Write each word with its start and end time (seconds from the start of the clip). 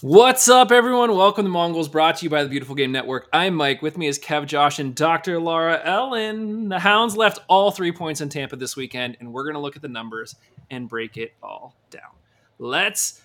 What's 0.00 0.48
up, 0.48 0.70
everyone? 0.70 1.16
Welcome 1.16 1.44
to 1.44 1.50
Mongols, 1.50 1.88
brought 1.88 2.18
to 2.18 2.24
you 2.24 2.30
by 2.30 2.44
the 2.44 2.48
Beautiful 2.48 2.76
Game 2.76 2.92
Network. 2.92 3.28
I'm 3.32 3.56
Mike. 3.56 3.82
With 3.82 3.98
me 3.98 4.06
is 4.06 4.16
Kev, 4.16 4.46
Josh, 4.46 4.78
and 4.78 4.94
Dr. 4.94 5.40
Laura 5.40 5.80
Ellen. 5.82 6.68
The 6.68 6.78
Hounds 6.78 7.16
left 7.16 7.40
all 7.48 7.72
three 7.72 7.90
points 7.90 8.20
in 8.20 8.28
Tampa 8.28 8.54
this 8.54 8.76
weekend, 8.76 9.16
and 9.18 9.32
we're 9.32 9.42
going 9.42 9.54
to 9.54 9.60
look 9.60 9.74
at 9.74 9.82
the 9.82 9.88
numbers 9.88 10.36
and 10.70 10.88
break 10.88 11.16
it 11.16 11.34
all 11.42 11.74
down. 11.90 12.12
Let's 12.60 13.20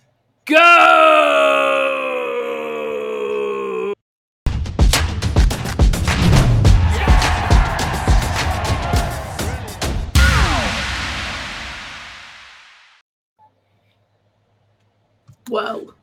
go! 0.45 1.13
Whoa. 15.49 15.93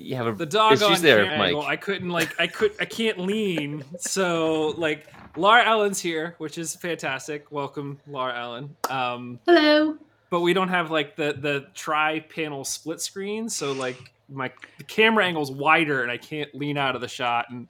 You 0.00 0.16
have 0.16 0.26
a 0.26 0.32
The 0.32 0.46
dog 0.46 0.72
She's 0.72 0.82
on 0.82 1.00
there, 1.02 1.24
camera 1.24 1.52
Mike. 1.52 1.64
I 1.66 1.76
couldn't 1.76 2.08
like 2.10 2.38
I 2.40 2.46
could 2.46 2.72
I 2.80 2.84
can't 2.84 3.18
lean. 3.18 3.84
So 3.98 4.74
like 4.76 5.06
Laura 5.36 5.64
Ellen's 5.64 6.00
here, 6.00 6.34
which 6.38 6.58
is 6.58 6.74
fantastic. 6.76 7.50
Welcome, 7.52 7.98
Laura 8.06 8.38
Ellen. 8.38 8.76
Um, 8.88 9.38
Hello. 9.46 9.96
but 10.30 10.40
we 10.40 10.52
don't 10.54 10.68
have 10.68 10.90
like 10.90 11.16
the 11.16 11.34
the 11.38 11.66
tri 11.74 12.20
panel 12.20 12.64
split 12.64 13.00
screen 13.00 13.48
so 13.48 13.72
like 13.72 13.96
my 14.28 14.50
the 14.78 14.84
camera 14.84 15.24
angle's 15.26 15.50
wider 15.50 16.02
and 16.02 16.10
i 16.12 16.16
can't 16.16 16.54
lean 16.54 16.76
out 16.78 16.94
of 16.94 17.00
the 17.00 17.08
shot 17.08 17.46
and 17.50 17.66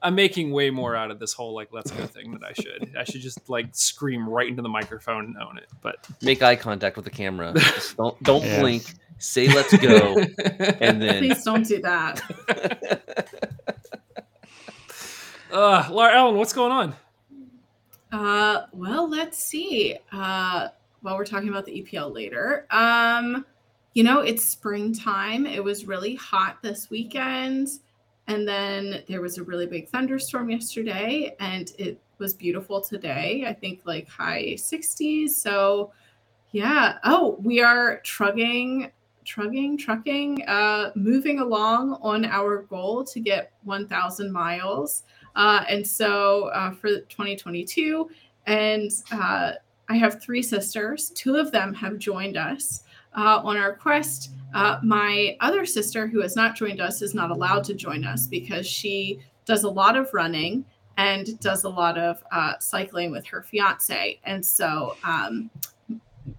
i'm 0.00 0.14
making 0.14 0.52
way 0.52 0.70
more 0.70 0.94
out 0.94 1.10
of 1.10 1.18
this 1.18 1.32
whole 1.32 1.52
like 1.56 1.70
let's 1.72 1.90
go 1.90 2.06
thing 2.06 2.30
than 2.30 2.44
i 2.44 2.52
should 2.52 2.94
i 2.96 3.02
should 3.02 3.20
just 3.20 3.48
like 3.50 3.66
scream 3.72 4.28
right 4.28 4.46
into 4.46 4.62
the 4.62 4.68
microphone 4.68 5.24
and 5.24 5.36
own 5.38 5.58
it 5.58 5.66
but 5.82 6.06
make 6.22 6.40
eye 6.40 6.54
contact 6.54 6.94
with 6.94 7.04
the 7.04 7.10
camera. 7.10 7.52
Just 7.56 7.96
don't 7.96 8.22
don't 8.22 8.44
Yeah. 8.44 8.60
blink. 8.60 8.94
Say 9.24 9.48
let's 9.48 9.74
go, 9.78 10.18
and 10.80 11.00
then 11.02 11.18
Please 11.18 11.42
don't 11.42 11.66
do 11.66 11.80
that. 11.80 12.20
uh 15.52 15.88
laura 15.90 16.14
ellen 16.14 16.36
what's 16.36 16.52
going 16.52 16.72
on 16.72 16.94
Uh, 18.12 18.66
well, 18.72 19.08
let's 19.08 19.38
see. 19.38 19.96
Uh, 20.12 20.68
well, 21.02 21.16
we're 21.16 21.24
talking 21.24 21.48
about 21.48 21.64
the 21.64 21.82
EPL 21.82 22.14
later. 22.14 22.66
Um, 22.70 23.44
you 23.94 24.04
know, 24.04 24.20
it's 24.20 24.44
springtime. 24.44 25.46
It 25.46 25.62
was 25.64 25.86
really 25.86 26.14
hot 26.14 26.62
this 26.62 26.90
weekend. 26.90 27.68
And 28.28 28.46
then 28.46 29.02
there 29.08 29.20
was 29.20 29.38
a 29.38 29.42
really 29.42 29.66
big 29.66 29.88
thunderstorm 29.88 30.48
yesterday, 30.50 31.34
and 31.40 31.72
it 31.78 32.00
was 32.18 32.34
beautiful 32.34 32.80
today. 32.80 33.44
I 33.48 33.52
think 33.52 33.80
like 33.84 34.06
high 34.08 34.54
60s. 34.56 35.30
So, 35.30 35.92
yeah. 36.52 36.98
Oh, 37.02 37.36
we 37.42 37.60
are 37.60 38.00
trugging, 38.04 38.92
trugging, 39.24 39.76
trucking, 39.76 40.46
uh, 40.46 40.90
moving 40.94 41.40
along 41.40 41.98
on 42.02 42.24
our 42.24 42.62
goal 42.62 43.04
to 43.04 43.20
get 43.20 43.52
1,000 43.64 44.30
miles. 44.30 45.04
Uh, 45.36 45.64
and 45.68 45.86
so 45.86 46.48
uh, 46.48 46.70
for 46.70 47.00
2022, 47.00 48.08
and 48.46 48.90
uh, 49.12 49.52
I 49.88 49.96
have 49.96 50.22
three 50.22 50.42
sisters. 50.42 51.10
Two 51.10 51.36
of 51.36 51.50
them 51.50 51.74
have 51.74 51.98
joined 51.98 52.36
us 52.36 52.82
uh, 53.16 53.40
on 53.42 53.56
our 53.56 53.74
quest. 53.74 54.30
Uh, 54.54 54.78
my 54.82 55.36
other 55.40 55.66
sister, 55.66 56.06
who 56.06 56.20
has 56.22 56.36
not 56.36 56.54
joined 56.54 56.80
us, 56.80 57.02
is 57.02 57.14
not 57.14 57.30
allowed 57.30 57.64
to 57.64 57.74
join 57.74 58.04
us 58.04 58.26
because 58.26 58.66
she 58.66 59.20
does 59.44 59.64
a 59.64 59.70
lot 59.70 59.96
of 59.96 60.12
running 60.14 60.64
and 60.96 61.40
does 61.40 61.64
a 61.64 61.68
lot 61.68 61.98
of 61.98 62.22
cycling 62.60 63.10
with 63.10 63.26
her 63.26 63.42
fiance. 63.42 64.20
And 64.24 64.44
so 64.44 64.96
um, 65.02 65.50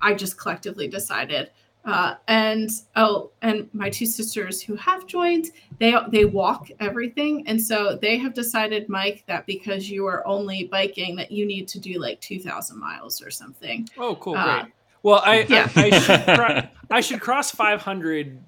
I 0.01 0.13
just 0.13 0.37
collectively 0.37 0.87
decided. 0.87 1.51
Uh, 1.85 2.15
and 2.27 2.69
oh, 2.95 3.29
and 3.41 3.69
my 3.73 3.89
two 3.89 4.07
sisters 4.07 4.61
who 4.61 4.75
have 4.75 5.05
joined, 5.05 5.51
they 5.79 5.95
they 6.09 6.25
walk 6.25 6.69
everything, 6.79 7.43
and 7.47 7.61
so 7.61 7.97
they 8.01 8.17
have 8.17 8.33
decided, 8.33 8.89
Mike, 8.89 9.23
that 9.27 9.45
because 9.45 9.89
you 9.89 10.05
are 10.07 10.25
only 10.25 10.63
biking, 10.65 11.15
that 11.15 11.31
you 11.31 11.45
need 11.45 11.67
to 11.67 11.79
do 11.79 11.99
like 11.99 12.19
two 12.21 12.39
thousand 12.39 12.79
miles 12.79 13.21
or 13.21 13.29
something. 13.29 13.87
oh 13.97 14.15
cool. 14.15 14.35
Uh, 14.35 14.61
great. 14.61 14.73
Well 15.05 15.21
i 15.23 15.41
yeah. 15.41 15.69
I, 15.75 15.85
I, 15.85 15.99
should 15.99 16.25
cro- 16.35 16.61
I 16.89 17.01
should 17.01 17.21
cross 17.21 17.51
500 17.51 18.39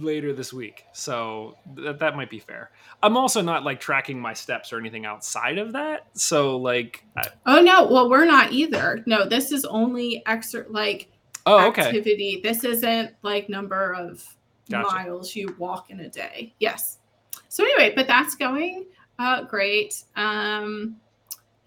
later 0.00 0.32
this 0.32 0.52
week. 0.52 0.84
So 0.92 1.56
that, 1.76 2.00
that 2.00 2.16
might 2.16 2.30
be 2.30 2.40
fair. 2.40 2.72
I'm 3.00 3.16
also 3.16 3.40
not 3.40 3.62
like 3.62 3.78
tracking 3.78 4.20
my 4.20 4.34
steps 4.34 4.72
or 4.72 4.80
anything 4.80 5.06
outside 5.06 5.58
of 5.58 5.72
that. 5.74 6.06
So 6.14 6.56
like 6.56 7.04
I, 7.16 7.28
Oh 7.46 7.60
no, 7.60 7.86
well 7.86 8.10
we're 8.10 8.24
not 8.24 8.50
either. 8.50 9.04
No, 9.06 9.28
this 9.28 9.52
is 9.52 9.64
only 9.64 10.24
extra 10.26 10.64
like 10.68 11.10
oh 11.46 11.68
okay 11.68 11.82
activity. 11.82 12.40
This 12.42 12.64
isn't 12.64 13.14
like 13.22 13.48
number 13.48 13.92
of 13.92 14.24
Gotcha. 14.70 14.94
miles 14.94 15.36
you 15.36 15.54
walk 15.58 15.90
in 15.90 16.00
a 16.00 16.08
day. 16.08 16.54
Yes. 16.58 16.98
So 17.48 17.64
anyway, 17.64 17.92
but 17.94 18.06
that's 18.06 18.34
going 18.34 18.86
uh 19.18 19.42
great. 19.42 20.04
Um 20.16 20.96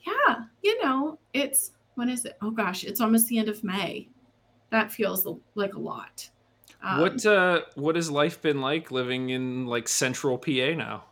yeah, 0.05 0.35
you 0.61 0.83
know, 0.83 1.19
it's 1.33 1.71
when 1.95 2.09
is 2.09 2.25
it? 2.25 2.38
Oh 2.41 2.51
gosh, 2.51 2.83
it's 2.83 3.01
almost 3.01 3.27
the 3.27 3.38
end 3.38 3.49
of 3.49 3.63
May. 3.63 4.07
That 4.69 4.91
feels 4.91 5.27
like 5.55 5.75
a 5.75 5.79
lot. 5.79 6.29
Um, 6.83 7.01
what 7.01 7.25
uh 7.25 7.61
what 7.75 7.95
has 7.95 8.09
life 8.09 8.41
been 8.41 8.61
like 8.61 8.91
living 8.91 9.29
in 9.29 9.65
like 9.65 9.88
central 9.88 10.38
PA 10.38 10.73
now? 10.75 11.05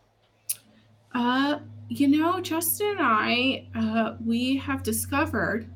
Uh, 1.14 1.60
you 1.88 2.08
know, 2.08 2.40
Justin 2.40 2.90
and 2.90 3.00
I, 3.00 3.66
uh, 3.74 4.16
we 4.24 4.56
have 4.56 4.82
discovered 4.82 5.66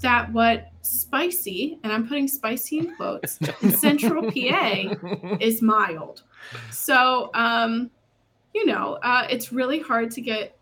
that 0.00 0.30
what 0.32 0.71
spicy, 0.82 1.78
and 1.82 1.92
I'm 1.92 2.06
putting 2.06 2.28
spicy 2.28 2.78
in 2.78 2.94
quotes, 2.96 3.38
in 3.62 3.70
central 3.70 4.30
PA 4.30 5.36
is 5.40 5.62
mild. 5.62 6.22
So, 6.70 7.30
um, 7.34 7.90
you 8.54 8.66
know, 8.66 8.98
uh, 9.02 9.26
it's 9.30 9.52
really 9.52 9.80
hard 9.80 10.10
to 10.12 10.20
get 10.20 10.58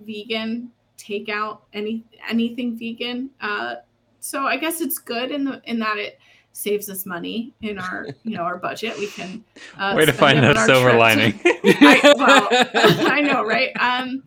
vegan 0.00 0.70
takeout, 0.96 1.60
any 1.72 2.04
anything 2.28 2.78
vegan. 2.78 3.30
Uh, 3.40 3.76
so 4.20 4.46
I 4.46 4.56
guess 4.56 4.80
it's 4.80 4.98
good 4.98 5.30
in 5.30 5.44
the 5.44 5.60
in 5.64 5.78
that 5.80 5.98
it 5.98 6.18
saves 6.54 6.88
us 6.90 7.06
money 7.06 7.52
in 7.62 7.78
our 7.78 8.06
you 8.24 8.36
know 8.36 8.42
our 8.42 8.56
budget. 8.56 8.98
We 8.98 9.08
can 9.08 9.44
uh, 9.76 9.94
Way 9.96 10.06
to 10.06 10.12
find 10.12 10.38
it 10.38 10.54
that 10.54 10.66
silver 10.66 10.90
trip 10.90 10.92
to- 10.92 10.98
lining. 10.98 11.40
I, 11.44 12.14
well, 12.16 13.08
I 13.12 13.20
know, 13.20 13.44
right? 13.44 13.72
Um, 13.78 14.22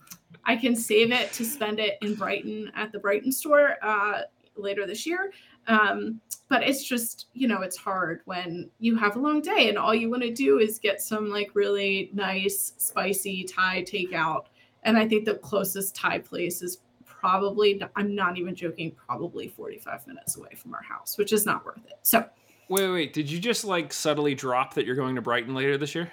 I 0.46 0.56
can 0.56 0.76
save 0.76 1.12
it 1.12 1.34
to 1.34 1.46
spend 1.46 1.80
it 1.80 1.98
in 2.02 2.14
Brighton 2.14 2.72
at 2.76 2.92
the 2.92 3.00
Brighton 3.00 3.32
store 3.32 3.78
uh, 3.82 4.22
later 4.58 4.86
this 4.86 5.06
year. 5.06 5.32
Um, 5.68 6.22
but 6.50 6.64
it's 6.64 6.84
just, 6.84 7.28
you 7.34 7.48
know, 7.48 7.62
it's 7.62 7.78
hard 7.78 8.22
when 8.26 8.70
you 8.80 8.96
have 8.98 9.16
a 9.16 9.20
long 9.20 9.42
day 9.42 9.70
and 9.70 9.78
all 9.78 9.96
you 9.96 10.10
want 10.10 10.22
to 10.24 10.34
do 10.34 10.60
is 10.60 10.78
get 10.80 11.02
some 11.02 11.30
like 11.30 11.50
really 11.54 12.12
nice, 12.14 12.74
spicy 12.78 13.44
Thai 13.44 13.84
takeout. 13.84 14.46
And 14.84 14.98
I 14.98 15.08
think 15.08 15.26
the 15.26 15.36
closest 15.36 15.96
Thai 15.96 16.20
place 16.20 16.62
is 16.62 16.80
probably, 17.06 17.82
I'm 17.96 18.14
not 18.14 18.38
even 18.38 18.54
joking, 18.54 18.92
probably 18.92 19.48
45 19.48 20.06
minutes 20.06 20.38
away 20.38 20.54
from 20.56 20.76
our 20.76 20.84
house, 20.84 21.18
which 21.18 21.34
is 21.34 21.46
not 21.46 21.66
worth 21.66 21.86
it. 21.88 21.98
So, 22.04 22.26
Wait, 22.68 22.90
wait, 22.90 23.14
did 23.14 23.30
you 23.30 23.40
just 23.40 23.64
like 23.64 23.94
subtly 23.94 24.34
drop 24.34 24.74
that 24.74 24.88
you're 24.88 24.96
going 24.96 25.16
to 25.16 25.22
Brighton 25.22 25.54
later 25.54 25.78
this 25.78 25.94
year? 25.94 26.12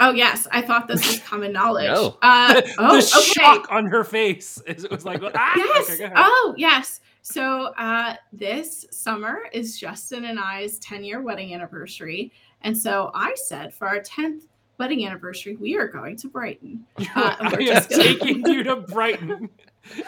Oh, 0.00 0.12
yes, 0.12 0.48
I 0.50 0.62
thought 0.62 0.88
this 0.88 1.06
was 1.06 1.20
common 1.20 1.52
knowledge. 1.52 1.86
No. 1.92 2.16
Uh, 2.22 2.54
the 2.60 2.74
oh, 2.78 2.96
okay. 2.96 3.06
shock 3.06 3.70
on 3.70 3.86
her 3.86 4.02
face 4.04 4.60
it 4.66 4.90
was 4.90 5.04
like 5.04 5.22
ah 5.22 5.52
yes. 5.56 5.90
okay, 5.90 6.12
oh, 6.16 6.54
yes. 6.56 7.00
So 7.22 7.66
uh, 7.76 8.16
this 8.32 8.86
summer 8.90 9.42
is 9.52 9.78
Justin 9.78 10.24
and 10.24 10.38
I's 10.40 10.78
10 10.78 11.04
year 11.04 11.22
wedding 11.22 11.54
anniversary. 11.54 12.32
And 12.62 12.76
so 12.76 13.10
I 13.14 13.34
said 13.36 13.74
for 13.74 13.86
our 13.86 14.00
10th 14.00 14.42
wedding 14.78 15.06
anniversary, 15.06 15.56
we 15.56 15.76
are 15.76 15.86
going 15.86 16.16
to 16.16 16.28
Brighton. 16.28 16.84
uh, 16.98 17.04
I 17.14 17.50
we're 17.52 17.60
am 17.60 17.66
just 17.66 17.90
gonna- 17.90 18.02
taking 18.02 18.46
you 18.46 18.62
to 18.64 18.76
Brighton. 18.76 19.48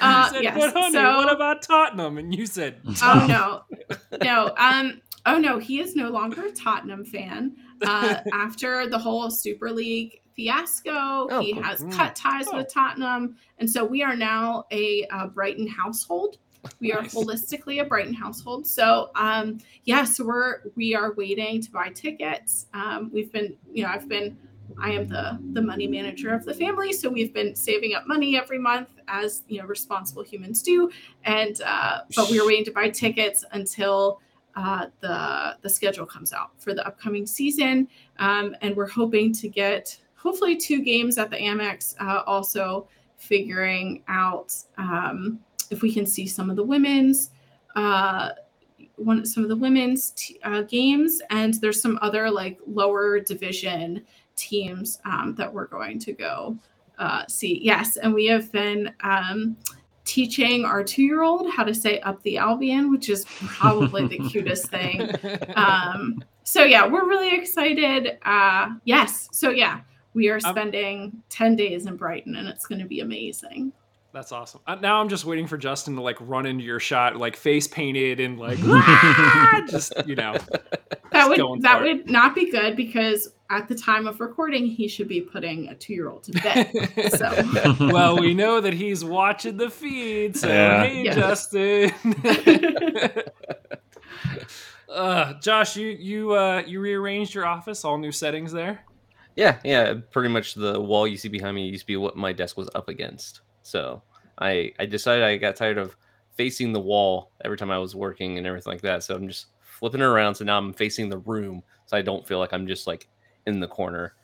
Uh, 0.02 0.24
you 0.26 0.34
said, 0.34 0.42
yes, 0.42 0.54
but 0.58 0.74
honey, 0.74 0.92
so- 0.92 1.16
what 1.16 1.32
about 1.32 1.62
Tottenham? 1.62 2.18
And 2.18 2.34
you 2.34 2.44
said, 2.44 2.78
Oh, 3.02 3.26
no. 3.26 3.78
No. 4.22 4.54
Um, 4.58 5.00
oh, 5.26 5.38
no. 5.38 5.58
He 5.58 5.80
is 5.80 5.94
no 5.96 6.08
longer 6.10 6.46
a 6.46 6.52
Tottenham 6.52 7.04
fan. 7.04 7.56
Uh, 7.84 8.20
after 8.32 8.88
the 8.88 8.96
whole 8.96 9.28
Super 9.28 9.68
League 9.72 10.20
fiasco, 10.36 11.26
he 11.40 11.52
Oh, 11.52 11.62
has 11.62 11.80
mm. 11.80 11.92
cut 11.92 12.14
ties 12.14 12.46
Oh. 12.52 12.58
with 12.58 12.72
Tottenham. 12.72 13.36
And 13.58 13.68
so 13.68 13.84
we 13.84 14.04
are 14.04 14.14
now 14.14 14.66
a 14.70 15.04
uh, 15.10 15.26
Brighton 15.26 15.66
household. 15.66 16.38
We 16.78 16.92
are 16.92 17.02
Nice. 17.02 17.12
holistically 17.12 17.80
a 17.80 17.84
Brighton 17.84 18.14
household. 18.14 18.68
So 18.68 19.10
um 19.16 19.58
yeah, 19.84 20.04
so 20.04 20.24
we're 20.24 20.60
we 20.76 20.94
are 20.94 21.12
waiting 21.14 21.60
to 21.60 21.70
buy 21.72 21.88
tickets. 21.88 22.66
Um 22.72 23.10
we've 23.12 23.32
been, 23.32 23.56
you 23.72 23.82
know, 23.82 23.88
I've 23.90 24.08
been 24.08 24.38
I 24.80 24.92
am 24.92 25.08
the 25.08 25.40
the 25.52 25.60
money 25.62 25.88
manager 25.88 26.32
of 26.32 26.44
the 26.44 26.54
family, 26.54 26.92
so 26.92 27.08
we've 27.10 27.34
been 27.34 27.56
saving 27.56 27.94
up 27.94 28.06
money 28.06 28.36
every 28.36 28.58
month 28.60 28.90
as 29.08 29.42
you 29.48 29.60
know 29.60 29.66
responsible 29.66 30.22
humans 30.22 30.62
do. 30.62 30.88
And 31.24 31.60
uh, 31.66 32.02
but 32.14 32.30
we 32.30 32.38
are 32.38 32.46
waiting 32.46 32.64
to 32.66 32.70
buy 32.70 32.90
tickets 32.90 33.44
until 33.50 34.20
uh, 34.54 34.86
the 35.00 35.56
the 35.62 35.68
schedule 35.68 36.06
comes 36.06 36.32
out 36.32 36.50
for 36.58 36.74
the 36.74 36.86
upcoming 36.86 37.26
season, 37.26 37.88
um, 38.18 38.54
and 38.60 38.76
we're 38.76 38.88
hoping 38.88 39.32
to 39.34 39.48
get 39.48 39.96
hopefully 40.14 40.56
two 40.56 40.82
games 40.82 41.18
at 41.18 41.30
the 41.30 41.36
Amex. 41.36 41.94
Uh, 42.00 42.22
also 42.26 42.88
figuring 43.16 44.02
out 44.08 44.54
um, 44.78 45.38
if 45.70 45.82
we 45.82 45.92
can 45.92 46.06
see 46.06 46.26
some 46.26 46.50
of 46.50 46.56
the 46.56 46.64
women's. 46.64 47.30
Uh, 47.74 48.30
one 48.96 49.24
some 49.24 49.42
of 49.42 49.48
the 49.48 49.56
women's 49.56 50.10
t- 50.10 50.38
uh, 50.44 50.62
games, 50.62 51.22
and 51.30 51.54
there's 51.54 51.80
some 51.80 51.98
other 52.02 52.30
like 52.30 52.58
lower 52.66 53.18
division 53.18 54.04
teams 54.36 55.00
um, 55.04 55.34
that 55.36 55.52
we're 55.52 55.66
going 55.66 55.98
to 55.98 56.12
go 56.12 56.56
uh, 56.98 57.26
see. 57.26 57.60
Yes, 57.62 57.96
and 57.96 58.12
we 58.12 58.26
have 58.26 58.50
been 58.52 58.92
um, 59.02 59.56
teaching 60.04 60.64
our 60.64 60.82
two 60.82 61.02
year 61.02 61.22
old 61.22 61.50
how 61.50 61.64
to 61.64 61.74
say 61.74 62.00
"up 62.00 62.22
the 62.22 62.38
Albion," 62.38 62.90
which 62.90 63.08
is 63.08 63.24
probably 63.46 64.06
the 64.06 64.18
cutest 64.30 64.68
thing. 64.68 65.10
Um, 65.56 66.22
so 66.44 66.64
yeah, 66.64 66.86
we're 66.86 67.06
really 67.08 67.34
excited. 67.34 68.18
Uh, 68.24 68.70
yes, 68.84 69.28
so 69.32 69.50
yeah, 69.50 69.80
we 70.14 70.28
are 70.28 70.40
I'm- 70.44 70.54
spending 70.54 71.22
ten 71.28 71.56
days 71.56 71.86
in 71.86 71.96
Brighton, 71.96 72.36
and 72.36 72.48
it's 72.48 72.66
going 72.66 72.80
to 72.80 72.86
be 72.86 73.00
amazing. 73.00 73.72
That's 74.12 74.30
awesome. 74.30 74.60
Uh, 74.66 74.74
now 74.74 75.00
I'm 75.00 75.08
just 75.08 75.24
waiting 75.24 75.46
for 75.46 75.56
Justin 75.56 75.94
to 75.96 76.02
like 76.02 76.18
run 76.20 76.44
into 76.44 76.62
your 76.64 76.78
shot, 76.80 77.16
like 77.16 77.34
face 77.34 77.66
painted 77.66 78.20
and 78.20 78.38
like 78.38 78.58
just 79.70 79.92
you 80.06 80.14
know. 80.16 80.36
That 81.12 81.28
would 81.28 81.60
that 81.60 81.80
for 81.80 81.84
it. 81.84 81.96
would 81.98 82.10
not 82.10 82.34
be 82.34 82.50
good 82.50 82.74
because 82.74 83.28
at 83.50 83.68
the 83.68 83.74
time 83.74 84.06
of 84.06 84.18
recording, 84.18 84.64
he 84.66 84.88
should 84.88 85.08
be 85.08 85.20
putting 85.20 85.68
a 85.68 85.74
two 85.74 85.92
year 85.92 86.08
old 86.08 86.22
to 86.24 86.32
bed. 86.32 86.70
So 87.18 87.86
well, 87.92 88.18
we 88.18 88.32
know 88.32 88.62
that 88.62 88.72
he's 88.72 89.04
watching 89.04 89.58
the 89.58 89.68
feed, 89.68 90.38
so 90.38 90.48
Yeah. 90.48 90.84
hey, 90.84 91.02
Yes. 91.04 91.14
Justin. 91.16 91.92
uh, 94.88 95.34
Josh, 95.40 95.76
you 95.76 95.88
you 95.88 96.32
uh, 96.34 96.62
you 96.66 96.80
rearranged 96.80 97.34
your 97.34 97.44
office, 97.46 97.84
all 97.84 97.98
new 97.98 98.12
settings 98.12 98.52
there. 98.52 98.82
Yeah, 99.36 99.58
yeah. 99.64 99.94
Pretty 100.12 100.28
much 100.30 100.54
the 100.54 100.80
wall 100.80 101.06
you 101.06 101.16
see 101.18 101.28
behind 101.28 101.54
me 101.54 101.66
used 101.68 101.82
to 101.82 101.86
be 101.86 101.96
what 101.96 102.16
my 102.16 102.32
desk 102.32 102.56
was 102.56 102.70
up 102.74 102.88
against. 102.88 103.40
So 103.62 104.02
I 104.38 104.72
I 104.78 104.86
decided 104.86 105.24
I 105.24 105.36
got 105.36 105.56
tired 105.56 105.78
of 105.78 105.96
facing 106.36 106.72
the 106.72 106.80
wall 106.80 107.30
every 107.44 107.56
time 107.56 107.70
I 107.70 107.78
was 107.78 107.94
working 107.94 108.38
and 108.38 108.46
everything 108.46 108.72
like 108.72 108.82
that. 108.82 109.02
So 109.04 109.14
I'm 109.14 109.28
just 109.28 109.46
flipping 109.60 110.00
it 110.00 110.04
around. 110.04 110.34
So 110.34 110.44
now 110.44 110.58
I'm 110.58 110.72
facing 110.72 111.08
the 111.08 111.18
room, 111.18 111.62
so 111.86 111.96
I 111.96 112.02
don't 112.02 112.26
feel 112.26 112.38
like 112.38 112.52
I'm 112.52 112.66
just 112.66 112.86
like 112.86 113.08
in 113.46 113.60
the 113.60 113.68
corner. 113.68 114.14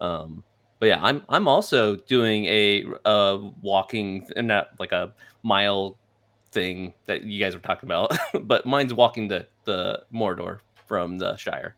Um, 0.00 0.42
but 0.80 0.86
yeah, 0.86 0.98
I'm 1.02 1.22
I'm 1.28 1.46
also 1.48 1.96
doing 1.96 2.44
a 2.46 2.84
uh 3.04 3.38
walking 3.60 4.26
and 4.36 4.48
not 4.48 4.70
like 4.78 4.92
a 4.92 5.14
mile 5.42 5.96
thing 6.50 6.92
that 7.06 7.22
you 7.22 7.42
guys 7.42 7.54
were 7.54 7.60
talking 7.60 7.88
about, 7.88 8.16
but 8.42 8.66
mine's 8.66 8.92
walking 8.94 9.28
the 9.28 9.46
the 9.64 10.02
Mordor 10.12 10.60
from 10.86 11.18
the 11.18 11.36
Shire. 11.36 11.76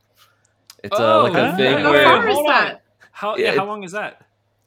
It's 0.83 0.99
uh, 0.99 1.23
like 1.23 1.33
Oh, 1.35 1.37
a 1.37 1.57
thing 1.57 1.83
how 1.83 1.91
where 1.91 2.05
far 2.05 2.29
is 2.29 2.35
Hold 2.37 2.47
on. 2.47 2.53
that? 2.53 2.83
How 3.13 3.37
Yeah, 3.37 3.53
yeah, 3.53 3.59
how 3.59 3.67
long 3.67 3.85
is 3.85 3.93
that? 3.93 4.23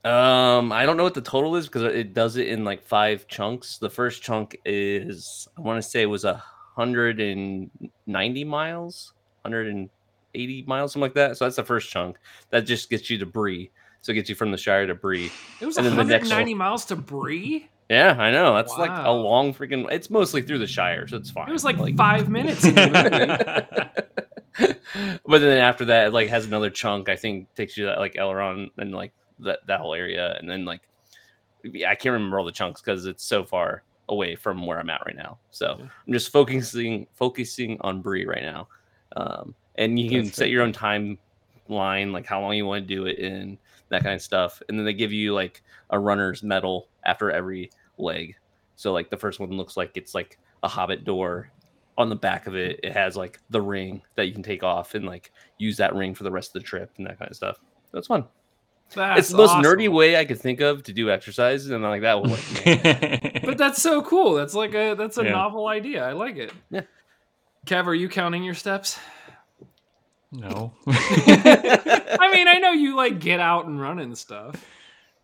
Um, 0.07 0.71
I 0.71 0.86
don't 0.86 0.98
know 0.98 1.04
what 1.04 1.13
the 1.13 1.21
total 1.21 1.56
is 1.56 1.68
because 1.68 1.83
it 1.83 2.13
does 2.13 2.38
it 2.38 2.48
in 2.48 2.63
like 2.63 2.83
five 2.83 3.27
chunks. 3.27 3.77
The 3.77 3.89
first 3.89 4.21
chunk 4.21 4.57
is 4.65 5.48
I 5.57 5.62
want 5.62 5.81
to 5.81 5.88
say 5.88 6.01
it 6.01 6.07
was 6.07 6.24
a 6.24 6.42
hundred 6.75 7.19
and 7.19 7.69
ninety 8.06 8.44
miles, 8.44 9.13
hundred 9.44 9.68
and 9.68 9.89
eighty 10.36 10.63
miles, 10.68 10.94
something 10.94 11.04
like 11.04 11.15
that. 11.15 11.38
So 11.38 11.45
that's 11.45 11.56
the 11.56 11.63
first 11.63 11.89
chunk. 11.89 12.18
That 12.51 12.62
just 12.62 12.89
gets 12.89 13.09
you 13.09 13.18
to 13.19 13.25
Bree. 13.25 13.71
So 14.01 14.12
it 14.12 14.15
gets 14.15 14.30
you 14.30 14.36
from 14.36 14.51
the 14.51 14.57
Shire 14.57 14.86
to 14.86 14.95
Bree. 14.95 15.31
It 15.59 15.65
was 15.65 15.77
And 15.77 15.86
then 15.86 15.94
the 15.94 16.04
190 16.04 16.53
miles 16.53 16.86
to 16.86 16.95
Bree. 16.95 17.68
Yeah, 17.89 18.15
I 18.18 18.31
know. 18.31 18.53
That's 18.53 18.77
like 18.77 18.92
a 18.92 19.12
long 19.12 19.53
freaking. 19.53 19.88
It's 19.92 20.10
mostly 20.10 20.42
through 20.42 20.60
the 20.60 20.68
Shire, 20.68 21.07
so 21.07 21.18
it's 21.18 21.31
fine. 21.31 21.50
It 21.50 21.53
was 21.53 21.63
like, 21.63 21.77
five 21.95 22.30
minutes. 22.30 22.65
In 22.65 22.75
the 22.75 23.89
movie. 24.60 24.77
but 25.25 25.39
then 25.39 25.57
after 25.57 25.86
that, 25.86 26.07
it 26.07 26.13
like 26.13 26.30
has 26.30 26.45
another 26.45 26.69
chunk. 26.69 27.10
I 27.10 27.15
think 27.15 27.53
takes 27.56 27.77
you 27.77 27.86
to 27.86 27.95
like 27.98 28.13
Elrond 28.15 28.71
and 28.77 28.94
like 28.94 29.13
that 29.39 29.60
that 29.68 29.80
whole 29.80 29.94
area, 29.94 30.36
and 30.39 30.50
then 30.50 30.66
like 30.66 30.81
I 31.66 31.95
can't 31.95 32.13
remember 32.13 32.39
all 32.39 32.45
the 32.45 32.51
chunks 32.51 32.81
because 32.81 33.06
it's 33.06 33.24
so 33.24 33.44
far 33.44 33.84
away 34.10 34.36
from 34.36 34.66
where 34.66 34.80
I'm 34.80 34.89
at 34.89 35.06
right 35.06 35.16
now. 35.16 35.38
So 35.51 35.75
Yeah. 35.80 35.86
I'm 36.07 36.13
just 36.13 36.31
focusing 36.31 37.07
focusing 37.13 37.78
on 37.81 38.01
Bree 38.01 38.25
right 38.25 38.44
now, 38.44 38.68
um, 39.16 39.54
and 39.75 40.00
you 40.00 40.10
can 40.10 40.24
That's 40.25 40.38
set 40.38 40.50
your 40.50 40.63
own 40.63 40.74
timeline, 40.74 42.12
like 42.12 42.25
how 42.25 42.42
long 42.42 42.54
you 42.54 42.66
want 42.66 42.88
to 42.88 42.95
do 42.95 43.06
it 43.06 43.19
in, 43.19 43.57
that 43.89 44.04
kind 44.04 44.16
of 44.16 44.22
stuff, 44.22 44.62
and 44.69 44.78
then 44.78 44.86
they 44.86 44.94
give 44.94 45.12
you 45.12 45.34
like 45.34 45.62
a 45.89 46.00
runner's 46.00 46.44
medal 46.44 46.88
after 47.06 47.31
every 47.31 47.69
leg. 47.98 48.36
So 48.75 48.94
like 48.94 49.10
the 49.10 49.18
first 49.18 49.39
one 49.39 49.51
looks 49.51 49.75
like 49.78 49.92
it's 49.95 50.13
like 50.16 50.38
a 50.63 50.68
hobbit 50.68 51.04
door. 51.04 51.51
On 52.00 52.10
the 52.10 52.16
back 52.16 52.45
of 52.45 52.56
it, 52.56 52.80
it 52.84 52.94
has 52.94 53.18
like 53.18 53.39
the 53.50 53.60
ring 53.60 54.04
that 54.13 54.28
you 54.28 54.34
can 54.34 54.44
take 54.44 54.62
off 54.62 54.94
and 54.94 55.04
like 55.04 55.31
use 55.57 55.78
that 55.78 55.95
ring 55.95 56.13
for 56.13 56.24
the 56.25 56.31
rest 56.31 56.56
of 56.56 56.62
the 56.62 56.68
trip 56.68 56.92
and 56.98 57.07
that 57.07 57.18
kind 57.18 57.31
of 57.31 57.36
stuff. 57.36 57.57
That's 57.92 58.06
fun. 58.06 58.25
That's 58.95 59.19
it's 59.19 59.30
the 59.30 59.38
most 59.38 59.51
awesome. 59.51 59.63
nerdy 59.63 59.89
way 59.89 60.16
I 60.18 60.25
could 60.25 60.39
think 60.39 60.62
of 60.62 60.84
to 60.84 60.94
do 60.94 61.10
exercise, 61.12 61.66
and 61.66 61.75
I'm 61.75 61.81
like 61.92 62.01
that 62.01 62.22
will 62.22 62.31
work. 62.31 62.39
But 63.48 63.57
that's 63.57 63.81
so 63.81 64.01
cool. 64.01 64.34
That's 64.36 64.54
like 64.54 64.74
a 64.74 64.94
that's 64.95 65.18
a 65.18 65.24
Yeah. 65.24 65.31
novel 65.31 65.68
idea. 65.68 66.06
I 66.06 66.12
like 66.13 66.38
it. 66.38 66.51
Yeah. 66.69 66.81
Kev, 67.66 67.86
are 67.88 67.94
you 67.95 68.10
counting 68.10 68.44
your 68.44 68.54
steps? 68.56 68.98
no. 70.31 70.74
I 70.88 72.30
mean, 72.34 72.48
I 72.48 72.60
know 72.62 72.72
you 72.72 72.95
like 72.95 73.19
get 73.19 73.39
out 73.39 73.66
and 73.66 73.80
run 73.80 74.00
and 74.00 74.18
stuff. 74.18 74.56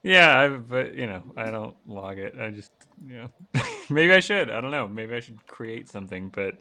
yeah, 0.04 0.38
I, 0.39 0.48
but 0.50 0.95
you 0.95 1.07
know, 1.07 1.24
I 1.38 1.50
don't 1.51 1.75
log 1.88 2.18
it. 2.19 2.36
I 2.39 2.50
just, 2.51 2.71
you 3.06 3.15
know, 3.54 3.62
maybe 3.89 4.13
I 4.13 4.19
should. 4.19 4.50
I 4.50 4.62
don't 4.62 4.71
know. 4.71 4.88
Maybe 4.88 5.15
I 5.15 5.19
should 5.19 5.45
create 5.48 5.89
something, 5.89 6.30
but 6.30 6.56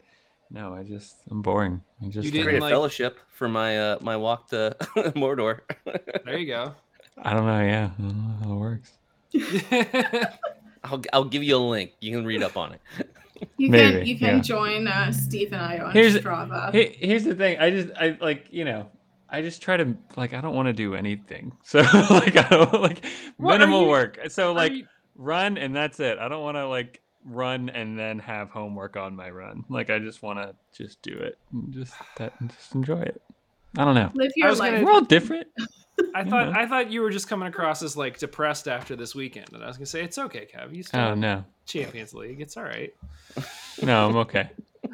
no, 0.51 0.73
I 0.73 0.83
just, 0.83 1.15
I'm 1.31 1.41
boring. 1.41 1.81
I 2.01 2.07
just, 2.07 2.31
didn't 2.31 2.43
Create 2.45 2.57
a 2.59 2.61
like- 2.61 2.71
fellowship 2.71 3.19
for 3.29 3.47
my 3.47 3.77
uh 3.79 3.97
my 4.01 4.17
walk 4.17 4.49
to 4.49 4.75
Mordor. 5.15 5.61
There 6.25 6.37
you 6.37 6.47
go. 6.47 6.75
I 7.21 7.33
don't 7.33 7.45
know. 7.45 7.61
Yeah, 7.61 7.89
I 7.97 8.01
don't 8.01 8.17
know 8.17 8.35
how 8.43 8.53
it 8.53 8.57
works. 8.57 8.91
I'll 10.83 11.01
I'll 11.13 11.23
give 11.25 11.43
you 11.43 11.55
a 11.55 11.57
link. 11.57 11.93
You 12.01 12.11
can 12.15 12.25
read 12.25 12.43
up 12.43 12.57
on 12.57 12.73
it. 12.73 12.81
You 13.57 13.69
can 13.71 14.05
you 14.05 14.17
can 14.17 14.37
yeah. 14.37 14.41
join 14.41 14.87
uh, 14.87 15.11
Steve 15.11 15.51
and 15.51 15.61
I 15.61 15.77
on 15.79 15.91
Here's- 15.91 16.15
Strava. 16.15 16.71
Hey, 16.71 16.95
here's 16.97 17.25
the 17.25 17.35
thing. 17.35 17.59
I 17.59 17.71
just, 17.71 17.89
I 17.99 18.15
like, 18.21 18.45
you 18.51 18.63
know, 18.63 18.89
I 19.29 19.41
just 19.41 19.61
try 19.61 19.75
to 19.75 19.97
like, 20.15 20.33
I 20.33 20.39
don't 20.39 20.55
want 20.55 20.67
to 20.67 20.73
do 20.73 20.95
anything. 20.95 21.51
So 21.63 21.79
like, 21.79 22.37
I 22.37 22.47
don't 22.49 22.81
like 22.81 23.03
What 23.35 23.57
minimal 23.57 23.81
you- 23.81 23.87
work. 23.89 24.19
So 24.29 24.53
like, 24.53 24.71
you- 24.71 24.87
run 25.15 25.57
and 25.57 25.75
that's 25.75 25.99
it. 25.99 26.19
I 26.19 26.29
don't 26.29 26.41
want 26.41 26.55
to 26.55 26.65
like 26.69 27.01
run 27.25 27.67
and 27.69 27.99
then 27.99 28.19
have 28.19 28.49
homework 28.49 28.95
on 28.95 29.13
my 29.13 29.29
run. 29.29 29.65
Like, 29.67 29.89
I 29.89 29.99
just 29.99 30.23
want 30.23 30.39
to 30.39 30.55
just 30.77 31.01
do 31.01 31.11
it, 31.11 31.37
and 31.51 31.73
just 31.73 31.93
that, 32.17 32.33
and 32.39 32.49
just 32.49 32.73
enjoy 32.75 33.01
it. 33.01 33.21
I 33.77 33.85
don't 33.85 33.95
know. 33.95 34.11
Live 34.13 34.31
I 34.43 34.49
was 34.49 34.59
life. 34.59 34.71
gonna- 34.73 34.85
We're 34.85 34.91
all 34.91 35.01
different. 35.01 35.47
I 36.15 36.23
thought 36.23 36.49
Yeah. 36.49 36.57
I 36.59 36.65
thought 36.65 36.91
you 36.91 37.01
were 37.01 37.11
just 37.11 37.27
coming 37.27 37.47
across 37.47 37.83
as 37.83 37.95
like 37.95 38.17
depressed 38.17 38.67
after 38.67 38.95
this 38.95 39.13
weekend, 39.13 39.49
and 39.53 39.63
I 39.63 39.67
was 39.67 39.77
gonna 39.77 39.85
say 39.85 40.03
it's 40.03 40.17
okay, 40.17 40.47
Kev. 40.51 40.75
You 40.75 40.83
still 40.83 40.99
Oh 40.99 41.15
no, 41.15 41.43
Champions 41.65 42.13
League. 42.13 42.41
It's 42.41 42.57
all 42.57 42.63
right. 42.63 42.93
no, 43.81 44.09
I'm 44.09 44.15
okay. 44.17 44.49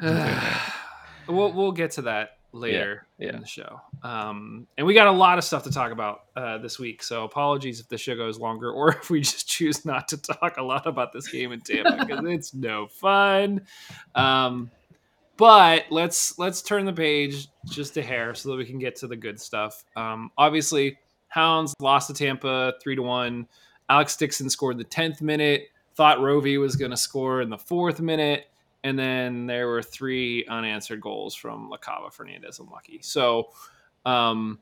we'll 1.28 1.52
we'll 1.52 1.72
get 1.72 1.92
to 1.92 2.02
that 2.02 2.36
later 2.52 3.06
yeah. 3.18 3.30
in 3.34 3.40
the 3.40 3.46
show. 3.46 3.80
Um, 4.02 4.66
and 4.76 4.86
we 4.86 4.92
got 4.94 5.06
a 5.06 5.12
lot 5.12 5.38
of 5.38 5.44
stuff 5.44 5.62
to 5.64 5.70
talk 5.70 5.92
about 5.92 6.22
uh, 6.36 6.58
this 6.58 6.78
week. 6.78 7.02
So 7.02 7.24
apologies 7.24 7.80
if 7.80 7.88
the 7.88 7.96
show 7.98 8.16
goes 8.16 8.38
longer, 8.38 8.70
or 8.72 8.90
if 8.92 9.08
we 9.10 9.20
just 9.20 9.48
choose 9.48 9.84
not 9.84 10.08
to 10.08 10.16
talk 10.16 10.56
a 10.56 10.62
lot 10.62 10.86
about 10.86 11.12
this 11.12 11.28
game 11.28 11.52
in 11.52 11.60
Tampa 11.60 12.04
because 12.06 12.24
it's 12.26 12.54
no 12.54 12.86
fun. 12.88 13.62
Um, 14.14 14.70
but 15.40 15.86
let's 15.88 16.38
let's 16.38 16.60
turn 16.60 16.84
the 16.84 16.92
page 16.92 17.48
just 17.70 17.96
a 17.96 18.02
hair 18.02 18.34
so 18.34 18.50
that 18.50 18.56
we 18.56 18.66
can 18.66 18.78
get 18.78 18.94
to 18.94 19.06
the 19.06 19.16
good 19.16 19.40
stuff. 19.40 19.84
Um, 19.96 20.30
obviously, 20.36 20.98
Hounds 21.28 21.74
lost 21.80 22.08
to 22.08 22.12
Tampa 22.14 22.74
three 22.82 22.94
to 22.94 23.00
one. 23.00 23.48
Alex 23.88 24.16
Dixon 24.16 24.50
scored 24.50 24.76
the 24.76 24.84
tenth 24.84 25.22
minute. 25.22 25.68
Thought 25.94 26.18
Rovi 26.18 26.60
was 26.60 26.76
going 26.76 26.90
to 26.90 26.96
score 26.96 27.40
in 27.40 27.48
the 27.48 27.56
fourth 27.56 28.00
minute, 28.02 28.48
and 28.84 28.98
then 28.98 29.46
there 29.46 29.66
were 29.66 29.82
three 29.82 30.44
unanswered 30.46 31.00
goals 31.00 31.34
from 31.34 31.70
Lacava, 31.70 32.12
Fernandez, 32.12 32.58
and 32.58 32.68
Lucky. 32.68 33.00
So, 33.00 33.48
um, 34.04 34.58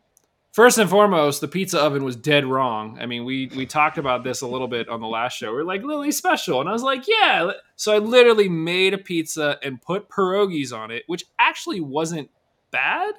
first 0.52 0.78
and 0.78 0.88
foremost, 0.88 1.40
the 1.40 1.48
pizza 1.48 1.80
oven 1.80 2.04
was 2.04 2.16
dead 2.16 2.44
wrong. 2.44 2.98
I 3.00 3.06
mean, 3.06 3.24
we 3.24 3.50
we 3.54 3.66
talked 3.66 3.98
about 3.98 4.24
this 4.24 4.40
a 4.40 4.46
little 4.46 4.68
bit 4.68 4.88
on 4.88 5.00
the 5.00 5.06
last 5.06 5.36
show. 5.36 5.52
We 5.52 5.60
are 5.60 5.64
like 5.64 5.82
Lilley 5.82 6.12
special, 6.12 6.60
and 6.60 6.68
I 6.68 6.72
was 6.72 6.82
like, 6.82 7.04
yeah. 7.06 7.52
So 7.76 7.94
I 7.94 7.98
literally 7.98 8.48
made 8.48 8.94
a 8.94 8.98
pizza 8.98 9.58
and 9.62 9.80
put 9.80 10.08
pierogies 10.08 10.76
on 10.76 10.90
it, 10.90 11.04
which 11.06 11.24
actually 11.38 11.80
wasn't 11.80 12.30
bad. 12.70 13.14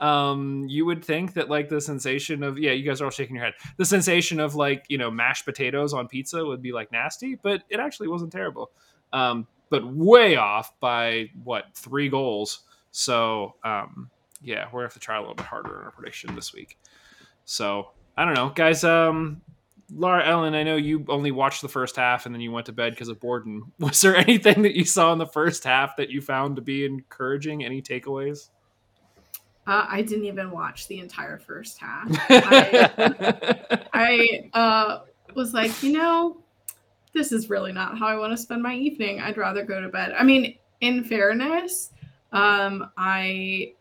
Um, 0.00 0.66
you 0.68 0.84
would 0.84 1.04
think 1.04 1.34
that 1.34 1.48
like 1.48 1.68
the 1.68 1.80
sensation 1.80 2.42
of 2.42 2.58
yeah, 2.58 2.72
you 2.72 2.84
guys 2.84 3.00
are 3.00 3.04
all 3.04 3.10
shaking 3.10 3.36
your 3.36 3.44
head. 3.44 3.54
The 3.76 3.84
sensation 3.84 4.40
of 4.40 4.54
like 4.54 4.84
you 4.88 4.98
know 4.98 5.10
mashed 5.10 5.44
potatoes 5.44 5.94
on 5.94 6.08
pizza 6.08 6.44
would 6.44 6.62
be 6.62 6.72
like 6.72 6.90
nasty, 6.92 7.36
but 7.36 7.62
it 7.70 7.80
actually 7.80 8.08
wasn't 8.08 8.32
terrible. 8.32 8.70
Um, 9.12 9.46
but 9.70 9.86
way 9.86 10.36
off 10.36 10.78
by 10.80 11.30
what 11.42 11.64
three 11.74 12.08
goals. 12.08 12.60
So 12.90 13.54
um, 13.64 14.10
yeah, 14.44 14.66
we're 14.66 14.80
gonna 14.80 14.84
have 14.84 14.94
to 14.94 15.00
try 15.00 15.16
a 15.16 15.20
little 15.20 15.34
bit 15.34 15.46
harder 15.46 15.78
on 15.78 15.84
our 15.84 15.90
prediction 15.90 16.34
this 16.34 16.52
week. 16.52 16.78
So 17.44 17.90
I 18.16 18.24
don't 18.24 18.34
know, 18.34 18.50
guys. 18.50 18.84
Um, 18.84 19.40
Laura 19.92 20.26
Ellen, 20.26 20.54
I 20.54 20.62
know 20.62 20.76
you 20.76 21.04
only 21.08 21.30
watched 21.30 21.62
the 21.62 21.68
first 21.68 21.96
half 21.96 22.26
and 22.26 22.34
then 22.34 22.40
you 22.40 22.52
went 22.52 22.66
to 22.66 22.72
bed 22.72 22.92
because 22.92 23.08
of 23.08 23.20
Borden. 23.20 23.62
Was 23.78 24.00
there 24.00 24.16
anything 24.16 24.62
that 24.62 24.74
you 24.74 24.84
saw 24.84 25.12
in 25.12 25.18
the 25.18 25.26
first 25.26 25.64
half 25.64 25.96
that 25.96 26.10
you 26.10 26.20
found 26.20 26.56
to 26.56 26.62
be 26.62 26.84
encouraging? 26.84 27.64
Any 27.64 27.82
takeaways? 27.82 28.50
Uh, 29.66 29.86
I 29.88 30.02
didn't 30.02 30.26
even 30.26 30.50
watch 30.50 30.88
the 30.88 31.00
entire 31.00 31.38
first 31.38 31.78
half. 31.78 32.06
I, 32.28 33.86
I 33.94 34.50
uh, 34.52 35.00
was 35.34 35.54
like, 35.54 35.82
you 35.82 35.92
know, 35.92 36.36
this 37.14 37.32
is 37.32 37.48
really 37.48 37.72
not 37.72 37.96
how 37.98 38.06
I 38.06 38.16
want 38.16 38.32
to 38.32 38.36
spend 38.36 38.62
my 38.62 38.74
evening. 38.74 39.20
I'd 39.20 39.38
rather 39.38 39.64
go 39.64 39.80
to 39.80 39.88
bed. 39.88 40.12
I 40.18 40.22
mean, 40.22 40.56
in 40.80 41.04
fairness, 41.04 41.90
Um, 42.32 42.90
I 42.98 43.74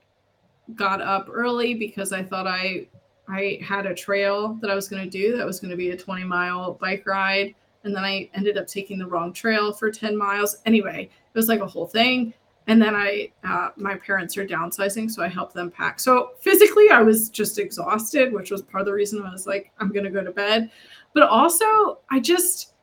got 0.76 1.02
up 1.02 1.28
early 1.32 1.74
because 1.74 2.14
I 2.14 2.24
thought 2.24 2.48
I 2.48 2.88
I 3.28 3.60
had 3.64 3.86
a 3.86 3.94
trail 3.94 4.58
that 4.62 4.70
I 4.70 4.76
was 4.76 4.88
going 4.88 5.04
to 5.04 5.10
do 5.10 5.38
that 5.38 5.46
was 5.46 5.60
going 5.60 5.72
to 5.72 5.78
be 5.78 5.92
a 5.92 5.98
20 5.98 6.24
mile 6.24 6.74
bike 6.74 7.06
ride. 7.06 7.56
And 7.84 7.96
then 7.96 8.04
I 8.04 8.30
ended 8.34 8.58
up 8.58 8.68
taking 8.68 8.98
the 8.98 9.08
wrong 9.08 9.34
trail 9.34 9.74
for 9.74 9.92
10 9.92 10.18
miles. 10.18 10.58
Anyway, 10.66 11.10
it 11.10 11.38
was 11.38 11.48
like 11.48 11.60
a 11.60 11.68
whole 11.68 11.88
thing. 11.88 12.34
And 12.68 12.82
then 12.82 12.96
I, 12.96 13.30
uh, 13.44 13.70
my 13.76 13.96
parents 13.96 14.38
are 14.38 14.48
downsizing, 14.48 15.12
so 15.12 15.22
I 15.22 15.28
helped 15.28 15.54
them 15.54 15.70
pack. 15.70 16.00
So 16.00 16.32
physically, 16.40 16.90
I 16.92 17.02
was 17.02 17.30
just 17.30 17.60
exhausted, 17.60 18.32
which 18.32 18.52
was 18.52 18.62
part 18.62 18.82
of 18.82 18.86
the 18.86 18.94
reason 18.94 19.22
I 19.22 19.32
was 19.32 19.46
like, 19.46 19.72
I'm 19.80 19.92
going 19.92 20.06
to 20.06 20.10
go 20.10 20.24
to 20.24 20.32
bed. 20.32 20.72
But 21.14 21.24
also, 21.24 22.00
I 22.10 22.22
just, 22.22 22.74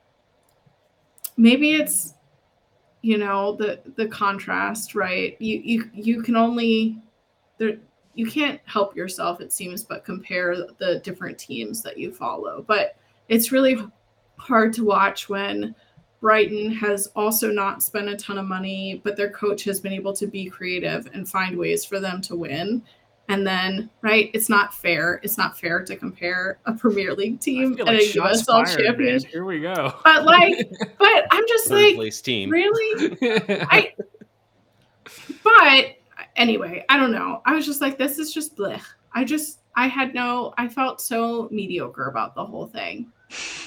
maybe 1.39 1.77
it's, 1.77 2.15
you 3.01 3.17
know, 3.17 3.57
the 3.57 3.81
the 3.97 4.07
contrast, 4.07 4.95
right? 4.95 5.35
You 5.41 5.63
you 5.65 5.91
you 5.95 6.23
can 6.23 6.37
only 6.37 7.01
there 7.61 7.77
you 8.15 8.27
can't 8.29 8.61
help 8.65 8.97
yourself 8.97 9.41
it 9.41 9.53
seems 9.53 9.85
but 9.85 10.05
compare 10.05 10.57
the 10.79 11.01
different 11.05 11.39
teams 11.39 11.83
that 11.83 11.97
you 11.97 12.13
follow 12.13 12.65
but 12.67 12.97
it's 13.29 13.53
really 13.53 13.79
hard 14.39 14.73
to 14.73 14.85
watch 14.85 15.29
when 15.29 15.73
brighton 16.21 16.73
has 16.73 17.07
also 17.15 17.51
not 17.51 17.83
spent 17.83 18.09
a 18.09 18.17
ton 18.17 18.39
of 18.39 18.47
money 18.47 19.01
but 19.05 19.17
their 19.17 19.31
coach 19.31 19.63
has 19.63 19.79
been 19.79 19.93
able 19.93 20.13
to 20.13 20.27
be 20.27 20.47
creative 20.47 21.09
and 21.15 21.29
find 21.29 21.57
ways 21.57 21.85
for 21.85 22.01
them 22.01 22.21
to 22.21 22.35
win 22.35 22.83
and 23.29 23.47
then 23.47 23.89
right 24.01 24.31
it's 24.35 24.49
not 24.49 24.75
fair 24.75 25.21
it's 25.23 25.39
not 25.39 25.57
fair 25.57 25.85
to 25.85 25.95
compare 25.95 26.59
a 26.67 26.73
premier 26.73 27.15
league 27.15 27.39
team 27.39 27.77
and 27.79 27.85
like 27.87 28.01
a 28.01 28.05
shots 28.05 28.43
usl 28.43 28.47
fired, 28.47 28.67
man. 28.67 28.87
championship 28.87 29.31
Here 29.31 29.45
we 29.45 29.61
go. 29.61 29.95
but 30.03 30.25
like 30.25 30.69
but 30.99 31.27
i'm 31.31 31.45
just 31.47 31.69
Third 31.69 31.75
like 31.83 31.95
place 31.95 32.21
team. 32.21 32.51
really 32.51 33.17
I, 33.71 33.95
but 35.45 35.97
anyway, 36.37 36.85
I 36.89 36.97
don't 36.97 37.13
know. 37.13 37.43
I 37.47 37.55
was 37.55 37.67
just 37.67 37.81
like, 37.81 37.99
this 37.99 38.19
is 38.19 38.33
just 38.33 38.57
blech. 38.57 38.83
I 39.15 39.25
just, 39.25 39.61
I 39.77 39.87
had 39.89 40.15
no, 40.15 40.55
I 40.59 40.69
felt 40.69 41.01
so 41.01 41.49
mediocre 41.51 42.09
about 42.09 42.35
the 42.35 42.45
whole 42.45 42.67
thing. 42.67 43.11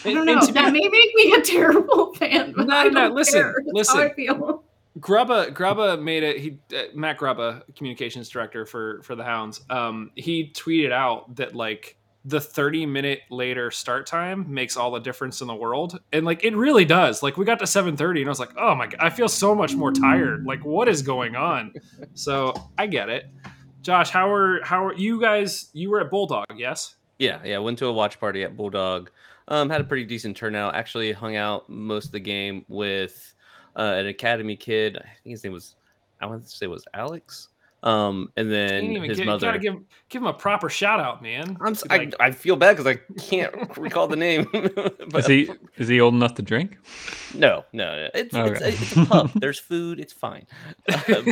I 0.06 0.14
don't 0.14 0.26
know. 0.26 0.40
be- 0.46 0.52
That 0.52 0.74
may 0.74 0.88
make 0.88 1.16
me 1.16 1.34
a 1.34 1.42
terrible 1.42 2.14
fan. 2.16 2.54
But 2.56 2.68
No, 2.68 2.76
I 2.78 2.88
no, 2.90 3.08
listen, 3.10 3.42
care. 3.42 3.56
That's 3.74 3.90
how 3.92 4.00
I 4.00 4.04
listen. 4.04 4.16
feel. 4.16 4.64
Grubba 5.00 5.52
Grubba 5.54 6.00
made 6.02 6.22
it. 6.22 6.38
He 6.40 6.60
uh, 6.76 6.84
Matt 6.94 7.18
Grubba, 7.18 7.64
communications 7.76 8.30
director 8.30 8.64
for 8.66 9.02
for 9.02 9.16
the 9.16 9.24
Hounds. 9.24 9.62
Um, 9.72 10.12
he 10.16 10.52
tweeted 10.54 10.92
out 10.92 11.36
that 11.38 11.56
like 11.56 11.98
the 12.26 12.40
30 12.40 12.86
minute 12.86 13.22
later 13.30 13.70
start 13.70 14.06
time 14.08 14.52
makes 14.52 14.78
all 14.78 14.92
the 14.92 15.00
difference 15.00 15.42
in 15.42 15.48
the 15.48 15.56
world, 15.56 16.00
and 16.12 16.26
like 16.26 16.44
it 16.44 16.56
really 16.56 16.86
does. 16.86 17.22
Like 17.22 17.38
we 17.38 17.46
got 17.46 17.60
to 17.60 17.66
7:30, 17.66 18.20
and 18.20 18.26
I 18.26 18.30
was 18.30 18.40
like, 18.40 18.56
oh 18.58 18.76
my 18.76 18.88
god, 18.88 19.00
I 19.00 19.10
feel 19.10 19.28
so 19.28 19.54
much 19.54 19.76
more 19.76 19.92
tired. 19.92 20.46
Like 20.46 20.64
what 20.64 20.88
is 20.88 21.02
going 21.02 21.36
on? 21.36 21.74
So 22.16 22.54
I 22.78 22.88
get 22.88 23.10
it. 23.10 23.26
Josh, 23.82 24.10
how 24.10 24.32
are 24.32 24.64
how 24.64 24.86
are 24.86 24.94
you 24.94 25.20
guys? 25.20 25.70
You 25.74 25.90
were 25.90 26.00
at 26.00 26.10
Bulldog, 26.10 26.46
yes? 26.56 26.96
Yeah, 27.18 27.40
yeah. 27.44 27.58
Went 27.58 27.78
to 27.80 27.88
a 27.88 27.94
watch 27.94 28.20
party 28.20 28.44
at 28.44 28.56
Bulldog. 28.56 29.10
Um, 29.48 29.70
had 29.70 29.82
a 29.82 29.84
pretty 29.84 30.06
decent 30.06 30.38
turnout. 30.38 30.76
Actually, 30.76 31.12
hung 31.12 31.36
out 31.36 31.70
most 31.70 32.06
of 32.06 32.12
the 32.12 32.20
game 32.20 32.66
with 32.68 33.34
uh, 33.76 33.96
an 33.98 34.08
academy 34.08 34.56
kid. 34.56 34.98
I 34.98 35.10
think 35.24 35.32
his 35.32 35.44
name 35.44 35.54
was 35.54 35.76
I 36.22 36.26
want 36.26 36.46
to 36.46 36.50
say 36.50 36.66
it 36.66 36.70
was 36.70 36.86
Alex. 36.94 37.50
Um, 37.84 38.32
and 38.38 38.50
then 38.50 38.82
Can't 38.82 38.92
even 38.94 39.10
his 39.10 39.18
give, 39.18 39.26
mother. 39.28 39.46
gotta 39.48 39.60
give 39.60 39.76
give 40.10 40.22
him 40.22 40.28
a 40.28 40.34
proper 40.34 40.70
shout 40.70 41.02
out, 41.02 41.22
man. 41.22 41.58
I'm, 41.60 41.74
s- 41.74 41.84
Like, 41.90 42.14
I, 42.20 42.28
I 42.28 42.32
feel 42.32 42.56
bad 42.56 42.78
because 42.78 42.88
I 42.88 43.00
can't 43.22 43.54
recall 43.78 44.08
the 44.08 44.16
name. 44.16 44.48
but 44.54 45.16
Is 45.20 45.28
he 45.28 45.50
is 45.78 45.88
he 45.90 46.00
old 46.00 46.14
enough 46.14 46.34
to 46.36 46.42
drink? 46.42 46.78
no, 47.34 47.66
no, 47.74 47.96
no. 47.96 48.10
It's, 48.14 48.34
it's, 48.34 48.36
Okay. 48.36 48.66
a, 48.66 48.68
it's 48.70 48.96
a 48.96 49.06
pub. 49.06 49.32
There's 49.36 49.60
food. 49.60 50.00
It's 50.00 50.14
fine. 50.14 50.48
Um, 51.10 51.26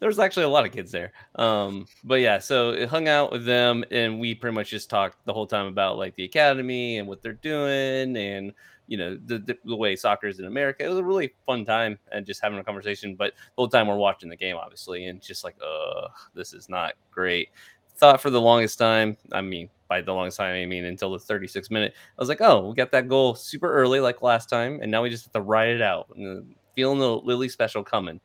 there 0.00 0.06
was 0.08 0.20
actually 0.20 0.44
a 0.44 0.48
lot 0.48 0.64
of 0.64 0.70
kids 0.70 0.92
there. 0.92 1.12
Um, 1.34 1.86
but 2.04 2.20
yeah, 2.20 2.38
so 2.38 2.70
it 2.70 2.88
hung 2.88 3.08
out 3.08 3.32
with 3.32 3.44
them, 3.44 3.84
and 3.90 4.20
we 4.20 4.36
pretty 4.36 4.54
much 4.54 4.70
just 4.70 4.88
talked 4.88 5.24
the 5.24 5.32
whole 5.32 5.48
time 5.48 5.66
about 5.66 5.98
like 5.98 6.14
the 6.14 6.22
academy 6.22 6.98
and 6.98 7.08
what 7.08 7.20
they're 7.20 7.32
doing, 7.32 8.16
and 8.16 8.52
you 8.88 8.96
know 8.96 9.16
the 9.26 9.56
the, 9.64 9.76
way 9.76 9.94
soccer 9.94 10.26
is 10.26 10.40
in 10.40 10.46
America. 10.46 10.84
It 10.84 10.88
was 10.88 10.98
a 10.98 11.04
really 11.04 11.32
fun 11.46 11.64
time 11.64 11.98
and 12.10 12.26
just 12.26 12.42
having 12.42 12.58
a 12.58 12.64
conversation. 12.64 13.14
But 13.14 13.34
the 13.34 13.52
whole 13.56 13.68
time 13.68 13.86
we're 13.86 13.96
watching 13.96 14.28
the 14.28 14.36
game, 14.36 14.56
obviously, 14.56 15.06
and 15.06 15.22
just 15.22 15.44
like, 15.44 15.56
uh, 15.64 16.08
this 16.34 16.52
is 16.52 16.68
not 16.68 16.94
great. 17.10 17.50
Thought 17.96 18.20
for 18.20 18.30
the 18.30 18.40
longest 18.40 18.78
time. 18.78 19.16
I 19.32 19.40
mean, 19.42 19.68
by 19.88 20.00
the 20.00 20.12
longest 20.12 20.38
time, 20.38 20.54
I 20.54 20.66
mean 20.66 20.84
until 20.84 21.12
the 21.12 21.18
36 21.18 21.70
minute. 21.70 21.94
I 21.96 22.20
was 22.20 22.28
like, 22.28 22.40
oh, 22.40 22.68
we 22.68 22.74
got 22.74 22.90
that 22.92 23.08
goal 23.08 23.34
super 23.34 23.72
early, 23.72 24.00
like 24.00 24.22
last 24.22 24.48
time, 24.48 24.80
and 24.82 24.90
now 24.90 25.02
we 25.02 25.10
just 25.10 25.24
have 25.26 25.32
to 25.32 25.40
ride 25.40 25.68
it 25.68 25.82
out. 25.82 26.08
And, 26.16 26.54
feeling 26.78 27.00
the 27.00 27.16
Lilley 27.16 27.48
special 27.48 27.82
coming. 27.82 28.20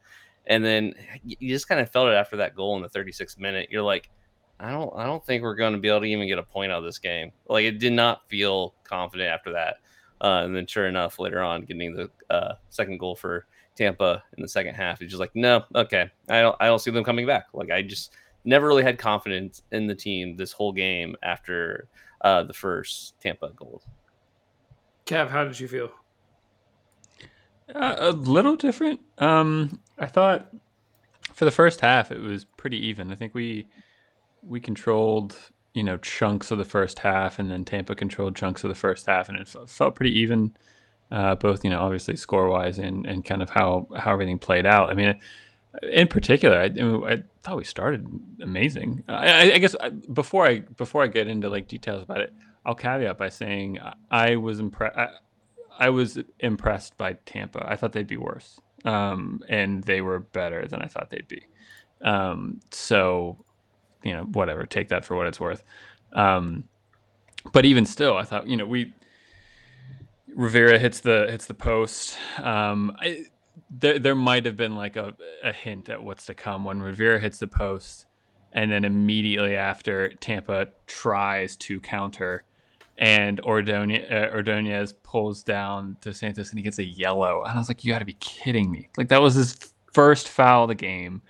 And 0.46 0.64
then 0.64 0.94
you 1.24 1.50
just 1.50 1.68
kind 1.68 1.82
of 1.82 1.90
felt 1.90 2.10
it 2.10 2.14
after 2.14 2.38
that 2.38 2.56
goal 2.56 2.76
in 2.76 2.84
the 2.84 2.90
36th 2.90 3.40
minute. 3.40 3.70
You're 3.72 3.82
like, 3.82 4.12
I 4.60 4.70
don't, 4.70 4.94
I 4.96 5.08
don't 5.08 5.26
think 5.26 5.42
we're 5.42 5.56
going 5.56 5.74
to 5.74 5.80
be 5.80 5.88
able 5.88 6.02
to 6.02 6.06
even 6.06 6.28
get 6.28 6.38
a 6.38 6.44
point 6.44 6.72
out 6.72 6.78
of 6.78 6.84
this 6.84 7.00
game. 7.00 7.32
Like 7.50 7.66
it 7.66 7.80
did 7.80 7.94
not 7.94 8.30
feel 8.30 8.76
confident 8.84 9.32
after 9.32 9.54
that. 9.54 9.78
Uh, 10.24 10.44
and 10.46 10.56
then 10.56 10.66
sure 10.66 10.88
enough, 10.88 11.20
later 11.20 11.42
on, 11.42 11.64
getting 11.64 11.94
the 11.94 12.10
uh, 12.30 12.56
second 12.70 12.98
goal 12.98 13.16
for 13.16 13.46
Tampa 13.76 14.24
in 14.38 14.42
the 14.42 14.48
second 14.48 14.74
half, 14.74 15.02
it's 15.02 15.12
just 15.12 15.20
like, 15.20 15.36
no, 15.36 15.64
okay, 15.76 16.10
I 16.30 16.42
don't, 16.42 16.56
I 16.60 16.68
don't 16.68 16.80
see 16.80 16.92
them 16.92 17.04
coming 17.04 17.28
back. 17.28 17.48
Like 17.54 17.70
I 17.72 17.82
just 17.82 18.14
never 18.46 18.68
really 18.68 18.84
had 18.84 18.98
confidence 18.98 19.64
in 19.72 19.86
the 19.86 19.96
team 19.96 20.36
this 20.38 20.54
whole 20.54 20.72
game 20.72 21.16
after 21.24 21.88
uh, 22.22 22.44
the 22.44 22.54
first 22.54 23.20
Tampa 23.20 23.50
goal. 23.50 23.82
Kev, 25.06 25.30
how 25.30 25.44
did 25.44 25.60
you 25.60 25.68
feel? 25.68 25.92
Uh, 27.74 27.96
a 27.98 28.12
little 28.12 28.56
different. 28.56 29.02
Um, 29.18 29.80
I 29.98 30.06
thought 30.06 30.54
for 31.34 31.46
the 31.46 31.52
first 31.52 31.82
half 31.82 32.12
it 32.12 32.20
was 32.20 32.46
pretty 32.46 32.78
even. 32.88 33.12
I 33.12 33.16
think 33.16 33.34
we 33.34 33.68
we 34.42 34.60
controlled 34.60 35.38
you 35.74 35.84
know 35.84 35.98
chunks 35.98 36.52
of 36.52 36.58
the 36.58 36.66
first 36.66 37.00
half, 37.00 37.40
and 37.40 37.50
then 37.52 37.66
Tampa 37.66 37.96
controlled 37.96 38.36
chunks 38.36 38.64
of 38.64 38.70
the 38.70 38.76
first 38.76 39.06
half, 39.08 39.30
and 39.30 39.38
it 39.40 39.48
felt 39.68 39.96
pretty 39.96 40.18
even. 40.20 40.56
Uh, 41.12 41.36
both 41.36 41.64
you 41.64 41.70
know 41.70 41.80
obviously 41.82 42.16
score 42.16 42.50
wise 42.50 42.80
and 42.80 43.06
and 43.06 43.24
kind 43.26 43.42
of 43.44 43.50
how 43.50 43.88
how 43.98 44.14
everything 44.14 44.40
played 44.40 44.66
out. 44.66 44.90
I 44.90 44.94
mean. 44.96 45.16
In 45.92 46.08
particular, 46.08 46.60
I, 46.60 46.66
I 47.12 47.24
thought 47.42 47.58
we 47.58 47.64
started 47.64 48.08
amazing. 48.42 49.04
I, 49.08 49.54
I- 49.54 49.58
guess 49.58 49.76
before 50.14 50.46
I 50.46 50.60
before 50.60 51.04
I 51.04 51.08
get 51.08 51.28
into 51.28 51.50
like 51.50 51.68
details 51.68 52.04
about 52.04 52.22
it, 52.22 52.32
I'll 52.64 52.76
caveat 52.76 53.18
by 53.18 53.30
saying 53.30 53.80
I, 53.80 53.94
I 54.12 54.36
was 54.36 54.60
impressed. 54.60 54.98
I 55.80 55.90
was 55.90 56.20
impressed 56.40 56.96
by 56.98 57.14
Tampa. 57.26 57.66
I 57.68 57.76
thought 57.76 57.92
they'd 57.94 58.06
be 58.06 58.18
worse, 58.18 58.60
um, 58.86 59.42
and 59.50 59.84
they 59.84 60.02
were 60.02 60.20
better 60.20 60.68
than 60.68 60.84
I 60.84 60.88
thought 60.88 61.10
they'd 61.10 61.28
be. 61.28 61.48
Um, 62.04 62.60
so, 62.72 63.44
you 64.04 64.14
know, 64.14 64.24
whatever. 64.24 64.66
Take 64.66 64.90
that 64.90 65.06
for 65.06 65.16
what 65.16 65.28
it's 65.28 65.40
worth. 65.40 65.64
Um, 66.14 66.66
but 67.52 67.66
even 67.66 67.86
still, 67.86 68.18
I 68.18 68.24
thought 68.24 68.48
you 68.48 68.58
know 68.58 68.66
we 68.66 68.94
Rivera 70.36 70.80
hits 70.80 71.00
the 71.00 71.28
hits 71.30 71.46
the 71.46 71.54
post. 71.54 72.18
Um, 72.42 72.96
I, 73.00 73.26
there 73.70 74.00
there 74.00 74.16
might 74.16 74.46
have 74.46 74.58
been 74.58 74.76
like 74.76 74.96
a, 74.96 75.14
a 75.44 75.52
hint 75.52 75.90
at 75.90 76.02
what's 76.02 76.26
to 76.28 76.34
come 76.34 76.64
when 76.64 76.82
Rivera 76.82 77.20
hits 77.20 77.40
the 77.40 77.48
post, 77.48 78.06
and 78.54 78.72
then 78.72 78.86
immediately 78.86 79.56
after 79.56 80.10
Tampa 80.10 80.68
tries 80.88 81.56
to 81.58 81.80
counter 81.80 82.44
and 82.98 83.40
Ordonez, 83.42 84.06
uh, 84.12 84.30
Ordonez 84.34 84.94
pulls 85.04 85.44
down 85.44 85.98
DeSantis 86.02 86.50
and 86.50 86.60
he 86.60 86.64
gets 86.64 86.80
a 86.80 86.84
yellow. 86.84 87.44
And 87.44 87.54
I 87.54 87.58
was 87.58 87.68
like, 87.68 87.84
you 87.84 87.92
got 87.92 88.00
to 88.00 88.06
be 88.06 88.14
kidding 88.14 88.72
me. 88.72 88.90
Like, 88.98 89.10
that 89.10 89.22
was 89.22 89.34
his 89.34 89.58
first 89.94 90.30
foul 90.30 90.64
of 90.64 90.70
the 90.70 90.76
game, 90.76 91.22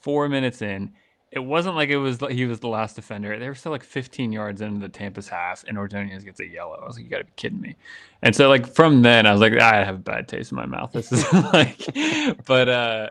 four 0.00 0.28
minutes 0.28 0.62
in. 0.62 0.92
It 1.32 1.40
wasn't 1.40 1.74
like 1.74 1.88
it 1.88 1.98
was 1.98 2.18
he 2.30 2.46
was 2.46 2.60
the 2.60 2.68
last 2.68 2.96
defender. 2.96 3.38
They 3.38 3.48
were 3.48 3.54
still 3.54 3.72
like 3.72 3.82
15 3.82 4.32
yards 4.32 4.60
into 4.60 4.80
the 4.80 4.88
Tampa's 4.88 5.28
half, 5.28 5.64
and 5.66 5.76
Ordonez 5.76 6.24
gets 6.24 6.40
a 6.40 6.46
yellow. 6.46 6.78
I 6.80 6.86
was 6.86 6.96
like, 6.96 7.04
you 7.04 7.10
got 7.10 7.18
to 7.18 7.24
be 7.24 7.32
kidding 7.36 7.60
me. 7.60 7.76
And 8.22 8.34
so, 8.34 8.48
like, 8.48 8.66
from 8.66 9.02
then, 9.02 9.26
I 9.26 9.32
was 9.32 9.40
like, 9.40 9.52
I 9.54 9.84
have 9.84 9.96
a 9.96 9.98
bad 9.98 10.28
taste 10.28 10.52
in 10.52 10.56
my 10.56 10.66
mouth. 10.66 10.92
This 10.92 11.12
is 11.12 11.30
like, 11.52 11.84
but, 12.46 12.68
uh, 12.68 13.10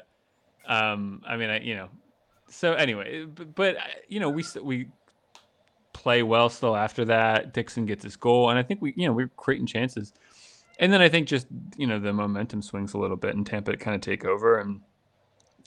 um, 0.65 1.21
I 1.27 1.35
mean, 1.35 1.49
I, 1.49 1.59
you 1.59 1.75
know, 1.75 1.89
so 2.49 2.73
anyway, 2.73 3.25
but, 3.25 3.53
but 3.53 3.75
uh, 3.75 3.81
you 4.07 4.19
know, 4.19 4.29
we, 4.29 4.43
we, 4.61 4.87
play 5.95 6.21
well 6.23 6.49
still 6.49 6.75
after 6.75 7.05
that. 7.05 7.53
Dixon 7.53 7.85
gets 7.85 8.03
his 8.03 8.17
goal, 8.17 8.49
and 8.49 8.59
I 8.59 8.63
think 8.63 8.81
we, 8.81 8.93
you 8.97 9.07
know, 9.07 9.13
we 9.13 9.23
we're 9.23 9.31
creating 9.37 9.65
chances. 9.65 10.13
And 10.77 10.91
then 10.91 11.01
I 11.01 11.07
think 11.07 11.27
just 11.27 11.47
you 11.77 11.87
know 11.87 11.99
the 11.99 12.13
momentum 12.13 12.61
swings 12.61 12.93
a 12.93 12.97
little 12.97 13.15
bit, 13.15 13.35
and 13.35 13.45
Tampa 13.45 13.75
kind 13.77 13.95
of 13.95 14.01
take 14.01 14.25
over. 14.25 14.59
And 14.59 14.81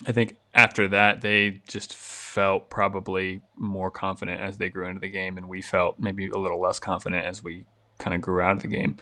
I 0.07 0.13
think 0.13 0.37
after 0.55 0.89
that 0.89 1.21
they 1.21 1.61
just 1.67 1.95
felt 1.95 2.71
probably 2.71 3.41
more 3.57 3.91
confident 3.91 4.41
as 4.41 4.57
they 4.57 4.69
grew 4.69 4.87
into 4.87 5.01
the 5.01 5.09
game, 5.09 5.39
and 5.39 5.49
we 5.49 5.61
felt 5.63 5.99
maybe 5.99 6.29
a 6.29 6.39
little 6.39 6.61
less 6.61 6.79
confident 6.79 7.25
as 7.25 7.43
we 7.43 7.65
kind 7.99 8.15
of 8.15 8.21
grew 8.21 8.41
out 8.41 8.57
of 8.57 8.63
the 8.63 8.69
game. 8.69 8.97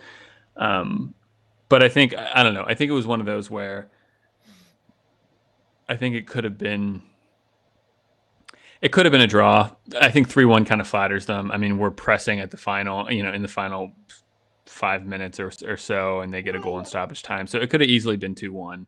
Um, 0.56 1.14
but 1.68 1.82
I 1.82 1.88
think 1.88 2.14
I 2.16 2.42
don't 2.42 2.54
know. 2.54 2.64
I 2.66 2.74
think 2.74 2.90
it 2.90 2.94
was 2.94 3.06
one 3.06 3.20
of 3.20 3.26
those 3.26 3.50
where 3.50 3.88
I 5.88 5.96
think 5.96 6.14
it 6.14 6.26
could 6.26 6.44
have 6.44 6.58
been 6.58 7.02
it 8.80 8.92
could 8.92 9.06
have 9.06 9.12
been 9.12 9.20
a 9.20 9.26
draw. 9.26 9.70
I 10.00 10.10
think 10.10 10.28
three 10.28 10.44
one 10.44 10.64
kind 10.64 10.80
of 10.80 10.86
flatters 10.86 11.26
them. 11.26 11.50
I 11.50 11.56
mean, 11.56 11.78
we're 11.78 11.90
pressing 11.90 12.40
at 12.40 12.50
the 12.50 12.56
final, 12.56 13.10
you 13.10 13.22
know, 13.22 13.32
in 13.32 13.42
the 13.42 13.48
final 13.48 13.92
five 14.66 15.06
minutes 15.06 15.40
or, 15.40 15.50
or 15.66 15.76
so, 15.76 16.20
and 16.20 16.32
they 16.32 16.42
get 16.42 16.54
a 16.54 16.60
goal 16.60 16.78
in 16.78 16.84
stoppage 16.84 17.22
time. 17.22 17.46
So 17.46 17.58
it 17.58 17.70
could 17.70 17.80
have 17.80 17.90
easily 17.90 18.16
been 18.16 18.34
two 18.34 18.52
one. 18.52 18.86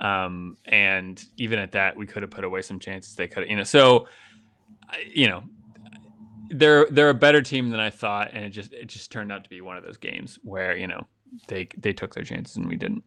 Um, 0.00 0.56
and 0.66 1.22
even 1.36 1.58
at 1.58 1.72
that, 1.72 1.96
we 1.96 2.06
could 2.06 2.22
have 2.22 2.30
put 2.30 2.44
away 2.44 2.62
some 2.62 2.78
chances. 2.78 3.14
They 3.14 3.28
could, 3.28 3.48
you 3.48 3.56
know. 3.56 3.64
So, 3.64 4.08
you 5.06 5.28
know, 5.28 5.42
they're 6.50 6.86
they're 6.90 7.10
a 7.10 7.14
better 7.14 7.42
team 7.42 7.70
than 7.70 7.80
I 7.80 7.90
thought, 7.90 8.30
and 8.32 8.44
it 8.44 8.50
just 8.50 8.72
it 8.72 8.86
just 8.86 9.10
turned 9.10 9.32
out 9.32 9.44
to 9.44 9.50
be 9.50 9.60
one 9.60 9.76
of 9.76 9.84
those 9.84 9.96
games 9.96 10.38
where 10.42 10.76
you 10.76 10.86
know 10.86 11.06
they 11.48 11.68
they 11.78 11.92
took 11.92 12.14
their 12.14 12.24
chances 12.24 12.56
and 12.56 12.68
we 12.68 12.76
didn't. 12.76 13.04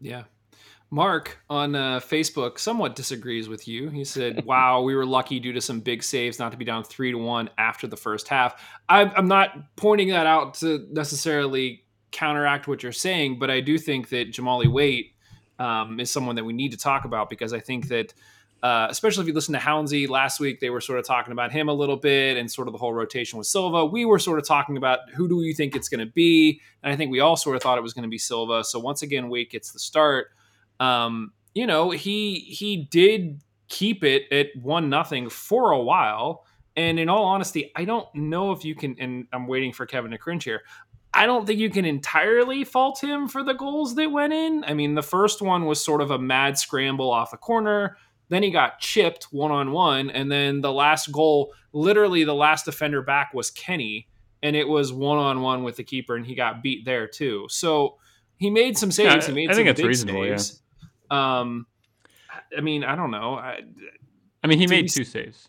Yeah. 0.00 0.24
Mark 0.90 1.38
on 1.48 1.74
uh, 1.74 2.00
Facebook 2.00 2.58
somewhat 2.58 2.94
disagrees 2.94 3.48
with 3.48 3.66
you. 3.66 3.88
He 3.88 4.04
said, 4.04 4.44
"Wow, 4.46 4.82
we 4.82 4.94
were 4.94 5.06
lucky 5.06 5.40
due 5.40 5.52
to 5.54 5.60
some 5.60 5.80
big 5.80 6.02
saves 6.02 6.38
not 6.38 6.52
to 6.52 6.58
be 6.58 6.66
down 6.66 6.84
three 6.84 7.12
to 7.12 7.18
one 7.18 7.48
after 7.56 7.86
the 7.86 7.96
first 7.96 8.28
half." 8.28 8.62
I'm, 8.90 9.10
I'm 9.16 9.28
not 9.28 9.74
pointing 9.76 10.08
that 10.08 10.26
out 10.26 10.54
to 10.54 10.86
necessarily 10.90 11.84
counteract 12.10 12.68
what 12.68 12.82
you're 12.82 12.92
saying, 12.92 13.38
but 13.38 13.50
I 13.50 13.60
do 13.60 13.78
think 13.78 14.10
that 14.10 14.32
Jahmali 14.32 14.70
Waite 14.70 15.11
um, 15.62 16.00
is 16.00 16.10
someone 16.10 16.36
that 16.36 16.44
we 16.44 16.52
need 16.52 16.72
to 16.72 16.78
talk 16.78 17.04
about 17.04 17.30
because 17.30 17.52
I 17.52 17.60
think 17.60 17.88
that, 17.88 18.12
uh, 18.62 18.86
especially 18.90 19.22
if 19.22 19.28
you 19.28 19.34
listen 19.34 19.54
to 19.54 19.60
Houndsy 19.60 20.08
last 20.08 20.40
week, 20.40 20.60
they 20.60 20.70
were 20.70 20.80
sort 20.80 20.98
of 20.98 21.06
talking 21.06 21.32
about 21.32 21.52
him 21.52 21.68
a 21.68 21.72
little 21.72 21.96
bit 21.96 22.36
and 22.36 22.50
sort 22.50 22.68
of 22.68 22.72
the 22.72 22.78
whole 22.78 22.92
rotation 22.92 23.38
with 23.38 23.46
Silva. 23.46 23.84
We 23.84 24.04
were 24.04 24.18
sort 24.18 24.38
of 24.38 24.46
talking 24.46 24.76
about 24.76 24.98
who 25.14 25.28
do 25.28 25.42
you 25.42 25.54
think 25.54 25.74
it's 25.76 25.88
going 25.88 26.06
to 26.06 26.12
be, 26.12 26.60
and 26.82 26.92
I 26.92 26.96
think 26.96 27.10
we 27.10 27.20
all 27.20 27.36
sort 27.36 27.56
of 27.56 27.62
thought 27.62 27.78
it 27.78 27.82
was 27.82 27.92
going 27.92 28.04
to 28.04 28.08
be 28.08 28.18
Silva. 28.18 28.64
So 28.64 28.78
once 28.78 29.02
again, 29.02 29.28
Waite 29.28 29.50
gets 29.50 29.72
the 29.72 29.78
start 29.78 30.28
um, 30.82 31.32
you 31.54 31.66
know, 31.66 31.90
he 31.90 32.40
he 32.40 32.88
did 32.90 33.42
keep 33.68 34.04
it 34.04 34.30
at 34.32 34.48
one 34.60 34.90
nothing 34.90 35.28
for 35.28 35.70
a 35.70 35.80
while. 35.80 36.44
And 36.74 36.98
in 36.98 37.08
all 37.08 37.24
honesty, 37.24 37.70
I 37.76 37.84
don't 37.84 38.12
know 38.14 38.52
if 38.52 38.64
you 38.64 38.74
can. 38.74 38.96
And 38.98 39.26
I'm 39.32 39.46
waiting 39.46 39.72
for 39.72 39.86
Kevin 39.86 40.10
to 40.10 40.18
cringe 40.18 40.44
here. 40.44 40.62
I 41.14 41.26
don't 41.26 41.46
think 41.46 41.58
you 41.58 41.70
can 41.70 41.84
entirely 41.84 42.64
fault 42.64 43.02
him 43.02 43.28
for 43.28 43.42
the 43.42 43.52
goals 43.52 43.94
that 43.96 44.10
went 44.10 44.32
in. 44.32 44.64
I 44.64 44.74
mean, 44.74 44.94
the 44.94 45.02
first 45.02 45.42
one 45.42 45.66
was 45.66 45.84
sort 45.84 46.00
of 46.00 46.10
a 46.10 46.18
mad 46.18 46.58
scramble 46.58 47.10
off 47.10 47.32
a 47.32 47.36
corner. 47.36 47.96
Then 48.28 48.42
he 48.42 48.50
got 48.50 48.78
chipped 48.78 49.24
one 49.24 49.50
on 49.50 49.72
one. 49.72 50.08
And 50.08 50.32
then 50.32 50.62
the 50.62 50.72
last 50.72 51.12
goal, 51.12 51.52
literally 51.72 52.24
the 52.24 52.34
last 52.34 52.64
defender 52.64 53.02
back 53.02 53.34
was 53.34 53.50
Kenny. 53.50 54.08
And 54.42 54.56
it 54.56 54.66
was 54.66 54.92
one 54.92 55.18
on 55.18 55.42
one 55.42 55.62
with 55.62 55.76
the 55.76 55.84
keeper, 55.84 56.16
and 56.16 56.26
he 56.26 56.34
got 56.34 56.62
beat 56.64 56.84
there 56.84 57.06
too. 57.06 57.46
So 57.48 57.98
he 58.38 58.50
made 58.50 58.76
some 58.76 58.90
saves. 58.90 59.24
Yeah, 59.24 59.26
he 59.28 59.32
made 59.34 59.50
I 59.50 59.52
some 59.52 59.56
think 59.58 59.68
it's 59.68 59.80
big 59.80 59.86
reasonable, 59.86 60.26
yeah. 60.26 60.38
Um, 61.10 61.66
I 62.56 62.60
mean, 62.60 62.82
I 62.82 62.96
don't 62.96 63.12
know. 63.12 63.34
I, 63.34 63.60
I 64.42 64.46
mean, 64.48 64.58
he 64.58 64.66
made 64.66 64.84
he- 64.84 64.88
two 64.88 65.04
saves. 65.04 65.48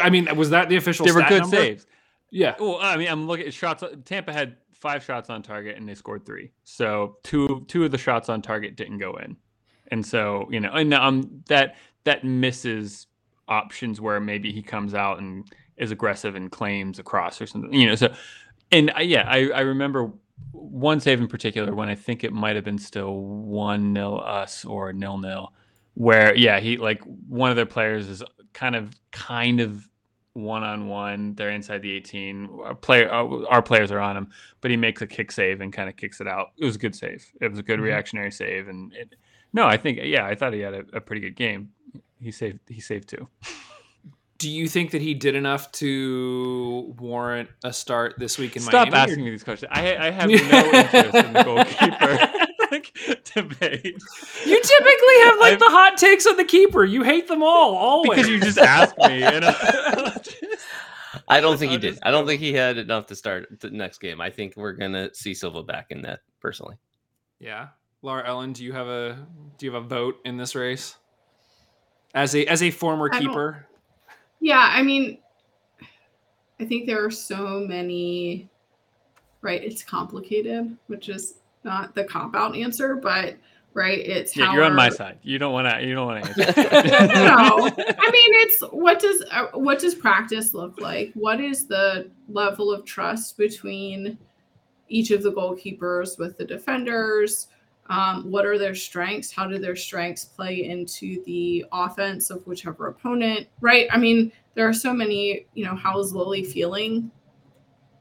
I 0.00 0.10
mean, 0.10 0.34
was 0.36 0.50
that 0.50 0.68
the 0.68 0.76
official? 0.76 1.06
They 1.06 1.12
were 1.12 1.22
good 1.22 1.42
number? 1.42 1.56
saves. 1.56 1.86
Yeah. 2.30 2.54
Well, 2.58 2.78
I 2.80 2.96
mean, 2.96 3.08
I'm 3.08 3.26
looking 3.26 3.46
at 3.46 3.54
shots. 3.54 3.82
Tampa 4.04 4.32
had 4.32 4.56
five 4.74 5.02
shots 5.04 5.28
on 5.30 5.42
target 5.42 5.76
and 5.76 5.88
they 5.88 5.94
scored 5.94 6.24
three. 6.24 6.52
So 6.64 7.16
two 7.22 7.64
two 7.68 7.84
of 7.84 7.90
the 7.90 7.98
shots 7.98 8.28
on 8.28 8.42
target 8.42 8.76
didn't 8.76 8.98
go 8.98 9.16
in, 9.16 9.36
and 9.88 10.04
so 10.04 10.46
you 10.50 10.60
know, 10.60 10.72
and 10.72 10.92
um, 10.94 11.42
that 11.48 11.76
that 12.04 12.24
misses 12.24 13.06
options 13.48 14.00
where 14.00 14.20
maybe 14.20 14.52
he 14.52 14.62
comes 14.62 14.94
out 14.94 15.18
and 15.18 15.50
is 15.76 15.90
aggressive 15.90 16.34
and 16.34 16.50
claims 16.50 16.98
across 16.98 17.40
or 17.40 17.46
something. 17.46 17.72
You 17.72 17.88
know, 17.88 17.94
so 17.94 18.12
and 18.70 18.92
uh, 18.96 19.00
yeah, 19.00 19.24
I 19.28 19.50
I 19.50 19.60
remember 19.60 20.12
one 20.52 21.00
save 21.00 21.20
in 21.20 21.28
particular 21.28 21.74
when 21.74 21.88
I 21.88 21.94
think 21.94 22.24
it 22.24 22.32
might 22.32 22.56
have 22.56 22.64
been 22.64 22.78
still 22.78 23.14
one 23.20 23.92
nil 23.92 24.20
us 24.24 24.64
or 24.64 24.92
nil 24.92 25.18
nil, 25.18 25.52
where 25.94 26.34
yeah, 26.34 26.60
he 26.60 26.76
like 26.76 27.02
one 27.28 27.50
of 27.50 27.56
their 27.56 27.66
players 27.66 28.08
is 28.08 28.22
kind 28.52 28.76
of 28.76 28.92
kind 29.12 29.60
of 29.60 29.87
one 30.38 30.62
on 30.62 30.88
one. 30.88 31.34
They're 31.34 31.50
inside 31.50 31.82
the 31.82 31.92
18. 31.92 32.48
Our 32.64 32.74
player, 32.74 33.12
uh, 33.12 33.44
our 33.46 33.62
players 33.62 33.90
are 33.90 33.98
on 34.00 34.16
him, 34.16 34.28
but 34.60 34.70
he 34.70 34.76
makes 34.76 35.02
a 35.02 35.06
kick 35.06 35.32
save 35.32 35.60
and 35.60 35.72
kind 35.72 35.88
of 35.88 35.96
kicks 35.96 36.20
it 36.20 36.26
out. 36.28 36.48
It 36.58 36.64
was 36.64 36.76
a 36.76 36.78
good 36.78 36.94
save. 36.94 37.26
It 37.40 37.50
was 37.50 37.58
a 37.58 37.62
good 37.62 37.78
Mhm. 37.80 37.84
reactionary 37.84 38.30
save, 38.30 38.68
and 38.68 38.92
it, 38.94 39.14
no, 39.52 39.66
I 39.66 39.76
think 39.76 39.98
yeah, 40.02 40.24
I 40.26 40.34
thought 40.34 40.52
he 40.52 40.60
had 40.60 40.74
a, 40.74 40.84
a 40.94 41.00
pretty 41.00 41.20
good 41.20 41.36
game. 41.36 41.70
He 42.20 42.30
saved. 42.32 42.60
He 42.68 42.80
saved 42.80 43.08
two. 43.08 43.28
Do 44.38 44.48
you 44.48 44.68
think 44.68 44.92
that 44.92 45.02
he 45.02 45.14
did 45.14 45.34
enough 45.34 45.72
to 45.72 46.94
warrant 46.98 47.48
a 47.64 47.72
start 47.72 48.14
this 48.18 48.38
week 48.38 48.54
in 48.56 48.62
my? 48.64 48.68
Stop 48.70 48.88
Miami? 48.90 48.96
or- 48.96 49.10
asking 49.10 49.24
me 49.24 49.30
these 49.30 49.42
questions. 49.44 49.70
I 49.74 49.96
I 49.96 50.10
have 50.10 50.28
no 50.30 50.36
interest 50.36 51.14
in 51.14 51.32
the 51.32 51.42
goalkeeper 51.44 52.32
debate 53.34 53.84
You 54.46 54.62
typically 54.62 55.18
have 55.24 55.38
like 55.38 55.52
I've- 55.54 55.58
the 55.58 55.70
hot 55.70 55.96
takes 55.96 56.26
on 56.26 56.36
the 56.36 56.44
keeper. 56.44 56.84
You 56.84 57.02
hate 57.02 57.28
them 57.28 57.42
all, 57.42 57.74
always. 57.76 58.10
because 58.10 58.28
you 58.28 58.40
just 58.40 58.58
asked 58.58 58.96
me. 58.98 59.22
And 59.22 59.44
I, 59.44 60.20
I 61.28 61.40
don't 61.40 61.58
think 61.58 61.72
he 61.72 61.78
did. 61.78 61.98
I 62.02 62.10
don't 62.10 62.26
think 62.26 62.40
he 62.40 62.52
had 62.52 62.78
enough 62.78 63.06
to 63.06 63.16
start 63.16 63.60
the 63.60 63.70
next 63.70 63.98
game. 64.00 64.20
I 64.20 64.30
think 64.30 64.56
we're 64.56 64.72
gonna 64.72 65.12
see 65.14 65.34
Silva 65.34 65.62
back 65.62 65.86
in 65.90 66.02
that 66.02 66.20
personally. 66.40 66.76
yeah, 67.38 67.68
Laura 68.02 68.26
Ellen, 68.26 68.52
do 68.52 68.64
you 68.64 68.72
have 68.72 68.86
a 68.88 69.26
do 69.58 69.66
you 69.66 69.72
have 69.72 69.84
a 69.84 69.86
vote 69.86 70.20
in 70.24 70.36
this 70.36 70.54
race? 70.54 70.96
As 72.14 72.34
a 72.34 72.46
as 72.46 72.62
a 72.62 72.70
former 72.70 73.10
I 73.12 73.18
keeper, 73.18 73.66
Yeah, 74.40 74.66
I 74.72 74.82
mean, 74.82 75.18
I 76.60 76.64
think 76.64 76.86
there 76.86 77.04
are 77.04 77.10
so 77.10 77.60
many, 77.60 78.48
right? 79.42 79.62
It's 79.62 79.82
complicated, 79.82 80.76
which 80.86 81.08
is 81.08 81.34
not 81.68 81.94
the 81.94 82.02
cop 82.02 82.34
out 82.34 82.56
answer, 82.56 82.96
but 82.96 83.36
right, 83.74 83.98
it's 83.98 84.34
yeah, 84.34 84.46
how 84.46 84.54
you're 84.54 84.64
on 84.64 84.74
my 84.74 84.88
side. 84.88 85.18
You 85.22 85.38
don't 85.38 85.52
want 85.52 85.68
to. 85.68 85.86
You 85.86 85.94
don't 85.94 86.06
want 86.06 86.24
to 86.24 86.34
no. 86.36 86.46
I 87.78 88.10
mean, 88.10 88.32
it's 88.42 88.62
what 88.72 88.98
does 88.98 89.22
uh, 89.30 89.48
what 89.52 89.78
does 89.78 89.94
practice 89.94 90.54
look 90.54 90.80
like? 90.80 91.12
What 91.14 91.40
is 91.40 91.66
the 91.66 92.10
level 92.28 92.72
of 92.72 92.84
trust 92.84 93.36
between 93.36 94.18
each 94.88 95.10
of 95.10 95.22
the 95.22 95.32
goalkeepers 95.32 96.18
with 96.18 96.38
the 96.38 96.44
defenders? 96.44 97.48
Um, 97.90 98.30
what 98.30 98.44
are 98.44 98.58
their 98.58 98.74
strengths? 98.74 99.30
How 99.30 99.46
do 99.46 99.58
their 99.58 99.76
strengths 99.76 100.24
play 100.24 100.64
into 100.64 101.22
the 101.24 101.64
offense 101.72 102.30
of 102.30 102.46
whichever 102.46 102.88
opponent? 102.88 103.46
Right? 103.60 103.88
I 103.90 103.98
mean, 103.98 104.32
there 104.54 104.68
are 104.68 104.74
so 104.74 104.92
many. 104.94 105.46
You 105.54 105.66
know, 105.66 105.76
how 105.76 106.00
is 106.00 106.14
Lilley 106.14 106.44
feeling 106.44 107.10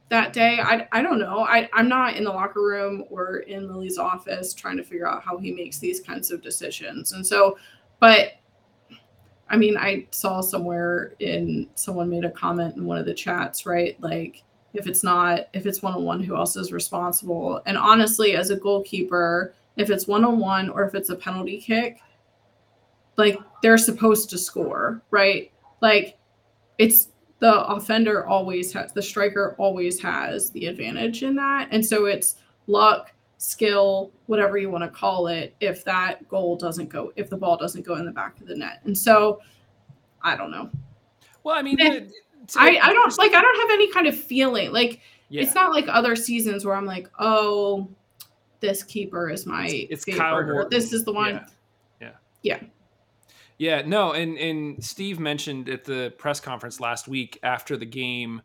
that 0.09 0.33
day? 0.33 0.59
I 0.59 0.87
I 0.91 1.01
don't 1.01 1.19
know. 1.19 1.39
I 1.39 1.69
I'm 1.73 1.89
not 1.89 2.15
in 2.15 2.23
the 2.23 2.31
locker 2.31 2.61
room 2.61 3.05
or 3.09 3.37
in 3.39 3.67
Lilley's 3.67 3.97
office 3.97 4.53
trying 4.53 4.77
to 4.77 4.83
figure 4.83 5.07
out 5.07 5.23
how 5.23 5.37
he 5.37 5.51
makes 5.51 5.79
these 5.79 5.99
kinds 6.01 6.31
of 6.31 6.41
decisions, 6.41 7.13
and 7.13 7.25
so, 7.25 7.57
but 7.99 8.33
I 9.49 9.57
mean, 9.57 9.77
I 9.77 10.07
saw 10.11 10.41
somewhere 10.41 11.13
in 11.19 11.69
someone 11.75 12.09
made 12.09 12.25
a 12.25 12.31
comment 12.31 12.75
in 12.75 12.85
one 12.85 12.97
of 12.97 13.05
the 13.05 13.13
chats, 13.13 13.65
right? 13.65 13.99
Like, 14.01 14.43
if 14.73 14.87
it's 14.87 15.03
not, 15.03 15.47
if 15.53 15.65
it's 15.65 15.81
one 15.81 15.93
on 15.93 16.03
one, 16.03 16.21
who 16.21 16.35
else 16.35 16.55
is 16.57 16.71
responsible? 16.71 17.61
And 17.65 17.77
honestly, 17.77 18.35
as 18.35 18.49
a 18.49 18.57
goalkeeper, 18.57 19.53
if 19.77 19.89
it's 19.89 20.07
one 20.07 20.25
on 20.25 20.39
one 20.39 20.69
or 20.69 20.83
if 20.83 20.95
it's 20.95 21.09
a 21.09 21.15
penalty 21.15 21.59
kick, 21.59 21.99
like 23.15 23.39
they're 23.63 23.77
supposed 23.77 24.29
to 24.31 24.37
score, 24.37 25.01
right? 25.11 25.51
Like, 25.81 26.17
it's 26.77 27.09
the 27.39 27.65
offender 27.67 28.25
always 28.27 28.73
has, 28.73 28.91
the 28.93 29.01
striker 29.01 29.55
always 29.57 29.99
has 30.01 30.49
the 30.51 30.65
advantage 30.65 31.23
in 31.23 31.35
that. 31.35 31.67
And 31.71 31.85
so 31.85 32.05
it's 32.05 32.37
luck, 32.67 33.13
skill, 33.37 34.11
whatever 34.25 34.57
you 34.57 34.69
want 34.69 34.83
to 34.83 34.89
call 34.89 35.27
it, 35.27 35.55
if 35.59 35.83
that 35.85 36.27
goal 36.27 36.55
doesn't 36.55 36.89
go, 36.89 37.13
if 37.15 37.29
the 37.29 37.37
ball 37.37 37.57
doesn't 37.57 37.85
go 37.85 37.95
in 37.95 38.05
the 38.05 38.11
back 38.11 38.39
of 38.41 38.47
the 38.47 38.55
net. 38.55 38.81
And 38.85 38.97
so 38.97 39.39
I 40.21 40.35
don't 40.35 40.51
know. 40.51 40.69
well, 41.43 41.55
I 41.55 41.61
mean, 41.61 41.77
the- 41.77 42.11
I, 42.55 42.79
I 42.81 42.93
don't 42.93 43.17
like 43.17 43.33
I 43.33 43.41
don't 43.41 43.59
have 43.59 43.69
any 43.71 43.91
kind 43.91 44.07
of 44.07 44.17
feeling. 44.17 44.71
Like 44.71 45.01
yeah. 45.29 45.41
it's 45.43 45.53
not 45.53 45.73
like 45.73 45.85
other 45.89 46.15
seasons 46.15 46.65
where 46.65 46.75
I'm 46.75 46.85
like, 46.85 47.09
oh, 47.19 47.89
this 48.61 48.83
keeper 48.83 49.29
is 49.29 49.45
my 49.45 49.67
It's 49.67 50.05
favorite. 50.05 50.21
Kyle 50.21 50.35
or 50.37 50.69
This 50.69 50.93
is 50.93 51.03
the 51.03 51.11
one. 51.11 51.35
Yeah. 51.35 51.45
Yeah. 52.01 52.11
Yeah, 52.43 52.59
no, 53.85 54.11
and 54.13 54.37
and 54.37 54.83
Steve 54.83 55.19
mentioned 55.19 55.69
at 55.69 55.83
the 55.83 56.13
press 56.17 56.39
conference 56.39 56.79
last 56.79 57.07
week 57.07 57.39
after 57.41 57.75
the 57.75 57.85
game 57.85 58.41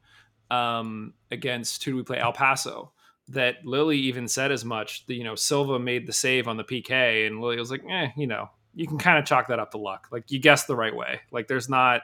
um, 0.50 1.14
against 1.30 1.84
who 1.84 1.92
do 1.92 1.96
we 1.98 2.02
play 2.02 2.18
El 2.18 2.32
Paso 2.32 2.92
that 3.28 3.64
Lilley 3.64 3.98
even 3.98 4.28
said 4.28 4.52
as 4.52 4.64
much. 4.64 5.06
The, 5.06 5.14
you 5.14 5.24
know, 5.24 5.34
Silva 5.34 5.78
made 5.78 6.06
the 6.06 6.12
save 6.12 6.48
on 6.48 6.56
the 6.56 6.64
PK, 6.64 7.26
and 7.26 7.40
Lilley 7.40 7.58
was 7.58 7.70
like, 7.70 7.82
eh, 7.88 8.08
you 8.16 8.26
know, 8.26 8.50
you 8.74 8.86
can 8.86 8.98
kind 8.98 9.18
of 9.18 9.24
chalk 9.24 9.48
that 9.48 9.58
up 9.58 9.70
to 9.72 9.78
luck. 9.78 10.08
Like 10.10 10.30
you 10.30 10.38
guessed 10.38 10.66
the 10.66 10.76
right 10.76 10.94
way. 10.94 11.20
Like 11.30 11.48
there's 11.48 11.68
not 11.68 12.02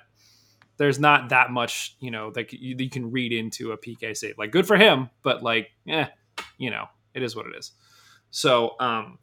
there's 0.76 0.98
not 0.98 1.30
that 1.30 1.50
much 1.50 1.96
you 1.98 2.10
know 2.10 2.30
that 2.32 2.52
you, 2.52 2.76
you 2.78 2.90
can 2.90 3.10
read 3.10 3.32
into 3.32 3.72
a 3.72 3.78
PK 3.78 4.16
save. 4.16 4.38
Like 4.38 4.52
good 4.52 4.66
for 4.66 4.76
him, 4.76 5.10
but 5.22 5.42
like, 5.42 5.70
eh, 5.88 6.06
you 6.56 6.70
know, 6.70 6.86
it 7.14 7.22
is 7.22 7.34
what 7.34 7.46
it 7.46 7.54
is. 7.56 7.72
So 8.30 8.76
um, 8.80 9.18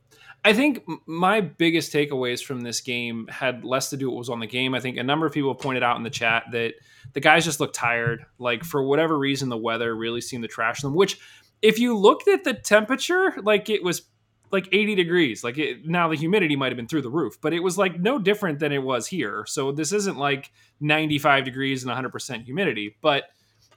I 0.46 0.54
think 0.54 0.86
my 1.08 1.42
biggest 1.42 1.92
takeaways 1.92 2.44
from 2.44 2.62
this 2.62 2.80
game 2.80 3.28
had 3.32 3.66
less 3.66 3.90
to 3.90 3.98
do 3.98 4.06
with 4.06 4.14
what 4.14 4.20
was 4.20 4.30
on 4.30 4.40
the 4.40 4.46
game. 4.46 4.76
I 4.76 4.80
think 4.80 4.98
a 4.98 5.04
number 5.04 5.26
of 5.26 5.34
people 5.34 5.56
pointed 5.56 5.82
out 5.82 5.98
in 5.98 6.04
the 6.04 6.12
chat 6.12 6.44
that 6.52 6.76
the 7.14 7.20
guys 7.20 7.46
just 7.46 7.60
looked 7.60 7.74
tired. 7.74 8.28
Like 8.38 8.64
for 8.64 8.84
whatever 8.84 9.18
reason, 9.18 9.50
the 9.50 9.58
weather 9.58 9.96
really 9.96 10.22
seemed 10.22 10.44
to 10.44 10.48
trash 10.48 10.82
them. 10.82 10.94
Which, 10.94 11.20
if 11.64 11.80
you 11.80 11.98
looked 11.98 12.28
at 12.28 12.44
the 12.44 12.54
temperature, 12.54 13.34
like 13.42 13.72
it 13.72 13.84
was 13.84 14.04
like 14.52 14.70
80 14.72 14.94
degrees. 14.94 15.44
Like 15.44 15.58
it, 15.58 15.88
now 15.88 16.10
the 16.10 16.16
humidity 16.16 16.56
might 16.56 16.72
have 16.72 16.78
been 16.78 16.88
through 16.88 17.02
the 17.02 17.10
roof, 17.10 17.40
but 17.42 17.52
it 17.52 17.62
was 17.62 17.76
like 17.76 18.00
no 18.00 18.20
different 18.20 18.60
than 18.60 18.72
it 18.72 18.84
was 18.84 19.08
here. 19.08 19.46
So 19.48 19.72
this 19.72 19.92
isn't 19.94 20.18
like 20.20 20.52
95 20.80 21.44
degrees 21.44 21.84
and 21.84 21.92
100% 21.92 22.46
humidity, 22.46 22.96
but 23.02 23.24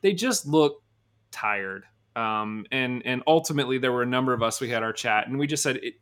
they 0.03 0.13
just 0.13 0.47
look 0.47 0.83
tired. 1.31 1.85
Um, 2.15 2.67
and 2.71 3.01
and 3.07 3.23
ultimately 3.27 3.79
there 3.79 3.93
were 3.93 4.03
a 4.03 4.07
number 4.07 4.35
of 4.35 4.43
us 4.43 4.61
we 4.61 4.69
had 4.69 4.83
our 4.83 4.93
chat 4.93 5.29
and 5.29 5.39
we 5.39 5.47
just 5.47 5.63
said 5.63 5.77
it 5.77 5.95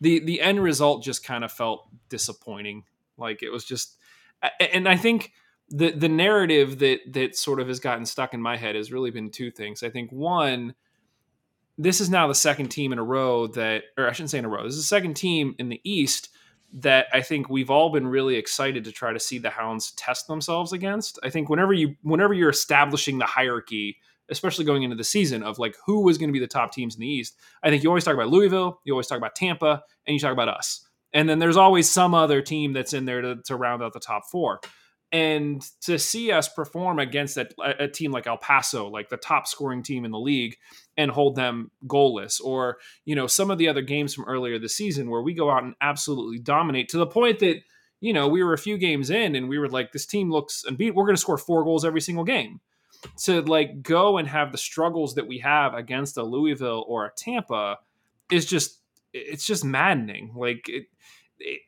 the 0.00 0.20
the 0.20 0.40
end 0.40 0.62
result 0.62 1.02
just 1.02 1.24
kind 1.24 1.44
of 1.44 1.52
felt 1.52 1.88
disappointing. 2.08 2.84
Like 3.16 3.42
it 3.42 3.50
was 3.50 3.64
just, 3.64 3.96
and 4.58 4.88
I 4.88 4.96
think 4.96 5.32
the 5.68 5.90
the 5.90 6.08
narrative 6.08 6.78
that 6.80 7.00
that 7.12 7.36
sort 7.36 7.60
of 7.60 7.68
has 7.68 7.80
gotten 7.80 8.06
stuck 8.06 8.34
in 8.34 8.42
my 8.42 8.56
head 8.56 8.74
has 8.74 8.92
really 8.92 9.10
been 9.10 9.30
two 9.30 9.50
things. 9.50 9.82
I 9.82 9.90
think 9.90 10.10
one, 10.10 10.74
this 11.78 12.00
is 12.00 12.10
now 12.10 12.26
the 12.26 12.34
second 12.34 12.68
team 12.68 12.92
in 12.92 12.98
a 12.98 13.04
row 13.04 13.46
that, 13.48 13.84
or 13.96 14.08
I 14.08 14.12
shouldn't 14.12 14.30
say 14.30 14.38
in 14.38 14.44
a 14.44 14.48
row. 14.48 14.64
This 14.64 14.74
is 14.74 14.80
the 14.80 14.96
second 14.96 15.14
team 15.14 15.54
in 15.58 15.68
the 15.68 15.80
East 15.84 16.30
that 16.72 17.06
I 17.12 17.20
think 17.20 17.48
we've 17.48 17.70
all 17.70 17.90
been 17.90 18.06
really 18.06 18.36
excited 18.36 18.84
to 18.84 18.92
try 18.92 19.12
to 19.12 19.18
see 19.18 19.38
the 19.38 19.50
Hounds 19.50 19.90
test 19.92 20.28
themselves 20.28 20.72
against. 20.72 21.18
I 21.22 21.30
think 21.30 21.48
whenever 21.48 21.72
you 21.72 21.96
whenever 22.02 22.32
you're 22.32 22.50
establishing 22.50 23.18
the 23.18 23.26
hierarchy, 23.26 23.98
especially 24.30 24.64
going 24.64 24.82
into 24.82 24.96
the 24.96 25.04
season 25.04 25.42
of 25.42 25.58
like 25.58 25.76
who 25.86 26.02
was 26.02 26.18
going 26.18 26.28
to 26.28 26.32
be 26.32 26.38
the 26.38 26.46
top 26.46 26.72
teams 26.72 26.94
in 26.94 27.00
the 27.00 27.08
East, 27.08 27.36
I 27.62 27.70
think 27.70 27.82
you 27.82 27.88
always 27.88 28.04
talk 28.04 28.14
about 28.14 28.28
Louisville, 28.28 28.80
you 28.84 28.92
always 28.92 29.06
talk 29.06 29.18
about 29.18 29.34
Tampa, 29.34 29.82
and 30.06 30.14
you 30.14 30.20
talk 30.20 30.32
about 30.32 30.48
us. 30.48 30.86
And 31.12 31.28
then 31.28 31.38
there's 31.40 31.56
always 31.56 31.90
some 31.90 32.14
other 32.14 32.40
team 32.40 32.72
that's 32.72 32.92
in 32.92 33.04
there 33.04 33.20
to, 33.20 33.36
to 33.46 33.56
round 33.56 33.82
out 33.82 33.92
the 33.92 34.00
top 34.00 34.22
four 34.30 34.60
and 35.12 35.64
to 35.82 35.98
see 35.98 36.30
us 36.30 36.48
perform 36.48 36.98
against 36.98 37.36
a, 37.36 37.48
a, 37.82 37.88
team 37.88 38.12
like 38.12 38.26
El 38.26 38.36
Paso, 38.36 38.88
like 38.88 39.08
the 39.08 39.16
top 39.16 39.46
scoring 39.46 39.82
team 39.82 40.04
in 40.04 40.12
the 40.12 40.18
league, 40.18 40.54
and 40.96 41.10
hold 41.10 41.34
them 41.34 41.70
goalless, 41.86 42.40
or 42.40 42.78
you 43.04 43.16
know 43.16 43.26
some 43.26 43.50
of 43.50 43.58
the 43.58 43.68
other 43.68 43.82
games 43.82 44.14
from 44.14 44.24
earlier 44.26 44.58
this 44.58 44.76
season 44.76 45.10
where 45.10 45.22
we 45.22 45.34
go 45.34 45.50
out 45.50 45.64
and 45.64 45.74
absolutely 45.80 46.38
dominate 46.38 46.88
to 46.90 46.98
the 46.98 47.06
point 47.06 47.40
that 47.40 47.56
you 48.00 48.12
know 48.12 48.28
we 48.28 48.44
were 48.44 48.52
a 48.52 48.58
few 48.58 48.78
games 48.78 49.10
in 49.10 49.34
and 49.34 49.48
we 49.48 49.58
were 49.58 49.68
like, 49.68 49.92
this 49.92 50.06
team 50.06 50.30
looks 50.30 50.62
unbeat. 50.68 50.94
We're 50.94 51.06
going 51.06 51.16
to 51.16 51.20
score 51.20 51.38
four 51.38 51.64
goals 51.64 51.84
every 51.84 52.00
single 52.00 52.24
game. 52.24 52.60
To 53.24 53.42
like 53.42 53.82
go 53.82 54.18
and 54.18 54.28
have 54.28 54.52
the 54.52 54.58
struggles 54.58 55.14
that 55.14 55.26
we 55.26 55.38
have 55.38 55.74
against 55.74 56.18
a 56.18 56.22
Louisville 56.22 56.84
or 56.86 57.06
a 57.06 57.10
Tampa 57.16 57.78
is 58.30 58.46
just 58.46 58.80
it's 59.12 59.44
just 59.44 59.64
maddening. 59.64 60.32
Like 60.34 60.68
it, 60.68 60.86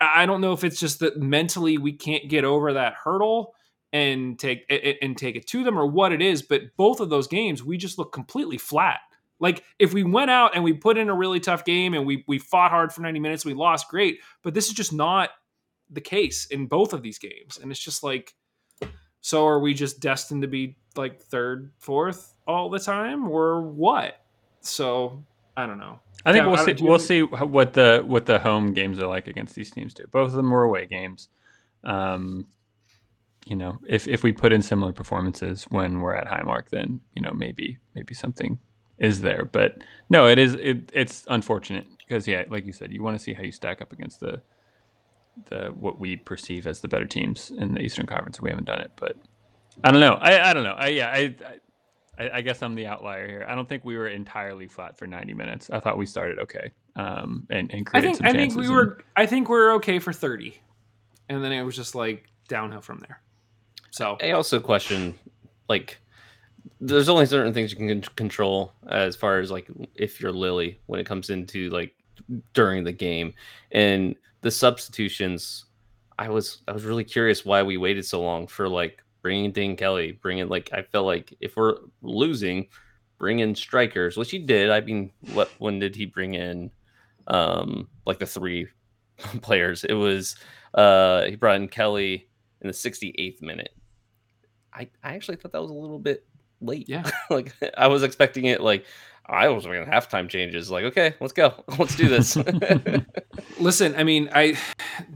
I 0.00 0.26
don't 0.26 0.40
know 0.40 0.52
if 0.52 0.64
it's 0.64 0.78
just 0.78 1.00
that 1.00 1.18
mentally 1.18 1.78
we 1.78 1.92
can't 1.92 2.28
get 2.28 2.44
over 2.44 2.74
that 2.74 2.94
hurdle 2.94 3.54
and 3.92 4.38
take 4.38 4.64
and 5.02 5.16
take 5.16 5.36
it 5.36 5.46
to 5.48 5.64
them 5.64 5.78
or 5.78 5.86
what 5.86 6.12
it 6.12 6.22
is, 6.22 6.42
but 6.42 6.62
both 6.76 7.00
of 7.00 7.10
those 7.10 7.26
games 7.26 7.62
we 7.62 7.76
just 7.76 7.98
look 7.98 8.12
completely 8.12 8.58
flat. 8.58 9.00
Like 9.40 9.64
if 9.78 9.92
we 9.92 10.04
went 10.04 10.30
out 10.30 10.54
and 10.54 10.62
we 10.62 10.72
put 10.72 10.98
in 10.98 11.08
a 11.08 11.14
really 11.14 11.40
tough 11.40 11.64
game 11.64 11.94
and 11.94 12.06
we 12.06 12.24
we 12.28 12.38
fought 12.38 12.70
hard 12.70 12.92
for 12.92 13.00
90 13.00 13.20
minutes, 13.20 13.44
we 13.44 13.54
lost 13.54 13.88
great, 13.88 14.20
but 14.42 14.54
this 14.54 14.68
is 14.68 14.74
just 14.74 14.92
not 14.92 15.30
the 15.90 16.00
case 16.00 16.46
in 16.46 16.66
both 16.66 16.92
of 16.92 17.02
these 17.02 17.18
games. 17.18 17.58
And 17.60 17.70
it's 17.70 17.80
just 17.80 18.02
like 18.02 18.34
so 19.22 19.46
are 19.46 19.60
we 19.60 19.72
just 19.72 20.00
destined 20.00 20.42
to 20.42 20.48
be 20.48 20.76
like 20.96 21.20
third, 21.20 21.70
fourth 21.78 22.34
all 22.46 22.68
the 22.68 22.78
time 22.78 23.28
or 23.28 23.62
what? 23.62 24.20
So, 24.60 25.24
I 25.56 25.64
don't 25.64 25.78
know. 25.78 26.00
I 26.26 26.32
think 26.32 26.44
yeah, 26.44 26.50
we'll 26.50 26.64
see. 26.64 26.76
We'll 26.80 26.98
see 26.98 27.22
what 27.22 27.72
the 27.72 28.02
what 28.04 28.26
the 28.26 28.38
home 28.38 28.74
games 28.74 28.98
are 28.98 29.06
like 29.06 29.28
against 29.28 29.54
these 29.54 29.70
teams 29.70 29.94
too. 29.94 30.06
Both 30.12 30.28
of 30.28 30.34
them 30.34 30.50
were 30.50 30.64
away 30.64 30.86
games. 30.86 31.28
Um, 31.84 32.46
you 33.46 33.56
know, 33.56 33.78
if 33.88 34.06
if 34.06 34.22
we 34.22 34.32
put 34.32 34.52
in 34.52 34.62
similar 34.62 34.92
performances 34.92 35.64
when 35.70 36.00
we're 36.00 36.14
at 36.14 36.26
Highmark, 36.28 36.68
then 36.70 37.00
you 37.14 37.22
know 37.22 37.32
maybe 37.32 37.78
maybe 37.94 38.14
something 38.14 38.58
is 38.98 39.20
there. 39.20 39.44
But 39.44 39.78
no, 40.10 40.28
it 40.28 40.38
is 40.38 40.54
it, 40.54 40.90
it's 40.92 41.24
unfortunate 41.28 41.86
because 41.98 42.28
yeah, 42.28 42.44
like 42.48 42.66
you 42.66 42.72
said, 42.72 42.92
you 42.92 43.02
want 43.02 43.16
to 43.16 43.22
see 43.22 43.32
how 43.32 43.42
you 43.42 43.52
stack 43.52 43.82
up 43.82 43.92
against 43.92 44.20
the 44.20 44.42
the 45.48 45.68
what 45.68 45.98
we 45.98 46.16
perceive 46.16 46.66
as 46.66 46.80
the 46.80 46.88
better 46.88 47.06
teams 47.06 47.50
in 47.50 47.74
the 47.74 47.80
Eastern 47.80 48.06
Conference. 48.06 48.40
We 48.40 48.50
haven't 48.50 48.66
done 48.66 48.80
it, 48.80 48.92
but 48.96 49.16
I 49.84 49.90
don't 49.90 50.00
know. 50.00 50.14
I 50.14 50.50
I 50.50 50.52
don't 50.52 50.64
know. 50.64 50.74
I 50.76 50.88
yeah 50.88 51.10
I, 51.10 51.18
I 51.18 51.58
I, 52.18 52.30
I, 52.34 52.40
guess 52.42 52.62
I'm 52.62 52.74
the 52.74 52.86
outlier 52.86 53.26
here. 53.26 53.46
I 53.48 53.54
don't 53.54 53.66
think 53.66 53.86
we 53.86 53.96
were 53.96 54.08
entirely 54.08 54.68
flat 54.68 54.98
for 54.98 55.06
90 55.06 55.32
minutes. 55.32 55.70
I 55.70 55.80
thought 55.80 55.96
we 55.96 56.04
started 56.04 56.38
okay, 56.40 56.70
um, 56.94 57.46
and, 57.48 57.72
and 57.72 57.86
created 57.86 58.06
I 58.06 58.10
think, 58.10 58.16
some 58.18 58.26
I 58.26 58.32
think 58.32 58.54
we 58.54 58.66
and... 58.66 58.74
were. 58.74 59.04
I 59.16 59.26
think 59.26 59.48
we 59.48 59.56
are 59.56 59.72
okay 59.72 59.98
for 59.98 60.12
30, 60.12 60.60
and 61.30 61.42
then 61.42 61.52
it 61.52 61.62
was 61.62 61.74
just 61.74 61.94
like 61.94 62.26
downhill 62.48 62.82
from 62.82 62.98
there. 63.00 63.22
So 63.90 64.18
I 64.20 64.32
also 64.32 64.60
question, 64.60 65.14
like, 65.68 65.98
there's 66.80 67.08
only 67.08 67.26
certain 67.26 67.54
things 67.54 67.72
you 67.72 67.78
can 67.78 68.02
control 68.16 68.72
as 68.88 69.16
far 69.16 69.38
as 69.38 69.50
like 69.50 69.68
if 69.94 70.20
you're 70.20 70.32
Lilley 70.32 70.80
when 70.86 71.00
it 71.00 71.06
comes 71.06 71.30
into 71.30 71.70
like 71.70 71.94
during 72.54 72.84
the 72.84 72.92
game 72.92 73.34
and 73.70 74.14
the 74.42 74.50
substitutions. 74.50 75.64
I 76.18 76.28
was 76.28 76.62
I 76.68 76.72
was 76.72 76.84
really 76.84 77.04
curious 77.04 77.44
why 77.44 77.62
we 77.62 77.78
waited 77.78 78.04
so 78.04 78.20
long 78.20 78.46
for 78.46 78.68
like 78.68 79.02
bringing 79.22 79.52
Dane 79.52 79.76
Kelly, 79.76 80.12
bringing 80.20 80.48
like 80.48 80.70
I 80.72 80.82
felt 80.82 81.06
like 81.06 81.34
if 81.40 81.56
we're 81.56 81.76
losing, 82.02 82.68
bring 83.18 83.38
in 83.38 83.54
strikers, 83.54 84.16
which 84.16 84.30
he 84.30 84.38
did. 84.38 84.70
I 84.70 84.80
mean, 84.80 85.10
what 85.32 85.50
when 85.58 85.78
did 85.78 85.96
he 85.96 86.06
bring 86.06 86.34
in 86.34 86.70
um 87.28 87.88
like 88.04 88.18
the 88.18 88.26
three 88.26 88.68
players? 89.42 89.84
It 89.84 89.94
was 89.94 90.36
uh 90.74 91.22
he 91.24 91.36
brought 91.36 91.56
in 91.56 91.68
Kelly 91.68 92.28
in 92.60 92.66
the 92.66 92.74
68th 92.74 93.40
minute. 93.40 93.74
I 94.74 94.88
I 95.02 95.14
actually 95.14 95.36
thought 95.36 95.52
that 95.52 95.62
was 95.62 95.70
a 95.70 95.74
little 95.74 95.98
bit 95.98 96.26
late. 96.60 96.88
Yeah. 96.88 97.08
like 97.30 97.54
I 97.76 97.86
was 97.86 98.02
expecting 98.02 98.46
it 98.46 98.60
like 98.60 98.84
I 99.26 99.48
was 99.48 99.64
going 99.64 99.86
halftime 99.86 100.28
changes. 100.28 100.70
Like, 100.70 100.84
okay, 100.86 101.14
let's 101.20 101.32
go. 101.32 101.54
Let's 101.78 101.96
do 101.96 102.08
this. 102.08 102.36
Listen, 103.60 103.94
I 103.94 104.02
mean, 104.02 104.28
I 104.34 104.58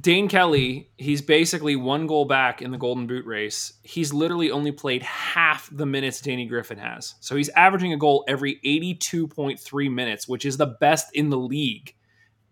Dane 0.00 0.28
Kelly, 0.28 0.90
he's 0.96 1.20
basically 1.20 1.76
one 1.76 2.06
goal 2.06 2.24
back 2.24 2.62
in 2.62 2.70
the 2.70 2.78
Golden 2.78 3.06
Boot 3.06 3.26
race. 3.26 3.74
He's 3.82 4.14
literally 4.14 4.50
only 4.50 4.72
played 4.72 5.02
half 5.02 5.68
the 5.72 5.86
minutes 5.86 6.20
Danny 6.20 6.46
Griffin 6.46 6.78
has. 6.78 7.14
So 7.20 7.36
he's 7.36 7.48
averaging 7.50 7.92
a 7.92 7.96
goal 7.96 8.24
every 8.28 8.60
82.3 8.64 9.92
minutes, 9.92 10.28
which 10.28 10.44
is 10.44 10.56
the 10.56 10.76
best 10.80 11.08
in 11.14 11.28
the 11.30 11.38
league. 11.38 11.94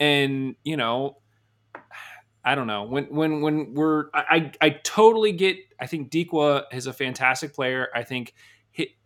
And, 0.01 0.57
you 0.64 0.77
know, 0.77 1.19
I 2.45 2.55
don't 2.55 2.67
know. 2.67 2.83
When 2.83 3.05
when 3.07 3.40
when 3.40 3.75
we're 3.75 4.07
I 4.12 4.53
I 4.61 4.71
totally 4.71 5.33
get 5.33 5.57
I 5.81 5.87
think 5.87 6.11
Dikwa 6.11 6.64
is 6.73 6.87
a 6.87 6.93
fantastic 6.93 7.55
player. 7.55 7.88
I 7.95 8.03
think 8.03 8.35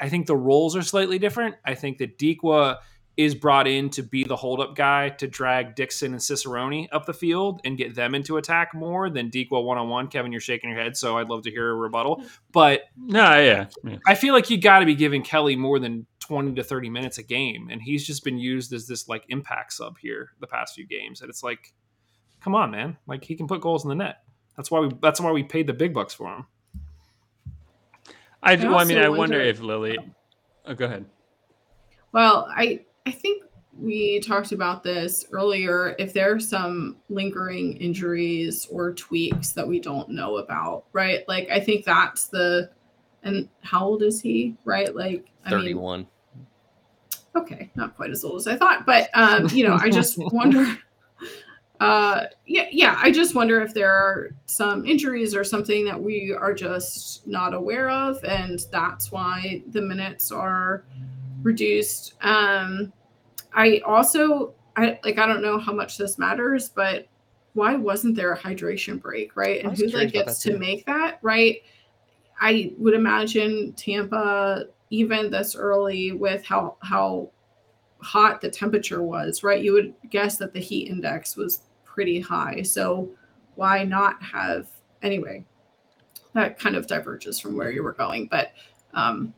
I 0.00 0.08
think 0.08 0.26
the 0.26 0.36
roles 0.36 0.76
are 0.76 0.82
slightly 0.82 1.18
different. 1.18 1.56
I 1.64 1.74
think 1.74 1.98
that 1.98 2.18
Dikwa 2.18 2.78
is 3.18 3.34
brought 3.34 3.66
in 3.66 3.90
to 3.90 4.02
be 4.02 4.22
the 4.22 4.36
holdup 4.36 4.76
guy 4.76 5.08
to 5.08 5.26
drag 5.26 5.74
Dixon 5.74 6.12
and 6.12 6.22
Cicerone 6.22 6.86
up 6.92 7.04
the 7.04 7.12
field 7.12 7.60
and 7.64 7.76
get 7.76 7.96
them 7.96 8.14
into 8.14 8.36
attack 8.36 8.72
more 8.72 9.10
than 9.10 9.28
Dikwa 9.28 9.62
one 9.64 9.76
on 9.76 9.88
one. 9.88 10.06
Kevin, 10.06 10.30
you're 10.30 10.40
shaking 10.40 10.70
your 10.70 10.78
head, 10.78 10.96
so 10.96 11.18
I'd 11.18 11.28
love 11.28 11.42
to 11.42 11.50
hear 11.50 11.68
a 11.68 11.74
rebuttal. 11.74 12.22
But 12.52 12.82
no, 12.96 13.36
yeah, 13.40 13.66
yeah. 13.82 13.96
I 14.06 14.14
feel 14.14 14.34
like 14.34 14.50
you 14.50 14.60
got 14.60 14.78
to 14.78 14.86
be 14.86 14.94
giving 14.94 15.24
Kelly 15.24 15.56
more 15.56 15.80
than 15.80 16.06
20 16.20 16.54
to 16.54 16.62
30 16.62 16.90
minutes 16.90 17.18
a 17.18 17.24
game, 17.24 17.68
and 17.72 17.82
he's 17.82 18.06
just 18.06 18.22
been 18.22 18.38
used 18.38 18.72
as 18.72 18.86
this 18.86 19.08
like 19.08 19.24
impact 19.30 19.72
sub 19.72 19.98
here 19.98 20.30
the 20.38 20.46
past 20.46 20.76
few 20.76 20.86
games. 20.86 21.20
And 21.20 21.28
it's 21.28 21.42
like, 21.42 21.74
come 22.40 22.54
on, 22.54 22.70
man, 22.70 22.98
like 23.08 23.24
he 23.24 23.34
can 23.34 23.48
put 23.48 23.60
goals 23.60 23.84
in 23.84 23.88
the 23.88 23.96
net. 23.96 24.18
That's 24.56 24.70
why 24.70 24.78
we 24.78 24.90
that's 25.02 25.20
why 25.20 25.32
we 25.32 25.42
paid 25.42 25.66
the 25.66 25.72
big 25.72 25.92
bucks 25.92 26.14
for 26.14 26.28
him. 26.28 26.46
I, 28.42 28.52
I 28.52 28.56
well, 28.56 28.78
I 28.78 28.84
mean, 28.84 28.98
I 28.98 29.08
wonder, 29.08 29.18
wonder 29.18 29.40
if 29.40 29.60
Lilley. 29.60 29.98
Oh, 30.66 30.74
go 30.74 30.84
ahead. 30.84 31.04
Well, 32.12 32.48
I 32.54 32.80
I 33.06 33.10
think 33.10 33.44
we 33.78 34.20
talked 34.20 34.52
about 34.52 34.82
this 34.82 35.26
earlier. 35.32 35.94
If 35.98 36.12
there 36.12 36.34
are 36.34 36.40
some 36.40 36.96
lingering 37.08 37.76
injuries 37.78 38.66
or 38.70 38.92
tweaks 38.94 39.52
that 39.52 39.66
we 39.66 39.80
don't 39.80 40.10
know 40.10 40.38
about, 40.38 40.84
right? 40.92 41.26
Like 41.28 41.48
I 41.50 41.60
think 41.60 41.84
that's 41.84 42.28
the. 42.28 42.70
And 43.24 43.48
how 43.62 43.84
old 43.84 44.02
is 44.02 44.20
he? 44.20 44.56
Right? 44.64 44.94
Like 44.94 45.26
I 45.44 45.50
31. 45.50 46.00
Mean, 46.00 46.08
okay, 47.34 47.70
not 47.74 47.96
quite 47.96 48.10
as 48.10 48.24
old 48.24 48.36
as 48.36 48.46
I 48.46 48.56
thought, 48.56 48.86
but 48.86 49.10
um, 49.14 49.48
you 49.52 49.66
know, 49.66 49.76
I 49.80 49.90
just 49.90 50.16
wonder 50.32 50.78
uh 51.80 52.24
yeah 52.46 52.66
yeah 52.72 52.98
i 53.00 53.10
just 53.10 53.34
wonder 53.34 53.60
if 53.60 53.72
there 53.72 53.92
are 53.92 54.30
some 54.46 54.84
injuries 54.84 55.34
or 55.34 55.44
something 55.44 55.84
that 55.84 56.00
we 56.00 56.32
are 56.32 56.52
just 56.52 57.26
not 57.26 57.54
aware 57.54 57.88
of 57.88 58.22
and 58.24 58.66
that's 58.72 59.12
why 59.12 59.62
the 59.70 59.80
minutes 59.80 60.32
are 60.32 60.84
reduced. 61.42 62.14
Um 62.22 62.92
i 63.54 63.80
also 63.86 64.54
i 64.76 64.98
like 65.04 65.18
i 65.18 65.26
don't 65.26 65.42
know 65.42 65.58
how 65.58 65.72
much 65.72 65.96
this 65.96 66.18
matters 66.18 66.68
but 66.68 67.06
why 67.54 67.74
wasn't 67.74 68.14
there 68.14 68.32
a 68.32 68.38
hydration 68.38 69.00
break 69.00 69.36
right? 69.36 69.64
And 69.64 69.76
who 69.76 69.88
like 69.88 70.12
gets 70.12 70.40
to 70.42 70.56
make 70.58 70.86
that 70.86 71.18
right? 71.22 71.62
I 72.40 72.72
would 72.78 72.94
imagine 72.94 73.72
tampa 73.72 74.66
even 74.90 75.30
this 75.30 75.56
early 75.56 76.12
with 76.12 76.44
how 76.44 76.76
how 76.80 77.30
hot 78.00 78.40
the 78.40 78.48
temperature 78.48 79.02
was 79.02 79.42
right? 79.42 79.62
You 79.62 79.72
would 79.72 79.94
guess 80.10 80.36
that 80.36 80.52
the 80.52 80.60
heat 80.60 80.88
index 80.88 81.36
was 81.36 81.62
pretty 81.98 82.20
high. 82.20 82.62
So 82.62 83.10
why 83.56 83.82
not 83.82 84.22
have 84.22 84.68
anyway? 85.02 85.44
That 86.32 86.56
kind 86.56 86.76
of 86.76 86.86
diverges 86.86 87.40
from 87.40 87.56
where 87.56 87.72
you 87.72 87.82
were 87.82 87.92
going, 87.92 88.28
but 88.30 88.52
um, 88.94 89.34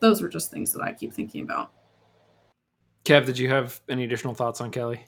those 0.00 0.20
were 0.20 0.28
just 0.28 0.50
things 0.50 0.74
that 0.74 0.82
I 0.82 0.92
keep 0.92 1.14
thinking 1.14 1.42
about. 1.42 1.72
Kev, 3.06 3.24
did 3.24 3.38
you 3.38 3.48
have 3.48 3.80
any 3.88 4.04
additional 4.04 4.34
thoughts 4.34 4.60
on 4.60 4.70
Kelly? 4.70 5.06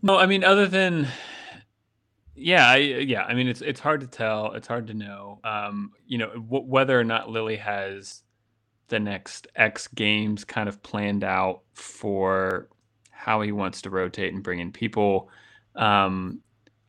No, 0.00 0.16
I 0.16 0.24
mean, 0.24 0.42
other 0.42 0.66
than 0.66 1.08
yeah, 2.34 2.70
I, 2.70 2.76
yeah. 2.76 3.24
I 3.24 3.34
mean, 3.34 3.48
it's 3.48 3.60
it's 3.60 3.80
hard 3.80 4.00
to 4.00 4.06
tell. 4.06 4.54
It's 4.54 4.66
hard 4.66 4.86
to 4.86 4.94
know. 4.94 5.40
Um, 5.44 5.92
you 6.06 6.16
know, 6.16 6.30
w- 6.30 6.64
whether 6.64 6.98
or 6.98 7.04
not 7.04 7.28
Lilley 7.28 7.56
has 7.56 8.22
the 8.88 9.00
next 9.00 9.46
X 9.56 9.88
games 9.88 10.44
kind 10.44 10.68
of 10.68 10.82
planned 10.82 11.24
out 11.24 11.62
for 11.74 12.68
how 13.10 13.40
he 13.40 13.52
wants 13.52 13.82
to 13.82 13.90
rotate 13.90 14.32
and 14.32 14.42
bring 14.42 14.60
in 14.60 14.72
people. 14.72 15.28
Um, 15.74 16.40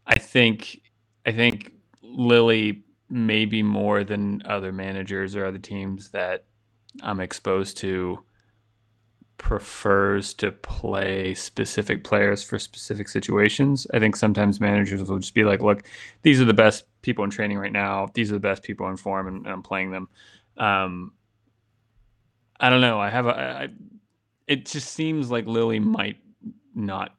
I 0.06 0.18
think 0.20 0.82
I 1.26 1.32
think 1.32 1.74
Lilley 2.02 2.84
maybe 3.10 3.64
more 3.64 4.04
than 4.04 4.42
other 4.46 4.72
managers 4.72 5.36
or 5.36 5.46
other 5.46 5.58
teams 5.58 6.10
that 6.10 6.46
I'm 7.02 7.20
exposed 7.20 7.78
to 7.78 8.24
prefers 9.38 10.34
to 10.34 10.52
play 10.52 11.34
specific 11.34 12.04
players 12.04 12.44
for 12.44 12.58
specific 12.58 13.08
situations. 13.08 13.86
I 13.94 14.00
think 14.00 14.16
sometimes 14.16 14.60
managers 14.60 15.08
will 15.08 15.20
just 15.20 15.34
be 15.34 15.44
like, 15.44 15.62
look, 15.62 15.84
these 16.24 16.42
are 16.42 16.46
the 16.46 16.54
best 16.54 16.86
people 17.02 17.24
in 17.24 17.30
training 17.30 17.58
right 17.58 17.72
now. 17.72 18.08
These 18.14 18.32
are 18.32 18.36
the 18.36 18.40
best 18.40 18.64
people 18.64 18.88
in 18.90 18.98
form, 18.98 19.28
and, 19.28 19.38
and 19.46 19.48
I'm 19.48 19.64
playing 19.64 19.92
them. 19.92 20.10
Um, 20.58 21.14
I 22.60 22.70
don't 22.70 22.82
know. 22.82 23.00
I 23.00 23.10
have 23.10 23.28
a. 23.28 23.30
I, 23.30 23.68
it 24.48 24.66
just 24.66 24.94
seems 24.94 25.30
like 25.30 25.46
Lilley 25.46 25.80
might 25.80 26.18
not 26.74 27.16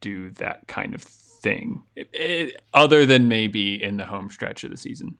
do 0.00 0.30
that 0.32 0.66
kind 0.68 0.94
of 0.94 1.02
thing, 1.02 1.82
it, 1.94 2.08
it, 2.12 2.62
other 2.74 3.06
than 3.06 3.28
maybe 3.28 3.82
in 3.82 3.96
the 3.96 4.04
home 4.04 4.30
stretch 4.30 4.64
of 4.64 4.70
the 4.70 4.76
season 4.76 5.16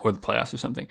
or 0.00 0.12
the 0.12 0.18
playoffs 0.18 0.54
or 0.54 0.58
something. 0.58 0.86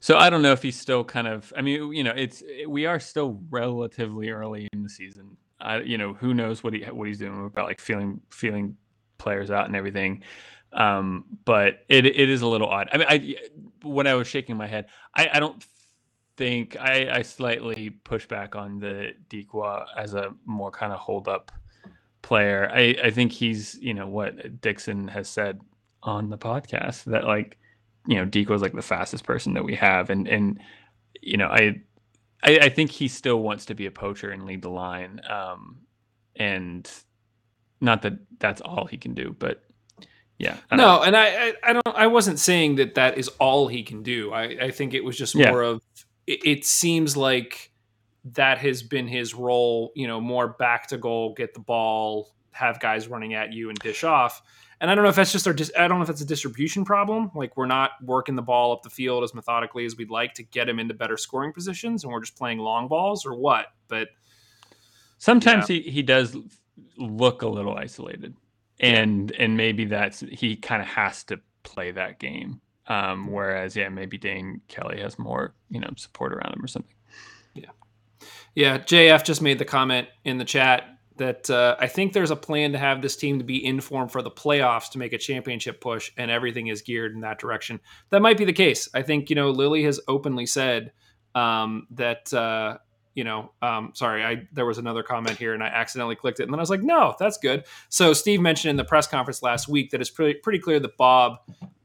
So 0.00 0.18
I 0.18 0.28
don't 0.28 0.42
know 0.42 0.52
if 0.52 0.62
he's 0.62 0.78
still 0.78 1.04
kind 1.04 1.26
of. 1.26 1.52
I 1.56 1.62
mean, 1.62 1.92
you 1.92 2.04
know, 2.04 2.12
it's 2.14 2.42
we 2.68 2.86
are 2.86 3.00
still 3.00 3.40
relatively 3.48 4.30
early 4.30 4.68
in 4.72 4.82
the 4.82 4.90
season. 4.90 5.36
I, 5.60 5.78
you 5.80 5.96
know, 5.96 6.12
who 6.12 6.34
knows 6.34 6.62
what 6.62 6.74
he 6.74 6.82
what 6.84 7.08
he's 7.08 7.18
doing 7.18 7.46
about 7.46 7.66
like 7.66 7.80
feeling 7.80 8.20
feeling 8.30 8.76
players 9.16 9.50
out 9.50 9.66
and 9.66 9.74
everything. 9.74 10.22
Um, 10.74 11.24
but 11.44 11.84
it 11.88 12.04
it 12.04 12.28
is 12.28 12.42
a 12.42 12.46
little 12.46 12.68
odd. 12.68 12.90
I 12.92 12.98
mean, 12.98 13.06
I 13.08 13.36
when 13.82 14.06
I 14.06 14.14
was 14.14 14.28
shaking 14.28 14.56
my 14.56 14.66
head, 14.66 14.86
I, 15.14 15.30
I 15.34 15.40
don't 15.40 15.64
think 16.36 16.76
I, 16.78 17.18
I 17.18 17.22
slightly 17.22 17.90
push 17.90 18.26
back 18.26 18.56
on 18.56 18.78
the 18.78 19.12
Dikwa 19.28 19.86
as 19.96 20.14
a 20.14 20.34
more 20.44 20.70
kind 20.70 20.92
of 20.92 20.98
hold 20.98 21.28
up 21.28 21.52
player. 22.22 22.70
I, 22.72 22.96
I 23.04 23.10
think 23.10 23.32
he's, 23.32 23.76
you 23.80 23.94
know, 23.94 24.06
what 24.06 24.60
Dixon 24.60 25.08
has 25.08 25.28
said 25.28 25.60
on 26.02 26.30
the 26.30 26.38
podcast 26.38 27.04
that 27.04 27.24
like 27.24 27.58
you 28.06 28.16
know, 28.16 28.26
Dikwa 28.26 28.54
is 28.54 28.62
like 28.62 28.74
the 28.74 28.82
fastest 28.82 29.24
person 29.24 29.54
that 29.54 29.64
we 29.64 29.74
have, 29.76 30.10
and 30.10 30.28
and 30.28 30.60
you 31.22 31.36
know, 31.36 31.48
I, 31.48 31.80
I, 32.42 32.58
I 32.62 32.68
think 32.68 32.90
he 32.90 33.08
still 33.08 33.40
wants 33.40 33.66
to 33.66 33.74
be 33.74 33.86
a 33.86 33.90
poacher 33.90 34.30
and 34.30 34.44
lead 34.44 34.62
the 34.62 34.70
line, 34.70 35.20
um, 35.28 35.78
and 36.36 36.90
not 37.80 38.02
that 38.02 38.14
that's 38.38 38.60
all 38.60 38.86
he 38.86 38.98
can 38.98 39.14
do, 39.14 39.34
but 39.38 39.62
yeah. 40.38 40.56
No, 40.72 41.02
and 41.02 41.16
I, 41.16 41.26
I, 41.26 41.52
I 41.62 41.72
don't, 41.72 41.88
I 41.94 42.06
wasn't 42.08 42.38
saying 42.38 42.76
that 42.76 42.96
that 42.96 43.16
is 43.16 43.28
all 43.38 43.68
he 43.68 43.82
can 43.82 44.02
do. 44.02 44.32
I, 44.32 44.42
I 44.64 44.70
think 44.70 44.92
it 44.92 45.02
was 45.04 45.16
just 45.16 45.34
more 45.36 45.62
of. 45.62 45.80
It, 46.26 46.44
it 46.44 46.64
seems 46.64 47.16
like 47.16 47.70
that 48.32 48.58
has 48.58 48.82
been 48.82 49.08
his 49.08 49.34
role. 49.34 49.92
You 49.94 50.06
know, 50.06 50.20
more 50.20 50.48
back 50.48 50.86
to 50.88 50.98
goal, 50.98 51.34
get 51.34 51.54
the 51.54 51.60
ball, 51.60 52.34
have 52.52 52.80
guys 52.80 53.08
running 53.08 53.34
at 53.34 53.52
you, 53.52 53.68
and 53.68 53.78
dish 53.78 54.04
off 54.04 54.42
and 54.80 54.90
I 54.90 54.94
don't 54.94 55.04
know 55.04 55.10
if 55.10 55.16
that's 55.16 55.32
just 55.32 55.46
our. 55.46 55.54
I 55.78 55.88
don't 55.88 55.98
know 55.98 56.02
if 56.02 56.10
it's 56.10 56.20
a 56.20 56.26
distribution 56.26 56.84
problem. 56.84 57.30
Like 57.34 57.56
we're 57.56 57.64
not 57.64 57.92
working 58.02 58.34
the 58.34 58.42
ball 58.42 58.72
up 58.72 58.82
the 58.82 58.90
field 58.90 59.24
as 59.24 59.34
methodically 59.34 59.86
as 59.86 59.96
we'd 59.96 60.10
like 60.10 60.34
to 60.34 60.42
get 60.42 60.68
him 60.68 60.78
into 60.78 60.92
better 60.92 61.16
scoring 61.16 61.54
positions, 61.54 62.04
and 62.04 62.12
we're 62.12 62.20
just 62.20 62.36
playing 62.36 62.58
long 62.58 62.88
balls, 62.88 63.24
or 63.24 63.34
what? 63.34 63.68
But 63.88 64.08
sometimes 65.16 65.70
yeah. 65.70 65.76
he 65.76 65.90
he 65.90 66.02
does 66.02 66.36
look 66.98 67.40
a 67.40 67.48
little 67.48 67.74
isolated, 67.74 68.34
and 68.78 69.30
and 69.32 69.56
maybe 69.56 69.84
that's 69.84 70.20
he 70.20 70.56
kind 70.56 70.82
of 70.82 70.88
has 70.88 71.24
to 71.24 71.40
play 71.62 71.92
that 71.92 72.18
game. 72.18 72.60
Um, 72.86 73.30
whereas, 73.30 73.76
yeah, 73.76 73.88
maybe 73.88 74.18
Dane 74.18 74.60
Kelly 74.68 75.00
has 75.00 75.18
more, 75.18 75.54
you 75.70 75.80
know, 75.80 75.90
support 75.96 76.32
around 76.32 76.54
him 76.54 76.62
or 76.62 76.68
something. 76.68 76.94
Yeah. 77.54 77.70
Yeah. 78.54 78.78
JF 78.78 79.24
just 79.24 79.40
made 79.40 79.58
the 79.58 79.64
comment 79.64 80.08
in 80.24 80.38
the 80.38 80.44
chat 80.44 80.94
that 81.16 81.48
uh, 81.48 81.76
I 81.78 81.86
think 81.86 82.12
there's 82.12 82.30
a 82.30 82.36
plan 82.36 82.72
to 82.72 82.78
have 82.78 83.00
this 83.00 83.16
team 83.16 83.38
to 83.38 83.44
be 83.44 83.64
in 83.64 83.80
form 83.80 84.08
for 84.08 84.22
the 84.22 84.30
playoffs 84.30 84.90
to 84.90 84.98
make 84.98 85.12
a 85.12 85.18
championship 85.18 85.80
push, 85.80 86.10
and 86.16 86.30
everything 86.30 86.66
is 86.66 86.82
geared 86.82 87.12
in 87.12 87.20
that 87.20 87.38
direction. 87.38 87.80
That 88.10 88.20
might 88.20 88.36
be 88.36 88.44
the 88.44 88.52
case. 88.52 88.88
I 88.94 89.02
think 89.02 89.30
you 89.30 89.36
know 89.36 89.50
Lilley 89.50 89.84
has 89.84 90.00
openly 90.08 90.46
said 90.46 90.92
um, 91.34 91.86
that. 91.92 92.32
Uh, 92.32 92.78
you 93.16 93.22
know, 93.22 93.52
um, 93.62 93.92
sorry, 93.94 94.24
I 94.24 94.48
there 94.50 94.66
was 94.66 94.78
another 94.78 95.04
comment 95.04 95.38
here 95.38 95.54
and 95.54 95.62
I 95.62 95.68
accidentally 95.68 96.16
clicked 96.16 96.40
it, 96.40 96.42
and 96.42 96.52
then 96.52 96.58
I 96.58 96.62
was 96.62 96.68
like, 96.68 96.82
no, 96.82 97.14
that's 97.16 97.38
good. 97.38 97.64
So 97.88 98.12
Steve 98.12 98.40
mentioned 98.40 98.70
in 98.70 98.76
the 98.76 98.84
press 98.84 99.06
conference 99.06 99.40
last 99.40 99.68
week 99.68 99.92
that 99.92 100.00
it's 100.00 100.10
pretty 100.10 100.40
pretty 100.40 100.58
clear 100.58 100.80
that 100.80 100.96
Bob 100.96 101.36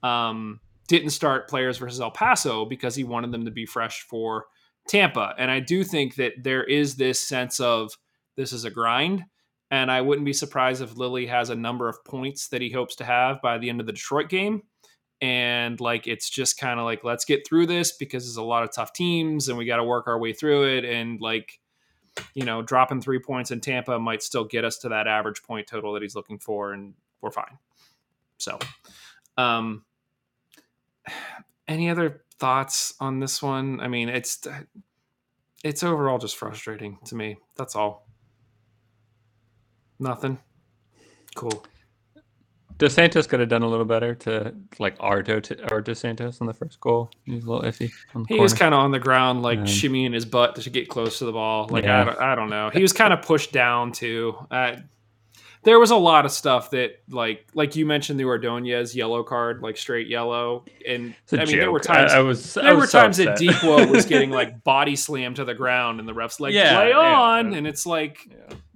um, 0.02 0.60
didn't 0.89 1.12
start 1.12 1.47
players 1.47 1.78
versus 1.78 2.02
El 2.02 2.12
Paso 2.12 2.65
because 2.65 2.95
he 2.95 3.06
wanted 3.06 3.32
them 3.32 3.45
to 3.45 3.52
be 3.52 3.65
fresh 3.65 4.02
for 4.02 4.47
Tampa, 4.89 5.34
and 5.38 5.49
I 5.49 5.62
do 5.62 5.86
think 5.86 6.15
that 6.15 6.34
there 6.43 6.63
is 6.63 6.95
this 6.95 7.19
sense 7.19 7.62
of 7.62 7.93
this 8.36 8.52
is 8.52 8.65
a 8.65 8.69
grind. 8.69 9.23
And 9.71 9.91
I 9.91 10.02
wouldn't 10.02 10.25
be 10.25 10.34
surprised 10.34 10.82
if 10.82 10.97
Lilley 10.97 11.28
has 11.28 11.52
a 11.52 11.56
number 11.56 11.88
of 11.88 12.04
points 12.04 12.47
that 12.47 12.62
he 12.62 12.71
hopes 12.71 12.95
to 12.95 13.04
have 13.04 13.39
by 13.39 13.60
the 13.60 13.69
end 13.69 13.80
of 13.80 13.86
the 13.86 13.93
Detroit 13.93 14.28
game. 14.28 14.63
And 15.21 15.80
like, 15.80 16.08
it's 16.08 16.28
just 16.28 16.58
kind 16.58 16.80
of 16.80 16.86
like, 16.86 17.04
let's 17.04 17.23
get 17.23 17.45
through 17.47 17.67
this 17.67 17.91
because 17.91 18.23
there's 18.23 18.38
a 18.38 18.41
lot 18.41 18.63
of 18.63 18.73
tough 18.73 18.93
teams 18.93 19.47
and 19.47 19.58
we 19.58 19.65
got 19.65 19.78
to 19.78 19.84
work 19.84 20.08
our 20.08 20.17
way 20.17 20.34
through 20.34 20.75
it. 20.75 20.86
And 20.86 21.21
like, 21.21 21.60
you 22.34 22.45
know, 22.45 22.63
dropping 22.63 23.02
three 23.02 23.19
points 23.19 23.52
in 23.52 23.62
Tampa 23.62 23.99
might 23.99 24.23
still 24.23 24.43
get 24.43 24.65
us 24.65 24.80
to 24.80 24.89
that 24.89 25.06
average 25.06 25.43
point 25.43 25.67
total 25.67 25.93
that 25.93 26.02
he's 26.02 26.15
looking 26.15 26.39
for. 26.39 26.73
And 26.73 26.95
we're 27.21 27.30
fine. 27.30 27.60
So, 28.39 28.58
um, 29.38 29.84
any 31.68 31.90
other 31.90 32.24
thoughts 32.40 32.94
on 33.00 33.20
this 33.20 33.42
one? 33.42 33.80
I 33.80 33.88
mean, 33.88 34.10
it's, 34.10 34.46
it's 35.64 35.84
overall 35.84 36.18
just 36.18 36.38
frustrating 36.38 36.98
to 37.06 37.16
me. 37.16 37.38
That's 37.58 37.76
all. 37.76 38.08
Nothing. 40.00 40.40
Cool. 41.36 41.66
Dos 42.80 42.94
Santos 42.94 43.28
could 43.28 43.42
have 43.42 43.50
done 43.50 43.62
a 43.62 43.68
little 43.68 43.86
better 43.86 44.16
to 44.16 44.56
like 44.80 44.96
Ardo 45.02 45.42
to, 45.42 45.74
or 45.74 45.82
Dos 45.82 46.00
Santos 46.00 46.40
on 46.40 46.48
the 46.48 46.54
first 46.54 46.80
goal. 46.80 47.12
He 47.26 47.36
was 47.36 47.44
a 47.44 47.52
little 47.52 47.70
iffy. 47.70 47.90
he 47.90 48.14
corner. 48.14 48.42
was 48.42 48.54
kind 48.54 48.74
of 48.74 48.80
on 48.80 48.92
the 48.92 49.00
ground, 49.00 49.42
like 49.42 49.60
um, 49.60 49.66
shimmying 49.66 50.14
his 50.14 50.24
butt 50.24 50.56
to 50.56 50.70
get 50.70 50.88
close 50.88 51.20
to 51.20 51.26
the 51.26 51.34
ball. 51.34 51.68
Like 51.70 51.84
yeah. 51.84 52.02
I, 52.02 52.04
don't, 52.06 52.22
I 52.22 52.36
don't 52.36 52.50
know. 52.50 52.70
He 52.70 52.82
was 52.82 52.94
kind 52.94 53.12
of 53.12 53.22
pushed 53.22 53.52
down 53.52 53.92
too. 53.92 54.34
Uh, 54.50 54.78
there 55.63 55.80
was 55.80 55.91
a 55.91 55.95
lot 55.95 56.26
of 56.26 56.32
stuff 56.32 56.72
that, 56.72 57.02
like, 57.10 57.45
like 57.54 57.76
you 57.76 57.86
mentioned 57.86 58.19
the 58.19 58.24
Ordonez 58.24 58.95
yellow 58.95 59.24
card, 59.24 59.62
like 59.62 59.78
straight 59.78 60.08
yellow, 60.08 60.65
and 60.88 61.13
I 61.32 61.38
mean 61.38 61.48
joke. 61.48 61.60
there 61.60 61.72
were 61.72 61.80
times 61.80 62.12
I, 62.12 62.17
I 62.17 62.22
was 62.22 62.54
there 62.54 62.65
I 62.65 62.74
was 62.74 62.82
were 62.82 62.88
so 62.88 63.02
times 63.02 63.19
upset. 63.19 63.38
that 63.38 63.45
Dikwa 63.45 63.91
was 63.91 64.06
getting 64.08 64.30
like 64.32 64.63
body 64.63 64.95
slammed 64.95 65.36
to 65.38 65.45
the 65.45 65.54
ground, 65.56 66.00
and 66.00 66.08
the 66.08 66.13
refs 66.13 66.39
like 66.39 66.54
yeah, 66.54 66.76
play 66.76 66.93
on, 66.93 67.52
yeah. 67.52 67.58
and 67.58 67.67
it's 67.67 67.86
like, 67.86 68.19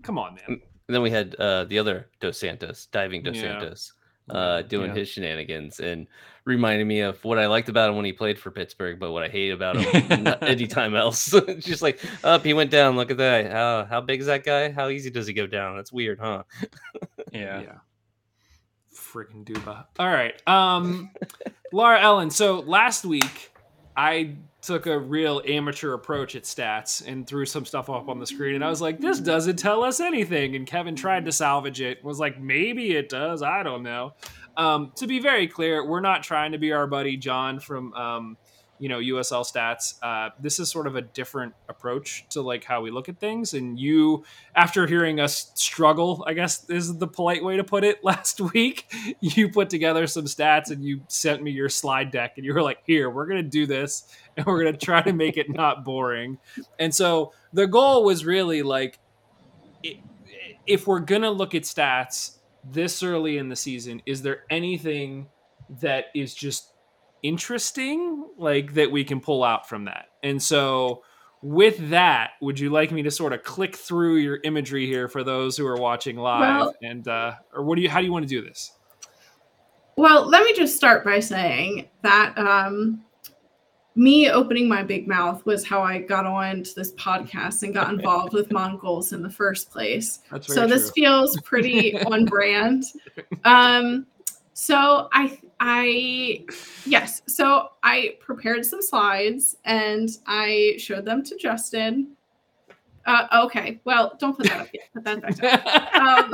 come 0.01 0.17
on, 0.17 0.35
man. 0.35 0.61
And 0.87 0.95
then 0.95 1.01
we 1.01 1.11
had 1.11 1.35
uh, 1.35 1.63
the 1.63 1.79
other 1.79 2.09
Dos 2.19 2.37
Santos, 2.37 2.87
diving 2.87 3.23
Dos 3.23 3.35
yeah. 3.35 3.59
Santos, 3.59 3.93
uh, 4.29 4.61
doing 4.63 4.91
yeah. 4.91 4.99
his 4.99 5.09
shenanigans 5.09 5.79
and 5.79 6.07
reminding 6.45 6.87
me 6.87 7.01
of 7.01 7.23
what 7.23 7.39
I 7.39 7.47
liked 7.47 7.69
about 7.69 7.89
him 7.89 7.95
when 7.95 8.05
he 8.05 8.13
played 8.13 8.37
for 8.37 8.51
Pittsburgh, 8.51 8.99
but 8.99 9.11
what 9.11 9.23
I 9.23 9.29
hate 9.29 9.51
about 9.51 9.77
him 9.77 10.27
anytime 10.41 10.95
else. 10.95 11.33
just 11.59 11.81
like, 11.81 12.03
up, 12.23 12.41
oh, 12.41 12.43
he 12.43 12.53
went 12.53 12.71
down. 12.71 12.95
Look 12.95 13.11
at 13.11 13.17
that. 13.17 13.51
How 13.51 13.85
how 13.85 14.01
big 14.01 14.19
is 14.19 14.27
that 14.27 14.43
guy? 14.43 14.71
How 14.71 14.89
easy 14.89 15.09
does 15.09 15.27
he 15.27 15.33
go 15.33 15.47
down? 15.47 15.75
That's 15.75 15.91
weird, 15.91 16.19
huh? 16.19 16.43
yeah. 17.31 17.61
Yeah. 17.61 17.77
Freaking 18.93 19.45
Duba. 19.45 19.85
All 19.99 20.07
right. 20.07 20.35
Um, 20.47 21.11
Laura 21.71 22.01
Ellen. 22.01 22.29
So 22.29 22.59
last 22.59 23.05
week 23.05 23.52
I 23.95 24.35
took 24.61 24.85
a 24.87 24.97
real 24.97 25.41
amateur 25.45 25.93
approach 25.93 26.35
at 26.35 26.43
stats 26.43 27.05
and 27.05 27.27
threw 27.27 27.45
some 27.45 27.65
stuff 27.65 27.89
up 27.89 28.07
on 28.07 28.19
the 28.19 28.25
screen 28.25 28.55
and 28.55 28.63
I 28.63 28.69
was 28.69 28.81
like 28.81 28.99
this 28.99 29.19
doesn't 29.19 29.57
tell 29.57 29.83
us 29.83 29.99
anything 29.99 30.55
and 30.55 30.65
Kevin 30.65 30.95
tried 30.95 31.25
to 31.25 31.33
salvage 31.33 31.81
it 31.81 32.01
was 32.03 32.17
like 32.17 32.39
maybe 32.39 32.95
it 32.95 33.09
does 33.09 33.41
I 33.41 33.61
don't 33.63 33.83
know. 33.83 34.13
Um, 34.55 34.93
to 34.95 35.07
be 35.07 35.19
very 35.19 35.47
clear 35.47 35.85
we're 35.85 35.99
not 35.99 36.23
trying 36.23 36.53
to 36.53 36.57
be 36.57 36.71
our 36.71 36.87
buddy 36.87 37.17
John 37.17 37.59
from 37.59 37.93
um, 37.93 38.37
you 38.83 38.89
know 38.89 38.99
USL 38.99 39.49
stats. 39.49 39.95
Uh, 40.03 40.31
this 40.41 40.59
is 40.59 40.69
sort 40.69 40.87
of 40.87 40.97
a 40.97 41.01
different 41.01 41.53
approach 41.69 42.25
to 42.31 42.41
like 42.41 42.65
how 42.65 42.81
we 42.81 42.91
look 42.91 43.07
at 43.07 43.17
things. 43.17 43.53
And 43.53 43.79
you, 43.79 44.25
after 44.55 44.85
hearing 44.85 45.21
us 45.21 45.53
struggle, 45.55 46.21
I 46.27 46.33
guess 46.33 46.69
is 46.69 46.97
the 46.97 47.07
polite 47.07 47.45
way 47.45 47.55
to 47.55 47.63
put 47.63 47.85
it. 47.85 48.03
Last 48.03 48.41
week, 48.41 48.93
you 49.21 49.47
put 49.47 49.69
together 49.69 50.05
some 50.05 50.25
stats 50.25 50.69
and 50.69 50.83
you 50.83 50.99
sent 51.07 51.41
me 51.41 51.51
your 51.51 51.69
slide 51.69 52.11
deck, 52.11 52.33
and 52.35 52.45
you 52.45 52.53
were 52.53 52.61
like, 52.61 52.79
"Here, 52.85 53.09
we're 53.09 53.25
gonna 53.25 53.41
do 53.41 53.65
this, 53.65 54.03
and 54.35 54.45
we're 54.45 54.61
gonna 54.65 54.75
try 54.75 55.01
to 55.01 55.13
make 55.13 55.37
it 55.37 55.49
not 55.49 55.85
boring." 55.85 56.37
And 56.77 56.93
so 56.93 57.31
the 57.53 57.67
goal 57.67 58.03
was 58.03 58.25
really 58.25 58.63
like, 58.63 58.99
if 60.67 60.87
we're 60.87 60.99
gonna 60.99 61.31
look 61.31 61.55
at 61.55 61.63
stats 61.63 62.39
this 62.69 63.01
early 63.01 63.37
in 63.37 63.47
the 63.47 63.55
season, 63.55 64.01
is 64.05 64.23
there 64.23 64.43
anything 64.49 65.27
that 65.79 66.07
is 66.13 66.35
just 66.35 66.72
interesting 67.23 68.27
like 68.37 68.73
that 68.73 68.91
we 68.91 69.03
can 69.03 69.19
pull 69.19 69.43
out 69.43 69.67
from 69.67 69.85
that 69.85 70.07
and 70.21 70.41
so 70.41 71.03
with 71.41 71.89
that 71.89 72.31
would 72.41 72.59
you 72.59 72.69
like 72.69 72.91
me 72.91 73.01
to 73.01 73.11
sort 73.11 73.33
of 73.33 73.43
click 73.43 73.75
through 73.75 74.17
your 74.17 74.39
imagery 74.43 74.85
here 74.85 75.07
for 75.07 75.23
those 75.23 75.57
who 75.57 75.65
are 75.65 75.77
watching 75.77 76.17
live 76.17 76.61
well, 76.61 76.75
and 76.81 77.07
uh 77.07 77.33
or 77.53 77.63
what 77.63 77.75
do 77.75 77.81
you 77.81 77.89
how 77.89 77.99
do 77.99 78.05
you 78.05 78.11
want 78.11 78.23
to 78.23 78.29
do 78.29 78.41
this 78.41 78.73
well 79.97 80.27
let 80.27 80.43
me 80.43 80.53
just 80.53 80.75
start 80.75 81.03
by 81.03 81.19
saying 81.19 81.87
that 82.01 82.37
um 82.37 83.03
me 83.95 84.29
opening 84.29 84.67
my 84.67 84.83
big 84.83 85.07
mouth 85.07 85.45
was 85.45 85.65
how 85.65 85.81
I 85.81 85.99
got 85.99 86.25
on 86.25 86.63
to 86.63 86.75
this 86.75 86.93
podcast 86.93 87.63
and 87.63 87.73
got 87.73 87.89
involved 87.93 88.33
with 88.33 88.51
Mongols 88.51 89.13
in 89.13 89.21
the 89.21 89.29
first 89.29 89.69
place. 89.69 90.19
That's 90.31 90.47
So 90.47 90.55
very 90.55 90.67
this 90.69 90.91
feels 90.91 91.39
pretty 91.41 91.99
on 92.05 92.25
brand. 92.25 92.85
Um, 93.43 94.07
so 94.53 95.09
I 95.11 95.39
I 95.65 96.43
yes, 96.85 97.21
so 97.25 97.69
I 97.83 98.17
prepared 98.19 98.65
some 98.65 98.81
slides 98.81 99.55
and 99.63 100.09
I 100.27 100.75
showed 100.77 101.05
them 101.05 101.23
to 101.23 101.37
Justin. 101.37 102.17
Uh, 103.05 103.45
okay, 103.45 103.79
well, 103.85 104.17
don't 104.19 104.35
put 104.35 104.47
that 104.47 104.59
up 104.59 104.67
yet. 104.73 104.89
Put 104.93 105.05
that 105.05 105.21
back 105.21 105.93
down 105.93 106.33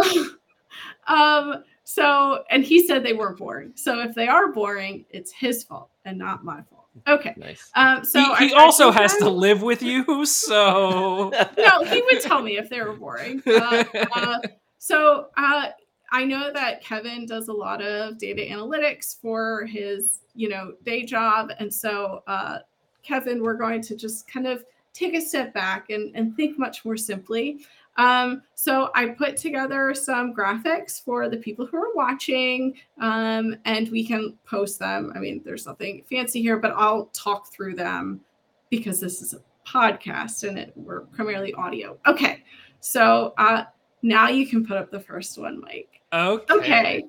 um, 1.08 1.08
um, 1.56 1.64
so 1.84 2.44
and 2.50 2.64
he 2.64 2.88
said 2.88 3.04
they 3.04 3.14
weren't 3.14 3.38
boring. 3.38 3.72
So 3.76 4.00
if 4.00 4.16
they 4.16 4.28
are 4.28 4.52
boring, 4.52 5.06
it's 5.12 5.32
his 5.32 5.64
fault 5.64 5.92
and 6.06 6.18
not 6.18 6.44
my 6.44 6.64
fault. 6.64 6.88
Okay. 7.08 7.36
Nice. 7.38 7.70
Um, 7.76 8.04
so 8.04 8.34
he, 8.34 8.48
he 8.48 8.50
tried 8.50 8.60
also 8.64 8.92
to 8.92 8.98
has 8.98 9.16
to 9.18 9.30
live 9.30 9.62
with 9.62 9.84
you, 9.84 10.26
so 10.26 11.32
no, 11.58 11.84
he 11.84 12.02
would 12.02 12.22
tell 12.22 12.42
me 12.42 12.58
if 12.58 12.68
they 12.68 12.82
were 12.82 12.94
boring. 12.94 13.44
Uh, 13.46 13.84
uh, 14.12 14.40
so 14.80 15.28
uh, 15.38 15.68
I 16.12 16.26
know 16.26 16.52
that 16.54 16.84
Kevin 16.84 17.26
does 17.26 17.48
a 17.48 17.54
lot 17.54 17.82
of 17.82 18.18
data 18.18 18.42
analytics 18.42 19.20
for 19.20 19.66
his, 19.66 20.20
you 20.36 20.50
know, 20.50 20.74
day 20.86 21.04
job, 21.04 21.52
and 21.60 21.74
so 21.74 22.24
uh, 22.28 22.60
Kevin, 23.04 23.42
we're 23.42 23.54
going 23.56 23.82
to 23.82 23.96
just 23.96 24.28
kind 24.28 24.48
of 24.48 24.64
take 24.94 25.14
a 25.14 25.22
step 25.22 25.54
back 25.54 25.90
and, 25.90 26.16
and 26.16 26.36
think 26.36 26.58
much 26.58 26.84
more 26.84 26.98
simply. 26.98 27.66
Um, 27.98 28.44
so 28.56 28.92
I 28.96 29.08
put 29.08 29.36
together 29.36 29.94
some 29.94 30.34
graphics 30.34 31.04
for 31.04 31.28
the 31.28 31.38
people 31.38 31.66
who 31.66 31.78
are 31.78 31.94
watching, 31.96 32.76
um, 33.02 33.58
and 33.66 33.90
we 33.90 34.06
can 34.06 34.38
post 34.46 34.80
them. 34.80 35.12
I 35.16 35.20
mean, 35.20 35.42
there's 35.44 35.66
nothing 35.66 36.04
fancy 36.10 36.42
here, 36.42 36.58
but 36.58 36.74
I'll 36.76 37.08
talk 37.08 37.52
through 37.52 37.76
them 37.76 38.22
because 38.70 39.00
this 39.00 39.22
is 39.22 39.34
a 39.34 39.42
podcast 39.68 40.48
and 40.48 40.58
it, 40.58 40.74
we're 40.76 41.02
primarily 41.02 41.54
audio. 41.56 41.98
Okay, 42.08 42.44
so 42.80 43.34
uh, 43.38 43.66
now 44.02 44.30
you 44.30 44.48
can 44.48 44.66
put 44.66 44.78
up 44.78 44.92
the 44.92 45.00
first 45.00 45.38
one, 45.38 45.60
Mike. 45.60 45.99
Okay. 46.14 46.50
Okay. 46.52 47.06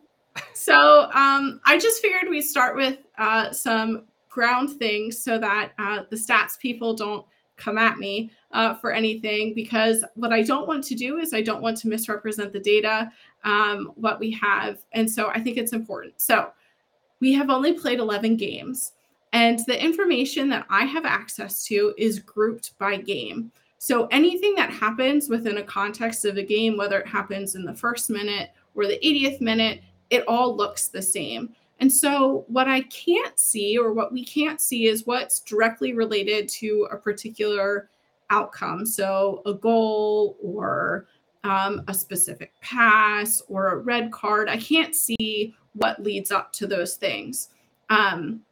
So 0.54 1.10
um, 1.12 1.60
I 1.64 1.78
just 1.78 2.00
figured 2.00 2.30
we'd 2.30 2.42
start 2.42 2.76
with 2.76 2.98
uh, 3.18 3.50
some 3.50 4.04
ground 4.28 4.78
things 4.78 5.22
so 5.22 5.38
that 5.38 5.72
uh, 5.78 6.04
the 6.10 6.16
stats 6.16 6.58
people 6.58 6.94
don't 6.94 7.26
come 7.56 7.78
at 7.78 7.98
me 7.98 8.30
uh, 8.52 8.74
for 8.74 8.92
anything 8.92 9.54
because 9.54 10.04
what 10.14 10.32
I 10.32 10.42
don't 10.42 10.66
want 10.66 10.82
to 10.84 10.94
do 10.94 11.18
is 11.18 11.34
I 11.34 11.42
don't 11.42 11.62
want 11.62 11.76
to 11.78 11.88
misrepresent 11.88 12.52
the 12.52 12.60
data, 12.60 13.12
um, 13.44 13.92
what 13.96 14.18
we 14.18 14.30
have. 14.32 14.78
And 14.92 15.10
so 15.10 15.28
I 15.28 15.40
think 15.40 15.56
it's 15.56 15.72
important. 15.72 16.14
So 16.20 16.50
we 17.20 17.32
have 17.34 17.50
only 17.50 17.74
played 17.74 17.98
11 17.98 18.36
games, 18.36 18.92
and 19.32 19.60
the 19.66 19.82
information 19.82 20.48
that 20.48 20.66
I 20.70 20.84
have 20.84 21.04
access 21.04 21.64
to 21.66 21.94
is 21.98 22.18
grouped 22.18 22.76
by 22.78 22.96
game. 22.96 23.52
So 23.78 24.06
anything 24.06 24.54
that 24.56 24.70
happens 24.70 25.28
within 25.28 25.58
a 25.58 25.62
context 25.62 26.24
of 26.24 26.36
a 26.36 26.42
game, 26.42 26.76
whether 26.76 26.98
it 26.98 27.06
happens 27.06 27.54
in 27.54 27.64
the 27.64 27.74
first 27.74 28.10
minute 28.10 28.50
or 28.80 28.86
the 28.86 28.98
80th 29.04 29.40
minute, 29.40 29.82
it 30.10 30.24
all 30.26 30.56
looks 30.56 30.88
the 30.88 31.02
same. 31.02 31.54
And 31.80 31.90
so, 31.90 32.44
what 32.48 32.68
I 32.68 32.82
can't 32.82 33.38
see 33.38 33.78
or 33.78 33.94
what 33.94 34.12
we 34.12 34.24
can't 34.24 34.60
see 34.60 34.86
is 34.86 35.06
what's 35.06 35.40
directly 35.40 35.94
related 35.94 36.48
to 36.50 36.86
a 36.90 36.96
particular 36.96 37.88
outcome. 38.28 38.84
So, 38.84 39.42
a 39.46 39.54
goal 39.54 40.36
or 40.42 41.06
um, 41.42 41.82
a 41.88 41.94
specific 41.94 42.52
pass 42.60 43.40
or 43.48 43.68
a 43.68 43.76
red 43.78 44.12
card. 44.12 44.50
I 44.50 44.58
can't 44.58 44.94
see 44.94 45.54
what 45.72 46.02
leads 46.02 46.30
up 46.30 46.52
to 46.54 46.66
those 46.66 46.96
things. 46.96 47.48
Um, 47.88 48.42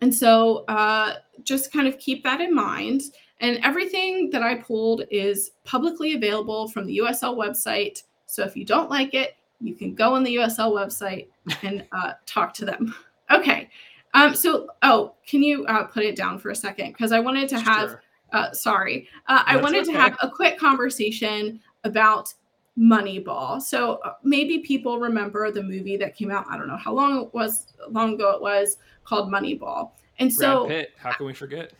and 0.00 0.14
so, 0.14 0.64
uh, 0.68 1.16
just 1.42 1.70
kind 1.70 1.86
of 1.86 1.98
keep 1.98 2.24
that 2.24 2.40
in 2.40 2.54
mind. 2.54 3.02
And 3.40 3.58
everything 3.62 4.30
that 4.30 4.42
I 4.42 4.54
pulled 4.54 5.02
is 5.10 5.50
publicly 5.64 6.14
available 6.14 6.68
from 6.68 6.86
the 6.86 6.96
USL 6.98 7.36
website. 7.36 8.04
So, 8.24 8.42
if 8.42 8.56
you 8.56 8.64
don't 8.64 8.88
like 8.88 9.12
it, 9.12 9.36
you 9.60 9.74
can 9.74 9.94
go 9.94 10.14
on 10.14 10.22
the 10.22 10.36
USL 10.36 10.72
website 10.72 11.28
and 11.62 11.86
uh, 11.92 12.12
talk 12.26 12.54
to 12.54 12.64
them. 12.64 12.94
Okay. 13.30 13.70
Um, 14.12 14.34
so, 14.34 14.68
oh, 14.82 15.14
can 15.26 15.42
you 15.42 15.64
uh, 15.64 15.84
put 15.84 16.04
it 16.04 16.14
down 16.14 16.38
for 16.38 16.50
a 16.50 16.54
second? 16.54 16.92
Because 16.92 17.10
I 17.10 17.20
wanted 17.20 17.48
to 17.48 17.58
have, 17.58 17.88
Sure. 17.88 18.02
uh, 18.34 18.52
sorry, 18.52 19.08
uh, 19.28 19.42
I 19.46 19.56
wanted 19.56 19.86
to 19.86 19.92
have 19.92 20.14
a 20.20 20.28
quick 20.28 20.58
conversation 20.58 21.58
about 21.84 22.34
Moneyball. 22.78 23.62
So 23.62 23.94
uh, 24.04 24.12
maybe 24.22 24.58
people 24.58 25.00
remember 25.00 25.50
the 25.50 25.62
movie 25.62 25.96
that 25.96 26.14
came 26.14 26.30
out. 26.30 26.44
I 26.50 26.58
don't 26.58 26.68
know 26.68 26.76
how 26.76 26.92
long 26.92 27.22
it 27.22 27.32
was, 27.32 27.72
long 27.88 28.12
ago 28.14 28.32
it 28.32 28.42
was 28.42 28.76
called 29.04 29.32
Moneyball. 29.32 29.92
And 30.18 30.30
so, 30.30 30.66
Brad 30.66 30.80
Pitt. 30.80 30.92
How 30.98 31.12
can 31.12 31.24
we 31.24 31.32
forget? 31.32 31.72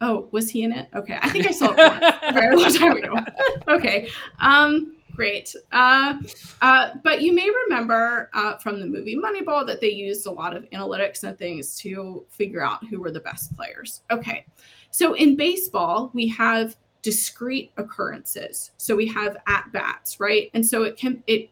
oh, 0.00 0.28
was 0.30 0.50
he 0.50 0.62
in 0.62 0.72
it? 0.72 0.88
Okay, 0.94 1.18
I 1.22 1.28
think 1.30 1.46
I 1.46 1.52
saw 1.52 1.72
it 1.72 1.78
a 1.78 2.32
very 2.32 2.56
long 2.56 2.72
time 2.72 2.96
ago. 2.96 3.16
okay, 3.68 4.08
um, 4.40 4.95
great. 5.16 5.56
Uh, 5.72 6.18
uh, 6.60 6.90
but 7.02 7.22
you 7.22 7.34
may 7.34 7.50
remember 7.64 8.30
uh, 8.34 8.56
from 8.58 8.78
the 8.78 8.86
movie 8.86 9.16
Moneyball 9.16 9.66
that 9.66 9.80
they 9.80 9.90
used 9.90 10.26
a 10.26 10.30
lot 10.30 10.54
of 10.54 10.68
analytics 10.70 11.24
and 11.24 11.36
things 11.38 11.76
to 11.78 12.24
figure 12.28 12.62
out 12.62 12.86
who 12.86 13.00
were 13.00 13.10
the 13.10 13.20
best 13.20 13.56
players. 13.56 14.02
Okay, 14.10 14.44
so 14.90 15.14
in 15.14 15.36
baseball 15.36 16.10
we 16.14 16.28
have 16.28 16.76
discrete 17.02 17.72
occurrences. 17.76 18.72
So 18.78 18.96
we 18.96 19.06
have 19.06 19.36
at 19.46 19.70
bats, 19.72 20.18
right? 20.18 20.50
And 20.54 20.66
so 20.66 20.82
it 20.82 20.96
can 20.96 21.22
it 21.26 21.50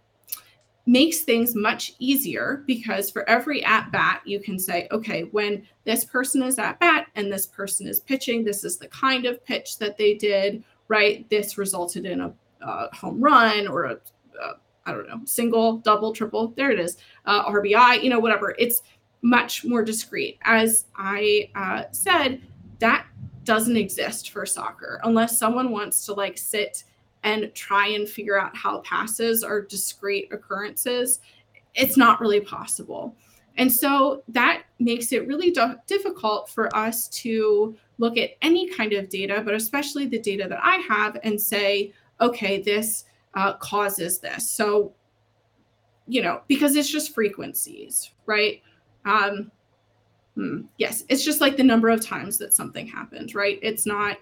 makes 0.87 1.20
things 1.20 1.55
much 1.55 1.94
easier 1.98 2.62
because 2.66 3.11
for 3.11 3.29
every 3.29 3.64
at 3.64 3.90
bat 3.90 4.20
you 4.27 4.38
can 4.38 4.59
say 4.59 4.87
okay 4.90 5.22
when 5.31 5.66
this 5.85 6.05
person 6.05 6.42
is 6.42 6.59
at 6.59 6.79
bat 6.79 7.07
and 7.14 7.33
this 7.33 7.46
person 7.46 7.87
is 7.87 8.00
pitching 8.00 8.44
this 8.44 8.64
is 8.64 8.77
the 8.77 8.88
kind 8.88 9.24
of 9.24 9.42
pitch 9.46 9.79
that 9.79 9.96
they 9.96 10.12
did 10.12 10.62
right 10.88 11.27
this 11.31 11.57
resulted 11.57 12.05
in 12.05 12.20
a, 12.20 12.33
uh 12.64 12.88
home 12.92 13.20
run 13.20 13.66
or 13.68 13.85
a 13.85 13.98
uh, 14.42 14.53
don't 14.87 15.09
know 15.09 15.20
single 15.24 15.79
double 15.79 16.12
triple 16.12 16.48
there 16.57 16.70
it 16.70 16.79
is 16.79 16.98
uh, 17.27 17.44
rbi 17.46 18.03
you 18.03 18.11
know 18.11 18.18
whatever 18.18 18.55
it's 18.59 18.83
much 19.22 19.64
more 19.64 19.83
discreet 19.83 20.38
as 20.42 20.87
i 20.96 21.48
uh, 21.55 21.85
said 21.92 22.40
that 22.79 23.07
doesn't 23.44 23.77
exist 23.77 24.31
for 24.31 24.44
soccer 24.44 25.00
unless 25.05 25.38
someone 25.38 25.70
wants 25.70 26.05
to 26.05 26.12
like 26.12 26.37
sit 26.37 26.85
and 27.24 27.53
try 27.55 27.88
and 27.88 28.09
figure 28.09 28.38
out 28.38 28.57
how 28.57 28.81
passes 28.81 29.42
are 29.42 29.62
discrete 29.62 30.33
occurrences, 30.33 31.20
it's 31.74 31.96
not 31.96 32.20
really 32.20 32.40
possible. 32.40 33.16
And 33.57 33.72
so 33.72 34.22
that 34.29 34.64
makes 34.79 35.12
it 35.12 35.27
really 35.27 35.50
du- 35.50 35.81
difficult 35.87 36.50
for 36.50 36.74
us 36.77 37.09
to 37.09 37.77
look 37.98 38.18
at 38.18 38.31
any 38.42 38.68
kind 38.68 38.92
of 38.92 39.09
data, 39.09 39.42
but 39.44 39.55
especially 39.55 40.07
the 40.07 40.18
data 40.18 40.46
that 40.48 40.59
I 40.62 40.77
have, 40.88 41.18
and 41.22 41.40
say, 41.40 41.92
okay, 42.20 42.62
this 42.62 43.05
uh, 43.35 43.55
causes 43.55 44.18
this. 44.18 44.50
So, 44.50 44.92
you 46.07 46.22
know, 46.22 46.42
because 46.48 46.77
it's 46.77 46.90
just 46.90 47.14
frequencies, 47.14 48.11
right? 48.27 48.62
Um, 49.05 49.50
hmm, 50.35 50.62
yes, 50.79 51.05
it's 51.09 51.24
just 51.24 51.40
like 51.40 51.57
the 51.57 51.64
number 51.64 51.88
of 51.88 52.00
times 52.00 52.38
that 52.38 52.55
something 52.55 52.87
happened, 52.87 53.35
right? 53.35 53.59
It's 53.62 53.87
not 53.87 54.18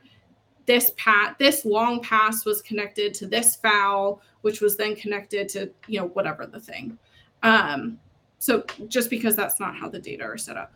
this 0.66 0.92
pat 0.96 1.36
this 1.38 1.64
long 1.64 2.00
pass 2.00 2.44
was 2.44 2.62
connected 2.62 3.12
to 3.14 3.26
this 3.26 3.56
foul 3.56 4.20
which 4.42 4.60
was 4.60 4.76
then 4.76 4.94
connected 4.94 5.48
to 5.48 5.70
you 5.88 5.98
know 5.98 6.08
whatever 6.08 6.46
the 6.46 6.60
thing 6.60 6.96
um 7.42 7.98
so 8.38 8.64
just 8.88 9.10
because 9.10 9.34
that's 9.34 9.58
not 9.58 9.74
how 9.76 9.88
the 9.88 9.98
data 9.98 10.22
are 10.22 10.38
set 10.38 10.56
up 10.56 10.72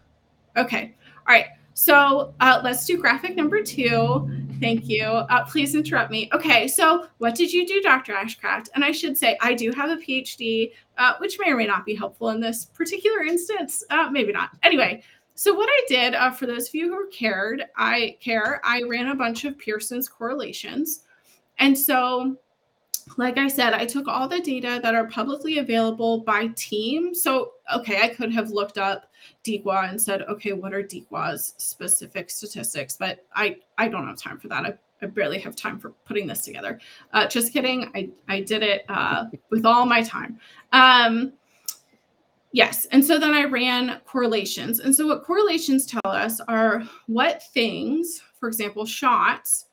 okay 0.56 0.94
all 1.28 1.34
right 1.34 1.46
so 1.78 2.32
uh, 2.40 2.58
let's 2.64 2.86
do 2.86 2.96
graphic 2.96 3.36
number 3.36 3.62
two. 3.62 4.30
Thank 4.60 4.88
you. 4.88 5.04
Uh, 5.04 5.44
please 5.44 5.74
interrupt 5.74 6.10
me. 6.10 6.30
Okay 6.32 6.66
so 6.66 7.06
what 7.18 7.34
did 7.34 7.52
you 7.52 7.66
do 7.66 7.82
dr 7.82 8.10
ashcraft? 8.10 8.68
And 8.74 8.82
i 8.82 8.92
should 8.92 9.18
say 9.18 9.36
i 9.42 9.52
do 9.52 9.70
have 9.72 9.90
a 9.90 9.96
phd 9.96 10.72
uh, 10.96 11.12
which 11.18 11.38
may 11.38 11.50
or 11.50 11.56
may 11.56 11.66
not 11.66 11.84
be 11.84 11.94
helpful 11.94 12.30
in 12.30 12.40
this 12.40 12.64
particular 12.64 13.22
instance. 13.22 13.84
Uh, 13.90 14.08
maybe 14.10 14.32
not. 14.32 14.50
Anyway 14.62 15.02
so 15.38 15.52
what 15.52 15.68
I 15.70 15.82
did 15.86 16.14
uh, 16.14 16.30
for 16.30 16.46
those 16.46 16.68
of 16.68 16.74
you 16.74 16.88
who 16.88 17.10
cared, 17.10 17.66
I 17.76 18.16
care. 18.22 18.58
I 18.64 18.82
ran 18.88 19.08
a 19.08 19.14
bunch 19.14 19.44
of 19.44 19.58
Pearson's 19.58 20.08
correlations, 20.08 21.02
and 21.58 21.76
so, 21.76 22.36
like 23.16 23.38
I 23.38 23.48
said, 23.48 23.72
I 23.72 23.86
took 23.86 24.08
all 24.08 24.28
the 24.28 24.40
data 24.40 24.80
that 24.82 24.94
are 24.94 25.06
publicly 25.06 25.58
available 25.58 26.20
by 26.20 26.48
team. 26.56 27.14
So 27.14 27.52
okay, 27.74 28.00
I 28.00 28.08
could 28.08 28.32
have 28.32 28.50
looked 28.50 28.78
up 28.78 29.10
Dikwa 29.44 29.88
and 29.88 30.00
said, 30.00 30.22
okay, 30.22 30.52
what 30.52 30.74
are 30.74 30.82
Dikwa's 30.82 31.54
specific 31.56 32.30
statistics? 32.30 32.96
But 32.96 33.24
I 33.34 33.56
I 33.78 33.88
don't 33.88 34.06
have 34.06 34.18
time 34.18 34.38
for 34.38 34.48
that. 34.48 34.64
I, 34.64 34.74
I 35.02 35.06
barely 35.06 35.38
have 35.38 35.54
time 35.54 35.78
for 35.78 35.90
putting 36.04 36.26
this 36.26 36.42
together. 36.42 36.80
Uh, 37.12 37.26
just 37.26 37.52
kidding. 37.52 37.90
I 37.94 38.10
I 38.28 38.40
did 38.40 38.62
it 38.62 38.84
uh, 38.88 39.26
with 39.50 39.64
all 39.64 39.86
my 39.86 40.02
time. 40.02 40.38
Um, 40.72 41.32
Yes. 42.52 42.86
And 42.86 43.04
so 43.04 43.18
then 43.18 43.34
I 43.34 43.44
ran 43.44 44.00
correlations. 44.06 44.80
And 44.80 44.96
so 44.96 45.06
what 45.06 45.24
correlations 45.24 45.84
tell 45.84 46.00
us 46.06 46.40
are 46.48 46.84
what 47.06 47.42
things, 47.52 48.22
for 48.40 48.48
example, 48.48 48.86
shots 48.86 49.66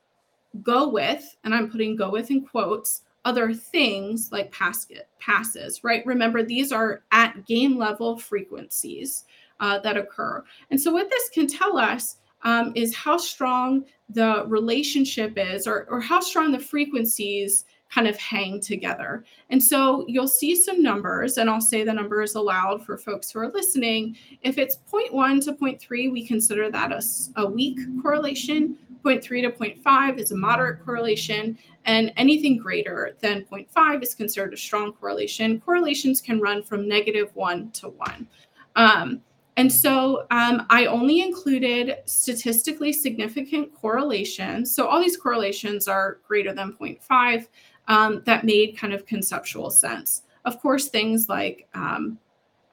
go 0.61 0.89
with, 0.89 1.33
and 1.45 1.55
I'm 1.55 1.71
putting 1.71 1.95
go 1.95 2.09
with 2.09 2.29
in 2.29 2.45
quotes, 2.45 3.03
other 3.25 3.53
things 3.53 4.29
like 4.31 4.51
pass 4.51 4.87
passes, 5.19 5.83
right? 5.83 6.05
Remember, 6.05 6.43
these 6.43 6.71
are 6.71 7.03
at 7.11 7.45
game 7.45 7.77
level 7.77 8.17
frequencies 8.17 9.23
uh, 9.59 9.79
that 9.79 9.97
occur. 9.97 10.43
And 10.71 10.79
so 10.79 10.91
what 10.91 11.09
this 11.09 11.29
can 11.29 11.47
tell 11.47 11.77
us 11.77 12.17
um, 12.43 12.73
is 12.75 12.95
how 12.95 13.17
strong 13.17 13.85
the 14.09 14.45
relationship 14.47 15.33
is 15.37 15.65
or, 15.65 15.85
or 15.89 16.01
how 16.01 16.19
strong 16.19 16.51
the 16.51 16.59
frequencies 16.59 17.65
kind 17.93 18.07
of 18.07 18.17
hang 18.17 18.59
together. 18.59 19.23
And 19.49 19.61
so 19.61 20.05
you'll 20.07 20.27
see 20.27 20.55
some 20.55 20.81
numbers, 20.81 21.37
and 21.37 21.49
I'll 21.49 21.61
say 21.61 21.83
the 21.83 21.93
numbers 21.93 22.35
aloud 22.35 22.85
for 22.85 22.97
folks 22.97 23.31
who 23.31 23.39
are 23.39 23.51
listening. 23.51 24.17
If 24.41 24.57
it's 24.57 24.77
0.1 24.91 25.43
to 25.45 25.53
0.3, 25.53 26.11
we 26.11 26.25
consider 26.25 26.71
that 26.71 26.91
a, 26.91 27.01
a 27.35 27.45
weak 27.45 27.79
correlation. 28.01 28.77
0.3 29.03 29.21
to 29.41 29.51
0.5 29.51 30.17
is 30.17 30.31
a 30.31 30.35
moderate 30.35 30.83
correlation, 30.83 31.57
and 31.85 32.13
anything 32.15 32.57
greater 32.57 33.17
than 33.19 33.43
0.5 33.51 34.01
is 34.01 34.15
considered 34.15 34.53
a 34.53 34.57
strong 34.57 34.93
correlation. 34.93 35.59
Correlations 35.59 36.21
can 36.21 36.39
run 36.39 36.63
from 36.63 36.87
negative 36.87 37.35
1 37.35 37.71
to 37.71 37.89
1. 37.89 38.27
Um, 38.75 39.21
and 39.57 39.71
so 39.71 40.25
um, 40.31 40.65
I 40.69 40.85
only 40.85 41.21
included 41.21 41.97
statistically 42.05 42.91
significant 42.91 43.73
correlations. 43.75 44.73
So 44.73 44.87
all 44.87 44.99
these 44.99 45.17
correlations 45.17 45.87
are 45.87 46.17
greater 46.27 46.53
than 46.53 46.73
0.5 46.73 47.47
um, 47.87 48.21
that 48.25 48.43
made 48.43 48.77
kind 48.77 48.93
of 48.93 49.05
conceptual 49.05 49.69
sense. 49.69 50.23
Of 50.45 50.61
course, 50.61 50.87
things 50.87 51.29
like 51.29 51.67
um, 51.73 52.17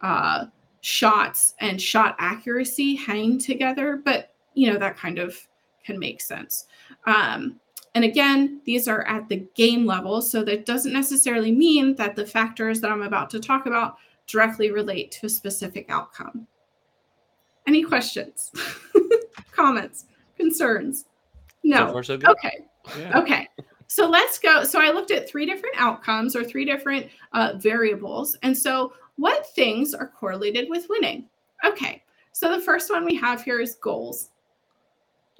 uh, 0.03 0.47
shots 0.81 1.55
and 1.61 1.81
shot 1.81 2.17
accuracy 2.19 2.95
hang 2.95 3.39
together, 3.39 4.01
but 4.05 4.33
you 4.55 4.73
know 4.73 4.79
that 4.79 4.97
kind 4.97 5.19
of 5.19 5.37
can 5.85 5.99
make 5.99 6.21
sense. 6.21 6.67
Um, 7.07 7.61
and 7.95 8.05
again, 8.05 8.61
these 8.65 8.87
are 8.87 9.07
at 9.07 9.29
the 9.29 9.47
game 9.55 9.85
level, 9.85 10.23
so 10.23 10.45
that 10.45 10.67
doesn't 10.67 10.93
necessarily 10.93 11.53
mean 11.53 11.97
that 11.97 12.15
the 12.15 12.27
factors 12.27 12.81
that 12.81 12.91
I'm 12.91 13.03
about 13.03 13.31
to 13.31 13.41
talk 13.41 13.67
about 13.67 13.97
directly 14.27 14.71
relate 14.71 15.11
to 15.13 15.27
a 15.27 15.31
specific 15.31 15.87
outcome. 15.89 16.47
Any 17.67 17.83
questions, 17.83 18.53
comments, 19.53 20.07
concerns? 20.37 21.07
No. 21.63 21.87
So 21.89 21.93
far, 21.93 22.03
so 22.03 22.17
good. 22.17 22.31
Okay. 22.31 22.67
Yeah. 22.99 23.19
Okay. 23.19 23.49
So 23.91 24.09
let's 24.09 24.39
go. 24.39 24.63
So 24.63 24.81
I 24.81 24.93
looked 24.93 25.11
at 25.11 25.29
three 25.29 25.45
different 25.45 25.75
outcomes 25.77 26.37
or 26.37 26.45
three 26.45 26.65
different 26.65 27.09
uh, 27.33 27.55
variables. 27.57 28.39
And 28.45 28.57
so, 28.57 28.93
what 29.17 29.49
things 29.49 29.95
are 29.95 30.07
correlated 30.07 30.71
with 30.71 30.87
winning? 30.89 31.29
Okay. 31.65 32.01
So 32.31 32.57
the 32.57 32.63
first 32.63 32.89
one 32.89 33.05
we 33.05 33.17
have 33.17 33.43
here 33.43 33.61
is 33.61 33.75
goals. 33.75 34.31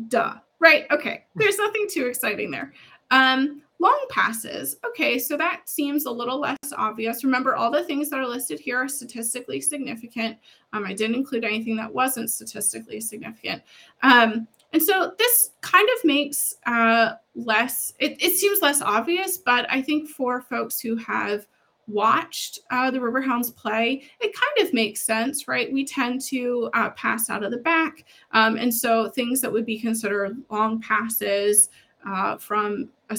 Duh. 0.09 0.35
Right. 0.59 0.87
Okay. 0.91 1.27
There's 1.37 1.59
nothing 1.59 1.87
too 1.89 2.07
exciting 2.07 2.51
there. 2.51 2.73
Um, 3.13 3.63
long 3.79 4.05
passes. 4.11 4.79
Okay. 4.85 5.21
So 5.21 5.37
that 5.37 5.69
seems 5.69 6.07
a 6.07 6.11
little 6.11 6.41
less 6.41 6.59
obvious. 6.77 7.23
Remember, 7.23 7.55
all 7.55 7.71
the 7.71 7.85
things 7.85 8.11
that 8.11 8.19
are 8.19 8.27
listed 8.27 8.59
here 8.59 8.79
are 8.79 8.89
statistically 8.89 9.61
significant. 9.61 10.37
Um, 10.73 10.85
I 10.85 10.93
didn't 10.93 11.15
include 11.15 11.45
anything 11.45 11.77
that 11.77 11.95
wasn't 11.95 12.31
statistically 12.31 13.01
significant. 13.01 13.63
Um, 14.03 14.49
and 14.73 14.83
so 14.83 15.13
this 15.19 15.51
kind 15.63 15.89
of 15.97 16.05
makes 16.05 16.55
uh, 16.67 17.15
less, 17.35 17.95
it, 17.99 18.23
it, 18.23 18.37
seems 18.37 18.61
less 18.61 18.81
obvious, 18.81 19.39
but 19.39 19.67
I 19.71 19.83
think 19.83 20.09
for 20.09 20.41
folks 20.43 20.81
who 20.81 20.97
have 20.97 21.47
watched 21.89 22.61
uh, 22.71 22.91
the 22.91 22.99
Riverhounds 22.99 23.55
play, 23.55 24.03
it 24.21 24.33
kind 24.35 24.67
of 24.67 24.73
makes 24.73 25.03
sense, 25.03 25.49
right? 25.49 25.73
We 25.73 25.85
tend 25.85 26.21
to 26.23 26.71
uh, 26.75 26.91
pass 26.91 27.31
out 27.31 27.43
of 27.43 27.51
the 27.51 27.59
back. 27.59 28.05
Um, 28.33 28.57
and 28.57 28.73
so 28.73 29.09
things 29.09 29.41
that 29.41 29.53
would 29.53 29.67
be 29.67 29.81
considered 29.81 30.37
long 30.51 30.81
passes 30.81 31.69
uh, 32.07 32.37
from 32.37 32.91
a 33.11 33.17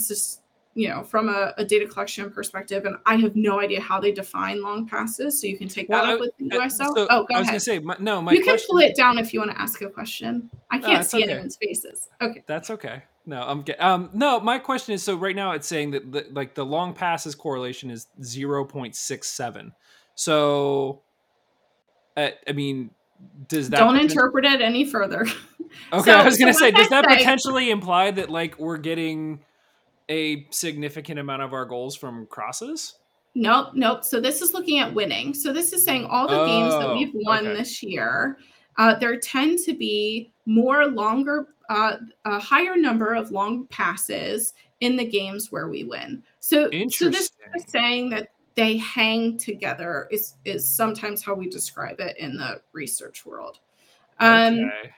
you 0.73 0.87
know, 0.87 1.03
from 1.03 1.27
a, 1.27 1.53
a, 1.57 1.65
data 1.65 1.85
collection 1.85 2.31
perspective, 2.31 2.85
and 2.85 2.95
I 3.05 3.15
have 3.17 3.35
no 3.35 3.59
idea 3.59 3.81
how 3.81 3.99
they 3.99 4.11
define 4.11 4.61
long 4.61 4.87
passes. 4.87 5.41
So 5.41 5.47
you 5.47 5.57
can 5.57 5.67
take 5.67 5.89
that 5.89 6.03
well, 6.03 6.13
up 6.13 6.19
with 6.21 6.31
the 6.37 6.49
USL. 6.49 6.93
So 6.95 7.07
oh, 7.09 7.25
go 7.25 7.35
I 7.35 7.39
was 7.39 7.47
going 7.47 7.59
to 7.59 7.59
say, 7.59 7.79
my, 7.79 7.95
no, 7.99 8.21
my 8.21 8.31
you 8.31 8.43
question... 8.43 8.67
can 8.67 8.67
pull 8.69 8.79
it 8.79 8.95
down 8.95 9.17
if 9.17 9.33
you 9.33 9.39
want 9.39 9.51
to 9.51 9.61
ask 9.61 9.81
a 9.81 9.89
question. 9.89 10.49
I 10.69 10.79
can't 10.79 11.05
see 11.05 11.23
okay. 11.23 11.31
anyone's 11.31 11.57
faces. 11.57 12.07
Okay, 12.21 12.43
that's 12.47 12.69
okay. 12.69 13.03
No, 13.25 13.43
I'm 13.43 13.61
get, 13.61 13.79
um 13.81 14.09
no. 14.13 14.39
My 14.39 14.57
question 14.57 14.95
is 14.95 15.03
so 15.03 15.15
right 15.15 15.35
now 15.35 15.51
it's 15.51 15.67
saying 15.67 15.91
that 15.91 16.11
the, 16.11 16.25
like 16.31 16.55
the 16.55 16.65
long 16.65 16.93
passes 16.93 17.35
correlation 17.35 17.91
is 17.91 18.07
zero 18.23 18.65
point 18.65 18.95
six 18.95 19.27
seven. 19.27 19.73
So, 20.15 21.03
uh, 22.17 22.29
I 22.47 22.51
mean, 22.53 22.91
does 23.47 23.69
that 23.69 23.79
don't 23.79 23.97
interpret 23.97 24.45
it 24.45 24.61
any 24.61 24.85
further? 24.85 25.25
Okay, 25.93 26.11
so, 26.11 26.17
I 26.17 26.25
was 26.25 26.37
going 26.37 26.51
to 26.51 26.53
so 26.53 26.65
say, 26.65 26.71
does 26.71 26.89
that 26.89 27.05
say? 27.09 27.15
potentially 27.15 27.69
imply 27.69 28.11
that 28.11 28.29
like 28.29 28.59
we're 28.59 28.77
getting 28.77 29.39
a 30.11 30.45
significant 30.51 31.19
amount 31.19 31.41
of 31.41 31.53
our 31.53 31.65
goals 31.65 31.95
from 31.95 32.27
crosses? 32.27 32.99
Nope, 33.33 33.69
nope. 33.73 34.03
So 34.03 34.19
this 34.19 34.41
is 34.41 34.53
looking 34.53 34.79
at 34.79 34.93
winning. 34.93 35.33
So 35.33 35.53
this 35.53 35.71
is 35.71 35.85
saying 35.85 36.05
all 36.05 36.27
the 36.27 36.39
oh, 36.39 36.45
games 36.45 36.73
that 36.73 36.93
we've 36.93 37.15
oh, 37.15 37.29
won 37.29 37.47
okay. 37.47 37.57
this 37.57 37.81
year, 37.81 38.37
uh, 38.77 38.95
there 38.95 39.17
tend 39.17 39.59
to 39.59 39.73
be 39.73 40.33
more 40.45 40.87
longer, 40.87 41.47
uh, 41.69 41.95
a 42.25 42.39
higher 42.39 42.75
number 42.75 43.13
of 43.13 43.31
long 43.31 43.67
passes 43.67 44.53
in 44.81 44.97
the 44.97 45.05
games 45.05 45.51
where 45.51 45.69
we 45.69 45.85
win. 45.85 46.21
So, 46.41 46.69
so 46.89 47.09
this 47.09 47.31
is 47.55 47.65
saying 47.67 48.09
that 48.09 48.29
they 48.55 48.77
hang 48.77 49.37
together 49.37 50.09
is 50.11 50.33
is 50.43 50.69
sometimes 50.69 51.23
how 51.23 51.33
we 51.33 51.47
describe 51.47 52.01
it 52.01 52.17
in 52.17 52.35
the 52.35 52.61
research 52.73 53.25
world. 53.25 53.59
Um, 54.19 54.55
okay. 54.59 54.91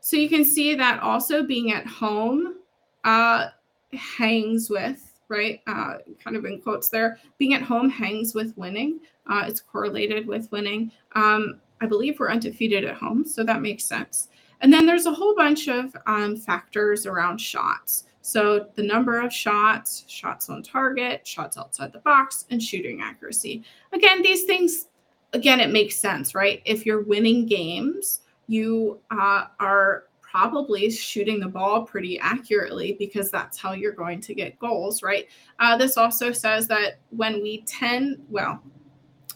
So 0.00 0.16
you 0.16 0.28
can 0.28 0.44
see 0.44 0.74
that 0.74 1.00
also 1.02 1.44
being 1.44 1.72
at 1.72 1.86
home, 1.86 2.56
uh, 3.04 3.48
hangs 3.92 4.70
with, 4.70 5.12
right? 5.28 5.60
Uh, 5.66 5.94
kind 6.22 6.36
of 6.36 6.44
in 6.44 6.60
quotes 6.60 6.88
there. 6.88 7.18
Being 7.38 7.54
at 7.54 7.62
home 7.62 7.88
hangs 7.88 8.34
with 8.34 8.56
winning. 8.56 9.00
Uh, 9.28 9.44
it's 9.46 9.60
correlated 9.60 10.26
with 10.26 10.50
winning. 10.50 10.90
Um, 11.14 11.60
I 11.80 11.86
believe 11.86 12.18
we're 12.18 12.30
undefeated 12.30 12.84
at 12.84 12.96
home, 12.96 13.24
so 13.24 13.42
that 13.44 13.62
makes 13.62 13.84
sense. 13.84 14.28
And 14.60 14.72
then 14.72 14.84
there's 14.84 15.06
a 15.06 15.12
whole 15.12 15.34
bunch 15.34 15.68
of 15.68 15.96
um, 16.06 16.36
factors 16.36 17.06
around 17.06 17.40
shots. 17.40 18.04
So 18.22 18.66
the 18.74 18.82
number 18.82 19.20
of 19.20 19.32
shots, 19.32 20.04
shots 20.06 20.50
on 20.50 20.62
target, 20.62 21.26
shots 21.26 21.56
outside 21.56 21.92
the 21.92 22.00
box, 22.00 22.44
and 22.50 22.62
shooting 22.62 23.00
accuracy. 23.00 23.64
Again, 23.92 24.20
these 24.20 24.44
things, 24.44 24.88
again, 25.32 25.60
it 25.60 25.70
makes 25.70 25.96
sense, 25.96 26.34
right? 26.34 26.60
If 26.66 26.84
you're 26.84 27.02
winning 27.02 27.46
games, 27.46 28.20
you 28.46 29.00
uh, 29.10 29.46
are 29.58 30.04
probably 30.30 30.90
shooting 30.90 31.40
the 31.40 31.48
ball 31.48 31.82
pretty 31.84 32.18
accurately 32.20 32.96
because 32.98 33.30
that's 33.30 33.58
how 33.58 33.72
you're 33.72 33.92
going 33.92 34.20
to 34.20 34.34
get 34.34 34.58
goals, 34.58 35.02
right? 35.02 35.26
Uh, 35.58 35.76
this 35.76 35.96
also 35.96 36.30
says 36.30 36.68
that 36.68 36.98
when 37.10 37.42
we 37.42 37.62
tend, 37.62 38.22
well, 38.28 38.62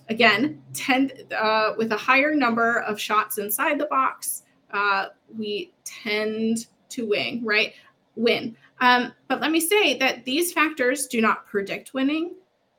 again, 0.08 0.62
tend 0.72 1.12
uh, 1.36 1.72
with 1.76 1.92
a 1.92 1.96
higher 1.96 2.34
number 2.34 2.80
of 2.82 3.00
shots 3.00 3.38
inside 3.38 3.78
the 3.78 3.86
box, 3.86 4.42
uh, 4.72 5.06
we 5.36 5.72
tend 5.84 6.66
to 6.90 7.06
win, 7.06 7.40
right? 7.44 7.74
Win. 8.16 8.56
Um, 8.80 9.12
but 9.28 9.40
let 9.40 9.50
me 9.50 9.60
say 9.60 9.98
that 9.98 10.24
these 10.24 10.52
factors 10.52 11.06
do 11.06 11.20
not 11.20 11.46
predict 11.46 11.94
winning 11.94 12.34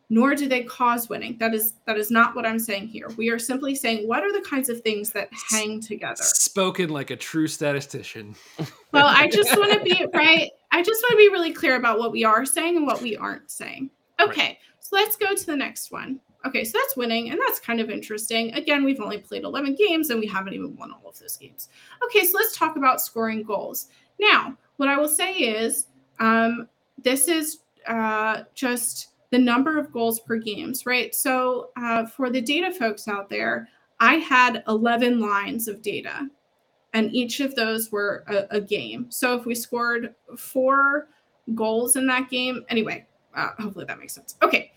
nor 0.10 0.36
do 0.36 0.48
they 0.48 0.64
cause 0.64 1.10
winning. 1.10 1.38
That 1.40 1.54
is 1.54 1.74
that 1.86 1.98
is 1.98 2.12
not 2.12 2.36
what 2.36 2.46
i'm 2.46 2.60
saying 2.60 2.88
here. 2.88 3.10
We 3.18 3.30
are 3.30 3.40
simply 3.40 3.76
saying 3.76 4.08
what 4.08 4.24
are 4.24 4.32
the 4.32 4.48
kinds 4.48 4.70
of 4.70 4.82
things 4.82 5.12
that 5.12 5.30
hang 5.50 5.82
together? 5.82 6.24
spoken 6.24 6.90
like 6.90 7.12
a 7.12 7.16
true 7.16 7.48
statistician. 7.48 8.36
Well 8.92 9.08
i 9.08 9.28
just 9.28 9.58
want 9.58 9.74
to 9.74 9.80
be 9.82 10.06
right? 10.14 10.52
I 10.72 10.82
just 10.82 11.04
want 11.04 11.12
to 11.12 11.18
be 11.18 11.30
really 11.30 11.52
clear 11.52 11.76
about 11.76 12.00
what 12.00 12.14
we 12.14 12.24
are 12.24 12.46
saying 12.46 12.78
and 12.78 12.88
what 12.88 13.02
we 13.02 13.18
aren't 13.18 13.52
saying. 13.52 13.90
Okay 14.22 14.42
right. 14.42 14.58
so 14.80 14.96
let's 14.96 15.18
go 15.18 15.36
to 15.36 15.46
the 15.46 15.56
next 15.56 15.92
one. 15.92 16.20
Okay 16.46 16.64
so 16.64 16.78
that's 16.78 16.96
winning 16.96 17.32
and 17.32 17.40
that's 17.46 17.60
kind 17.60 17.82
of 17.82 17.90
interesting. 17.90 18.54
Again 18.54 18.86
we've 18.86 19.02
only 19.02 19.18
played 19.18 19.44
11 19.44 19.76
games 19.76 20.12
and 20.12 20.20
we 20.20 20.28
haven't 20.28 20.54
even 20.54 20.78
won 20.78 20.92
all 20.92 21.10
of 21.10 21.20
those 21.20 21.38
games. 21.38 21.68
Okay 22.06 22.26
so 22.26 22.38
let's 22.38 22.58
talk 22.58 22.78
about 22.78 23.02
scoring 23.02 23.44
goals. 23.44 23.88
Now 24.20 24.56
what 24.78 24.88
i 24.88 24.98
will 24.98 25.10
say 25.10 25.34
is 25.34 25.88
um, 26.20 26.70
this 27.04 27.28
is 27.28 27.60
uh, 27.88 28.44
just 28.54 29.10
the 29.32 29.38
number 29.40 29.78
of 29.78 29.92
goals 29.92 30.20
per 30.20 30.38
games, 30.38 30.86
right? 30.86 31.14
So 31.14 31.70
uh, 31.78 32.06
for 32.06 32.30
the 32.30 32.42
data 32.42 32.72
folks 32.72 33.08
out 33.08 33.30
there, 33.30 33.68
I 34.00 34.16
had 34.16 34.64
11 34.68 35.20
lines 35.20 35.68
of 35.68 35.82
data, 35.82 36.28
and 36.94 37.14
each 37.14 37.40
of 37.40 37.56
those 37.56 37.92
were 37.92 38.24
a, 38.28 38.58
a 38.58 38.62
game. 38.62 39.08
So 39.10 39.36
if 39.36 39.46
we 39.46 39.56
scored 39.56 40.16
four 40.38 41.08
goals 41.54 41.96
in 41.96 42.08
that 42.08 42.30
game, 42.30 42.66
anyway, 42.70 43.06
uh, 43.36 43.50
hopefully 43.60 43.86
that 43.86 44.00
makes 44.00 44.14
sense. 44.14 44.36
Okay. 44.42 44.72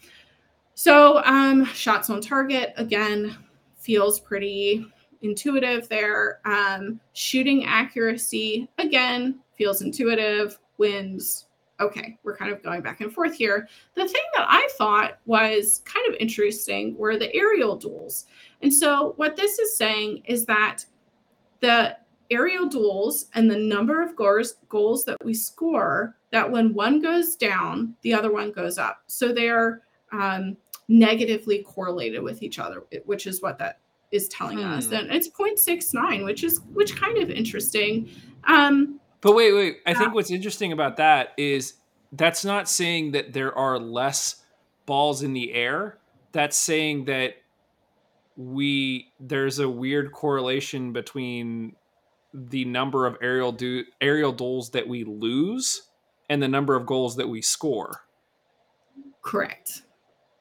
So 0.75 1.23
um, 1.25 1.65
shots 1.65 2.11
on 2.11 2.21
target, 2.21 2.73
again, 2.77 3.37
feels 3.77 4.21
pretty 4.21 4.87
intuitive 5.23 5.89
there. 5.89 6.41
Um, 6.45 7.01
shooting 7.15 7.65
accuracy, 7.65 8.69
again, 8.79 9.41
feels 9.57 9.83
intuitive, 9.83 10.59
wins 10.79 11.48
okay, 11.81 12.19
we're 12.23 12.37
kind 12.37 12.53
of 12.53 12.63
going 12.63 12.83
back 12.83 13.01
and 13.01 13.13
forth 13.13 13.35
here. 13.35 13.69
The 13.95 14.09
thing 14.09 14.23
that 14.37 14.47
I 14.49 14.69
thought 14.77 15.19
was 15.27 15.83
kind 15.85 16.07
of 16.09 16.17
interesting 16.21 16.97
were 16.97 17.17
the 17.17 17.35
aerial 17.35 17.77
duels. 17.77 18.27
And 18.63 18.73
so, 18.73 19.15
what 19.17 19.37
this 19.37 19.59
is 19.59 19.77
saying 19.77 20.23
is 20.27 20.45
that 20.47 20.85
the 21.61 21.97
aerial 22.31 22.67
duels 22.67 23.27
and 23.35 23.51
the 23.51 23.59
number 23.59 24.03
of 24.03 24.15
goals, 24.17 24.57
goals 24.69 25.05
that 25.05 25.17
we 25.25 25.35
score, 25.35 26.17
that 26.31 26.51
when 26.51 26.75
one 26.75 27.01
goes 27.01 27.37
down, 27.37 27.95
the 28.03 28.13
other 28.13 28.33
one 28.33 28.53
goes 28.53 28.79
up. 28.79 29.03
So 29.07 29.33
they're 29.33 29.83
um, 30.13 30.57
negatively 30.89 31.63
correlated 31.63 32.23
with 32.23 32.43
each 32.43 32.59
other, 32.59 32.85
which 33.05 33.27
is 33.27 33.43
what 33.43 33.59
that 33.59 33.81
is 34.11 34.29
telling 34.29 34.59
hmm. 34.59 34.65
us. 34.65 34.91
And 34.91 35.11
it's 35.11 35.29
0.69, 35.29 36.25
which 36.25 36.45
is 36.45 36.61
which 36.73 36.97
kind 36.97 37.19
of 37.19 37.31
interesting. 37.31 38.11
Um, 38.45 39.01
But 39.21 39.35
wait, 39.35 39.53
wait. 39.53 39.79
I 39.87 39.95
think 39.95 40.15
what's 40.15 40.31
interesting 40.31 40.73
about 40.73 40.97
that 40.99 41.33
is 41.37 41.75
that's 42.13 42.45
not 42.45 42.69
saying 42.69 43.13
that 43.13 43.33
there 43.33 43.57
are 43.57 43.79
less 43.79 44.43
balls 44.87 45.23
in 45.23 45.33
the 45.33 45.53
air. 45.53 45.99
That's 46.33 46.57
saying 46.57 47.07
that 47.07 47.35
we 48.37 49.13
there's 49.19 49.59
a 49.59 49.69
weird 49.69 50.13
correlation 50.13 50.93
between 50.93 51.75
the 52.33 52.65
number 52.65 53.07
of 53.07 53.17
aerial 53.21 53.51
do 53.53 53.85
aerial 54.01 54.33
duels 54.33 54.71
that 54.71 54.87
we 54.87 55.03
lose 55.03 55.83
and 56.31 56.43
the 56.43 56.49
number 56.49 56.77
of 56.77 56.87
goals 56.87 57.17
that 57.17 57.29
we 57.29 57.43
score. 57.43 58.05
correct. 59.23 59.83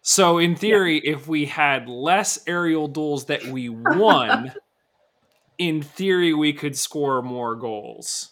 So 0.01 0.37
in 0.37 0.55
theory, 0.55 0.99
if 0.99 1.27
we 1.27 1.45
had 1.45 1.89
less 1.89 2.39
aerial 2.47 2.87
duels 2.87 3.25
that 3.25 3.43
we 3.45 3.67
won, 3.67 4.53
in 5.57 5.81
theory 5.81 6.33
we 6.33 6.53
could 6.53 6.77
score 6.77 7.21
more 7.21 7.55
goals. 7.55 8.31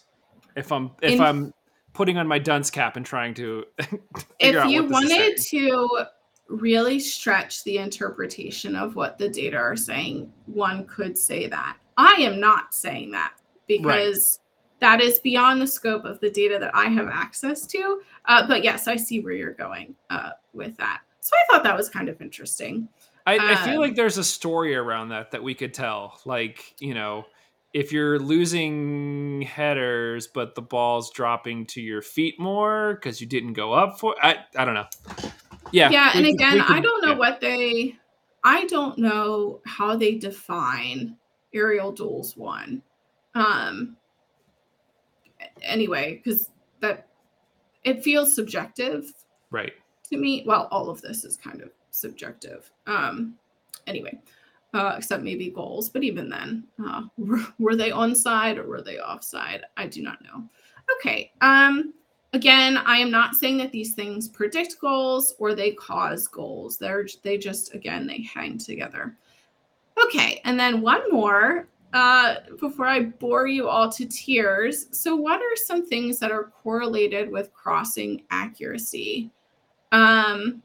If 0.56 0.72
I'm 0.72 0.90
if 1.02 1.12
In- 1.12 1.20
I'm 1.20 1.54
putting 1.92 2.18
on 2.18 2.26
my 2.26 2.38
dunce 2.38 2.70
cap 2.70 2.96
and 2.96 3.06
trying 3.06 3.34
to 3.34 3.64
figure 3.78 3.98
if 4.40 4.66
you 4.66 4.84
what 4.84 5.02
this 5.02 5.10
is 5.10 5.10
wanted 5.10 5.36
to 5.38 6.06
really 6.48 7.00
stretch 7.00 7.64
the 7.64 7.78
interpretation 7.78 8.76
of 8.76 8.96
what 8.96 9.18
the 9.18 9.28
data 9.28 9.56
are 9.56 9.76
saying, 9.76 10.32
one 10.46 10.86
could 10.86 11.16
say 11.16 11.48
that. 11.48 11.76
I 11.96 12.16
am 12.20 12.38
not 12.38 12.74
saying 12.74 13.12
that 13.12 13.34
because 13.66 14.40
that 14.80 15.00
is 15.00 15.18
beyond 15.18 15.60
the 15.60 15.66
scope 15.66 16.04
of 16.04 16.20
the 16.20 16.30
data 16.30 16.58
that 16.58 16.74
I 16.74 16.86
have 16.86 17.08
access 17.08 17.66
to. 17.68 18.02
Uh, 18.26 18.46
but 18.46 18.62
yes, 18.62 18.86
I 18.86 18.96
see 18.96 19.20
where 19.20 19.32
you're 19.32 19.54
going 19.54 19.94
uh, 20.10 20.30
with 20.52 20.76
that. 20.76 21.00
So 21.20 21.30
I 21.34 21.44
thought 21.50 21.64
that 21.64 21.76
was 21.76 21.88
kind 21.88 22.08
of 22.08 22.20
interesting. 22.20 22.88
I, 23.26 23.52
I 23.52 23.56
feel 23.64 23.74
um, 23.74 23.80
like 23.80 23.96
there's 23.96 24.18
a 24.18 24.24
story 24.24 24.76
around 24.76 25.08
that 25.08 25.32
that 25.32 25.42
we 25.42 25.54
could 25.54 25.74
tell. 25.74 26.20
Like, 26.24 26.74
you 26.78 26.94
know, 26.94 27.26
if 27.76 27.92
you're 27.92 28.18
losing 28.18 29.42
headers, 29.42 30.26
but 30.26 30.54
the 30.54 30.62
ball's 30.62 31.10
dropping 31.10 31.66
to 31.66 31.82
your 31.82 32.00
feet 32.00 32.40
more 32.40 32.94
because 32.94 33.20
you 33.20 33.26
didn't 33.26 33.52
go 33.52 33.74
up 33.74 34.00
for 34.00 34.14
I 34.22 34.38
I 34.56 34.64
don't 34.64 34.72
know. 34.72 34.86
Yeah. 35.72 35.90
yeah 35.90 36.12
we 36.14 36.18
and 36.20 36.26
again 36.28 36.54
we 36.54 36.60
i 36.60 36.80
don't 36.80 37.02
know 37.02 37.10
yeah. 37.10 37.18
what 37.18 37.40
they 37.40 37.96
i 38.44 38.64
don't 38.66 38.96
know 38.98 39.60
how 39.66 39.96
they 39.96 40.14
define 40.14 41.16
aerial 41.52 41.90
duels 41.90 42.36
one 42.36 42.82
um 43.34 43.96
anyway 45.60 46.20
because 46.22 46.50
that 46.80 47.08
it 47.82 48.02
feels 48.04 48.32
subjective 48.34 49.12
Right. 49.50 49.72
to 50.08 50.16
me 50.16 50.44
well 50.46 50.68
all 50.70 50.88
of 50.88 51.02
this 51.02 51.24
is 51.24 51.36
kind 51.36 51.60
of 51.60 51.70
subjective 51.90 52.70
um 52.86 53.34
anyway 53.88 54.16
uh 54.76 54.94
except 54.96 55.22
maybe 55.22 55.50
goals 55.50 55.88
but 55.88 56.02
even 56.02 56.28
then 56.28 56.64
uh 56.86 57.02
were, 57.16 57.40
were 57.58 57.76
they 57.76 57.90
onside 57.90 58.58
or 58.58 58.66
were 58.66 58.82
they 58.82 58.98
offside 58.98 59.62
i 59.76 59.86
do 59.86 60.02
not 60.02 60.22
know 60.22 60.44
okay 60.96 61.32
um 61.40 61.92
again 62.32 62.76
i 62.78 62.96
am 62.96 63.10
not 63.10 63.34
saying 63.34 63.56
that 63.56 63.72
these 63.72 63.94
things 63.94 64.28
predict 64.28 64.78
goals 64.80 65.34
or 65.38 65.54
they 65.54 65.72
cause 65.72 66.28
goals 66.28 66.76
they're 66.76 67.06
they 67.22 67.38
just 67.38 67.74
again 67.74 68.06
they 68.06 68.22
hang 68.22 68.58
together 68.58 69.16
okay 70.04 70.40
and 70.44 70.58
then 70.58 70.80
one 70.80 71.02
more 71.10 71.66
uh, 71.92 72.34
before 72.60 72.86
I 72.86 73.04
bore 73.04 73.46
you 73.46 73.68
all 73.68 73.90
to 73.92 74.04
tears. 74.04 74.86
So, 74.90 75.16
what 75.16 75.40
are 75.40 75.56
some 75.56 75.86
things 75.86 76.18
that 76.18 76.30
are 76.30 76.52
correlated 76.62 77.30
with 77.30 77.54
crossing 77.54 78.22
accuracy? 78.30 79.30
Um, 79.92 80.62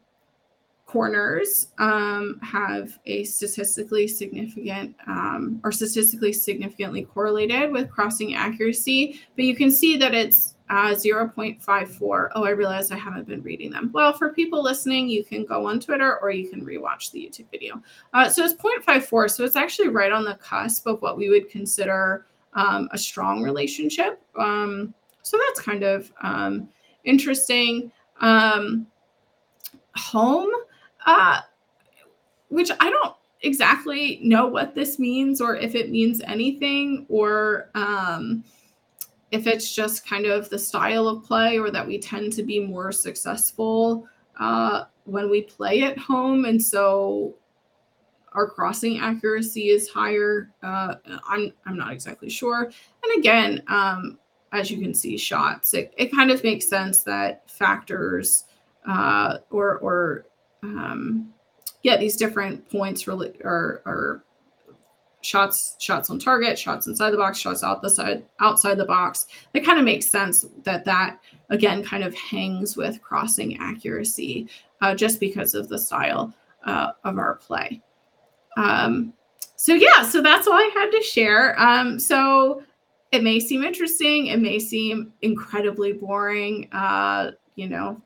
corners 0.92 1.70
um, 1.78 2.38
have 2.44 3.00
a 3.06 3.24
statistically 3.24 4.08
significant 4.10 4.94
um, 5.08 5.62
or 5.64 5.72
statistically 5.72 6.34
significantly 6.34 7.04
correlated 7.04 7.72
with 7.72 7.90
crossing 7.90 8.36
accuracy, 8.36 9.22
but 9.38 9.46
you 9.46 9.56
can 9.56 9.72
see 9.72 9.96
that 9.96 10.14
it's 10.14 10.56
uh, 10.70 10.94
0.54. 10.94 12.30
Oh, 12.36 12.44
I 12.44 12.50
realize 12.50 12.92
I 12.92 12.98
haven't 12.98 13.26
been 13.26 13.42
reading 13.42 13.72
them. 13.72 13.90
Well, 13.94 14.12
for 14.12 14.34
people 14.34 14.62
listening, 14.62 15.08
you 15.08 15.24
can 15.24 15.46
go 15.46 15.66
on 15.66 15.80
Twitter 15.80 16.20
or 16.20 16.32
you 16.32 16.50
can 16.50 16.66
rewatch 16.66 17.12
the 17.12 17.20
YouTube 17.20 17.50
video. 17.52 17.82
Uh, 18.14 18.30
so 18.30 18.44
it's 18.44 18.54
0.54. 18.54 19.32
So 19.32 19.46
it's 19.46 19.56
actually 19.56 19.90
right 19.90 20.12
on 20.12 20.26
the 20.26 20.36
cusp 20.36 20.88
of 20.88 21.02
what 21.02 21.18
we 21.18 21.30
would 21.30 21.50
consider 21.50 22.26
um, 22.54 22.90
a 22.92 22.98
strong 22.98 23.44
relationship. 23.44 24.22
Um, 24.38 24.94
so 25.22 25.38
that's 25.38 25.62
kind 25.62 25.84
of 25.84 26.12
um, 26.22 26.68
interesting. 27.06 27.92
Um, 28.20 28.88
home, 29.96 30.52
uh, 31.06 31.42
which 32.50 32.72
I 32.80 32.90
don't 32.90 33.16
exactly 33.42 34.20
know 34.22 34.46
what 34.46 34.76
this 34.76 35.00
means 35.00 35.42
or 35.42 35.56
if 35.56 35.74
it 35.76 35.90
means 35.90 36.22
anything 36.22 37.06
or 37.10 37.70
um, 37.76 38.44
if 39.32 39.48
it's 39.48 39.74
just 39.74 40.06
kind 40.06 40.26
of 40.26 40.50
the 40.50 40.60
style 40.60 41.08
of 41.08 41.24
play 41.24 41.58
or 41.58 41.72
that 41.72 41.88
we 41.88 41.98
tend 41.98 42.34
to 42.34 42.44
be 42.44 42.60
more 42.60 42.92
successful 42.92 44.08
uh, 44.40 44.84
when 45.06 45.30
we 45.30 45.42
play 45.42 45.84
at 45.84 45.98
home. 45.98 46.46
And 46.46 46.62
so 46.62 47.36
our 48.34 48.48
crossing 48.48 49.00
accuracy 49.00 49.70
is 49.70 49.90
higher. 49.90 50.52
Uh, 50.62 50.96
I'm, 51.28 51.52
I'm 51.66 51.78
not 51.78 51.94
exactly 51.94 52.30
sure. 52.30 52.70
And 53.04 53.20
again, 53.20 53.64
um, 53.68 54.20
as 54.52 54.70
you 54.70 54.80
can 54.80 54.94
see, 54.94 55.18
shots, 55.18 55.74
it, 55.74 55.94
it 55.98 56.12
kind 56.12 56.30
of 56.30 56.44
makes 56.44 56.68
sense 56.68 57.04
that 57.04 57.50
factors 57.50 58.46
uh, 58.86 59.38
or, 59.50 59.78
or 59.78 60.26
um, 60.64 61.34
yeah, 61.84 61.98
these 61.98 62.16
different 62.16 62.70
points 62.70 63.08
really 63.08 63.34
are, 63.44 63.82
are 63.86 64.24
shots 65.22 65.76
shots 65.80 66.10
on 66.10 66.18
target 66.20 66.58
shots 66.58 66.88
inside 66.88 67.12
the 67.12 67.18
box 67.18 67.38
shots 67.38 67.64
out 67.64 67.82
the 67.82 67.90
side 67.90 68.26
outside 68.40 68.78
the 68.78 68.86
box. 68.86 69.28
It 69.54 69.62
kind 69.62 69.80
of 69.80 69.86
makes 69.86 70.10
sense 70.10 70.46
that 70.64 70.86
that 70.86 71.20
again 71.50 71.84
kind 71.84 72.04
of 72.04 72.14
hangs 72.16 72.76
with 72.76 73.02
crossing 73.02 73.58
accuracy 73.60 74.48
uh, 74.82 74.96
just 74.96 75.20
because 75.20 75.54
of 75.54 75.70
the 75.70 75.78
style 75.78 76.34
uh, 76.66 76.92
of 77.04 77.18
our 77.18 77.36
play. 77.36 77.82
Um, 78.58 79.14
so 79.56 79.74
yeah 79.74 80.04
so 80.04 80.22
that's 80.22 80.48
all 80.48 80.54
i 80.54 80.72
had 80.74 80.92
to 80.92 81.02
share. 81.04 81.60
Um, 81.60 82.00
so 82.00 82.64
it 83.12 83.24
may 83.24 83.40
seem 83.40 83.64
interesting 83.64 84.28
it 84.28 84.40
may 84.40 84.60
seem 84.60 85.14
incredibly 85.22 85.94
boring 85.94 86.68
uh, 86.72 87.32
you 87.56 87.68
know 87.70 88.02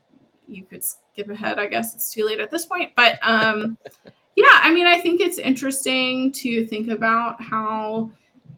you 0.48 0.64
could 0.64 0.84
skip 0.84 1.28
ahead 1.30 1.58
i 1.58 1.66
guess. 1.66 1.94
It's 1.94 2.12
too 2.12 2.24
late 2.24 2.40
at 2.40 2.50
this 2.50 2.66
point 2.66 2.92
but 2.96 3.18
um, 3.22 3.78
yeah 4.36 4.58
i 4.62 4.72
mean 4.72 4.86
i 4.86 4.98
think 4.98 5.20
it's 5.20 5.38
interesting 5.38 6.32
to 6.32 6.66
think 6.66 6.88
about 6.90 7.40
how 7.40 8.10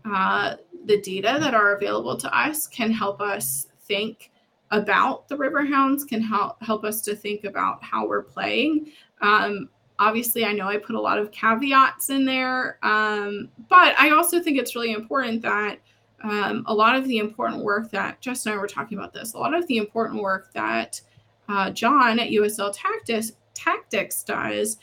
uh, 0.04 0.56
the 0.86 1.00
data 1.00 1.36
that 1.40 1.54
are 1.54 1.76
available 1.76 2.16
to 2.16 2.38
us 2.38 2.66
can 2.66 2.90
help 2.90 3.20
us 3.20 3.66
think 3.82 4.30
about 4.70 5.28
the 5.28 5.36
riverhounds 5.36 6.06
can 6.06 6.20
help 6.20 6.62
help 6.62 6.84
us 6.84 7.00
to 7.02 7.14
think 7.14 7.44
about 7.44 7.82
how 7.82 8.06
we're 8.06 8.22
playing. 8.22 8.92
Um, 9.22 9.70
obviously 10.00 10.44
i 10.44 10.52
know 10.52 10.68
i 10.68 10.76
put 10.76 10.94
a 10.94 11.00
lot 11.00 11.18
of 11.18 11.32
caveats 11.32 12.08
in 12.10 12.24
there 12.24 12.78
um, 12.84 13.48
but 13.68 13.98
i 13.98 14.10
also 14.10 14.40
think 14.40 14.56
it's 14.56 14.76
really 14.76 14.92
important 14.92 15.42
that 15.42 15.80
um, 16.22 16.64
a 16.66 16.74
lot 16.74 16.96
of 16.96 17.06
the 17.06 17.18
important 17.18 17.62
work 17.62 17.90
that 17.90 18.20
Jess 18.20 18.46
and 18.46 18.54
I 18.54 18.58
were 18.58 18.66
talking 18.66 18.98
about 18.98 19.12
this, 19.12 19.34
a 19.34 19.38
lot 19.38 19.54
of 19.54 19.66
the 19.66 19.76
important 19.76 20.22
work 20.22 20.52
that 20.52 21.00
uh, 21.48 21.70
John 21.70 22.18
at 22.18 22.30
USL 22.30 22.72
Tactics, 22.74 23.32
Tactics 23.54 24.22
does 24.22 24.78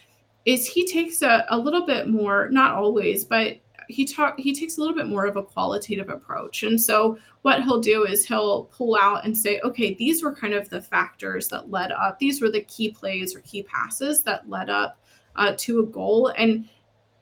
is 0.45 0.67
he 0.67 0.85
takes 0.85 1.21
a, 1.21 1.45
a 1.49 1.57
little 1.57 1.85
bit 1.85 2.07
more, 2.07 2.49
not 2.51 2.73
always, 2.75 3.25
but 3.25 3.57
he 3.87 4.05
talk 4.05 4.39
he 4.39 4.53
takes 4.53 4.77
a 4.77 4.79
little 4.79 4.95
bit 4.95 5.07
more 5.07 5.25
of 5.25 5.37
a 5.37 5.43
qualitative 5.43 6.09
approach. 6.09 6.63
And 6.63 6.79
so 6.79 7.17
what 7.43 7.63
he'll 7.63 7.79
do 7.79 8.05
is 8.05 8.25
he'll 8.25 8.65
pull 8.65 8.97
out 8.99 9.25
and 9.25 9.37
say, 9.37 9.59
okay, 9.63 9.93
these 9.93 10.23
were 10.23 10.33
kind 10.33 10.53
of 10.53 10.69
the 10.69 10.81
factors 10.81 11.47
that 11.49 11.69
led 11.69 11.91
up. 11.91 12.17
These 12.19 12.41
were 12.41 12.49
the 12.49 12.61
key 12.61 12.91
plays 12.91 13.35
or 13.35 13.41
key 13.41 13.63
passes 13.63 14.23
that 14.23 14.49
led 14.49 14.69
up 14.69 14.99
uh, 15.35 15.53
to 15.57 15.81
a 15.81 15.85
goal, 15.85 16.33
and 16.37 16.67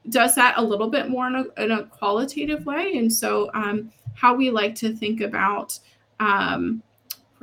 does 0.09 0.35
that 0.35 0.57
a 0.57 0.61
little 0.61 0.89
bit 0.89 1.09
more 1.09 1.27
in 1.27 1.35
a, 1.35 1.63
in 1.63 1.71
a 1.71 1.85
qualitative 1.85 2.65
way. 2.65 2.97
And 2.97 3.11
so 3.11 3.49
um, 3.53 3.91
how 4.15 4.35
we 4.35 4.49
like 4.49 4.75
to 4.75 4.95
think 4.95 5.21
about 5.21 5.77
um, 6.19 6.83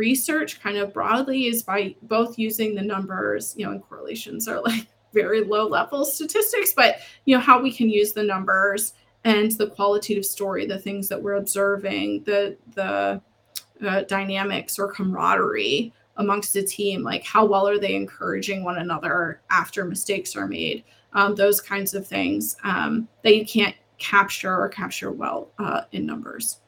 research 0.01 0.61
kind 0.61 0.79
of 0.79 0.95
broadly 0.95 1.47
is 1.47 1.63
by 1.63 1.95
both 2.03 2.39
using 2.39 2.75
the 2.75 2.83
numbers, 2.83 3.55
you 3.57 3.67
know, 3.67 3.73
and 3.73 3.83
correlations 3.83 4.49
are 4.49 4.63
like 4.63 4.87
very 5.13 5.45
low 5.45 5.69
level 5.69 6.07
statistics, 6.07 6.73
but 6.73 7.01
you 7.27 7.37
know, 7.37 7.41
how 7.41 7.61
we 7.61 7.71
can 7.71 7.91
use 7.91 8.15
the 8.15 8.23
numbers 8.23 8.95
and 9.25 9.53
the 9.53 9.67
qualitative 9.67 10.25
story, 10.25 10.65
the 10.65 10.79
things 10.79 11.07
that 11.09 11.23
we're 11.23 11.35
observing, 11.35 12.25
the 12.25 12.57
the 12.75 13.21
uh, 13.87 14.03
dynamics 14.03 14.79
or 14.79 14.91
camaraderie 14.91 15.93
amongst 16.17 16.55
the 16.55 16.63
team, 16.63 17.03
like 17.03 17.25
how 17.25 17.45
well 17.45 17.69
are 17.69 17.79
they 17.79 17.95
encouraging 17.95 18.65
one 18.65 18.79
another 18.79 19.43
after 19.51 19.85
mistakes 19.85 20.35
are 20.35 20.47
made, 20.47 20.85
um, 21.13 21.35
those 21.35 21.61
kinds 21.61 21.93
of 21.95 22.07
things 22.07 22.57
um, 22.65 23.07
that 23.23 23.37
you 23.37 23.45
can't 23.45 23.77
capture 23.99 24.55
or 24.55 24.69
capture 24.69 25.13
well 25.13 25.51
uh, 25.59 25.83
in 25.93 26.07
numbers. 26.07 26.61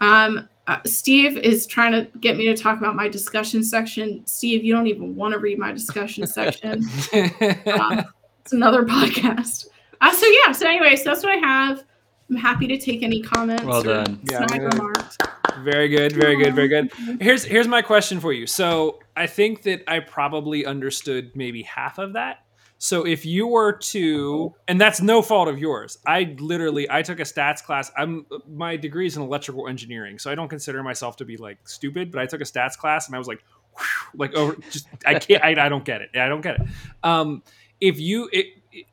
Um, 0.00 0.48
uh, 0.68 0.78
Steve 0.84 1.36
is 1.38 1.66
trying 1.66 1.92
to 1.92 2.06
get 2.20 2.36
me 2.36 2.44
to 2.46 2.56
talk 2.56 2.78
about 2.78 2.94
my 2.94 3.08
discussion 3.08 3.64
section. 3.64 4.24
Steve, 4.26 4.62
you 4.62 4.72
don't 4.72 4.86
even 4.86 5.16
want 5.16 5.32
to 5.32 5.38
read 5.38 5.58
my 5.58 5.72
discussion 5.72 6.26
section. 6.26 6.84
Um, 7.66 8.04
it's 8.42 8.52
another 8.54 8.84
podcast. 8.84 9.66
Uh, 10.00 10.12
so 10.12 10.26
yeah. 10.26 10.52
So 10.52 10.66
anyways, 10.66 11.04
that's 11.04 11.22
what 11.22 11.32
I 11.36 11.40
have 11.46 11.84
I'm 12.30 12.36
happy 12.36 12.66
to 12.66 12.78
take 12.78 13.02
any 13.02 13.22
comments. 13.22 13.64
Well 13.64 13.80
or 13.80 14.04
done. 14.04 14.20
Yeah, 14.30 14.38
I'm 14.40 14.48
snide 14.48 14.60
gonna- 14.60 14.76
remarks. 14.76 15.16
Very 15.62 15.88
good, 15.88 16.12
very 16.12 16.36
good, 16.36 16.54
very 16.54 16.68
good. 16.68 16.92
Here's 17.20 17.44
here's 17.44 17.66
my 17.66 17.82
question 17.82 18.20
for 18.20 18.32
you. 18.32 18.46
So 18.46 19.00
I 19.16 19.26
think 19.26 19.62
that 19.62 19.82
I 19.88 20.00
probably 20.00 20.64
understood 20.64 21.32
maybe 21.34 21.62
half 21.62 21.98
of 21.98 22.12
that. 22.12 22.44
So 22.80 23.04
if 23.04 23.26
you 23.26 23.48
were 23.48 23.72
to, 23.72 24.54
and 24.68 24.80
that's 24.80 25.00
no 25.00 25.20
fault 25.20 25.48
of 25.48 25.58
yours. 25.58 25.98
I 26.06 26.36
literally 26.38 26.88
I 26.88 27.02
took 27.02 27.18
a 27.18 27.24
stats 27.24 27.62
class. 27.62 27.90
I'm 27.96 28.24
my 28.48 28.76
degree 28.76 29.06
is 29.06 29.16
in 29.16 29.22
electrical 29.22 29.66
engineering, 29.66 30.18
so 30.18 30.30
I 30.30 30.36
don't 30.36 30.48
consider 30.48 30.82
myself 30.84 31.16
to 31.16 31.24
be 31.24 31.36
like 31.36 31.58
stupid. 31.68 32.12
But 32.12 32.20
I 32.20 32.26
took 32.26 32.40
a 32.40 32.44
stats 32.44 32.78
class, 32.78 33.06
and 33.08 33.16
I 33.16 33.18
was 33.18 33.26
like, 33.26 33.42
whew, 33.76 34.20
like 34.20 34.34
over 34.34 34.56
just 34.70 34.86
I 35.04 35.18
can't 35.18 35.42
I, 35.42 35.66
I 35.66 35.68
don't 35.68 35.84
get 35.84 36.02
it. 36.02 36.10
I 36.16 36.28
don't 36.28 36.40
get 36.40 36.60
it. 36.60 36.66
Um, 37.02 37.42
if 37.80 37.98
you 37.98 38.28
it, 38.32 38.46
it- 38.72 38.86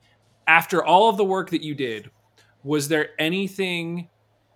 after 0.47 0.83
all 0.83 1.09
of 1.09 1.17
the 1.17 1.25
work 1.25 1.49
that 1.51 1.61
you 1.63 1.73
did, 1.75 2.09
was 2.63 2.87
there 2.87 3.09
anything 3.19 4.09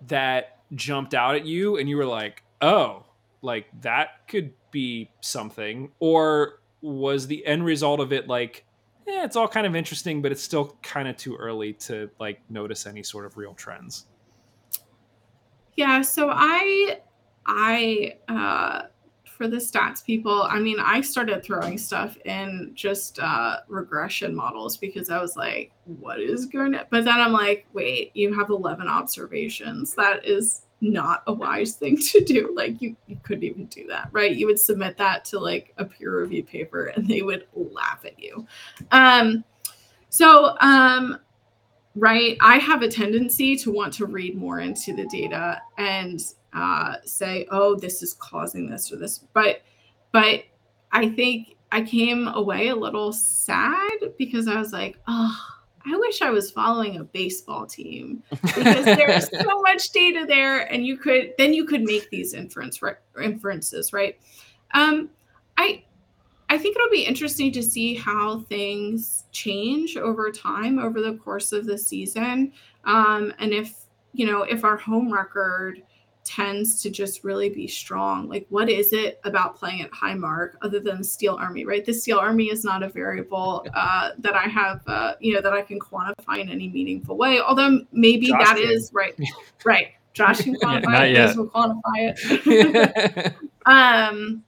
that 0.07 0.57
jumped 0.75 1.13
out 1.13 1.35
at 1.35 1.45
you 1.45 1.77
and 1.77 1.89
you 1.89 1.97
were 1.97 2.05
like, 2.05 2.43
oh, 2.61 3.05
like 3.41 3.65
that 3.81 4.27
could 4.27 4.53
be 4.71 5.09
something? 5.21 5.91
Or 5.99 6.59
was 6.81 7.27
the 7.27 7.45
end 7.45 7.65
result 7.65 7.99
of 7.99 8.13
it 8.13 8.27
like, 8.27 8.65
yeah, 9.09 9.25
it's 9.25 9.35
all 9.35 9.47
kind 9.47 9.65
of 9.65 9.75
interesting, 9.75 10.21
but 10.21 10.31
it's 10.31 10.41
still 10.43 10.77
kind 10.83 11.07
of 11.07 11.17
too 11.17 11.35
early 11.35 11.73
to 11.73 12.09
like 12.19 12.41
notice 12.49 12.85
any 12.85 13.03
sort 13.03 13.25
of 13.25 13.37
real 13.37 13.53
trends? 13.53 14.05
Yeah, 15.75 16.01
so 16.01 16.29
I 16.31 16.99
I 17.45 18.15
uh 18.27 18.83
for 19.25 19.47
the 19.47 19.57
stats 19.57 20.03
people, 20.03 20.43
I 20.43 20.59
mean, 20.59 20.77
I 20.81 20.99
started 20.99 21.43
throwing 21.43 21.77
stuff 21.77 22.17
in 22.25 22.71
just 22.75 23.19
uh 23.19 23.57
regression 23.67 24.35
models 24.35 24.77
because 24.77 25.09
I 25.09 25.21
was 25.21 25.35
like, 25.35 25.71
what 25.85 26.19
is 26.19 26.45
going 26.45 26.73
to 26.73 26.85
but 26.89 27.05
then 27.05 27.19
I'm 27.19 27.31
like, 27.31 27.65
wait, 27.73 28.11
you 28.15 28.33
have 28.37 28.49
11 28.49 28.87
observations. 28.87 29.93
That 29.95 30.25
is 30.25 30.63
not 30.81 31.23
a 31.27 31.33
wise 31.33 31.73
thing 31.73 31.97
to 31.97 32.23
do. 32.23 32.53
Like 32.55 32.81
you, 32.81 32.95
you 33.07 33.17
couldn't 33.23 33.43
even 33.43 33.65
do 33.65 33.87
that, 33.87 34.09
right? 34.11 34.35
You 34.35 34.47
would 34.47 34.59
submit 34.59 34.97
that 34.97 35.25
to 35.25 35.39
like 35.39 35.73
a 35.77 35.85
peer 35.85 36.21
review 36.21 36.43
paper 36.43 36.87
and 36.87 37.07
they 37.07 37.21
would 37.21 37.47
laugh 37.53 38.05
at 38.05 38.19
you. 38.19 38.47
Um 38.91 39.43
so 40.09 40.57
um 40.59 41.19
right 41.95 42.37
i 42.41 42.57
have 42.57 42.81
a 42.81 42.87
tendency 42.87 43.55
to 43.55 43.71
want 43.71 43.93
to 43.93 44.05
read 44.05 44.35
more 44.35 44.59
into 44.59 44.95
the 44.95 45.05
data 45.07 45.61
and 45.77 46.33
uh, 46.51 46.95
say 47.05 47.45
oh 47.51 47.75
this 47.75 48.01
is 48.01 48.15
causing 48.15 48.67
this 48.67 48.91
or 48.91 48.95
this 48.95 49.19
but 49.33 49.61
but 50.11 50.43
i 50.91 51.07
think 51.07 51.55
i 51.71 51.79
came 51.79 52.27
away 52.29 52.69
a 52.69 52.75
little 52.75 53.13
sad 53.13 53.99
because 54.17 54.47
i 54.47 54.57
was 54.57 54.73
like 54.73 54.97
oh 55.07 55.58
i 55.91 55.97
wish 55.97 56.21
i 56.21 56.29
was 56.29 56.51
following 56.51 56.97
a 56.97 57.03
baseball 57.03 57.65
team 57.65 58.23
because 58.41 58.85
there's 58.85 59.29
so 59.41 59.61
much 59.61 59.89
data 59.91 60.25
there 60.27 60.71
and 60.71 60.85
you 60.85 60.97
could 60.97 61.33
then 61.37 61.53
you 61.53 61.65
could 61.65 61.81
make 61.81 62.09
these 62.09 62.33
inference 62.33 62.81
right, 62.81 62.97
inferences 63.21 63.91
right 63.93 64.19
um 64.73 65.09
i 65.57 65.83
I 66.49 66.57
think 66.57 66.75
it'll 66.75 66.89
be 66.89 67.03
interesting 67.03 67.51
to 67.51 67.61
see 67.61 67.93
how 67.93 68.39
things 68.39 69.25
change 69.31 69.97
over 69.97 70.31
time 70.31 70.79
over 70.79 70.99
the 70.99 71.13
course 71.13 71.51
of 71.51 71.65
the 71.67 71.77
season. 71.77 72.53
Um, 72.85 73.31
and 73.37 73.53
if, 73.53 73.85
you 74.13 74.25
know, 74.25 74.41
if 74.41 74.63
our 74.63 74.75
home 74.75 75.13
record 75.13 75.83
tends 76.29 76.79
to 76.83 76.91
just 76.91 77.23
really 77.23 77.49
be 77.49 77.67
strong, 77.67 78.29
like 78.29 78.45
what 78.49 78.69
is 78.69 78.93
it 78.93 79.19
about 79.23 79.55
playing 79.55 79.81
at 79.81 79.89
Highmark 79.89 80.51
other 80.61 80.79
than 80.79 80.99
the 80.99 81.03
Steel 81.03 81.35
Army, 81.35 81.65
right? 81.65 81.83
The 81.83 81.91
Steel 81.91 82.19
Army 82.19 82.51
is 82.51 82.63
not 82.63 82.83
a 82.83 82.89
variable 82.89 83.65
uh, 83.73 84.11
that 84.19 84.35
I 84.35 84.43
have, 84.43 84.81
uh, 84.85 85.15
you 85.19 85.33
know, 85.33 85.41
that 85.41 85.53
I 85.53 85.63
can 85.63 85.79
quantify 85.79 86.37
in 86.37 86.49
any 86.49 86.69
meaningful 86.69 87.17
way. 87.17 87.41
Although 87.41 87.81
maybe 87.91 88.27
Josh 88.27 88.47
that 88.47 88.59
is 88.59 88.91
right, 88.93 89.19
right. 89.65 89.87
Josh 90.13 90.41
can 90.41 90.55
quantify 90.63 90.83
not 90.83 91.07
it. 91.07 91.35
will 91.35 91.49
quantify 91.49 92.13
it. 92.45 93.35
um 93.65 94.43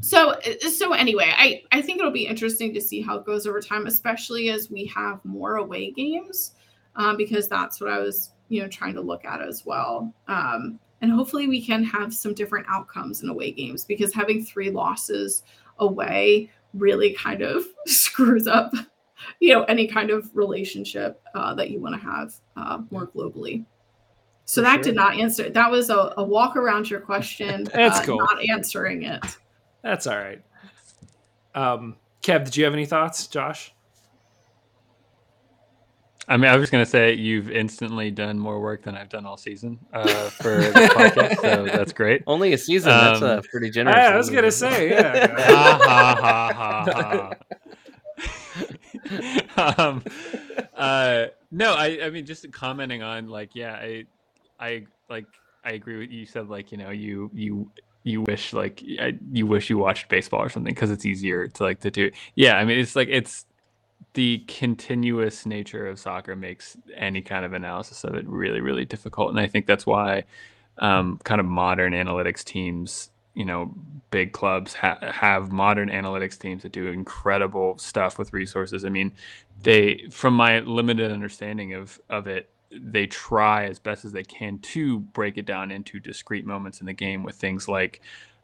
so 0.00 0.34
so 0.60 0.92
anyway 0.92 1.32
i 1.36 1.62
i 1.72 1.82
think 1.82 1.98
it'll 1.98 2.10
be 2.10 2.26
interesting 2.26 2.72
to 2.72 2.80
see 2.80 3.02
how 3.02 3.16
it 3.18 3.26
goes 3.26 3.46
over 3.46 3.60
time 3.60 3.86
especially 3.86 4.48
as 4.48 4.70
we 4.70 4.86
have 4.86 5.22
more 5.24 5.56
away 5.56 5.90
games 5.90 6.52
um, 6.96 7.16
because 7.16 7.48
that's 7.48 7.80
what 7.80 7.90
i 7.90 7.98
was 7.98 8.30
you 8.50 8.60
know 8.60 8.68
trying 8.68 8.92
to 8.94 9.00
look 9.00 9.24
at 9.24 9.40
as 9.40 9.64
well 9.64 10.12
um, 10.28 10.78
and 11.00 11.10
hopefully 11.10 11.48
we 11.48 11.64
can 11.64 11.82
have 11.82 12.12
some 12.12 12.34
different 12.34 12.66
outcomes 12.68 13.22
in 13.22 13.30
away 13.30 13.50
games 13.50 13.84
because 13.86 14.12
having 14.12 14.44
three 14.44 14.70
losses 14.70 15.44
away 15.78 16.50
really 16.74 17.14
kind 17.14 17.40
of 17.40 17.64
screws 17.86 18.46
up 18.46 18.70
you 19.40 19.54
know 19.54 19.62
any 19.64 19.86
kind 19.86 20.10
of 20.10 20.30
relationship 20.36 21.22
uh, 21.34 21.54
that 21.54 21.70
you 21.70 21.80
want 21.80 21.94
to 21.94 22.00
have 22.00 22.34
uh, 22.56 22.78
more 22.90 23.06
globally 23.06 23.64
so 24.44 24.60
For 24.60 24.64
that 24.64 24.74
sure. 24.76 24.82
did 24.82 24.94
not 24.96 25.18
answer 25.18 25.48
that 25.48 25.70
was 25.70 25.88
a, 25.88 26.12
a 26.18 26.22
walk 26.24 26.56
around 26.56 26.90
your 26.90 27.00
question 27.00 27.64
That's 27.72 28.00
uh, 28.00 28.04
cool. 28.04 28.18
not 28.18 28.38
answering 28.50 29.04
it 29.04 29.24
That's 29.82 30.06
all 30.06 30.18
right. 30.18 30.42
Um, 31.54 31.96
Kev, 32.22 32.44
did 32.44 32.56
you 32.56 32.64
have 32.64 32.74
any 32.74 32.84
thoughts, 32.86 33.26
Josh? 33.26 33.72
I 36.30 36.36
mean, 36.36 36.48
I 36.48 36.56
was 36.56 36.70
going 36.70 36.84
to 36.84 36.88
say 36.88 37.12
you've 37.12 37.50
instantly 37.50 38.12
done 38.12 38.38
more 38.38 38.60
work 38.60 38.84
than 38.84 38.94
I've 38.96 39.08
done 39.08 39.26
all 39.26 39.36
season 39.36 39.80
uh, 39.92 40.30
for 40.30 40.58
the 40.58 40.88
podcast, 40.94 41.40
so 41.40 41.64
that's 41.76 41.92
great. 41.92 42.22
Only 42.28 42.52
a 42.52 42.58
season. 42.58 42.90
that's 42.90 43.20
uh, 43.20 43.38
Um, 43.38 43.42
pretty 43.50 43.68
generous. 43.68 43.96
I 43.96 44.16
was 44.16 44.30
gonna 44.30 44.52
say, 44.52 44.90
yeah. 44.90 45.26
ha 45.42 45.78
ha 45.82 46.54
ha 46.54 46.84
ha 46.86 47.34
ha. 49.56 49.74
um, 49.88 50.04
uh, 50.76 51.26
no, 51.50 51.74
I, 51.74 51.98
I 52.04 52.10
mean, 52.10 52.24
just 52.24 52.50
commenting 52.52 53.02
on 53.02 53.28
like, 53.28 53.56
yeah, 53.56 53.72
I, 53.74 54.04
I 54.60 54.86
like, 55.08 55.26
I 55.64 55.72
agree 55.72 55.98
with 55.98 56.10
you 56.10 56.26
said 56.26 56.48
like, 56.48 56.70
you 56.70 56.78
know, 56.78 56.90
you, 56.90 57.28
you, 57.34 57.72
you 58.04 58.22
wish 58.22 58.52
like, 58.52 58.80
you 58.82 59.46
wish 59.48 59.68
you 59.68 59.78
watched 59.78 60.08
baseball 60.08 60.40
or 60.42 60.48
something 60.48 60.72
because 60.72 60.92
it's 60.92 61.04
easier 61.04 61.48
to 61.48 61.62
like 61.64 61.80
to 61.80 61.90
do. 61.90 62.10
Yeah, 62.36 62.54
I 62.56 62.64
mean, 62.64 62.78
it's 62.78 62.94
like 62.94 63.08
it's 63.08 63.46
the 64.14 64.38
continuous 64.48 65.46
nature 65.46 65.86
of 65.86 65.98
soccer 65.98 66.34
makes 66.34 66.76
any 66.96 67.20
kind 67.20 67.44
of 67.44 67.52
analysis 67.52 68.04
of 68.04 68.14
it 68.14 68.26
really, 68.28 68.60
really 68.60 68.84
difficult, 68.84 69.30
and 69.30 69.40
I 69.40 69.46
think 69.46 69.66
that's 69.66 69.86
why 69.86 70.24
um, 70.78 71.18
kind 71.24 71.40
of 71.40 71.46
modern 71.46 71.92
analytics 71.92 72.42
teams, 72.42 73.10
you 73.34 73.44
know, 73.44 73.74
big 74.10 74.32
clubs 74.32 74.74
ha- 74.74 74.98
have 75.00 75.52
modern 75.52 75.88
analytics 75.88 76.38
teams 76.38 76.62
that 76.62 76.72
do 76.72 76.88
incredible 76.88 77.78
stuff 77.78 78.18
with 78.18 78.32
resources. 78.32 78.84
I 78.84 78.88
mean, 78.88 79.12
they, 79.62 80.06
from 80.10 80.34
my 80.34 80.60
limited 80.60 81.12
understanding 81.12 81.74
of 81.74 82.00
of 82.08 82.26
it, 82.26 82.50
they 82.72 83.06
try 83.06 83.66
as 83.66 83.78
best 83.78 84.04
as 84.04 84.12
they 84.12 84.22
can 84.22 84.58
to 84.58 85.00
break 85.00 85.36
it 85.38 85.44
down 85.44 85.70
into 85.70 86.00
discrete 86.00 86.46
moments 86.46 86.80
in 86.80 86.86
the 86.86 86.92
game 86.92 87.22
with 87.22 87.36
things 87.36 87.68
like 87.68 88.00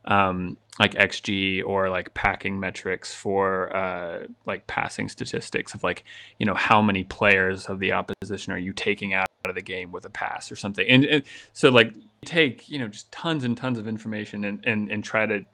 um, 0.07 0.57
like 0.79 0.95
XG 0.95 1.63
or 1.65 1.89
like 1.89 2.13
packing 2.15 2.61
metrics 2.61 3.15
for 3.15 3.75
uh, 3.75 4.27
like 4.45 4.67
passing 4.67 5.09
statistics 5.09 5.75
of 5.75 5.83
like 5.83 6.05
you 6.39 6.47
know 6.47 6.55
how 6.55 6.83
many 6.83 7.05
players 7.05 7.67
of 7.67 7.79
the 7.79 7.93
opposition 7.93 8.53
are 8.53 8.59
you 8.59 8.73
taking 8.73 9.15
out 9.15 9.27
of 9.49 9.55
the 9.55 9.63
game 9.63 9.93
with 9.93 10.05
a 10.05 10.11
pass 10.11 10.51
or 10.51 10.57
something. 10.57 10.87
And, 10.89 11.05
and 11.05 11.23
so 11.53 11.71
like 11.71 11.95
take 12.25 12.69
you 12.69 12.79
know 12.79 12.89
just 12.89 13.11
tons 13.13 13.45
and 13.45 13.57
tons 13.57 13.79
of 13.79 13.87
information 13.87 14.45
and, 14.45 14.65
and 14.67 14.91
and 14.91 15.03
try 15.03 15.27
to 15.27 15.45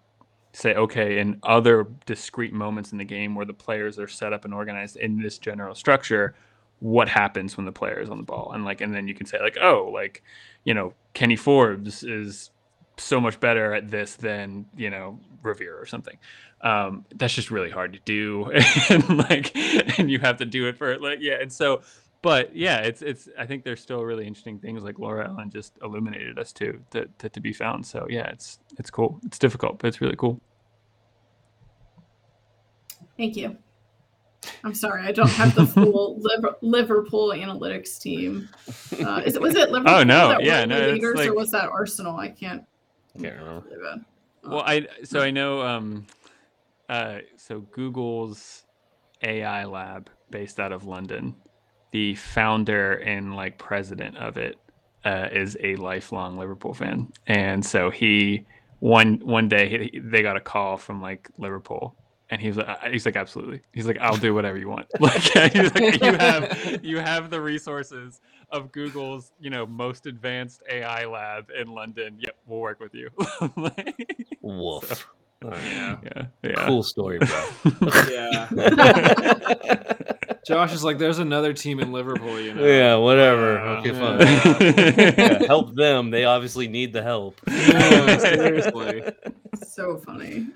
say 0.54 0.74
okay 0.74 1.18
in 1.18 1.38
other 1.44 1.86
discrete 2.04 2.52
moments 2.52 2.92
in 2.92 2.98
the 2.98 3.04
game 3.04 3.34
where 3.34 3.46
the 3.46 3.54
players 3.54 3.98
are 3.98 4.08
set 4.08 4.32
up 4.32 4.44
and 4.44 4.52
organized 4.52 4.96
in 4.96 5.20
this 5.20 5.38
general 5.38 5.74
structure 5.74 6.34
what 6.82 7.08
happens 7.08 7.56
when 7.56 7.64
the 7.64 7.70
player 7.70 8.00
is 8.00 8.10
on 8.10 8.16
the 8.16 8.24
ball? 8.24 8.50
And 8.52 8.64
like 8.64 8.80
and 8.80 8.92
then 8.92 9.06
you 9.06 9.14
can 9.14 9.26
say 9.26 9.38
like 9.40 9.56
oh 9.60 9.88
like 9.92 10.22
you 10.64 10.74
know 10.74 10.94
kenny 11.14 11.36
forbes 11.36 12.02
is 12.02 12.50
so 12.96 13.20
much 13.20 13.40
better 13.40 13.74
at 13.74 13.90
this 13.90 14.14
than 14.16 14.66
you 14.76 14.90
know 14.90 15.18
revere 15.42 15.78
or 15.78 15.86
something 15.86 16.16
um 16.60 17.04
that's 17.16 17.34
just 17.34 17.50
really 17.50 17.70
hard 17.70 17.92
to 17.92 17.98
do 18.04 18.50
and 18.90 19.18
like 19.18 19.56
and 19.98 20.10
you 20.10 20.18
have 20.18 20.36
to 20.36 20.44
do 20.44 20.68
it 20.68 20.76
for 20.76 20.98
like 20.98 21.18
yeah 21.20 21.34
and 21.40 21.52
so 21.52 21.82
but 22.20 22.54
yeah 22.54 22.78
it's 22.78 23.02
it's 23.02 23.28
i 23.38 23.44
think 23.44 23.64
there's 23.64 23.80
still 23.80 24.04
really 24.04 24.26
interesting 24.26 24.58
things 24.58 24.84
like 24.84 24.98
laura 24.98 25.26
ellen 25.28 25.50
just 25.50 25.76
illuminated 25.82 26.38
us 26.38 26.52
to 26.52 26.80
to, 26.90 27.06
to, 27.18 27.28
to 27.28 27.40
be 27.40 27.52
found 27.52 27.84
so 27.84 28.06
yeah 28.08 28.28
it's 28.28 28.60
it's 28.78 28.90
cool 28.90 29.18
it's 29.24 29.38
difficult 29.38 29.78
but 29.78 29.88
it's 29.88 30.00
really 30.00 30.16
cool 30.16 30.40
Thank 33.16 33.36
you. 33.36 33.56
I'm 34.64 34.74
sorry, 34.74 35.02
I 35.06 35.12
don't 35.12 35.30
have 35.30 35.54
the 35.54 35.66
full 35.66 36.20
Liverpool 36.62 37.28
analytics 37.28 38.00
team. 38.00 38.48
Uh, 39.04 39.22
is 39.24 39.36
it 39.36 39.42
was 39.42 39.54
it 39.54 39.70
Liverpool? 39.70 39.94
Oh, 39.94 40.02
no, 40.02 40.38
yeah, 40.40 40.64
no, 40.64 40.98
or 41.00 41.34
was 41.34 41.52
that 41.52 41.68
Arsenal? 41.68 42.16
I 42.16 42.28
can't. 42.28 42.64
Can't 43.20 43.38
remember. 43.38 43.64
really 43.68 43.82
bad. 43.82 44.04
Well, 44.44 44.62
I 44.66 44.86
so 45.04 45.20
I 45.20 45.30
know 45.30 45.62
um 45.62 46.06
uh 46.88 47.18
so 47.36 47.60
Google's 47.60 48.64
AI 49.22 49.64
lab 49.64 50.10
based 50.30 50.58
out 50.58 50.72
of 50.72 50.84
London, 50.84 51.34
the 51.92 52.14
founder 52.16 52.94
and 52.94 53.36
like 53.36 53.58
president 53.58 54.16
of 54.16 54.36
it 54.36 54.56
uh, 55.04 55.28
is 55.32 55.56
a 55.62 55.76
lifelong 55.76 56.38
Liverpool 56.38 56.74
fan, 56.74 57.12
and 57.26 57.64
so 57.64 57.90
he 57.90 58.46
one 58.80 59.20
one 59.24 59.48
day 59.48 59.90
he, 59.92 59.98
they 60.00 60.22
got 60.22 60.36
a 60.36 60.40
call 60.40 60.76
from 60.76 61.00
like 61.00 61.28
Liverpool, 61.38 61.94
And 62.32 62.40
he 62.40 62.48
was 62.48 62.56
like, 62.56 62.82
he's 62.90 63.04
like, 63.04 63.14
absolutely. 63.14 63.60
He's 63.74 63.86
like, 63.86 63.98
I'll 64.00 64.16
do 64.16 64.32
whatever 64.32 64.56
you 64.56 64.70
want. 64.70 64.86
Like, 65.00 65.20
he's 65.52 65.74
like, 65.74 66.02
you 66.02 66.14
have 66.14 66.80
you 66.82 66.96
have 66.96 67.28
the 67.28 67.38
resources 67.38 68.22
of 68.48 68.72
Google's, 68.72 69.32
you 69.38 69.50
know, 69.50 69.66
most 69.66 70.06
advanced 70.06 70.62
AI 70.70 71.04
lab 71.04 71.50
in 71.50 71.68
London. 71.74 72.16
Yep, 72.18 72.34
we'll 72.46 72.60
work 72.60 72.80
with 72.80 72.94
you. 72.94 73.10
Like, 73.54 74.26
Woof. 74.40 75.06
All 75.44 75.50
right. 75.50 75.62
Yeah. 75.62 75.96
yeah, 76.02 76.26
yeah. 76.42 76.66
Cool 76.66 76.82
story, 76.82 77.18
bro. 77.18 77.48
Yeah. 78.10 78.48
Josh 80.46 80.72
is 80.72 80.82
like, 80.82 80.96
there's 80.96 81.18
another 81.18 81.52
team 81.52 81.80
in 81.80 81.92
Liverpool, 81.92 82.40
you 82.40 82.54
know. 82.54 82.64
yeah, 82.64 82.96
whatever. 82.96 83.58
Uh, 83.58 83.80
okay, 83.80 83.92
yeah. 83.92 84.16
fine. 84.16 85.40
Yeah, 85.42 85.46
help 85.46 85.76
them. 85.76 86.10
They 86.10 86.24
obviously 86.24 86.66
need 86.66 86.94
the 86.94 87.02
help. 87.02 87.38
Yeah, 87.46 88.16
seriously. 88.16 89.04
So 89.74 89.96
funny. 89.96 90.48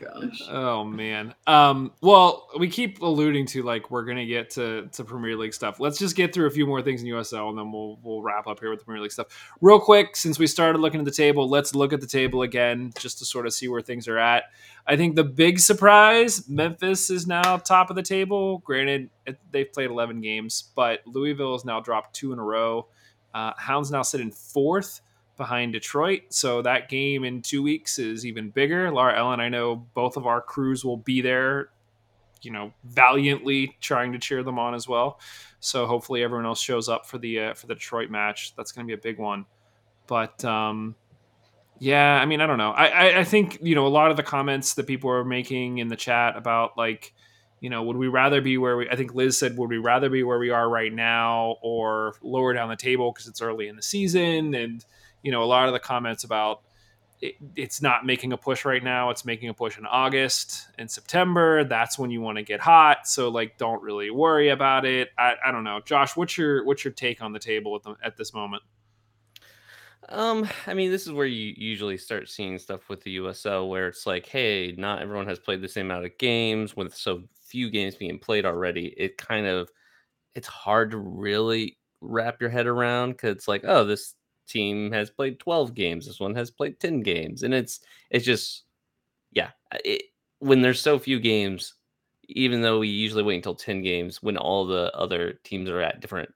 Gosh. 0.00 0.42
Oh 0.48 0.84
man. 0.84 1.34
Um, 1.48 1.90
well, 2.02 2.48
we 2.56 2.68
keep 2.68 3.02
alluding 3.02 3.46
to 3.46 3.64
like 3.64 3.90
we're 3.90 4.04
gonna 4.04 4.26
get 4.26 4.50
to 4.50 4.86
to 4.92 5.02
Premier 5.02 5.36
League 5.36 5.54
stuff. 5.54 5.80
Let's 5.80 5.98
just 5.98 6.14
get 6.14 6.32
through 6.32 6.46
a 6.46 6.50
few 6.50 6.68
more 6.68 6.80
things 6.80 7.02
in 7.02 7.08
USL 7.08 7.48
and 7.48 7.58
then 7.58 7.72
we'll 7.72 7.98
we'll 8.04 8.22
wrap 8.22 8.46
up 8.46 8.60
here 8.60 8.70
with 8.70 8.78
the 8.78 8.84
Premier 8.84 9.02
League 9.02 9.10
stuff. 9.10 9.26
Real 9.60 9.80
quick, 9.80 10.14
since 10.14 10.38
we 10.38 10.46
started 10.46 10.78
looking 10.78 11.00
at 11.00 11.04
the 11.04 11.10
table, 11.10 11.48
let's 11.48 11.74
look 11.74 11.92
at 11.92 12.00
the 12.00 12.06
table 12.06 12.42
again 12.42 12.92
just 12.96 13.18
to 13.18 13.24
sort 13.24 13.44
of 13.44 13.52
see 13.52 13.66
where 13.66 13.82
things 13.82 14.06
are 14.06 14.18
at. 14.18 14.44
I 14.86 14.96
think 14.96 15.16
the 15.16 15.24
big 15.24 15.58
surprise, 15.58 16.48
Memphis 16.48 17.10
is 17.10 17.26
now 17.26 17.56
top 17.56 17.90
of 17.90 17.96
the 17.96 18.04
table. 18.04 18.58
Granted, 18.58 19.10
they've 19.50 19.72
played 19.72 19.90
11 19.90 20.20
games, 20.20 20.70
but 20.76 21.00
Louisville 21.06 21.54
has 21.54 21.64
now 21.64 21.80
dropped 21.80 22.14
two 22.14 22.32
in 22.32 22.38
a 22.38 22.44
row. 22.44 22.86
Uh, 23.34 23.52
Hounds 23.56 23.90
now 23.90 24.02
sit 24.02 24.20
in 24.20 24.30
fourth 24.30 25.00
behind 25.40 25.72
Detroit. 25.72 26.24
So 26.28 26.60
that 26.60 26.90
game 26.90 27.24
in 27.24 27.40
two 27.40 27.62
weeks 27.62 27.98
is 27.98 28.26
even 28.26 28.50
bigger. 28.50 28.92
Laura 28.92 29.18
Ellen, 29.18 29.40
I 29.40 29.48
know 29.48 29.74
both 29.94 30.18
of 30.18 30.26
our 30.26 30.42
crews 30.42 30.84
will 30.84 30.98
be 30.98 31.22
there, 31.22 31.70
you 32.42 32.50
know, 32.50 32.74
valiantly 32.84 33.74
trying 33.80 34.12
to 34.12 34.18
cheer 34.18 34.42
them 34.42 34.58
on 34.58 34.74
as 34.74 34.86
well. 34.86 35.18
So 35.58 35.86
hopefully 35.86 36.22
everyone 36.22 36.44
else 36.44 36.60
shows 36.60 36.90
up 36.90 37.06
for 37.06 37.16
the 37.16 37.40
uh, 37.40 37.54
for 37.54 37.66
the 37.66 37.74
Detroit 37.74 38.10
match. 38.10 38.54
That's 38.54 38.70
going 38.70 38.86
to 38.86 38.90
be 38.90 38.94
a 38.94 39.02
big 39.02 39.18
one. 39.18 39.46
But 40.06 40.44
um, 40.44 40.94
yeah, 41.78 42.20
I 42.20 42.26
mean, 42.26 42.42
I 42.42 42.46
don't 42.46 42.58
know. 42.58 42.72
I, 42.72 42.86
I 42.88 43.20
I 43.20 43.24
think 43.24 43.60
you 43.62 43.74
know 43.74 43.86
a 43.86 43.88
lot 43.88 44.10
of 44.10 44.18
the 44.18 44.22
comments 44.22 44.74
that 44.74 44.86
people 44.86 45.10
are 45.10 45.24
making 45.24 45.78
in 45.78 45.88
the 45.88 45.96
chat 45.96 46.36
about 46.36 46.76
like 46.76 47.14
you 47.60 47.68
know, 47.68 47.82
would 47.82 47.96
we 47.96 48.08
rather 48.08 48.40
be 48.40 48.56
where 48.56 48.76
we, 48.78 48.88
I 48.88 48.96
think 48.96 49.14
Liz 49.14 49.36
said, 49.36 49.56
would 49.58 49.68
we 49.68 49.76
rather 49.76 50.08
be 50.08 50.22
where 50.22 50.38
we 50.38 50.48
are 50.48 50.68
right 50.68 50.92
now 50.92 51.56
or 51.60 52.14
lower 52.22 52.54
down 52.54 52.70
the 52.70 52.76
table 52.76 53.12
because 53.12 53.28
it's 53.28 53.42
early 53.42 53.68
in 53.68 53.76
the 53.76 53.82
season? 53.82 54.54
And, 54.54 54.84
you 55.22 55.32
know, 55.32 55.42
a 55.42 55.44
lot 55.44 55.66
of 55.66 55.72
the 55.72 55.80
comments 55.80 56.24
about 56.24 56.62
it, 57.20 57.36
it's 57.54 57.82
not 57.82 58.06
making 58.06 58.32
a 58.32 58.36
push 58.36 58.64
right 58.64 58.82
now. 58.82 59.10
It's 59.10 59.24
making 59.24 59.48
a 59.50 59.54
push 59.54 59.78
in 59.78 59.86
August 59.86 60.68
and 60.78 60.90
September. 60.90 61.64
That's 61.64 61.98
when 61.98 62.10
you 62.10 62.20
want 62.20 62.38
to 62.38 62.42
get 62.42 62.60
hot. 62.60 63.06
So 63.06 63.28
like, 63.28 63.58
don't 63.58 63.82
really 63.82 64.10
worry 64.10 64.48
about 64.48 64.84
it. 64.84 65.10
I, 65.18 65.34
I 65.44 65.52
don't 65.52 65.64
know. 65.64 65.80
Josh, 65.84 66.16
what's 66.16 66.38
your, 66.38 66.64
what's 66.64 66.84
your 66.84 66.92
take 66.92 67.22
on 67.22 67.32
the 67.32 67.38
table 67.38 67.76
at, 67.76 67.82
the, 67.82 67.94
at 68.02 68.16
this 68.16 68.32
moment? 68.32 68.62
Um, 70.08 70.48
I 70.66 70.74
mean, 70.74 70.90
this 70.90 71.06
is 71.06 71.12
where 71.12 71.26
you 71.26 71.54
usually 71.56 71.96
start 71.96 72.28
seeing 72.28 72.58
stuff 72.58 72.88
with 72.88 73.02
the 73.02 73.18
USL 73.18 73.68
where 73.68 73.86
it's 73.86 74.06
like, 74.06 74.26
hey, 74.26 74.74
not 74.76 75.02
everyone 75.02 75.26
has 75.26 75.38
played 75.38 75.60
the 75.60 75.68
same 75.68 75.86
amount 75.86 76.06
of 76.06 76.18
games 76.18 76.74
with 76.74 76.94
so 76.94 77.22
few 77.46 77.70
games 77.70 77.94
being 77.94 78.18
played 78.18 78.44
already. 78.44 78.94
It 78.96 79.18
kind 79.18 79.46
of 79.46 79.70
it's 80.34 80.48
hard 80.48 80.90
to 80.92 80.96
really 80.96 81.78
wrap 82.00 82.40
your 82.40 82.50
head 82.50 82.66
around 82.66 83.12
because 83.12 83.36
it's 83.36 83.48
like, 83.48 83.62
oh, 83.64 83.84
this 83.84 84.14
team 84.50 84.92
has 84.92 85.10
played 85.10 85.38
12 85.38 85.74
games, 85.74 86.06
this 86.06 86.20
one 86.20 86.34
has 86.34 86.50
played 86.50 86.80
10 86.80 87.00
games, 87.00 87.42
and 87.42 87.54
it's 87.54 87.80
it's 88.10 88.24
just 88.24 88.64
yeah, 89.32 89.50
it, 89.84 90.02
when 90.40 90.60
there's 90.60 90.80
so 90.80 90.98
few 90.98 91.20
games, 91.20 91.74
even 92.28 92.62
though 92.62 92.80
we 92.80 92.88
usually 92.88 93.22
wait 93.22 93.36
until 93.36 93.54
10 93.54 93.82
games, 93.82 94.22
when 94.22 94.36
all 94.36 94.66
the 94.66 94.94
other 94.94 95.34
teams 95.44 95.68
are 95.68 95.80
at 95.80 96.00
different 96.00 96.30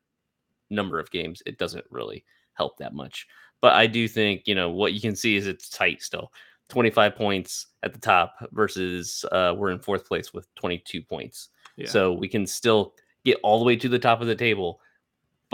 number 0.71 0.99
of 0.99 1.11
games, 1.11 1.43
it 1.47 1.59
doesn't 1.59 1.85
really 1.91 2.25
help 2.55 2.77
that 2.79 2.95
much. 2.95 3.27
But 3.61 3.73
I 3.75 3.87
do 3.87 4.07
think, 4.07 4.43
you 4.47 4.55
know, 4.55 4.71
what 4.71 4.93
you 4.93 5.01
can 5.01 5.17
see 5.17 5.37
is 5.37 5.47
it's 5.47 5.69
tight 5.69 6.03
still. 6.03 6.33
25 6.69 7.15
points 7.15 7.67
at 7.83 7.93
the 7.93 7.99
top 7.99 8.35
versus 8.53 9.25
uh, 9.33 9.55
we're 9.57 9.71
in 9.71 9.79
fourth 9.79 10.07
place 10.07 10.33
with 10.33 10.53
22 10.55 11.03
points. 11.03 11.51
Yeah. 11.77 11.89
So 11.89 12.12
we 12.12 12.29
can 12.29 12.47
still 12.47 12.95
get 13.25 13.39
all 13.43 13.59
the 13.59 13.65
way 13.65 13.77
to 13.77 13.89
the 13.89 13.99
top 13.99 14.21
of 14.21 14.27
the 14.27 14.35
table 14.35 14.81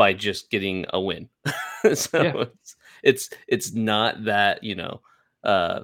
by 0.01 0.15
just 0.15 0.51
getting 0.51 0.87
a 0.95 0.99
win. 0.99 1.29
so 1.95 2.23
Yeah. 2.23 2.33
it's, 2.47 2.77
it's 3.03 3.31
it's 3.49 3.73
not 3.75 4.25
that, 4.25 4.65
you 4.65 4.75
know, 4.75 5.03
uh 5.45 5.81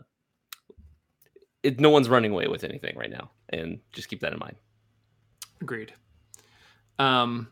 it, 1.62 1.80
no 1.80 1.90
one's 1.90 2.08
running 2.08 2.32
away 2.32 2.46
with 2.48 2.64
anything 2.64 2.96
right 2.96 3.10
now. 3.10 3.30
And 3.50 3.80
just 3.92 4.08
keep 4.08 4.20
that 4.20 4.32
in 4.32 4.38
mind. 4.38 4.56
Agreed. 5.60 5.92
Um, 6.98 7.48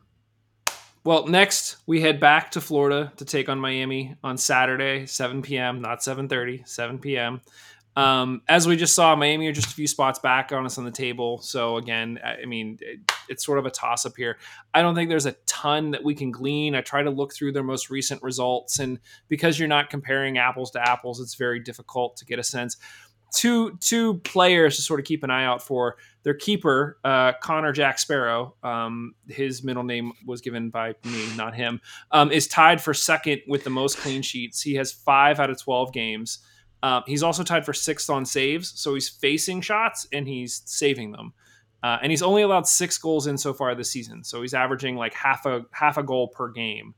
well, 1.05 1.27
next 1.27 1.77
we 1.87 2.01
head 2.01 2.19
back 2.19 2.53
to 2.53 2.63
Florida 2.63 3.13
to 3.19 3.25
take 3.27 3.51
on 3.51 3.61
Miami 3.61 4.17
on 4.25 4.39
Saturday, 4.39 5.05
7 5.05 5.43
p.m. 5.43 5.83
Not 5.83 5.99
7:30, 6.01 6.67
7 6.67 6.99
p.m. 6.99 7.43
Um, 7.97 8.43
as 8.49 8.67
we 8.67 8.77
just 8.77 8.95
saw, 8.95 9.15
Miami 9.15 9.47
are 9.47 9.53
just 9.53 9.69
a 9.69 9.75
few 9.75 9.87
spots 9.87 10.19
back 10.19 10.53
on 10.53 10.67
us 10.67 10.79
on 10.79 10.85
the 10.85 10.91
table. 10.91 11.39
So 11.43 11.77
again, 11.77 12.19
I 12.25 12.45
mean, 12.45 12.79
it, 12.81 13.01
it's 13.29 13.45
sort 13.45 13.59
of 13.59 13.67
a 13.67 13.71
toss 13.71 14.05
up 14.05 14.17
here. 14.17 14.39
I 14.73 14.83
don't 14.83 14.95
think 14.95 15.09
there's 15.09 15.27
a 15.27 15.37
ton 15.47 15.93
that 15.93 16.03
we 16.03 16.15
can 16.15 16.31
glean. 16.33 16.75
I 16.75 16.81
try 16.81 17.03
to 17.03 17.11
look 17.11 17.33
through 17.33 17.53
their 17.53 17.63
most 17.63 17.91
recent 17.91 18.23
results, 18.23 18.79
and 18.81 18.99
because 19.29 19.59
you're 19.59 19.69
not 19.69 19.91
comparing 19.91 20.39
apples 20.39 20.73
to 20.73 20.89
apples, 20.89 21.21
it's 21.21 21.35
very 21.35 21.61
difficult 21.61 22.17
to 22.17 22.25
get 22.25 22.39
a 22.39 22.45
sense. 22.45 22.77
Two 23.33 23.77
two 23.79 24.19
players 24.21 24.77
to 24.77 24.83
sort 24.83 25.01
of 25.01 25.07
keep 25.07 25.25
an 25.25 25.31
eye 25.31 25.45
out 25.45 25.61
for 25.61 25.97
their 26.23 26.35
keeper, 26.35 26.99
uh, 27.05 27.33
Connor 27.43 27.73
Jack 27.73 27.99
Sparrow, 27.99 28.55
um, 28.63 29.15
his 29.29 29.63
middle 29.65 29.83
name 29.83 30.13
was 30.25 30.41
given 30.41 30.71
by 30.71 30.95
me, 31.05 31.27
not 31.37 31.55
him, 31.55 31.81
um, 32.13 32.31
is 32.31 32.47
tied 32.47 32.81
for 32.81 32.95
second 32.95 33.43
with 33.49 33.65
the 33.65 33.71
most 33.71 33.99
clean 33.99 34.23
sheets. 34.23 34.63
He 34.63 34.75
has 34.77 34.93
five 34.93 35.39
out 35.39 35.51
of 35.51 35.61
12 35.61 35.93
games. 35.93 36.39
Um, 36.85 37.03
he's 37.07 37.23
also 37.23 37.43
tied 37.43 37.65
for 37.65 37.73
sixth 37.73 38.11
on 38.11 38.27
saves. 38.27 38.79
So 38.79 38.93
he's 38.93 39.09
facing 39.09 39.63
shots 39.63 40.07
and 40.13 40.29
he's 40.29 40.61
saving 40.67 41.13
them. 41.13 41.33
Uh, 41.83 41.97
and 42.03 42.13
he's 42.13 42.21
only 42.21 42.43
allowed 42.43 42.69
six 42.69 42.99
goals 42.99 43.27
in 43.27 43.39
so 43.39 43.55
far 43.55 43.75
this 43.75 43.91
season. 43.91 44.23
So 44.23 44.43
he's 44.43 44.53
averaging 44.53 44.95
like 44.97 45.15
half 45.15 45.47
a 45.47 45.63
half 45.71 45.97
a 45.97 46.03
goal 46.03 46.29
per 46.29 46.51
game. 46.51 46.95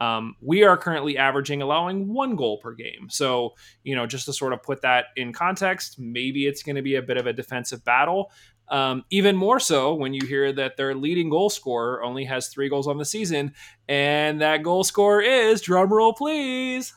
Um, 0.00 0.34
we 0.40 0.64
are 0.64 0.76
currently 0.76 1.16
averaging 1.16 1.62
allowing 1.62 2.12
one 2.12 2.34
goal 2.34 2.58
per 2.58 2.72
game. 2.72 3.08
So, 3.10 3.54
you 3.84 3.94
know, 3.94 4.06
just 4.06 4.26
to 4.26 4.32
sort 4.32 4.52
of 4.52 4.62
put 4.62 4.82
that 4.82 5.06
in 5.14 5.32
context, 5.32 6.00
maybe 6.00 6.46
it's 6.46 6.64
going 6.64 6.76
to 6.76 6.82
be 6.82 6.96
a 6.96 7.02
bit 7.02 7.16
of 7.16 7.28
a 7.28 7.32
defensive 7.32 7.84
battle. 7.84 8.32
Um, 8.68 9.04
even 9.10 9.36
more 9.36 9.60
so 9.60 9.94
when 9.94 10.14
you 10.14 10.26
hear 10.26 10.52
that 10.52 10.76
their 10.76 10.96
leading 10.96 11.30
goal 11.30 11.48
scorer 11.48 12.02
only 12.02 12.24
has 12.24 12.48
three 12.48 12.68
goals 12.68 12.88
on 12.88 12.98
the 12.98 13.04
season, 13.04 13.54
and 13.88 14.40
that 14.40 14.64
goal 14.64 14.82
scorer 14.82 15.22
is 15.22 15.62
drumroll, 15.62 16.16
please. 16.16 16.92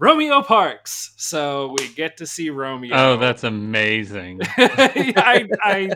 Romeo 0.00 0.40
Parkes. 0.42 1.12
So 1.16 1.76
we 1.78 1.88
get 1.88 2.16
to 2.16 2.26
see 2.26 2.48
Romeo. 2.48 2.96
Oh, 2.96 3.16
that's 3.18 3.44
amazing. 3.44 4.40
I, 4.56 5.46
I 5.62 5.90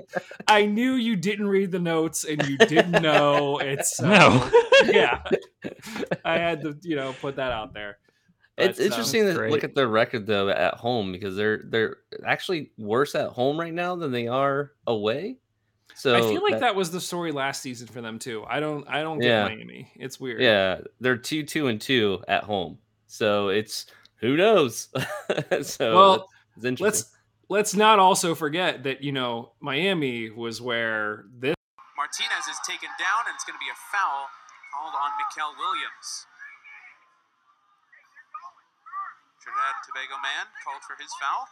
I 0.47 0.67
knew 0.67 0.93
you 0.93 1.17
didn't 1.17 1.49
read 1.49 1.73
the 1.73 1.79
notes 1.79 2.25
and 2.25 2.47
you 2.47 2.59
didn't 2.59 3.03
know. 3.03 3.59
It's 3.59 3.99
uh, 4.01 4.09
no. 4.09 4.51
yeah. 4.93 5.23
I 6.25 6.39
had 6.39 6.61
to 6.63 6.77
you 6.83 6.97
know 6.97 7.15
put 7.21 7.37
that 7.37 7.51
out 7.51 7.73
there. 7.73 7.97
It's 8.59 8.79
But, 8.79 8.85
um, 8.85 8.93
interesting 8.93 9.25
to 9.25 9.33
great. 9.35 9.51
look 9.51 9.65
at 9.65 9.75
their 9.75 9.89
record 9.89 10.27
though 10.27 10.51
at 10.51 10.75
home 10.75 11.11
because 11.11 11.35
they're 11.35 11.63
they're 11.67 11.97
actually 12.27 12.73
worse 12.77 13.15
at 13.15 13.31
home 13.31 13.59
right 13.59 13.73
now 13.73 13.97
than 13.97 14.13
they 14.13 14.29
are 14.29 14.73
away. 14.87 15.39
So 15.97 16.15
I 16.15 16.21
feel 16.21 16.43
like 16.43 16.61
that, 16.61 16.75
was 16.75 16.91
the 16.91 17.01
story 17.01 17.31
last 17.33 17.63
season 17.63 17.87
for 17.87 18.01
them 18.03 18.19
too. 18.19 18.45
I 18.47 18.61
don't 18.61 18.87
I 18.87 19.01
don't 19.03 19.19
get 19.19 19.29
Yeah. 19.29 19.45
Miami. 19.45 19.91
It's 19.95 20.21
weird. 20.21 20.43
Yeah, 20.43 20.81
they're 21.01 21.17
two, 21.17 21.45
two, 21.45 21.69
and 21.69 21.81
two 21.81 22.23
at 22.29 22.45
home. 22.45 22.79
So 23.15 23.47
it's 23.47 23.87
who 24.19 24.35
knows. 24.35 24.91
so 25.63 25.95
Well, 25.95 26.11
that's- 26.11 26.29
it's 26.59 26.67
interesting. 26.67 26.83
Let's 26.83 27.15
let's 27.47 27.75
not 27.79 28.03
also 28.03 28.35
forget 28.35 28.83
that 28.83 29.07
you 29.07 29.13
know 29.15 29.55
Miami 29.63 30.31
was 30.35 30.59
where 30.59 31.23
this 31.39 31.55
Martinez 31.95 32.47
is 32.51 32.59
taken 32.67 32.91
down, 32.99 33.31
and 33.31 33.35
it's 33.39 33.47
going 33.47 33.55
to 33.55 33.63
be 33.63 33.71
a 33.71 33.79
foul 33.95 34.27
called 34.75 34.99
on 34.99 35.15
Mekeil 35.15 35.55
Williams. 35.55 36.27
Trinidad 39.39 39.79
and 39.79 39.85
Tobago 39.87 40.19
man 40.19 40.51
called 40.67 40.83
for 40.83 40.99
his 40.99 41.15
foul. 41.23 41.47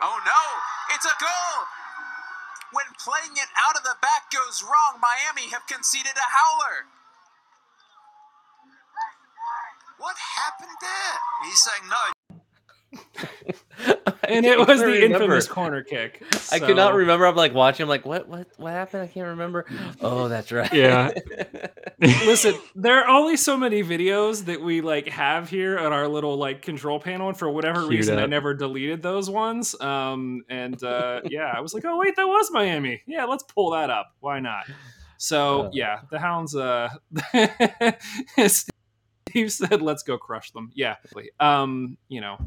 Oh 0.00 0.16
no! 0.24 0.42
It's 0.96 1.04
a 1.04 1.16
goal! 1.20 1.68
When 2.72 2.88
playing 2.96 3.36
it 3.36 3.52
out 3.60 3.76
of 3.76 3.84
the 3.84 4.00
back 4.00 4.32
goes 4.32 4.64
wrong, 4.64 4.96
Miami 5.04 5.52
have 5.52 5.68
conceded 5.68 6.16
a 6.16 6.28
howler. 6.32 6.88
What 9.98 10.16
happened 10.36 10.76
there? 10.80 11.18
He's 11.44 11.62
saying 11.62 11.82
no. 11.90 11.96
and 14.28 14.46
it 14.46 14.58
was 14.58 14.80
the 14.80 14.86
remember. 14.86 15.14
infamous 15.16 15.46
corner 15.48 15.82
kick. 15.82 16.22
I 16.52 16.58
could 16.58 16.76
not 16.76 16.94
remember. 16.94 17.26
I'm 17.26 17.36
like 17.36 17.52
watching. 17.52 17.84
I'm 17.84 17.88
like, 17.88 18.06
what, 18.06 18.28
what, 18.28 18.46
what 18.56 18.72
happened? 18.72 19.02
I 19.02 19.06
can't 19.08 19.26
remember. 19.28 19.66
Oh, 20.00 20.28
that's 20.28 20.50
right. 20.52 20.72
Yeah. 20.72 21.10
Listen, 22.00 22.54
there 22.74 22.98
are 23.04 23.08
only 23.08 23.36
so 23.36 23.56
many 23.58 23.82
videos 23.82 24.44
that 24.46 24.62
we 24.62 24.80
like 24.80 25.08
have 25.08 25.50
here 25.50 25.78
on 25.78 25.92
our 25.92 26.08
little 26.08 26.36
like 26.36 26.62
control 26.62 26.98
panel, 27.00 27.28
and 27.28 27.36
for 27.36 27.50
whatever 27.50 27.80
Queued 27.80 27.90
reason, 27.90 28.18
I 28.18 28.26
never 28.26 28.54
deleted 28.54 29.02
those 29.02 29.28
ones. 29.28 29.78
Um, 29.80 30.44
and 30.48 30.82
uh, 30.82 31.20
yeah, 31.28 31.52
I 31.54 31.60
was 31.60 31.74
like, 31.74 31.84
oh 31.84 31.98
wait, 31.98 32.16
that 32.16 32.26
was 32.26 32.50
Miami. 32.52 33.02
Yeah, 33.06 33.24
let's 33.26 33.42
pull 33.42 33.70
that 33.72 33.90
up. 33.90 34.14
Why 34.20 34.40
not? 34.40 34.64
So 35.18 35.62
Uh. 35.64 35.70
yeah, 35.72 36.00
the 36.10 36.18
Hounds. 36.20 36.54
Uh, 36.56 36.88
Steve 39.30 39.52
said, 39.52 39.82
"Let's 39.82 40.02
go 40.02 40.18
crush 40.18 40.50
them." 40.50 40.70
Yeah, 40.74 40.96
um, 41.40 41.96
you 42.08 42.20
know, 42.20 42.38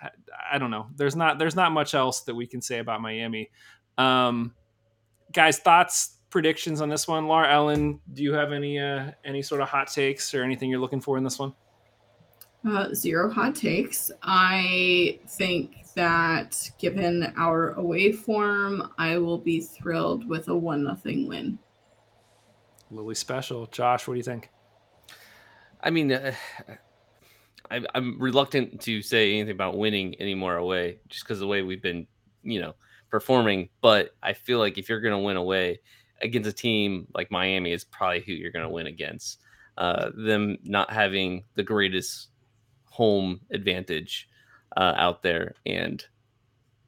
I, 0.00 0.10
I 0.52 0.58
don't 0.58 0.70
know. 0.70 0.86
There's 0.96 1.16
not 1.16 1.38
there's 1.38 1.56
not 1.56 1.72
much 1.72 1.94
else 1.94 2.22
that 2.22 2.34
we 2.34 2.46
can 2.46 2.60
say 2.62 2.78
about 2.78 3.00
Miami. 3.00 3.50
Um, 3.98 4.54
guys, 5.32 5.58
thoughts, 5.58 6.18
predictions 6.30 6.80
on 6.80 6.88
this 6.88 7.06
one? 7.06 7.28
Laura 7.28 7.52
Ellen, 7.52 8.00
do 8.12 8.22
you 8.22 8.32
have 8.32 8.52
any 8.52 8.78
uh, 8.78 9.12
any 9.24 9.40
sort 9.40 9.60
of 9.60 9.68
hot 9.68 9.88
takes 9.88 10.34
or 10.34 10.42
anything 10.42 10.68
you're 10.70 10.80
looking 10.80 11.00
for 11.00 11.16
in 11.16 11.24
this 11.24 11.38
one? 11.38 11.54
Uh, 12.68 12.92
zero 12.94 13.30
hot 13.30 13.54
takes. 13.54 14.10
I 14.22 15.20
think 15.28 15.84
that 15.94 16.70
given 16.78 17.32
our 17.36 17.72
away 17.74 18.10
form, 18.10 18.90
I 18.98 19.18
will 19.18 19.38
be 19.38 19.60
thrilled 19.60 20.26
with 20.28 20.48
a 20.48 20.56
one 20.56 20.82
nothing 20.82 21.28
win. 21.28 21.58
Lilley 22.90 23.14
special, 23.14 23.66
Josh. 23.66 24.08
What 24.08 24.14
do 24.14 24.18
you 24.18 24.24
think? 24.24 24.50
I 25.84 25.90
mean, 25.90 26.10
uh, 26.10 26.32
I, 27.70 27.82
I'm 27.94 28.18
reluctant 28.18 28.80
to 28.82 29.02
say 29.02 29.34
anything 29.34 29.52
about 29.52 29.76
winning 29.76 30.20
anymore 30.20 30.56
away, 30.56 30.98
just 31.08 31.24
because 31.24 31.38
the 31.38 31.46
way 31.46 31.62
we've 31.62 31.82
been, 31.82 32.06
you 32.42 32.60
know, 32.60 32.74
performing. 33.10 33.68
But 33.82 34.16
I 34.22 34.32
feel 34.32 34.58
like 34.58 34.78
if 34.78 34.88
you're 34.88 35.00
going 35.00 35.12
to 35.12 35.18
win 35.18 35.36
away 35.36 35.80
against 36.22 36.48
a 36.48 36.52
team 36.52 37.06
like 37.14 37.30
Miami, 37.30 37.72
is 37.72 37.84
probably 37.84 38.20
who 38.20 38.32
you're 38.32 38.50
going 38.50 38.64
to 38.64 38.70
win 38.70 38.86
against. 38.86 39.40
Uh, 39.76 40.10
them 40.14 40.56
not 40.62 40.90
having 40.90 41.44
the 41.54 41.62
greatest 41.62 42.28
home 42.88 43.40
advantage 43.50 44.28
uh, 44.78 44.94
out 44.96 45.22
there, 45.22 45.54
and 45.66 46.06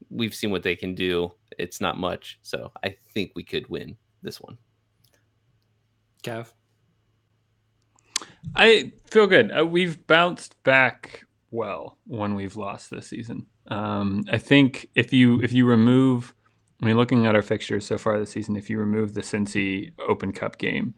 we've 0.08 0.34
seen 0.34 0.50
what 0.50 0.62
they 0.62 0.76
can 0.76 0.94
do. 0.94 1.32
It's 1.58 1.82
not 1.82 1.98
much, 1.98 2.38
so 2.42 2.72
I 2.82 2.96
think 3.12 3.32
we 3.34 3.42
could 3.42 3.68
win 3.68 3.96
this 4.22 4.40
one. 4.40 4.56
Kev. 6.22 6.46
I 8.54 8.92
feel 9.06 9.26
good. 9.26 9.50
Uh, 9.56 9.66
we've 9.66 10.06
bounced 10.06 10.62
back 10.62 11.24
well 11.50 11.98
when 12.06 12.34
we've 12.34 12.56
lost 12.56 12.90
this 12.90 13.08
season. 13.08 13.46
Um, 13.68 14.24
I 14.30 14.38
think 14.38 14.88
if 14.94 15.12
you 15.12 15.40
if 15.42 15.52
you 15.52 15.66
remove, 15.66 16.34
I 16.82 16.86
mean, 16.86 16.96
looking 16.96 17.26
at 17.26 17.34
our 17.34 17.42
fixtures 17.42 17.86
so 17.86 17.98
far 17.98 18.18
this 18.18 18.30
season, 18.30 18.56
if 18.56 18.70
you 18.70 18.78
remove 18.78 19.14
the 19.14 19.22
Cincy 19.22 19.92
Open 20.08 20.32
Cup 20.32 20.58
game, 20.58 20.94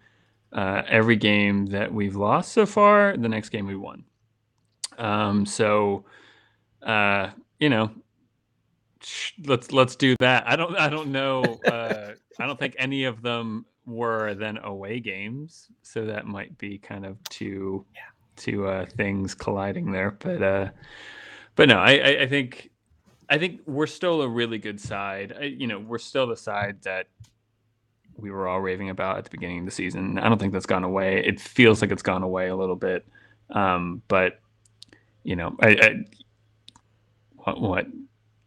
uh, 0.52 0.82
every 0.86 1.16
game 1.16 1.66
that 1.66 1.92
we've 1.92 2.16
lost 2.16 2.52
so 2.52 2.66
far, 2.66 3.16
the 3.16 3.28
next 3.28 3.48
game 3.50 3.66
we 3.66 3.76
won. 3.76 4.04
Um, 4.98 5.46
so, 5.46 6.04
uh, 6.82 7.30
you 7.58 7.70
know, 7.70 7.90
sh- 9.00 9.32
let's 9.46 9.72
let's 9.72 9.96
do 9.96 10.16
that. 10.20 10.46
I 10.46 10.56
don't 10.56 10.76
I 10.76 10.88
don't 10.88 11.10
know. 11.10 11.60
Uh, 11.68 12.12
I 12.40 12.46
don't 12.46 12.58
think 12.58 12.76
any 12.78 13.04
of 13.04 13.20
them 13.20 13.66
were 13.88 14.34
then 14.34 14.58
away 14.58 15.00
games, 15.00 15.68
so 15.82 16.04
that 16.04 16.26
might 16.26 16.56
be 16.58 16.78
kind 16.78 17.06
of 17.06 17.16
two 17.24 17.84
two 18.36 18.66
uh, 18.66 18.86
things 18.96 19.34
colliding 19.34 19.90
there. 19.90 20.12
But 20.12 20.42
uh, 20.42 20.68
but 21.56 21.68
no, 21.68 21.78
I, 21.78 21.92
I 21.92 22.22
I 22.22 22.28
think 22.28 22.70
I 23.28 23.38
think 23.38 23.60
we're 23.66 23.86
still 23.86 24.22
a 24.22 24.28
really 24.28 24.58
good 24.58 24.80
side. 24.80 25.34
I, 25.38 25.44
you 25.44 25.66
know, 25.66 25.78
we're 25.78 25.98
still 25.98 26.26
the 26.26 26.36
side 26.36 26.82
that 26.82 27.08
we 28.16 28.30
were 28.30 28.48
all 28.48 28.60
raving 28.60 28.90
about 28.90 29.18
at 29.18 29.24
the 29.24 29.30
beginning 29.30 29.60
of 29.60 29.64
the 29.64 29.70
season. 29.70 30.18
I 30.18 30.28
don't 30.28 30.38
think 30.38 30.52
that's 30.52 30.66
gone 30.66 30.84
away. 30.84 31.24
It 31.24 31.40
feels 31.40 31.80
like 31.80 31.90
it's 31.90 32.02
gone 32.02 32.22
away 32.22 32.48
a 32.48 32.56
little 32.56 32.76
bit, 32.76 33.06
um, 33.50 34.02
but 34.08 34.40
you 35.22 35.36
know, 35.36 35.56
I, 35.60 35.68
I 35.68 35.94
what, 37.36 37.60
what 37.60 37.86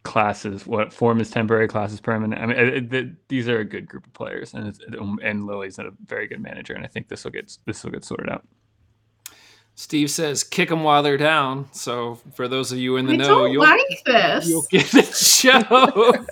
classes, 0.02 0.66
what 0.66 0.92
form 0.92 1.20
is 1.20 1.30
temporary, 1.30 1.68
class 1.68 1.92
is 1.92 2.00
permanent. 2.00 2.40
I 2.40 2.46
mean, 2.46 2.58
it, 2.58 2.94
it, 2.94 3.28
these 3.28 3.48
are 3.48 3.60
a 3.60 3.64
good 3.64 3.88
group 3.88 4.06
of 4.06 4.12
players, 4.12 4.54
and 4.54 4.68
it's, 4.68 4.80
and 5.22 5.46
Lilley's 5.46 5.78
a 5.78 5.90
very 6.06 6.26
good 6.26 6.40
manager, 6.40 6.74
and 6.74 6.84
I 6.84 6.88
think 6.88 7.08
this 7.08 7.24
will 7.24 7.30
get 7.30 7.56
this 7.66 7.84
will 7.84 7.90
get 7.92 8.04
sorted 8.04 8.28
out. 8.28 8.46
Steve 9.74 10.10
says, 10.10 10.44
"Kick 10.44 10.68
them 10.68 10.82
while 10.82 11.02
they're 11.02 11.16
down." 11.16 11.68
So 11.72 12.18
for 12.34 12.48
those 12.48 12.72
of 12.72 12.78
you 12.78 12.96
in 12.96 13.06
the 13.06 13.14
I 13.14 13.16
know, 13.16 13.28
don't 13.28 13.52
you'll 13.52 13.62
like 13.62 14.02
this. 14.04 14.46
you'll 14.48 14.66
get 14.70 14.92
a 14.94 15.02
joke. 15.70 16.26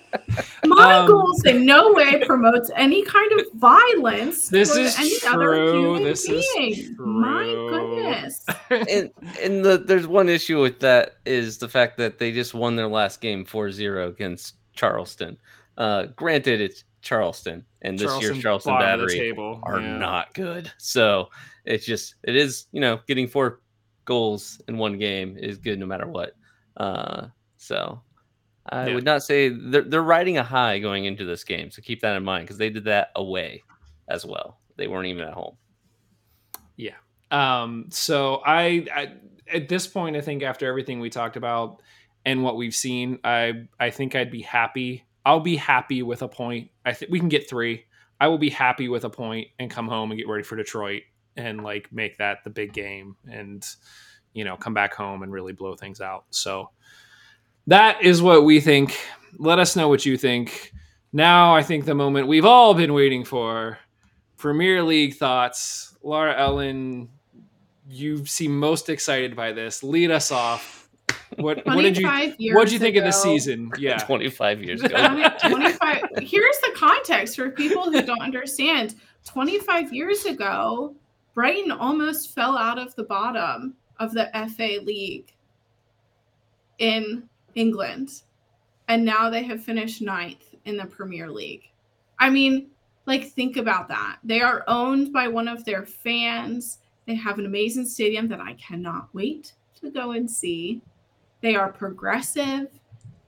Stop! 0.79 1.03
Um, 1.03 1.07
goals 1.09 1.45
in 1.45 1.67
no 1.67 1.93
way 1.93 2.25
promotes 2.25 2.71
any 2.77 3.03
kind 3.05 3.33
of 3.41 3.47
violence 3.55 4.49
This 4.51 4.75
is 4.77 4.99
any 4.99 5.19
true. 5.19 5.29
other 5.31 5.55
human 5.75 6.03
This 6.05 6.29
is 6.29 6.47
being. 6.57 6.97
My 6.99 7.45
goodness. 7.71 8.45
and 8.71 9.11
and 9.43 9.65
the, 9.65 9.79
there's 9.79 10.07
one 10.07 10.29
issue 10.29 10.61
with 10.61 10.81
that 10.81 11.17
is 11.27 11.59
the 11.59 11.69
fact 11.69 11.97
that 11.99 12.19
they 12.19 12.33
just 12.33 12.55
won 12.55 12.77
their 12.77 12.89
last 12.89 13.21
game 13.21 13.45
4-0 13.45 14.09
against 14.09 14.57
Charleston. 14.75 15.37
Uh, 15.77 16.07
granted, 16.17 16.61
it's 16.61 16.85
Charleston, 17.03 17.65
and 17.83 17.99
this 17.99 18.21
year's 18.21 18.39
Charleston 18.41 18.73
bottom 18.75 19.01
of 19.01 19.09
the 19.09 19.17
Battery 19.19 19.61
are 19.63 19.81
Yeah. 19.81 19.97
not 19.99 20.35
good. 20.35 20.71
So 20.79 21.29
it's 21.65 21.87
just 21.87 22.17
it 22.25 22.35
is 22.35 22.67
you 22.73 22.81
know 22.81 22.99
getting 23.07 23.29
four 23.29 23.61
goals 24.05 24.61
in 24.69 24.79
one 24.79 24.99
game 24.99 25.37
is 25.37 25.59
good 25.59 25.79
no 25.79 25.87
matter 25.87 26.07
what. 26.09 26.33
Uh, 26.77 27.29
so 27.57 28.01
I 28.71 28.89
Yeah. 28.89 28.95
would 28.95 29.05
not 29.05 29.23
say 29.23 29.49
they're 29.49 29.83
they're 29.83 30.03
riding 30.03 30.39
a 30.39 30.45
high 30.45 30.79
going 30.79 31.05
into 31.05 31.25
this 31.25 31.45
game. 31.45 31.71
So 31.71 31.83
keep 31.83 32.01
that 32.01 32.17
in 32.17 32.25
mind 32.25 32.45
because 32.47 32.59
they 32.59 32.71
did 32.71 32.85
that 32.85 33.11
away 33.17 33.63
as 34.09 34.25
well. 34.27 34.59
They 34.77 34.87
weren't 34.89 35.07
even 35.07 35.25
at 35.25 35.35
home. 35.35 35.57
Yeah. 36.77 36.95
Um, 37.31 37.87
so 37.91 38.43
I, 38.47 38.87
I 38.95 39.13
at 39.53 39.69
this 39.69 39.87
point, 39.87 40.17
I 40.17 40.21
think 40.21 40.43
after 40.43 40.67
everything 40.67 41.01
we 41.01 41.11
talked 41.11 41.37
about 41.37 41.83
and 42.25 42.43
what 42.43 42.57
we've 42.57 42.75
seen, 42.75 43.19
I 43.25 43.67
I 43.79 43.91
think 43.91 44.15
I'd 44.15 44.31
be 44.31 44.43
happy. 44.43 45.05
I'll 45.25 45.41
be 45.41 45.57
happy 45.57 46.03
with 46.03 46.23
a 46.23 46.29
point. 46.29 46.71
I 46.85 46.93
think 46.93 47.11
we 47.11 47.19
can 47.19 47.29
get 47.29 47.49
three. 47.49 47.85
I 48.21 48.29
will 48.29 48.39
be 48.39 48.51
happy 48.51 48.89
with 48.89 49.05
a 49.05 49.11
point 49.11 49.49
and 49.59 49.71
come 49.71 49.89
home 49.89 50.11
and 50.11 50.19
get 50.19 50.27
ready 50.29 50.43
for 50.43 50.57
Detroit 50.57 51.03
and 51.37 51.63
like 51.63 51.93
make 51.93 52.19
that 52.19 52.39
the 52.45 52.51
big 52.51 52.73
game 52.73 53.17
and 53.31 53.65
you 54.33 54.45
know 54.45 54.57
come 54.57 54.75
back 54.75 54.95
home 54.95 55.23
and 55.23 55.33
really 55.33 55.53
blow 55.53 55.75
things 55.75 56.01
out. 56.01 56.25
So 56.31 56.71
that 57.69 58.03
is 58.03 58.23
what 58.23 58.45
we 58.45 58.61
think. 58.61 58.99
Let 59.39 59.59
us 59.59 59.77
know 59.77 59.89
what 59.89 60.05
you 60.05 60.17
think. 60.17 60.73
Now 61.13 61.55
I 61.55 61.63
think 61.63 61.85
the 61.85 61.95
moment 61.95 62.27
we've 62.27 62.45
all 62.45 62.75
been 62.75 62.95
waiting 62.95 63.25
for. 63.25 63.79
Premier 64.39 64.83
League 64.83 65.15
thoughts. 65.15 65.97
Laura 66.03 66.35
Ellen, 66.39 67.09
you 67.89 68.25
seem 68.25 68.59
most 68.59 68.89
excited 68.89 69.37
by 69.37 69.53
this. 69.53 69.83
Lead 69.83 70.11
us 70.11 70.33
off. 70.33 70.89
What 71.37 71.65
what 71.67 71.83
did 71.83 71.99
you 71.99 72.11
years 72.39 72.55
what 72.55 72.65
did 72.65 72.73
you 72.73 72.79
think 72.79 72.97
of 72.97 73.05
the 73.05 73.13
season? 73.13 73.71
Yeah. 73.79 73.99
25 74.07 74.65
years 74.65 74.83
ago. 74.83 74.97
25 75.41 76.03
here's 76.23 76.59
the 76.61 76.73
context 76.75 77.37
for 77.37 77.51
people 77.51 77.85
who 77.85 78.01
don't 78.03 78.23
understand 78.23 78.95
25 79.27 79.93
years 79.93 80.25
ago 80.25 80.95
brighton 81.35 81.71
almost 81.71 82.35
fell 82.35 82.57
out 82.57 82.79
of 82.79 82.95
the 82.95 83.05
bottom 83.05 83.75
of 84.01 84.13
the 84.15 84.31
fa 84.57 84.81
league 84.85 85.33
in 86.79 87.28
england 87.55 88.23
and 88.89 89.05
now 89.05 89.29
they 89.29 89.43
have 89.43 89.63
finished 89.63 90.03
ninth 90.03 90.55
in 90.65 90.77
the 90.77 90.87
premier 90.87 91.31
league 91.31 91.63
i 92.19 92.29
mean 92.29 92.69
like 93.07 93.29
think 93.29 93.57
about 93.57 93.89
that 93.89 94.19
they 94.25 94.41
are 94.41 94.65
owned 94.69 95.13
by 95.13 95.29
one 95.29 95.49
of 95.49 95.65
their 95.65 95.85
fans 95.85 96.79
they 97.07 97.15
have 97.15 97.39
an 97.39 97.47
amazing 97.47 97.87
stadium 97.87 98.29
that 98.29 98.41
i 98.41 98.53
cannot 98.55 99.09
wait 99.15 99.53
to 99.75 99.91
go 99.91 100.13
and 100.13 100.31
see 100.31 100.81
they 101.41 101.55
are 101.55 101.73
progressive 101.73 102.69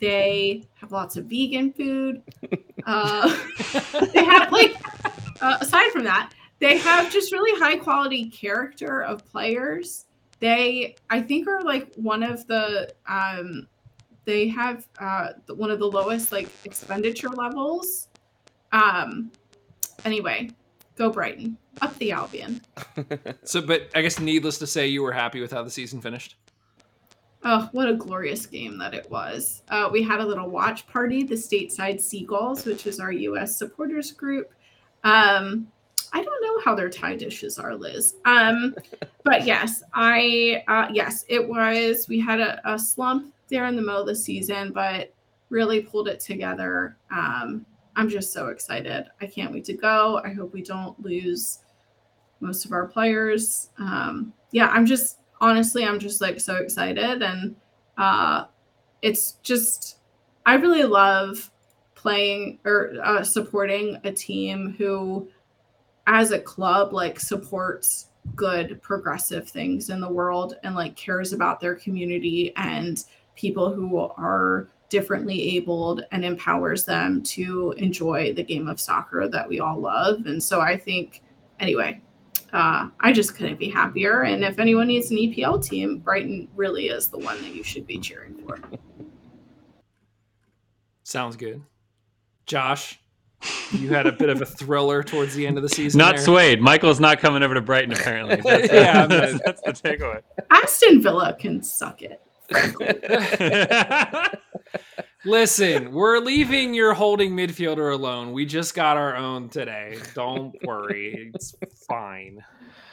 they 0.00 0.64
have 0.74 0.92
lots 0.92 1.16
of 1.16 1.26
vegan 1.26 1.72
food. 1.72 2.22
Uh, 2.86 3.28
they 4.14 4.24
have 4.24 4.50
like, 4.50 4.74
uh, 5.42 5.58
aside 5.60 5.90
from 5.90 6.02
that, 6.02 6.32
they 6.60 6.78
have 6.78 7.12
just 7.12 7.30
really 7.30 7.60
high 7.60 7.76
quality 7.76 8.30
character 8.30 9.02
of 9.02 9.22
players. 9.26 10.06
They, 10.38 10.96
I 11.10 11.20
think, 11.20 11.46
are 11.46 11.62
like 11.62 11.94
one 11.96 12.22
of 12.22 12.46
the. 12.46 12.90
Um, 13.06 13.68
they 14.30 14.48
have 14.48 14.86
uh, 14.98 15.30
one 15.54 15.70
of 15.70 15.78
the 15.78 15.86
lowest 15.86 16.32
like 16.32 16.48
expenditure 16.64 17.28
levels. 17.28 18.08
Um. 18.72 19.32
Anyway, 20.04 20.50
go 20.96 21.10
Brighton 21.10 21.58
up 21.80 21.96
the 21.98 22.12
Albion. 22.12 22.62
So 23.44 23.60
but 23.60 23.90
I 23.94 24.02
guess 24.02 24.20
needless 24.20 24.58
to 24.58 24.66
say 24.66 24.86
you 24.86 25.02
were 25.02 25.12
happy 25.12 25.40
with 25.40 25.52
how 25.52 25.62
the 25.62 25.70
season 25.70 26.00
finished. 26.00 26.36
Oh, 27.42 27.68
what 27.72 27.88
a 27.88 27.94
glorious 27.94 28.44
game 28.46 28.78
that 28.78 28.92
it 28.92 29.10
was. 29.10 29.62
Uh, 29.68 29.88
we 29.90 30.02
had 30.02 30.20
a 30.20 30.26
little 30.26 30.48
watch 30.48 30.86
party, 30.86 31.22
the 31.22 31.34
Stateside 31.34 32.00
Seagulls, 32.00 32.66
which 32.66 32.86
is 32.86 33.00
our 33.00 33.12
U.S. 33.12 33.56
supporters 33.56 34.12
group. 34.12 34.52
Um, 35.04 35.66
I 36.12 36.22
don't 36.22 36.42
know 36.42 36.60
how 36.64 36.74
their 36.74 36.90
tie 36.90 37.16
dishes 37.16 37.58
are, 37.58 37.74
Liz. 37.74 38.16
Um, 38.26 38.76
but 39.24 39.46
yes, 39.46 39.82
I, 39.94 40.62
uh, 40.68 40.88
yes, 40.92 41.24
it 41.28 41.48
was. 41.48 42.08
We 42.08 42.20
had 42.20 42.40
a, 42.40 42.60
a 42.70 42.78
slump 42.78 43.32
there 43.50 43.66
in 43.66 43.76
the 43.76 43.82
middle 43.82 44.00
of 44.00 44.06
the 44.06 44.14
season, 44.14 44.72
but 44.72 45.12
really 45.50 45.82
pulled 45.82 46.08
it 46.08 46.20
together. 46.20 46.96
Um, 47.10 47.66
I'm 47.96 48.08
just 48.08 48.32
so 48.32 48.48
excited. 48.48 49.06
I 49.20 49.26
can't 49.26 49.52
wait 49.52 49.64
to 49.66 49.74
go. 49.74 50.20
I 50.24 50.32
hope 50.32 50.52
we 50.52 50.62
don't 50.62 50.98
lose 51.04 51.58
most 52.40 52.64
of 52.64 52.72
our 52.72 52.86
players. 52.86 53.70
Um, 53.78 54.32
yeah, 54.52 54.68
I'm 54.68 54.86
just 54.86 55.18
honestly, 55.40 55.84
I'm 55.84 55.98
just 55.98 56.20
like 56.20 56.40
so 56.40 56.56
excited, 56.56 57.22
and 57.22 57.56
uh, 57.98 58.44
it's 59.02 59.32
just 59.42 59.98
I 60.46 60.54
really 60.54 60.84
love 60.84 61.50
playing 61.94 62.58
or 62.64 62.94
uh, 63.04 63.22
supporting 63.22 63.98
a 64.04 64.12
team 64.12 64.74
who, 64.78 65.28
as 66.06 66.30
a 66.30 66.38
club, 66.38 66.92
like 66.92 67.20
supports 67.20 68.06
good 68.36 68.80
progressive 68.82 69.48
things 69.48 69.90
in 69.90 70.00
the 70.00 70.08
world 70.08 70.56
and 70.62 70.74
like 70.74 70.96
cares 70.96 71.32
about 71.32 71.60
their 71.60 71.74
community 71.74 72.52
and 72.56 73.04
people 73.40 73.72
who 73.72 73.98
are 73.98 74.68
differently 74.90 75.56
abled 75.56 76.04
and 76.12 76.24
empowers 76.24 76.84
them 76.84 77.22
to 77.22 77.72
enjoy 77.78 78.34
the 78.34 78.42
game 78.42 78.68
of 78.68 78.78
soccer 78.78 79.28
that 79.28 79.48
we 79.48 79.60
all 79.60 79.80
love. 79.80 80.26
And 80.26 80.42
so 80.42 80.60
I 80.60 80.76
think, 80.76 81.22
anyway, 81.58 82.02
uh, 82.52 82.88
I 83.00 83.12
just 83.12 83.34
couldn't 83.34 83.58
be 83.58 83.70
happier. 83.70 84.22
And 84.22 84.44
if 84.44 84.58
anyone 84.58 84.88
needs 84.88 85.10
an 85.10 85.16
EPL 85.16 85.64
team, 85.64 85.98
Brighton 85.98 86.48
really 86.54 86.88
is 86.88 87.06
the 87.06 87.18
one 87.18 87.40
that 87.42 87.54
you 87.54 87.62
should 87.62 87.86
be 87.86 87.98
cheering 87.98 88.34
for. 88.44 88.58
Sounds 91.04 91.36
good. 91.36 91.62
Josh, 92.46 93.00
you 93.72 93.88
had 93.90 94.06
a 94.06 94.12
bit 94.12 94.28
of 94.28 94.42
a 94.42 94.46
thriller 94.46 95.02
towards 95.02 95.34
the 95.34 95.46
end 95.46 95.56
of 95.56 95.62
the 95.62 95.68
season. 95.68 95.98
Not 95.98 96.16
there. 96.16 96.24
swayed. 96.24 96.60
Michael's 96.60 97.00
not 97.00 97.20
coming 97.20 97.42
over 97.42 97.54
to 97.54 97.60
Brighton 97.60 97.92
apparently. 97.92 98.36
That's, 98.44 98.72
Yeah, 98.72 99.06
that's, 99.08 99.40
that's 99.44 99.62
the 99.62 99.72
takeaway. 99.72 100.22
Aston 100.50 101.00
Villa 101.00 101.36
can 101.38 101.62
suck 101.62 102.02
it. 102.02 102.20
Listen, 105.24 105.92
we're 105.92 106.18
leaving 106.18 106.74
your 106.74 106.94
holding 106.94 107.32
midfielder 107.32 107.92
alone. 107.92 108.32
We 108.32 108.46
just 108.46 108.74
got 108.74 108.96
our 108.96 109.14
own 109.16 109.48
today. 109.50 109.98
Don't 110.14 110.56
worry. 110.64 111.30
It's 111.34 111.54
fine. 111.86 112.42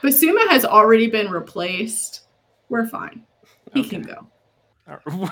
Basuma 0.04 0.48
has 0.50 0.66
already 0.66 1.10
been 1.10 1.32
replaced. 1.32 2.28
We're 2.70 2.88
fine. 2.88 3.24
He 3.74 3.84
can 3.84 4.02
go. 4.02 4.28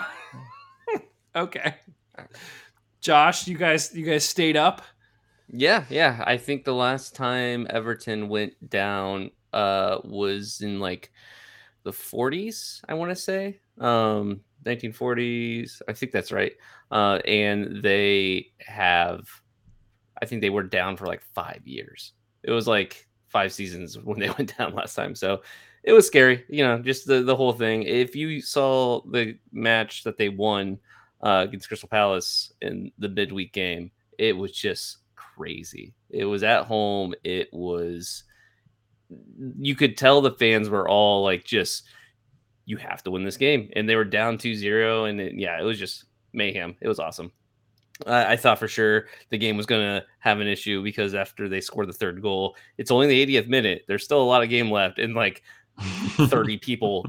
okay. 1.36 1.76
Josh, 3.02 3.48
you 3.48 3.58
guys 3.58 3.94
you 3.94 4.06
guys 4.06 4.28
stayed 4.28 4.58
up? 4.58 4.82
Yeah, 5.48 5.84
yeah. 5.90 6.24
I 6.26 6.38
think 6.38 6.64
the 6.64 6.74
last 6.74 7.16
time 7.16 7.68
Everton 7.70 8.30
went 8.30 8.70
down 8.70 9.32
uh 9.54 10.00
was 10.04 10.62
in 10.62 10.80
like 10.80 11.12
the 11.84 11.92
40s, 11.92 12.82
I 12.90 12.96
want 12.96 13.12
to 13.12 13.16
say. 13.16 13.60
Um 13.80 14.42
1940s. 14.66 15.82
I 15.88 15.94
think 15.94 16.12
that's 16.12 16.32
right. 16.32 16.54
Uh 16.92 17.20
and 17.26 17.84
they 17.84 18.48
have 18.60 19.28
I 20.22 20.26
think 20.26 20.42
they 20.42 20.50
were 20.50 20.64
down 20.64 20.96
for 20.98 21.06
like 21.06 21.22
5 21.22 21.62
years. 21.66 22.14
It 22.44 22.52
was 22.52 22.68
like 22.68 23.08
5 23.30 23.52
seasons 23.52 23.98
when 24.04 24.20
they 24.20 24.30
went 24.30 24.58
down 24.58 24.74
last 24.74 24.96
time. 24.96 25.16
So 25.16 25.42
it 25.84 25.94
was 25.94 26.08
scary, 26.08 26.44
you 26.50 26.64
know, 26.64 26.80
just 26.80 27.06
the 27.06 27.22
the 27.22 27.36
whole 27.36 27.54
thing. 27.54 27.84
If 27.84 28.16
you 28.16 28.42
saw 28.42 29.02
the 29.12 29.38
match 29.52 30.04
that 30.04 30.18
they 30.18 30.30
won 30.30 30.80
uh, 31.22 31.46
against 31.48 31.68
Crystal 31.68 31.88
Palace 31.88 32.52
in 32.62 32.92
the 32.98 33.10
midweek 33.10 33.54
game, 33.54 33.92
it 34.18 34.36
was 34.36 34.52
just 34.52 34.98
crazy. 35.16 35.94
It 36.10 36.26
was 36.26 36.44
at 36.44 36.66
home. 36.66 37.14
It 37.24 37.50
was 37.54 38.24
you 39.60 39.76
could 39.76 39.98
tell 39.98 40.22
the 40.22 40.32
fans 40.32 40.70
were 40.70 40.90
all 40.90 41.24
like 41.24 41.44
just 41.44 41.84
you 42.66 42.78
have 42.78 43.04
to 43.04 43.12
win 43.12 43.24
this 43.24 43.38
game 43.38 43.70
and 43.76 43.88
they 43.88 43.96
were 43.96 44.06
down 44.06 44.38
2-0 44.38 45.10
and 45.10 45.22
it, 45.22 45.34
yeah, 45.36 45.60
it 45.60 45.64
was 45.64 45.80
just 45.80 46.06
mayhem. 46.34 46.76
It 46.82 46.88
was 46.88 47.00
awesome. 47.00 47.32
I 48.06 48.34
I 48.34 48.36
thought 48.36 48.60
for 48.60 48.68
sure 48.68 49.08
the 49.30 49.38
game 49.38 49.58
was 49.58 49.66
going 49.66 49.82
to 49.82 50.06
have 50.20 50.40
an 50.40 50.48
issue 50.48 50.84
because 50.84 51.16
after 51.16 51.48
they 51.48 51.62
scored 51.62 51.88
the 51.88 51.94
third 51.94 52.22
goal, 52.22 52.56
it's 52.78 52.92
only 52.92 53.08
the 53.08 53.26
80th 53.26 53.48
minute. 53.48 53.84
There's 53.88 54.04
still 54.04 54.22
a 54.22 54.24
lot 54.24 54.44
of 54.44 54.50
game 54.50 54.70
left 54.72 55.00
and 55.00 55.14
like 55.14 55.44
30 56.18 56.58
people 56.58 57.06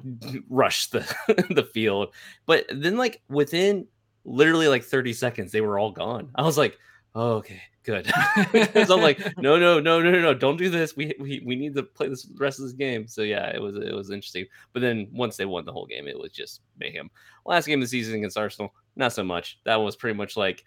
rushed 0.48 0.92
the 0.92 1.00
the 1.50 1.68
field. 1.72 2.14
But 2.46 2.66
then 2.72 2.96
like 2.96 3.22
within 3.28 3.86
literally 4.24 4.68
like 4.68 4.84
30 4.84 5.12
seconds 5.12 5.52
they 5.52 5.60
were 5.60 5.78
all 5.78 5.90
gone. 5.90 6.30
I 6.34 6.42
was 6.42 6.58
like, 6.58 6.78
oh, 7.14 7.34
"Okay, 7.34 7.62
good." 7.86 8.06
Cuz 8.72 8.90
I'm 8.90 9.00
like, 9.00 9.18
"No, 9.38 9.58
no, 9.58 9.80
no, 9.80 10.00
no, 10.02 10.10
no, 10.10 10.20
no, 10.20 10.34
don't 10.34 10.56
do 10.56 10.68
this. 10.68 10.96
We 10.96 11.14
we 11.18 11.42
we 11.44 11.56
need 11.56 11.74
to 11.76 11.82
play 11.82 12.08
this 12.08 12.24
the 12.24 12.34
rest 12.38 12.58
of 12.58 12.64
this 12.64 12.74
game." 12.74 13.06
So 13.06 13.22
yeah, 13.22 13.48
it 13.54 13.60
was 13.62 13.76
it 13.76 13.94
was 13.94 14.10
interesting. 14.10 14.46
But 14.72 14.82
then 14.82 15.08
once 15.12 15.36
they 15.36 15.46
won 15.46 15.64
the 15.64 15.72
whole 15.72 15.86
game, 15.86 16.08
it 16.08 16.18
was 16.18 16.32
just 16.32 16.60
mayhem. 16.78 17.10
Last 17.44 17.66
game 17.66 17.80
of 17.80 17.84
the 17.84 17.88
season 17.88 18.16
against 18.16 18.36
Arsenal, 18.36 18.74
not 18.96 19.12
so 19.12 19.22
much. 19.22 19.58
That 19.64 19.76
was 19.76 19.96
pretty 19.96 20.16
much 20.16 20.36
like 20.36 20.64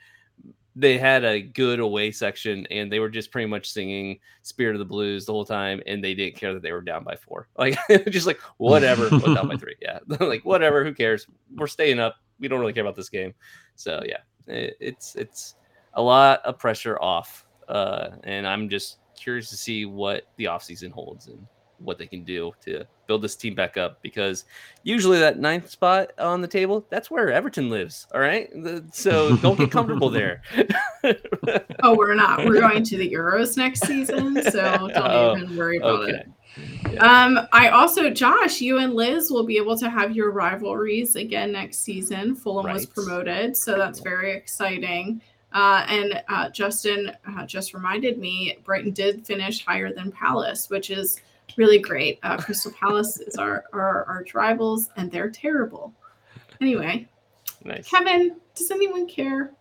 they 0.80 0.98
had 0.98 1.26
a 1.26 1.42
good 1.42 1.80
away 1.80 2.12
section 2.12 2.66
and 2.72 2.92
they 2.92 3.00
were 3.00 3.10
just 3.10 3.32
pretty 3.32 3.48
much 3.48 3.70
singing 3.70 4.18
Spirit 4.44 4.76
of 4.76 4.80
the 4.80 4.86
Blues 4.86 5.26
the 5.26 5.34
whole 5.34 5.46
time 5.46 5.82
and 5.86 6.02
they 6.02 6.14
didn't 6.14 6.38
care 6.38 6.54
that 6.54 6.62
they 6.62 6.72
were 6.72 6.82
down 6.82 7.04
by 7.04 7.16
four. 7.16 7.50
Like 7.58 7.78
just 8.10 8.26
like 8.28 8.40
whatever, 8.58 9.10
well, 9.12 9.36
down 9.36 9.50
by 9.50 9.58
three. 9.58 9.76
Yeah. 9.82 10.00
like 10.22 10.46
whatever, 10.46 10.86
who 10.86 10.94
cares? 10.94 11.28
We're 11.56 11.68
staying 11.68 12.00
up. 12.00 12.16
We 12.40 12.48
don't 12.48 12.62
really 12.62 12.72
care 12.72 12.84
about 12.84 12.96
this 12.96 13.10
game. 13.10 13.34
So 13.76 14.02
yeah, 14.06 14.20
it, 14.48 14.78
it's 14.80 15.16
it's 15.16 15.56
a 16.00 16.02
lot 16.02 16.42
of 16.46 16.58
pressure 16.58 17.00
off. 17.02 17.46
Uh 17.68 18.10
and 18.24 18.48
I'm 18.48 18.70
just 18.70 18.98
curious 19.16 19.50
to 19.50 19.58
see 19.58 19.86
what 19.86 20.24
the 20.38 20.46
offseason 20.46 20.92
holds 20.92 21.28
and 21.28 21.46
what 21.80 21.98
they 21.98 22.08
can 22.08 22.24
do 22.24 22.52
to 22.66 22.86
build 23.08 23.22
this 23.22 23.36
team 23.36 23.56
back 23.56 23.78
up 23.78 24.02
because 24.02 24.46
usually 24.84 25.18
that 25.20 25.40
ninth 25.40 25.70
spot 25.70 26.12
on 26.20 26.42
the 26.42 26.48
table 26.48 26.86
that's 26.90 27.10
where 27.10 27.32
everton 27.32 27.70
lives 27.70 28.06
all 28.14 28.20
right 28.20 28.50
so 28.92 29.38
don't 29.38 29.58
get 29.58 29.72
comfortable 29.72 30.10
there 30.10 30.42
Oh, 31.82 31.96
we're 31.96 32.16
not. 32.16 32.46
We're 32.46 32.60
going 32.60 32.84
to 32.84 32.98
the 32.98 33.10
Euros 33.10 33.56
next 33.56 33.86
season, 33.86 34.44
so 34.44 34.90
don't 34.90 34.92
Oh, 34.98 35.38
even 35.38 35.56
worry 35.56 35.78
about 35.78 36.02
okay 36.02 36.24
it. 36.86 37.02
Um, 37.02 37.48
I 37.54 37.70
also, 37.70 38.10
Josh, 38.10 38.60
you 38.60 38.80
and 38.80 38.94
Liz 38.94 39.32
will 39.32 39.46
be 39.46 39.58
able 39.58 39.78
to 39.78 39.90
have 39.90 40.16
your 40.16 40.32
rivalries 40.32 41.16
again 41.16 41.52
next 41.52 41.80
season. 41.80 42.36
Fulham 42.36 42.72
was 42.72 42.86
promoted, 42.86 43.56
so 43.56 43.78
that's 43.78 44.00
very 44.00 44.34
exciting. 44.34 45.22
Uh, 45.52 45.86
and 45.88 46.24
uh, 46.28 46.50
Justin 46.50 47.12
uh, 47.28 47.46
just 47.46 47.74
reminded 47.74 48.20
me, 48.20 48.58
Brighton 48.64 48.92
did 48.92 49.26
finish 49.26 49.66
higher 49.66 49.92
than 49.92 50.12
Palace, 50.12 50.70
which 50.70 50.90
is 50.92 51.22
really 51.58 51.80
great. 51.80 52.20
Uh, 52.24 52.38
Crystal 52.42 52.72
Palace 52.72 53.20
is 53.20 53.36
our, 53.36 53.66
our 53.74 54.06
arch 54.06 54.34
rivals, 54.34 54.90
and 54.96 55.12
they're 55.12 55.30
terrible. 55.32 55.94
Anyway, 56.62 57.08
nice 57.64 57.88
Kevin, 57.88 58.36
does 58.54 58.70
anyone 58.70 59.08
care? 59.08 59.54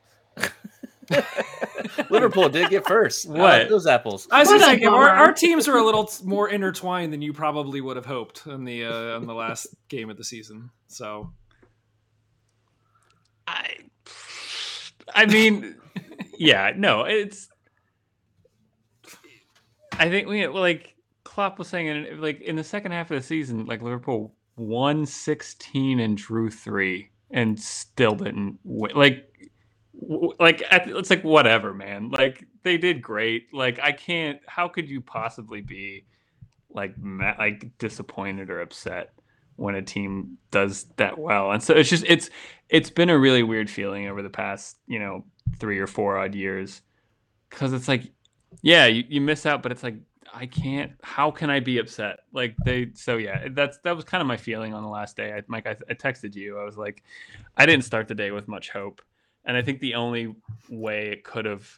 liverpool 2.10 2.48
did 2.50 2.68
get 2.68 2.86
first 2.86 3.26
How 3.26 3.34
about 3.34 3.42
What? 3.60 3.68
those 3.70 3.86
apples 3.86 4.28
I 4.30 4.40
was 4.40 4.48
What 4.48 4.60
gonna 4.60 4.74
a 4.74 4.78
say 4.78 4.84
our, 4.84 5.08
our 5.08 5.32
teams 5.32 5.66
are 5.66 5.78
a 5.78 5.82
little 5.84 6.04
t- 6.04 6.22
more 6.24 6.50
intertwined 6.50 7.12
than 7.14 7.22
you 7.22 7.32
probably 7.32 7.80
would 7.80 7.96
have 7.96 8.04
hoped 8.04 8.46
in 8.46 8.64
the 8.64 8.84
uh, 8.84 9.16
on 9.16 9.26
the 9.26 9.32
last 9.34 9.68
game 9.88 10.10
of 10.10 10.18
the 10.18 10.24
season. 10.24 10.70
So 10.88 11.32
I, 13.46 13.68
I 15.14 15.26
mean, 15.26 15.76
yeah, 16.38 16.72
no, 16.76 17.02
it's. 17.04 17.48
I 19.98 20.08
think 20.08 20.28
we 20.28 20.46
like 20.46 20.94
Klopp 21.24 21.58
was 21.58 21.68
saying, 21.68 21.86
in, 21.86 22.20
like 22.20 22.40
in 22.40 22.56
the 22.56 22.64
second 22.64 22.92
half 22.92 23.10
of 23.10 23.20
the 23.20 23.26
season, 23.26 23.66
like 23.66 23.82
Liverpool 23.82 24.34
won 24.56 25.06
sixteen 25.06 26.00
and 26.00 26.16
drew 26.16 26.50
three, 26.50 27.10
and 27.30 27.58
still 27.60 28.14
didn't 28.14 28.58
win. 28.64 28.94
Like, 28.94 29.28
like 30.38 30.62
it's 30.70 31.10
like 31.10 31.24
whatever, 31.24 31.74
man. 31.74 32.10
Like 32.10 32.46
they 32.62 32.78
did 32.78 33.02
great. 33.02 33.52
Like 33.52 33.80
I 33.80 33.92
can't. 33.92 34.40
How 34.46 34.68
could 34.68 34.88
you 34.88 35.00
possibly 35.00 35.60
be 35.60 36.04
like 36.70 36.94
like 37.38 37.76
disappointed 37.78 38.50
or 38.50 38.60
upset 38.60 39.12
when 39.58 39.74
a 39.74 39.82
team 39.82 40.38
does 40.50 40.86
that 40.96 41.18
well? 41.18 41.50
And 41.50 41.62
so 41.62 41.74
it's 41.74 41.90
just 41.90 42.04
it's 42.06 42.30
it's 42.68 42.90
been 42.90 43.10
a 43.10 43.18
really 43.18 43.42
weird 43.42 43.68
feeling 43.68 44.06
over 44.06 44.22
the 44.22 44.30
past 44.30 44.78
you 44.86 44.98
know 44.98 45.24
three 45.58 45.78
or 45.78 45.86
four 45.86 46.16
odd 46.16 46.34
years. 46.34 46.80
Because 47.50 47.72
it's 47.72 47.88
like 47.88 48.04
yeah 48.62 48.86
you, 48.86 49.04
you 49.08 49.20
miss 49.20 49.44
out 49.44 49.62
but 49.62 49.70
it's 49.70 49.82
like 49.82 49.96
i 50.32 50.46
can't 50.46 50.92
how 51.02 51.30
can 51.30 51.50
i 51.50 51.60
be 51.60 51.78
upset? 51.78 52.20
Like 52.32 52.56
they 52.64 52.90
so 52.94 53.16
yeah 53.16 53.48
that's 53.50 53.78
that 53.84 53.96
was 53.96 54.04
kind 54.04 54.20
of 54.20 54.26
my 54.26 54.36
feeling 54.36 54.74
on 54.74 54.82
the 54.82 54.88
last 54.88 55.16
day. 55.16 55.32
I 55.32 55.42
mike 55.48 55.66
I, 55.66 55.76
I 55.90 55.94
texted 55.94 56.34
you. 56.34 56.58
I 56.58 56.64
was 56.64 56.78
like 56.78 57.02
i 57.56 57.66
didn't 57.66 57.84
start 57.84 58.08
the 58.08 58.14
day 58.14 58.30
with 58.30 58.48
much 58.48 58.70
hope. 58.70 59.02
And 59.44 59.56
i 59.56 59.62
think 59.62 59.80
the 59.80 59.94
only 59.94 60.36
way 60.70 61.08
it 61.08 61.24
could 61.24 61.46
have 61.46 61.68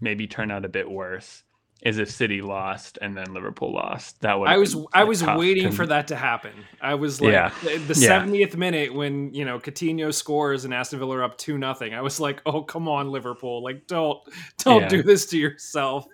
maybe 0.00 0.26
turned 0.26 0.50
out 0.50 0.64
a 0.64 0.68
bit 0.68 0.90
worse 0.90 1.44
is 1.82 1.98
if 1.98 2.10
city 2.10 2.42
lost 2.42 2.98
and 3.00 3.16
then 3.16 3.32
liverpool 3.32 3.72
lost 3.72 4.20
that 4.20 4.38
would 4.38 4.48
I 4.48 4.56
was 4.58 4.76
I 4.92 5.04
was 5.04 5.22
waiting 5.22 5.70
for 5.70 5.86
that 5.86 6.08
to 6.08 6.16
happen. 6.16 6.52
I 6.80 6.94
was 6.94 7.20
like 7.20 7.32
Yeah. 7.32 7.52
the- 7.62 7.76
the 7.78 8.00
Yeah. 8.00 8.18
seventieth 8.18 8.56
minute 8.56 8.92
when 8.92 9.32
you 9.32 9.44
know 9.44 9.58
Coutinho 9.60 10.12
scores 10.12 10.64
and 10.64 10.74
Aston 10.74 10.98
Villa 10.98 11.18
are 11.18 11.22
up 11.22 11.38
two 11.38 11.56
nothing. 11.56 11.94
I 11.94 12.00
was 12.00 12.18
like, 12.18 12.42
oh 12.46 12.62
come 12.62 12.88
on 12.88 13.10
Liverpool, 13.12 13.62
like 13.62 13.86
don't 13.86 14.18
don't 14.58 14.82
Yeah. 14.82 14.88
do 14.88 15.02
this 15.04 15.26
to 15.26 15.38
yourself. 15.38 16.06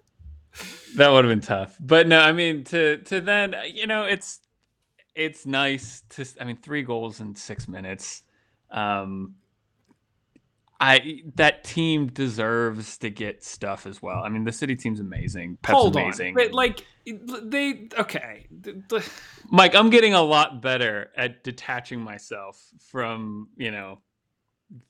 that 0.97 1.09
would 1.11 1.25
have 1.25 1.33
been 1.33 1.41
tough 1.41 1.77
but 1.81 2.07
no 2.07 2.21
i 2.21 2.31
mean 2.31 2.63
to 2.63 2.99
to 2.99 3.21
then 3.21 3.57
you 3.67 3.89
know 3.89 4.05
it's 4.05 4.39
it's 5.17 5.45
nice 5.47 6.03
to 6.09 6.25
i 6.41 6.45
mean 6.45 6.57
three 6.59 6.83
goals 6.83 7.19
in 7.21 7.35
six 7.35 7.67
minutes 7.67 8.23
um 8.71 9.35
I 10.87 11.23
that 11.37 11.65
team 11.65 12.09
deserves 12.09 12.99
to 12.99 13.09
get 13.11 13.43
stuff 13.43 13.87
as 13.87 14.03
well. 14.03 14.23
I 14.23 14.29
mean, 14.29 14.45
the 14.45 14.53
city 14.53 14.77
team's 14.77 15.01
amazing. 15.01 15.57
Pep's 15.63 15.79
Hold 15.79 15.97
amazing. 15.97 16.29
on, 16.29 16.35
but 16.35 16.53
like 16.53 16.87
they 17.07 17.89
okay. 17.99 18.47
Mike, 19.51 19.75
I'm 19.75 19.89
getting 19.91 20.13
a 20.15 20.23
lot 20.23 20.61
better 20.61 21.11
at 21.17 21.43
detaching 21.43 22.01
myself 22.01 22.63
from, 22.81 23.49
you 23.57 23.71
know, 23.71 24.01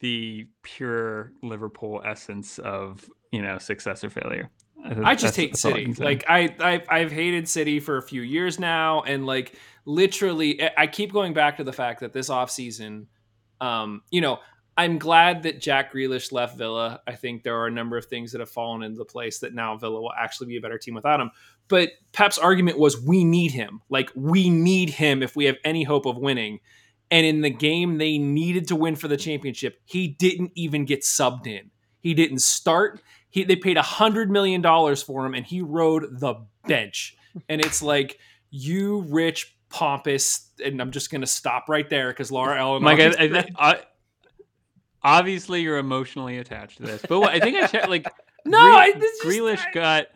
the 0.00 0.48
pure 0.62 1.32
Liverpool 1.42 2.02
essence 2.04 2.58
of, 2.58 3.08
you 3.30 3.42
know, 3.42 3.58
success 3.58 4.02
or 4.02 4.10
failure. 4.10 4.50
I 4.84 5.14
just 5.14 5.34
That's- 5.34 5.36
hate 5.36 5.50
that's 5.52 5.64
all 5.64 5.74
I 5.74 5.84
City. 5.84 6.04
Like 6.04 6.24
I, 6.28 6.54
I, 6.60 6.82
I've 6.90 7.12
hated 7.12 7.48
City 7.48 7.80
for 7.80 7.96
a 7.98 8.02
few 8.02 8.20
years 8.22 8.58
now, 8.58 9.02
and 9.02 9.26
like 9.26 9.54
literally, 9.86 10.62
I- 10.62 10.72
I 10.76 10.86
keep 10.88 11.12
going 11.12 11.32
back 11.34 11.56
to 11.58 11.64
the 11.64 11.72
fact 11.72 12.00
that 12.00 12.12
this 12.12 12.28
offseason, 12.28 13.06
um, 13.60 14.02
you 14.10 14.20
know, 14.20 14.40
I'm 14.76 14.98
glad 14.98 15.44
that 15.44 15.60
Jack 15.60 15.92
Grealish 15.92 16.32
left 16.32 16.58
Villa. 16.58 17.00
I 17.06 17.14
think 17.14 17.42
there 17.42 17.56
are 17.58 17.66
a 17.66 17.70
number 17.70 17.96
of 17.96 18.06
things 18.06 18.32
that 18.32 18.40
have 18.40 18.50
fallen 18.50 18.82
into 18.82 19.04
place 19.04 19.38
that 19.38 19.54
now 19.54 19.76
Villa 19.76 20.00
will 20.00 20.12
actually 20.12 20.48
be 20.48 20.56
a 20.56 20.60
better 20.60 20.78
team 20.78 20.94
without 20.94 21.20
him. 21.20 21.30
But 21.68 21.90
Pep's 22.12 22.38
argument 22.38 22.78
was 22.78 23.00
we 23.00 23.24
need 23.24 23.52
him. 23.52 23.82
Like 23.88 24.10
we 24.14 24.50
need 24.50 24.90
him 24.90 25.22
if 25.22 25.36
we 25.36 25.44
have 25.44 25.56
any 25.64 25.84
hope 25.84 26.06
of 26.06 26.16
winning. 26.16 26.60
And 27.10 27.24
in 27.24 27.42
the 27.42 27.50
game 27.50 27.98
they 27.98 28.18
needed 28.18 28.68
to 28.68 28.76
win 28.76 28.96
for 28.96 29.08
the 29.08 29.16
championship, 29.16 29.80
he 29.84 30.08
didn't 30.08 30.52
even 30.56 30.84
get 30.84 31.02
subbed 31.02 31.46
in. 31.46 31.70
He 32.00 32.12
didn't 32.12 32.40
start. 32.40 33.00
He 33.30 33.44
they 33.44 33.56
paid 33.56 33.76
a 33.76 33.82
hundred 33.82 34.30
million 34.30 34.60
dollars 34.60 35.02
for 35.02 35.24
him, 35.24 35.34
and 35.34 35.46
he 35.46 35.62
rode 35.62 36.20
the 36.20 36.34
bench. 36.66 37.16
And 37.48 37.60
it's 37.60 37.82
like 37.82 38.18
you 38.50 39.06
rich 39.08 39.56
pompous, 39.70 40.50
and 40.64 40.80
I'm 40.80 40.90
just 40.90 41.10
gonna 41.10 41.26
stop 41.26 41.68
right 41.68 41.88
there 41.88 42.08
because 42.08 42.30
Laura 42.30 42.60
Ellen. 42.60 42.82
Mike, 42.82 43.00
I, 43.00 43.12
I, 43.18 43.44
I, 43.58 43.80
obviously 45.04 45.60
you're 45.62 45.78
emotionally 45.78 46.38
attached 46.38 46.78
to 46.78 46.82
this, 46.84 47.02
but 47.08 47.20
what, 47.20 47.30
I 47.30 47.38
think 47.38 47.56
I 47.62 47.66
checked 47.68 47.88
like 47.88 48.06
no, 48.44 48.58
Gre- 48.58 48.76
I, 48.76 48.92
this 48.98 49.22
Grealish 49.24 49.72
got 49.72 50.06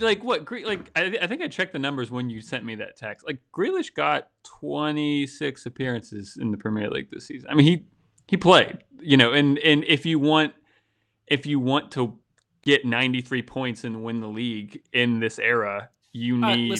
like 0.00 0.22
what? 0.24 0.44
Gre- 0.44 0.66
like 0.66 0.90
I, 0.96 1.16
I 1.22 1.26
think 1.26 1.40
I 1.40 1.48
checked 1.48 1.72
the 1.72 1.78
numbers 1.78 2.10
when 2.10 2.28
you 2.28 2.40
sent 2.40 2.64
me 2.64 2.74
that 2.76 2.96
text. 2.96 3.26
Like 3.26 3.38
Grealish 3.56 3.94
got 3.94 4.28
26 4.60 5.66
appearances 5.66 6.36
in 6.40 6.50
the 6.50 6.56
Premier 6.56 6.90
League 6.90 7.10
this 7.10 7.26
season. 7.26 7.48
I 7.50 7.54
mean, 7.54 7.66
he 7.66 7.84
he 8.26 8.36
played, 8.36 8.78
you 9.00 9.16
know, 9.16 9.32
and 9.32 9.58
and 9.58 9.84
if 9.84 10.04
you 10.04 10.18
want 10.18 10.52
if 11.26 11.46
you 11.46 11.58
want 11.60 11.90
to 11.92 12.18
get 12.62 12.84
93 12.84 13.42
points 13.42 13.84
and 13.84 14.02
win 14.02 14.20
the 14.20 14.28
league 14.28 14.82
in 14.92 15.20
this 15.20 15.38
era, 15.38 15.90
you 16.12 16.42
Uh, 16.42 16.56
need 16.56 16.70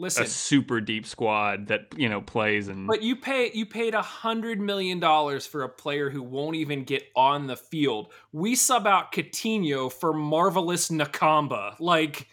listen, 0.00 0.24
a 0.24 0.26
super 0.26 0.80
deep 0.80 1.06
squad 1.06 1.68
that 1.68 1.86
you 1.96 2.08
know 2.08 2.20
plays 2.20 2.68
and 2.68 2.86
But 2.86 3.02
you 3.02 3.16
pay 3.16 3.50
you 3.52 3.66
paid 3.66 3.94
a 3.94 4.02
hundred 4.02 4.60
million 4.60 4.98
dollars 4.98 5.46
for 5.46 5.62
a 5.62 5.68
player 5.68 6.10
who 6.10 6.22
won't 6.22 6.56
even 6.56 6.84
get 6.84 7.04
on 7.14 7.46
the 7.46 7.56
field. 7.56 8.12
We 8.32 8.54
sub 8.54 8.86
out 8.86 9.12
Coutinho 9.12 9.92
for 9.92 10.12
marvelous 10.12 10.88
Nakamba. 10.88 11.76
Like, 11.78 12.28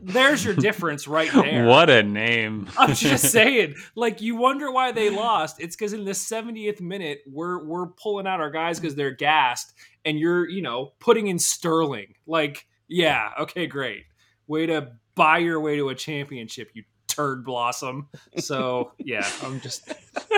there's 0.00 0.44
your 0.44 0.54
difference 0.54 1.08
right 1.08 1.32
there. 1.34 1.66
what 1.66 1.90
a 1.90 2.02
name! 2.02 2.68
I'm 2.78 2.94
just 2.94 3.24
saying, 3.32 3.74
like 3.94 4.20
you 4.20 4.36
wonder 4.36 4.70
why 4.70 4.92
they 4.92 5.10
lost. 5.10 5.60
It's 5.60 5.76
because 5.76 5.92
in 5.92 6.04
the 6.04 6.12
70th 6.12 6.80
minute, 6.80 7.20
we're 7.26 7.64
we're 7.64 7.88
pulling 7.88 8.26
out 8.26 8.40
our 8.40 8.50
guys 8.50 8.78
because 8.78 8.94
they're 8.94 9.10
gassed, 9.10 9.74
and 10.04 10.18
you're 10.18 10.48
you 10.48 10.62
know 10.62 10.92
putting 11.00 11.26
in 11.26 11.38
Sterling. 11.38 12.14
Like, 12.26 12.66
yeah, 12.88 13.30
okay, 13.40 13.66
great, 13.66 14.04
way 14.46 14.66
to 14.66 14.92
buy 15.14 15.38
your 15.38 15.60
way 15.60 15.76
to 15.76 15.88
a 15.90 15.94
championship, 15.94 16.70
you 16.74 16.82
turd 17.10 17.44
blossom. 17.44 18.08
So 18.36 18.92
yeah, 18.98 19.28
I'm 19.42 19.60
just 19.60 19.92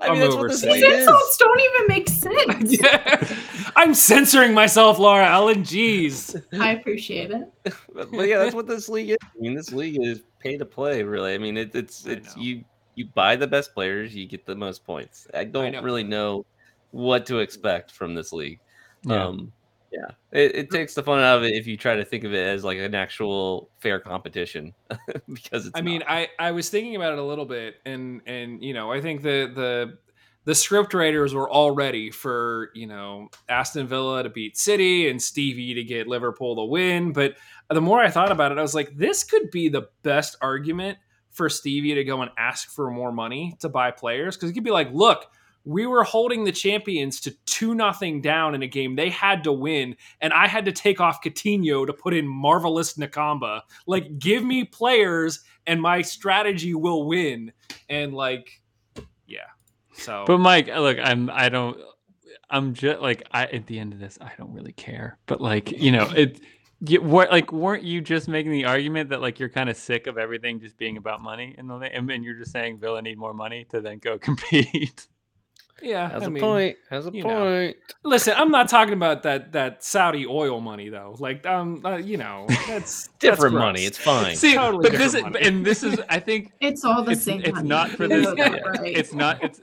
I 0.00 0.06
I'm 0.08 0.12
mean, 0.12 0.20
that's 0.20 0.34
over 0.34 0.42
what 0.48 0.52
this 0.52 0.62
These 0.62 0.82
is. 0.82 0.98
insults 1.00 1.36
don't 1.36 1.60
even 1.60 1.86
make 1.88 2.08
sense. 2.08 2.80
yeah, 2.82 3.36
I'm 3.76 3.94
censoring 3.94 4.54
myself, 4.54 4.98
Laura 4.98 5.28
Ellen. 5.28 5.62
Jeez. 5.62 6.42
I 6.58 6.72
appreciate 6.72 7.30
it. 7.30 7.52
but, 7.94 8.10
but 8.10 8.28
yeah, 8.28 8.38
that's 8.38 8.54
what 8.54 8.66
this 8.66 8.88
league 8.88 9.10
is. 9.10 9.16
I 9.22 9.38
mean, 9.40 9.54
this 9.54 9.72
league 9.72 10.00
is 10.02 10.22
pay 10.40 10.56
to 10.56 10.64
play. 10.64 11.02
Really, 11.02 11.34
I 11.34 11.38
mean, 11.38 11.56
it, 11.56 11.74
it's 11.74 12.06
it's 12.06 12.36
you 12.36 12.64
you 12.94 13.06
buy 13.06 13.36
the 13.36 13.46
best 13.46 13.74
players, 13.74 14.14
you 14.14 14.26
get 14.26 14.46
the 14.46 14.54
most 14.54 14.84
points. 14.84 15.26
I 15.34 15.44
don't 15.44 15.72
know. 15.72 15.82
really 15.82 16.04
know 16.04 16.46
what 16.90 17.26
to 17.26 17.38
expect 17.38 17.92
from 17.92 18.14
this 18.14 18.32
league. 18.32 18.60
Yeah. 19.02 19.24
Um, 19.24 19.52
yeah, 19.96 20.10
it, 20.32 20.54
it 20.54 20.70
takes 20.70 20.94
the 20.94 21.02
fun 21.02 21.20
out 21.20 21.38
of 21.38 21.44
it 21.44 21.54
if 21.54 21.66
you 21.66 21.76
try 21.76 21.96
to 21.96 22.04
think 22.04 22.24
of 22.24 22.34
it 22.34 22.46
as 22.46 22.64
like 22.64 22.78
an 22.78 22.94
actual 22.94 23.70
fair 23.80 23.98
competition, 23.98 24.74
because 25.32 25.66
it's. 25.66 25.76
I 25.76 25.80
mean. 25.80 26.02
I 26.06 26.28
I 26.38 26.50
was 26.50 26.68
thinking 26.68 26.96
about 26.96 27.12
it 27.12 27.18
a 27.18 27.24
little 27.24 27.46
bit, 27.46 27.76
and 27.86 28.20
and 28.26 28.62
you 28.62 28.74
know, 28.74 28.92
I 28.92 29.00
think 29.00 29.22
the 29.22 29.50
the 29.54 29.98
the 30.44 30.54
script 30.54 30.92
writers 30.92 31.34
were 31.34 31.48
all 31.48 31.70
ready 31.70 32.10
for 32.10 32.70
you 32.74 32.86
know 32.86 33.28
Aston 33.48 33.86
Villa 33.86 34.22
to 34.22 34.28
beat 34.28 34.58
City 34.58 35.08
and 35.08 35.20
Stevie 35.20 35.74
to 35.74 35.84
get 35.84 36.08
Liverpool 36.08 36.56
to 36.56 36.64
win. 36.64 37.12
But 37.12 37.36
the 37.70 37.80
more 37.80 38.00
I 38.00 38.10
thought 38.10 38.32
about 38.32 38.52
it, 38.52 38.58
I 38.58 38.62
was 38.62 38.74
like, 38.74 38.96
this 38.96 39.24
could 39.24 39.50
be 39.50 39.68
the 39.68 39.88
best 40.02 40.36
argument 40.42 40.98
for 41.30 41.48
Stevie 41.48 41.94
to 41.94 42.04
go 42.04 42.20
and 42.22 42.30
ask 42.36 42.68
for 42.68 42.90
more 42.90 43.12
money 43.12 43.56
to 43.60 43.68
buy 43.68 43.90
players 43.92 44.36
because 44.36 44.50
it 44.50 44.54
could 44.54 44.64
be 44.64 44.70
like, 44.70 44.92
look. 44.92 45.26
We 45.66 45.86
were 45.86 46.04
holding 46.04 46.44
the 46.44 46.52
champions 46.52 47.20
to 47.20 47.32
two 47.44 47.74
nothing 47.74 48.22
down 48.22 48.54
in 48.54 48.62
a 48.62 48.66
game 48.66 48.96
they 48.96 49.10
had 49.10 49.44
to 49.44 49.52
win, 49.52 49.96
and 50.22 50.32
I 50.32 50.46
had 50.46 50.64
to 50.64 50.72
take 50.72 51.00
off 51.00 51.22
Coutinho 51.22 51.86
to 51.86 51.92
put 51.92 52.14
in 52.14 52.26
marvelous 52.26 52.94
Nakamba. 52.94 53.60
Like, 53.86 54.18
give 54.18 54.42
me 54.42 54.64
players 54.64 55.44
and 55.66 55.80
my 55.80 56.02
strategy 56.02 56.74
will 56.74 57.06
win. 57.06 57.52
And 57.88 58.14
like, 58.14 58.62
yeah. 59.26 59.40
So 59.94 60.24
But 60.26 60.38
Mike, 60.38 60.68
uh, 60.68 60.80
look, 60.80 60.98
I'm 61.02 61.30
I 61.30 61.48
don't 61.48 61.78
I'm 62.50 62.74
just 62.74 63.00
like 63.00 63.26
I 63.32 63.46
at 63.46 63.66
the 63.66 63.78
end 63.78 63.92
of 63.92 63.98
this, 63.98 64.18
I 64.20 64.32
don't 64.38 64.52
really 64.52 64.72
care. 64.72 65.18
But 65.26 65.40
like, 65.40 65.72
you 65.72 65.92
know, 65.92 66.10
it 66.14 66.40
you, 66.86 67.00
what 67.00 67.30
like 67.30 67.52
weren't 67.52 67.82
you 67.82 68.00
just 68.00 68.28
making 68.28 68.52
the 68.52 68.66
argument 68.66 69.10
that 69.10 69.20
like 69.20 69.40
you're 69.40 69.48
kind 69.48 69.70
of 69.70 69.76
sick 69.76 70.06
of 70.06 70.18
everything 70.18 70.60
just 70.60 70.76
being 70.76 70.98
about 70.98 71.22
money 71.22 71.54
and, 71.56 71.70
and 71.70 72.24
you're 72.24 72.38
just 72.38 72.52
saying 72.52 72.78
Villa 72.78 73.00
need 73.00 73.18
more 73.18 73.34
money 73.34 73.66
to 73.70 73.80
then 73.80 73.98
go 73.98 74.18
compete. 74.18 75.08
Yeah, 75.82 76.08
has 76.10 76.22
I 76.22 76.26
a 76.26 76.30
mean, 76.30 76.40
point. 76.42 76.76
Has 76.90 77.06
a 77.06 77.10
you 77.12 77.22
know. 77.22 77.28
point. 77.44 77.76
listen, 78.04 78.34
I'm 78.36 78.50
not 78.50 78.68
talking 78.68 78.94
about 78.94 79.22
that 79.24 79.52
that 79.52 79.84
Saudi 79.84 80.26
oil 80.26 80.60
money 80.60 80.88
though. 80.88 81.14
Like, 81.18 81.44
um, 81.46 81.84
uh, 81.84 81.96
you 81.96 82.16
know, 82.16 82.46
that's 82.66 83.08
Different 83.18 83.54
that's 83.54 83.60
money. 83.64 83.84
It's 83.84 83.98
fine. 83.98 84.36
See, 84.36 84.54
Totally 84.54 84.82
but 84.90 84.92
this 84.98 85.14
is 85.14 85.22
different 85.22 85.36
and 85.46 85.64
this 85.66 85.82
is 85.82 86.00
I 86.08 86.18
think 86.20 86.52
It's 86.60 86.84
all 86.84 87.02
the 87.02 87.12
It's- 87.12 87.24
same. 87.24 87.40
it's 87.40 87.52
money. 87.52 87.68
not 87.68 87.90
for 87.90 88.08
this- 88.08 88.26
yeah. 88.36 88.48
right? 88.64 88.80
it's 88.96 89.12
not 89.12 89.42
it's 89.44 89.60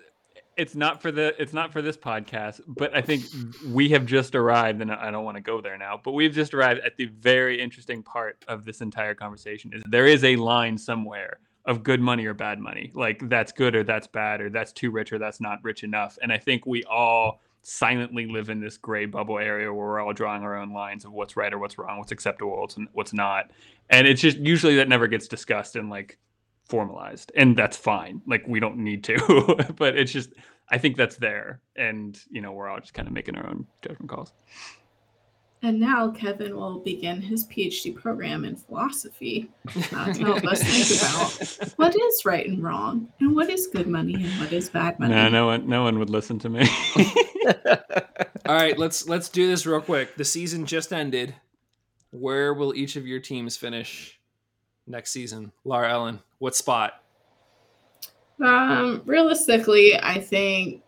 it's 0.55 0.75
not 0.75 1.01
for 1.01 1.11
the 1.11 1.33
it's 1.41 1.51
not 1.51 1.71
for 1.73 1.81
this 1.81 1.97
podcast 1.97 2.61
but 2.67 2.95
i 2.95 3.01
think 3.01 3.23
we 3.69 3.89
have 3.89 4.05
just 4.05 4.35
arrived 4.35 4.81
and 4.81 4.91
i 4.91 5.09
don't 5.09 5.25
want 5.25 5.35
to 5.35 5.41
go 5.41 5.59
there 5.61 5.79
now 5.79 5.99
but 6.03 6.11
we've 6.11 6.31
just 6.33 6.53
arrived 6.53 6.79
at 6.81 6.95
the 6.95 7.05
very 7.05 7.59
interesting 7.59 8.03
part 8.03 8.37
of 8.47 8.63
this 8.63 8.79
entire 8.81 9.15
conversation 9.15 9.71
is 9.73 9.81
there 9.89 10.05
is 10.05 10.23
a 10.23 10.35
line 10.35 10.77
somewhere 10.77 11.39
of 11.65 11.83
good 11.83 12.01
money 12.01 12.25
or 12.25 12.33
bad 12.33 12.59
money. 12.59 12.91
Like 12.93 13.29
that's 13.29 13.51
good 13.51 13.75
or 13.75 13.83
that's 13.83 14.07
bad 14.07 14.41
or 14.41 14.49
that's 14.49 14.71
too 14.71 14.91
rich 14.91 15.13
or 15.13 15.19
that's 15.19 15.39
not 15.39 15.59
rich 15.63 15.83
enough. 15.83 16.17
And 16.21 16.31
i 16.31 16.37
think 16.37 16.65
we 16.65 16.83
all 16.83 17.41
silently 17.65 18.25
live 18.25 18.49
in 18.49 18.59
this 18.59 18.77
gray 18.77 19.05
bubble 19.05 19.39
area 19.39 19.73
where 19.73 19.87
we're 19.87 20.01
all 20.01 20.11
drawing 20.11 20.43
our 20.43 20.57
own 20.57 20.73
lines 20.73 21.05
of 21.05 21.13
what's 21.13 21.37
right 21.37 21.53
or 21.53 21.59
what's 21.59 21.77
wrong 21.77 21.97
what's 21.97 22.11
acceptable 22.11 22.59
what's, 22.59 22.77
what's 22.91 23.13
not. 23.13 23.51
And 23.89 24.05
it's 24.05 24.21
just 24.21 24.37
usually 24.37 24.75
that 24.75 24.89
never 24.89 25.07
gets 25.07 25.27
discussed 25.27 25.77
and 25.77 25.89
like 25.89 26.17
formalized 26.65 27.31
and 27.35 27.55
that's 27.57 27.77
fine. 27.77 28.21
Like 28.27 28.45
we 28.47 28.59
don't 28.59 28.77
need 28.77 29.03
to 29.05 29.73
but 29.77 29.97
it's 29.97 30.11
just 30.11 30.31
i 30.69 30.77
think 30.77 30.97
that's 30.97 31.15
there. 31.15 31.61
And 31.77 32.19
you 32.29 32.41
know 32.41 32.51
we're 32.51 32.67
all 32.67 32.79
just 32.79 32.93
kind 32.93 33.07
of 33.07 33.13
making 33.13 33.37
our 33.37 33.47
own 33.47 33.65
judgment 33.81 34.09
calls 34.09 34.33
And 35.63 35.79
now 35.79 36.11
Kevin 36.11 36.57
will 36.57 36.79
begin 36.79 37.21
his 37.21 37.45
PhD 37.45 37.95
program 37.95 38.43
in 38.43 38.57
philosophy 38.57 39.49
uh, 39.93 40.13
to 40.13 40.25
help 40.25 40.43
us 40.45 40.61
think 40.61 41.01
about 41.61 41.73
what 41.77 41.95
is 41.99 42.25
right 42.25 42.45
and 42.45 42.61
wrong, 42.61 43.07
and 43.21 43.33
what 43.33 43.49
is 43.49 43.67
good 43.67 43.87
money 43.87 44.15
and 44.15 44.39
what 44.41 44.51
is 44.51 44.69
bad 44.69 44.99
money. 44.99 45.15
no 45.15 45.29
no 45.29 45.45
one 45.47 45.67
no 45.67 45.83
one 45.83 45.99
would 45.99 46.09
listen 46.09 46.37
to 46.39 46.49
me 46.49 46.67
All 48.45 48.55
right, 48.55 48.77
let's 48.77 49.07
let's 49.07 49.29
do 49.29 49.47
this 49.47 49.65
real 49.65 49.79
quick. 49.79 50.17
The 50.17 50.25
season 50.25 50.65
just 50.65 50.91
ended. 50.91 51.33
Where 52.11 52.53
will 52.53 52.75
each 52.75 52.97
of 52.97 53.07
your 53.07 53.19
teams 53.19 53.55
finish 53.55 54.19
next 54.85 55.11
season? 55.11 55.53
Laura 55.63 55.89
Ellen, 55.89 56.19
what 56.39 56.55
spot? 56.55 57.01
Um, 58.43 59.01
realistically, 59.05 59.97
I 59.97 60.19
think 60.19 60.83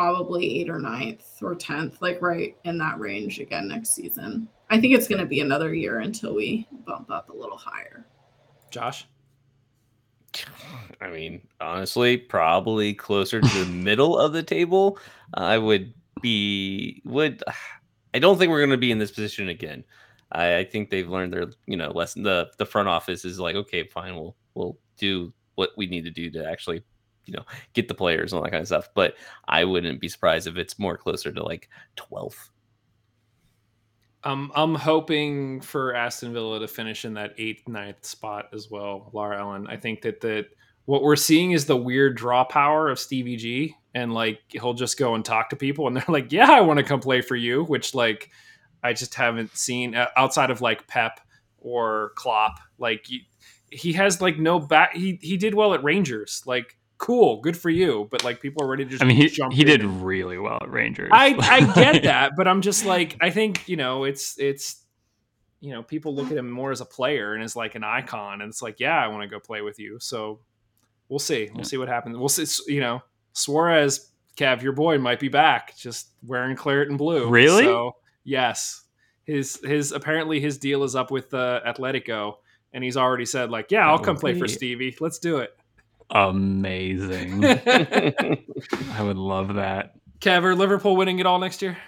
probably 0.00 0.60
eight 0.60 0.70
or 0.70 0.78
ninth 0.78 1.26
or 1.42 1.54
tenth, 1.54 2.00
like 2.00 2.22
right 2.22 2.56
in 2.64 2.78
that 2.78 2.98
range 2.98 3.38
again 3.38 3.68
next 3.68 3.90
season. 3.90 4.48
I 4.70 4.80
think 4.80 4.94
it's 4.94 5.06
going 5.06 5.20
to 5.20 5.26
be 5.26 5.40
another 5.40 5.74
year 5.74 5.98
until 5.98 6.34
we 6.34 6.66
bump 6.86 7.10
up 7.10 7.28
a 7.28 7.34
little 7.34 7.58
higher. 7.58 8.06
Josh? 8.70 9.06
I 11.02 11.10
mean, 11.10 11.46
honestly, 11.60 12.16
probably 12.16 12.94
closer 12.94 13.42
to 13.42 13.58
the 13.58 13.66
middle 13.70 14.18
of 14.18 14.32
the 14.32 14.42
table. 14.42 14.98
I 15.34 15.58
would 15.58 15.92
be 16.22 17.02
would. 17.04 17.42
I 18.14 18.18
don't 18.20 18.38
think 18.38 18.48
we're 18.48 18.60
going 18.60 18.70
to 18.70 18.78
be 18.78 18.92
in 18.92 18.98
this 18.98 19.10
position 19.10 19.50
again. 19.50 19.84
I, 20.32 20.58
I 20.58 20.64
think 20.64 20.88
they've 20.88 21.08
learned 21.08 21.34
their 21.34 21.50
you 21.66 21.76
know 21.76 21.90
lesson. 21.90 22.22
The 22.22 22.50
the 22.56 22.64
front 22.64 22.88
office 22.88 23.26
is 23.26 23.38
like, 23.38 23.54
okay, 23.54 23.84
fine, 23.84 24.14
we'll 24.16 24.34
we'll 24.54 24.78
do 24.96 25.30
what 25.56 25.72
we 25.76 25.86
need 25.88 26.04
to 26.04 26.10
do 26.10 26.30
to 26.30 26.48
actually 26.48 26.84
you 27.30 27.36
know 27.36 27.44
get 27.74 27.88
the 27.88 27.94
players 27.94 28.32
and 28.32 28.38
all 28.38 28.44
that 28.44 28.50
kind 28.50 28.60
of 28.60 28.66
stuff. 28.66 28.88
But 28.94 29.14
I 29.48 29.64
wouldn't 29.64 30.00
be 30.00 30.08
surprised 30.08 30.46
if 30.48 30.56
it's 30.56 30.78
more 30.78 30.96
closer 30.96 31.32
to 31.32 31.42
like 31.42 31.68
twelfth 31.96 32.50
Um, 34.24 34.52
I'm 34.54 34.74
hoping 34.74 35.60
for 35.60 35.94
Aston 35.94 36.32
Villa 36.32 36.60
to 36.60 36.68
finish 36.68 37.04
in 37.04 37.14
that 37.14 37.34
eighth, 37.38 37.66
ninth 37.68 38.04
spot 38.04 38.46
as 38.52 38.70
well, 38.70 39.10
Laura 39.14 39.40
Ellen. 39.40 39.66
I 39.68 39.76
think 39.76 40.02
that 40.02 40.20
that 40.20 40.46
what 40.84 41.02
we're 41.02 41.16
seeing 41.16 41.52
is 41.52 41.66
the 41.66 41.76
weird 41.76 42.16
draw 42.16 42.44
power 42.44 42.88
of 42.90 42.98
Stevie 42.98 43.36
G, 43.36 43.76
and 43.94 44.12
like 44.12 44.40
he'll 44.48 44.74
just 44.74 44.98
go 44.98 45.14
and 45.14 45.24
talk 45.24 45.50
to 45.50 45.56
people, 45.56 45.86
and 45.86 45.96
they're 45.96 46.04
like, 46.08 46.32
"Yeah, 46.32 46.50
I 46.50 46.60
want 46.62 46.78
to 46.78 46.84
come 46.84 47.00
play 47.00 47.20
for 47.22 47.36
you," 47.36 47.64
which 47.64 47.94
like 47.94 48.30
I 48.82 48.92
just 48.92 49.14
haven't 49.14 49.56
seen 49.56 49.94
uh, 49.94 50.08
outside 50.16 50.50
of 50.50 50.60
like 50.60 50.86
Pep 50.88 51.20
or 51.58 52.12
Klopp. 52.16 52.58
Like 52.78 53.06
he, 53.06 53.28
he 53.70 53.92
has 53.94 54.20
like 54.20 54.38
no 54.38 54.58
back. 54.58 54.94
He 54.94 55.18
he 55.22 55.36
did 55.36 55.54
well 55.54 55.74
at 55.74 55.84
Rangers. 55.84 56.42
Like 56.46 56.76
cool, 57.00 57.40
good 57.40 57.56
for 57.56 57.70
you. 57.70 58.06
But 58.10 58.22
like 58.22 58.40
people 58.40 58.62
are 58.62 58.68
ready 58.68 58.84
to. 58.84 58.90
Just 58.90 59.02
I 59.02 59.06
mean, 59.06 59.16
he 59.16 59.26
jump 59.28 59.52
he 59.52 59.64
did 59.64 59.80
and- 59.80 60.04
really 60.04 60.38
well 60.38 60.58
at 60.62 60.70
Rangers. 60.70 61.10
I 61.12 61.34
I 61.40 61.74
get 61.74 62.02
that, 62.04 62.32
but 62.36 62.46
I'm 62.46 62.60
just 62.62 62.84
like 62.84 63.16
I 63.20 63.30
think 63.30 63.68
you 63.68 63.76
know 63.76 64.04
it's 64.04 64.38
it's 64.38 64.84
you 65.60 65.72
know 65.72 65.82
people 65.82 66.14
look 66.14 66.30
at 66.30 66.36
him 66.36 66.50
more 66.50 66.70
as 66.70 66.80
a 66.80 66.84
player 66.86 67.34
and 67.34 67.42
as 67.42 67.56
like 67.56 67.74
an 67.74 67.82
icon, 67.84 68.40
and 68.40 68.48
it's 68.50 68.62
like 68.62 68.78
yeah, 68.78 68.96
I 69.02 69.08
want 69.08 69.22
to 69.22 69.28
go 69.28 69.40
play 69.40 69.62
with 69.62 69.78
you. 69.80 69.98
So 70.00 70.40
we'll 71.08 71.18
see, 71.18 71.48
we'll 71.50 71.58
Yeah. 71.58 71.64
see 71.64 71.76
what 71.78 71.88
happens. 71.88 72.16
We'll 72.16 72.28
see. 72.28 72.46
You 72.72 72.80
know, 72.80 73.02
Suarez, 73.32 74.10
Kev, 74.36 74.62
your 74.62 74.72
boy 74.72 74.98
might 74.98 75.18
be 75.20 75.28
back, 75.28 75.76
just 75.76 76.10
wearing 76.24 76.54
claret 76.56 76.88
and 76.88 76.96
blue. 76.98 77.28
Really? 77.28 77.64
So 77.64 77.96
yes, 78.24 78.84
his 79.24 79.60
his 79.64 79.92
apparently 79.92 80.40
his 80.40 80.58
deal 80.58 80.84
is 80.84 80.94
up 80.94 81.10
with 81.10 81.32
uh, 81.34 81.60
Atletico. 81.66 82.34
And 82.72 82.84
he's 82.84 82.96
already 82.96 83.24
said, 83.24 83.50
like, 83.50 83.72
yeah, 83.72 83.84
I'll 83.90 83.98
come 83.98 84.14
play 84.14 84.38
for 84.38 84.46
Stevie. 84.46 84.96
Let's 85.00 85.18
do 85.18 85.38
it. 85.38 85.50
Amazing. 86.10 87.44
I 87.44 89.02
would 89.02 89.16
love 89.16 89.54
that. 89.54 89.94
Kev, 90.20 90.42
are 90.42 90.54
Liverpool 90.54 90.96
winning 90.96 91.18
it 91.18 91.26
all 91.26 91.38
next 91.38 91.62
year? 91.62 91.78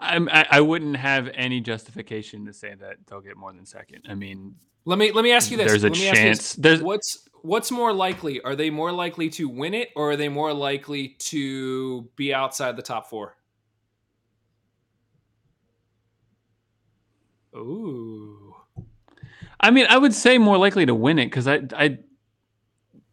I'm, 0.00 0.28
I, 0.28 0.46
I 0.50 0.60
wouldn't 0.60 0.96
have 0.96 1.30
any 1.34 1.60
justification 1.60 2.44
to 2.46 2.52
say 2.52 2.74
that 2.74 2.96
they'll 3.06 3.20
get 3.20 3.36
more 3.36 3.52
than 3.52 3.64
second. 3.64 4.06
I 4.08 4.14
mean, 4.14 4.56
Let 4.84 4.98
me 4.98 5.12
let 5.12 5.22
me 5.22 5.30
ask 5.32 5.50
you 5.50 5.56
this. 5.56 5.68
there's 5.68 5.84
a 5.84 5.88
Let 5.90 5.98
me 5.98 6.08
ask 6.08 6.18
you 6.18 6.28
this. 6.28 6.38
chance. 6.38 6.52
There's 6.54 6.82
what's 6.82 7.28
what's 7.42 7.70
more 7.70 7.92
likely? 7.92 8.40
Are 8.40 8.56
they 8.56 8.68
more 8.68 8.90
likely 8.90 9.28
to 9.30 9.48
win 9.48 9.74
it, 9.74 9.90
or 9.94 10.10
are 10.10 10.16
they 10.16 10.28
more 10.28 10.52
likely 10.52 11.10
to 11.20 12.02
be 12.16 12.34
outside 12.34 12.76
the 12.76 12.82
top 12.82 13.08
four? 13.08 13.36
Ooh, 17.54 18.54
I 19.60 19.70
mean, 19.70 19.86
I 19.88 19.98
would 19.98 20.14
say 20.14 20.38
more 20.38 20.56
likely 20.58 20.86
to 20.86 20.94
win 20.94 21.18
it 21.18 21.26
because 21.26 21.46
I, 21.46 21.60
I, 21.76 21.98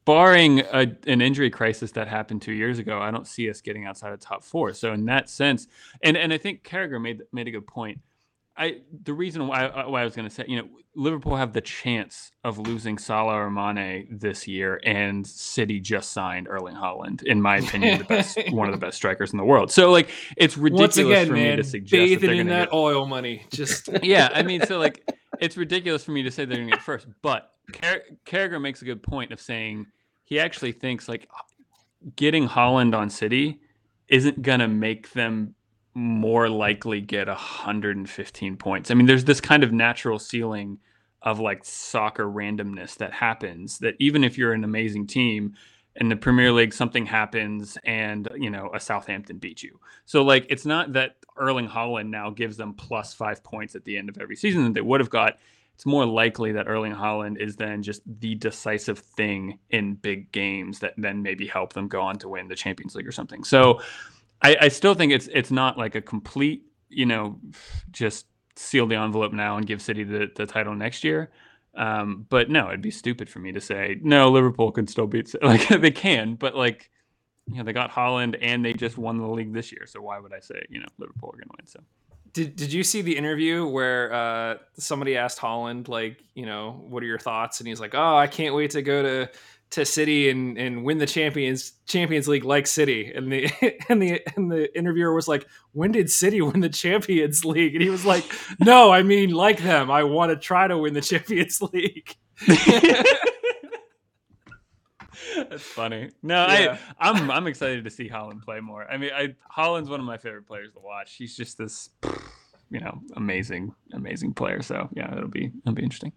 barring 0.10 0.62
a, 0.62 0.88
an 1.06 1.22
injury 1.22 1.52
crisis 1.52 1.92
that 1.92 2.08
happened 2.08 2.42
two 2.42 2.52
years 2.52 2.80
ago, 2.80 3.00
I 3.00 3.12
don't 3.12 3.28
see 3.28 3.48
us 3.48 3.62
getting 3.62 3.86
outside 3.86 4.12
of 4.12 4.20
top 4.20 4.44
four. 4.44 4.74
So 4.74 4.92
in 4.92 5.06
that 5.06 5.30
sense, 5.30 5.68
and 6.02 6.18
and 6.18 6.34
I 6.34 6.40
think 6.40 6.64
Carragher 6.64 7.00
made 7.00 7.22
made 7.32 7.48
a 7.48 7.52
good 7.52 7.68
point. 7.68 8.00
I 8.58 8.78
the 9.04 9.14
reason 9.14 9.46
why 9.48 9.66
uh, 9.66 9.88
why 9.88 10.02
I 10.02 10.06
was 10.06 10.16
going 10.16 10.28
to 10.28 10.34
say, 10.34 10.46
you 10.48 10.58
know, 10.58 10.68
Liverpool 10.96 11.36
have 11.36 11.54
the 11.54 11.62
chance 11.62 12.32
of 12.44 12.58
losing 12.58 12.98
Salah 12.98 13.36
or 13.36 13.52
Mane 13.52 14.08
this 14.10 14.48
year, 14.48 14.82
and 14.84 15.28
City 15.28 15.80
just 15.80 16.12
signed 16.12 16.48
Erling 16.48 16.76
Haaland, 16.76 17.22
in 17.22 17.40
my 17.40 17.58
opinion, 17.58 18.00
the 18.00 18.06
best 18.06 18.40
one 18.50 18.68
of 18.68 18.74
the 18.74 18.84
best 18.84 18.98
strikers 18.98 19.32
in 19.32 19.38
the 19.38 19.46
world. 19.46 19.72
So 19.72 19.92
like, 19.92 20.10
it's 20.36 20.58
ridiculous 20.58 20.98
again, 20.98 21.28
for 21.28 21.34
me 21.34 21.56
to 21.56 21.64
suggest 21.64 22.22
that 22.22 22.26
they're 22.26 22.34
in 22.34 22.48
that 22.48 22.72
get 22.72 22.74
oil 22.74 23.06
money. 23.06 23.46
Just 23.52 23.90
yeah, 24.02 24.30
I 24.34 24.42
mean, 24.42 24.66
so 24.66 24.80
like, 24.80 25.08
it's 25.40 25.56
ridiculous 25.56 26.04
for 26.04 26.14
me 26.14 26.24
to 26.24 26.32
say 26.32 26.46
they're 26.46 26.58
going 26.58 26.72
to 26.72 26.78
get 26.78 26.84
first, 26.84 27.06
but 27.22 27.52
Car- 27.72 28.02
Carragher 28.26 28.60
makes 28.60 28.82
a 28.82 28.86
good 28.86 29.04
point 29.04 29.32
of 29.32 29.40
saying 29.40 29.86
he 30.30 30.40
actually 30.40 30.72
thinks 30.72 31.10
like 31.10 31.28
getting 32.16 32.48
Haaland 32.48 32.96
on 32.96 33.10
City 33.10 33.60
isn't 34.08 34.42
going 34.42 34.60
to 34.60 34.68
make 34.68 35.12
them 35.14 35.56
more 35.96 36.48
likely 36.48 37.02
get 37.02 37.28
115 37.28 38.58
points. 38.58 38.92
I 38.92 38.94
mean, 38.94 39.08
there's 39.08 39.26
this 39.26 39.42
kind 39.42 39.64
of 39.64 39.74
natural 39.74 40.20
ceiling 40.20 40.78
of 41.24 41.40
like 41.40 41.66
soccer 41.66 42.26
randomness 42.26 42.96
that 42.98 43.12
happens 43.12 43.80
that 43.80 43.96
even 44.00 44.24
if 44.24 44.38
you're 44.38 44.54
an 44.54 44.64
amazing 44.64 45.08
team 45.08 45.56
in 45.96 46.08
the 46.08 46.16
Premier 46.16 46.52
League, 46.52 46.74
something 46.74 47.06
happens 47.06 47.78
and, 47.84 48.30
you 48.36 48.52
know, 48.52 48.70
a 48.74 48.80
Southampton 48.80 49.38
beats 49.40 49.64
you. 49.64 49.80
So, 50.06 50.24
like, 50.24 50.46
it's 50.50 50.66
not 50.66 50.94
that 50.94 51.18
Erling 51.36 51.68
Haaland 51.68 52.10
now 52.10 52.30
gives 52.30 52.56
them 52.56 52.74
plus 52.74 53.14
five 53.14 53.44
points 53.44 53.76
at 53.76 53.84
the 53.84 53.98
end 53.98 54.08
of 54.08 54.18
every 54.20 54.36
season 54.36 54.64
that 54.64 54.74
they 54.76 54.82
would 54.82 55.02
have 55.02 55.10
got. 55.10 55.40
It's 55.80 55.86
more 55.86 56.06
likely 56.06 56.52
that 56.52 56.68
Erling 56.68 56.94
Haaland 56.94 57.40
is 57.40 57.56
then 57.56 57.84
just 57.84 58.02
the 58.20 58.36
decisive 58.36 59.00
thing 59.00 59.60
in 59.70 59.96
big 59.96 60.30
games 60.34 60.80
that 60.80 60.94
then 60.98 61.24
maybe 61.24 61.48
help 61.48 61.72
them 61.72 61.88
go 61.88 62.02
on 62.02 62.18
to 62.18 62.28
win 62.28 62.50
the 62.50 62.56
Champions 62.56 62.96
League 62.96 63.08
or 63.08 63.14
something. 63.14 63.46
So, 63.46 63.80
I, 64.42 64.58
I 64.60 64.68
still 64.68 64.94
think 64.94 65.14
it's 65.14 65.30
it's 65.32 65.52
not 65.52 65.78
like 65.78 65.96
a 65.96 66.02
complete, 66.02 66.64
you 66.90 67.06
know, 67.06 67.40
just 67.92 68.26
seal 68.58 68.88
the 68.88 68.96
envelope 68.96 69.32
now 69.32 69.56
and 69.56 69.66
give 69.66 69.82
City 69.82 70.04
the, 70.04 70.30
the 70.36 70.46
title 70.46 70.76
next 70.76 71.06
year. 71.06 71.32
Um, 71.76 72.26
but 72.28 72.50
no, 72.50 72.68
it'd 72.68 72.82
be 72.82 72.92
stupid 72.92 73.30
for 73.30 73.40
me 73.40 73.54
to 73.54 73.62
say 73.62 74.02
no. 74.02 74.30
Liverpool 74.30 74.74
can 74.74 74.86
still 74.86 75.08
beat 75.08 75.28
Ci-" 75.28 75.38
like 75.42 75.66
they 75.70 75.92
can, 75.92 76.36
but 76.36 76.56
like 76.56 76.92
you 77.48 77.56
know 77.56 77.64
they 77.64 77.72
got 77.72 77.90
Haaland 77.90 78.38
and 78.42 78.66
they 78.66 78.74
just 78.74 78.98
won 78.98 79.18
the 79.18 79.28
league 79.28 79.54
this 79.54 79.72
year. 79.72 79.86
So 79.88 80.02
why 80.02 80.20
would 80.20 80.34
I 80.34 80.42
say 80.42 80.62
you 80.68 80.82
know 80.82 80.88
Liverpool 80.98 81.30
are 81.30 81.38
going 81.38 81.48
to 81.48 81.56
win? 81.58 81.68
So 81.68 81.80
did 82.34 82.56
did 82.56 82.74
you 82.74 82.84
see 82.84 83.02
the 83.02 83.18
interview 83.18 83.66
where 83.66 84.14
uh, 84.14 84.56
somebody 84.78 85.18
asked 85.18 85.40
Haaland 85.40 85.88
like, 85.88 86.24
you 86.36 86.46
know, 86.46 86.84
what 86.88 87.04
are 87.04 87.08
your 87.08 87.20
thoughts? 87.20 87.60
And 87.60 87.68
he's 87.68 87.80
like, 87.80 87.96
oh, 87.96 88.16
I 88.16 88.28
can't 88.28 88.56
wait 88.56 88.72
to 88.72 88.82
go 88.82 89.04
to 89.04 89.30
to 89.72 89.86
City 89.86 90.30
and, 90.30 90.58
and 90.58 90.84
win 90.84 90.98
the 90.98 91.06
Champions 91.06 91.74
Champions 91.86 92.28
League 92.28 92.44
like 92.44 92.68
City. 92.68 93.12
And 93.14 93.32
the 93.32 93.50
and 93.90 94.02
the 94.02 94.22
and 94.36 94.52
the 94.52 94.76
interviewer 94.78 95.14
was 95.14 95.28
like, 95.28 95.48
when 95.74 95.92
did 95.92 96.10
City 96.10 96.42
win 96.42 96.60
the 96.60 96.70
Champions 96.70 97.46
League? 97.46 97.76
And 97.76 97.84
he 97.84 97.90
was 97.90 98.06
like, 98.06 98.26
no, 98.60 98.92
I 98.92 99.04
mean 99.04 99.32
like 99.32 99.62
them. 99.62 99.92
I 99.92 100.04
want 100.04 100.32
to 100.32 100.36
try 100.36 100.68
to 100.68 100.78
win 100.78 100.94
the 100.94 101.02
Champions 101.02 101.62
League. 101.74 102.16
That's 105.36 105.64
funny. 105.64 106.10
No, 106.24 106.46
Yeah. 106.48 106.78
I 107.00 107.10
I'm 107.10 107.30
I'm 107.32 107.48
excited 107.48 107.84
to 107.86 107.90
see 107.90 108.10
Haaland 108.10 108.44
play 108.44 108.60
more. 108.60 108.90
I 108.90 108.98
mean, 108.98 109.12
I 109.14 109.36
Haaland's 109.56 109.90
one 109.90 110.00
of 110.00 110.06
my 110.06 110.18
favorite 110.18 110.48
players 110.48 110.72
to 110.74 110.80
watch. 110.80 111.16
He's 111.16 111.36
just 111.36 111.58
this 111.58 111.90
you 112.72 112.80
know 112.80 113.00
amazing 113.16 113.74
amazing 113.94 114.34
player. 114.34 114.62
So 114.62 114.90
yeah, 114.94 115.12
it'll 115.16 115.28
be 115.30 115.52
it'll 115.64 115.74
be 115.76 115.84
interesting. 115.84 116.14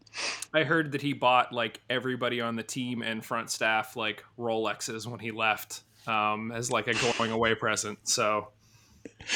I 0.52 0.64
heard 0.64 0.92
that 0.92 1.02
he 1.02 1.12
bought 1.12 1.52
like 1.52 1.80
everybody 1.90 2.40
on 2.40 2.56
the 2.56 2.62
team 2.62 3.02
and 3.02 3.24
front 3.24 3.50
staff 3.50 3.96
like 3.96 4.24
Rolexes 4.38 5.06
when 5.06 5.20
he 5.20 5.30
left 5.30 5.82
um, 6.06 6.52
as 6.52 6.70
like 6.70 6.88
a 6.88 6.94
going 7.16 7.30
away 7.32 7.54
present. 7.54 7.98
So 8.04 8.48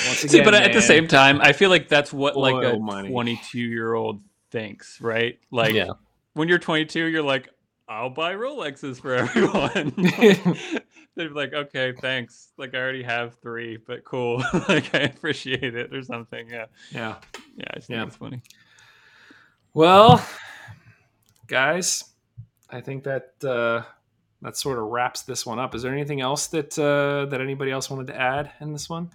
once 0.06 0.24
again, 0.24 0.28
See, 0.30 0.42
but 0.42 0.54
at 0.54 0.72
the 0.72 0.82
same 0.82 1.08
time, 1.08 1.40
I 1.40 1.52
feel 1.52 1.70
like 1.70 1.88
that's 1.88 2.12
what 2.12 2.36
like 2.36 2.62
a 2.64 2.78
money. 2.78 3.10
22 3.10 3.58
year 3.58 3.94
old 3.94 4.20
thinks, 4.50 5.00
right? 5.00 5.38
Like 5.50 5.74
Yeah. 5.74 5.90
when 6.34 6.48
you're 6.48 6.58
22, 6.58 7.04
you're 7.06 7.22
like, 7.22 7.48
I'll 7.88 8.10
buy 8.10 8.34
Rolexes 8.34 9.00
for 9.00 9.14
everyone. 9.16 9.94
They're 11.16 11.30
like, 11.30 11.54
okay, 11.54 11.92
thanks. 11.92 12.48
Like 12.58 12.74
I 12.74 12.78
already 12.78 13.02
have 13.02 13.36
three, 13.40 13.76
but 13.78 14.04
cool. 14.04 14.38
like 14.68 14.94
I 14.94 14.98
appreciate 15.00 15.74
it 15.74 15.94
or 15.94 16.02
something. 16.02 16.48
Yeah, 16.50 16.66
yeah. 16.90 17.16
yeah, 17.56 17.64
I 17.70 17.76
Yeah. 17.76 17.80
think 17.80 18.08
it's 18.08 18.16
funny. 18.16 18.42
Well, 19.72 20.24
guys, 21.46 22.04
I 22.70 22.80
think 22.80 23.04
that 23.04 23.32
uh, 23.44 23.82
that 24.42 24.56
sort 24.56 24.78
of 24.78 24.84
wraps 24.84 25.22
this 25.22 25.46
one 25.46 25.58
up. 25.58 25.74
Is 25.74 25.82
there 25.82 25.92
anything 25.92 26.20
else 26.20 26.48
that 26.48 26.78
uh, 26.78 27.26
that 27.30 27.40
anybody 27.40 27.70
else 27.70 27.88
wanted 27.88 28.08
to 28.08 28.16
add 28.20 28.50
in 28.60 28.72
this 28.72 28.88
one? 28.90 29.10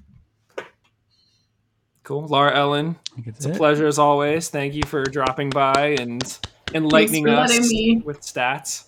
Cool, 2.04 2.26
Laura 2.28 2.56
Ellen. 2.56 2.96
It's 3.26 3.28
It's 3.28 3.46
a 3.46 3.50
pleasure 3.52 3.86
as 3.86 4.00
always. 4.00 4.50
Thank 4.50 4.74
you 4.74 4.82
for 4.88 5.04
dropping 5.04 5.52
by 5.52 5.96
and 6.00 6.24
enlightening 6.74 7.26
for 7.26 7.32
us 7.32 7.70
me. 7.70 8.02
with 8.06 8.22
stats. 8.22 8.86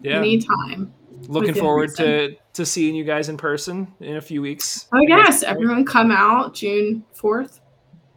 Yeah, 0.00 0.18
Anytime. 0.18 0.92
looking 1.28 1.54
forward 1.54 1.90
reason. 1.90 2.06
to 2.06 2.36
to 2.54 2.66
seeing 2.66 2.94
you 2.94 3.04
guys 3.04 3.28
in 3.28 3.36
person 3.36 3.92
in 4.00 4.16
a 4.16 4.20
few 4.20 4.42
weeks. 4.42 4.86
Oh 4.92 5.00
yes, 5.00 5.42
everyone 5.42 5.84
come 5.84 6.10
out 6.10 6.54
June 6.54 7.04
fourth. 7.12 7.60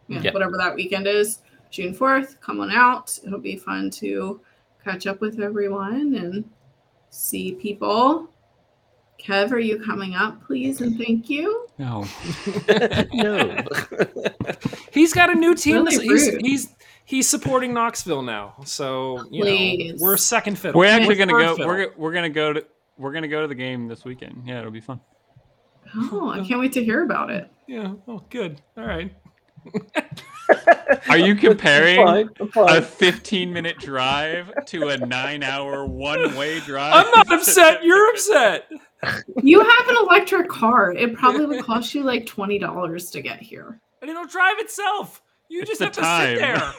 Yeah, 0.08 0.20
Yep. 0.20 0.34
whatever 0.34 0.56
that 0.58 0.74
weekend 0.74 1.06
is. 1.06 1.42
June 1.70 1.92
fourth, 1.94 2.40
come 2.40 2.60
on 2.60 2.70
out. 2.70 3.18
It'll 3.26 3.40
be 3.40 3.56
fun 3.56 3.90
to 3.92 4.40
catch 4.84 5.06
up 5.06 5.20
with 5.20 5.40
everyone 5.40 6.14
and 6.14 6.44
see 7.10 7.52
people. 7.52 8.30
Kev, 9.20 9.50
are 9.50 9.58
you 9.58 9.82
coming 9.82 10.14
up, 10.14 10.46
please? 10.46 10.80
And 10.80 10.96
thank 10.96 11.28
you. 11.28 11.66
No. 11.78 12.06
no. 13.12 13.64
He's 14.92 15.12
got 15.12 15.30
a 15.30 15.34
new 15.34 15.54
team. 15.54 15.84
Really 15.84 16.06
he's, 16.06 16.36
he's 16.36 16.75
he's 17.06 17.26
supporting 17.28 17.72
Knoxville 17.72 18.22
now, 18.22 18.56
so 18.66 19.24
you 19.30 19.42
Please. 19.42 19.92
know 20.00 20.04
we're 20.04 20.16
second 20.18 20.58
fiddle. 20.58 20.78
We're 20.78 20.86
actually 20.90 21.14
gonna 21.14 21.32
go. 21.32 21.56
fiddle. 21.56 21.68
We're 21.68 21.92
we're 21.96 22.12
gonna 22.12 22.28
go 22.28 22.52
to 22.52 22.66
we're 22.98 23.12
gonna 23.12 23.28
go 23.28 23.40
to 23.40 23.48
the 23.48 23.54
game 23.54 23.88
this 23.88 24.04
weekend. 24.04 24.42
Yeah, 24.46 24.58
it'll 24.60 24.70
be 24.70 24.80
fun. 24.82 25.00
Oh, 25.96 26.30
I 26.30 26.44
can't 26.46 26.60
wait 26.60 26.72
to 26.74 26.84
hear 26.84 27.04
about 27.04 27.30
it. 27.30 27.50
Yeah. 27.66 27.94
Oh, 28.06 28.22
good. 28.28 28.60
All 28.76 28.84
right. 28.84 29.14
Are 31.08 31.18
you 31.18 31.34
comparing 31.34 31.98
I'm 32.06 32.48
fine. 32.50 32.68
I'm 32.68 32.76
a 32.78 32.82
15 32.82 33.52
minute 33.52 33.78
drive 33.78 34.52
to 34.66 34.88
a 34.88 34.98
nine 34.98 35.42
hour 35.42 35.84
one 35.86 36.36
way 36.36 36.60
drive? 36.60 36.92
I'm 36.94 37.10
not 37.12 37.32
upset. 37.32 37.82
You're 37.82 38.10
upset. 38.10 38.70
You 39.42 39.60
have 39.60 39.88
an 39.88 39.96
electric 40.02 40.48
car. 40.48 40.92
It 40.92 41.14
probably 41.14 41.46
would 41.46 41.64
cost 41.64 41.94
you 41.94 42.02
like 42.02 42.26
twenty 42.26 42.58
dollars 42.58 43.10
to 43.10 43.20
get 43.22 43.40
here. 43.40 43.80
and 44.02 44.10
it'll 44.10 44.26
drive 44.26 44.58
itself. 44.58 45.22
You 45.48 45.60
It's 45.60 45.70
just 45.70 45.78
the 45.80 45.86
have 45.86 45.94
to 45.94 46.02
sit 46.02 46.38
there. 46.38 46.72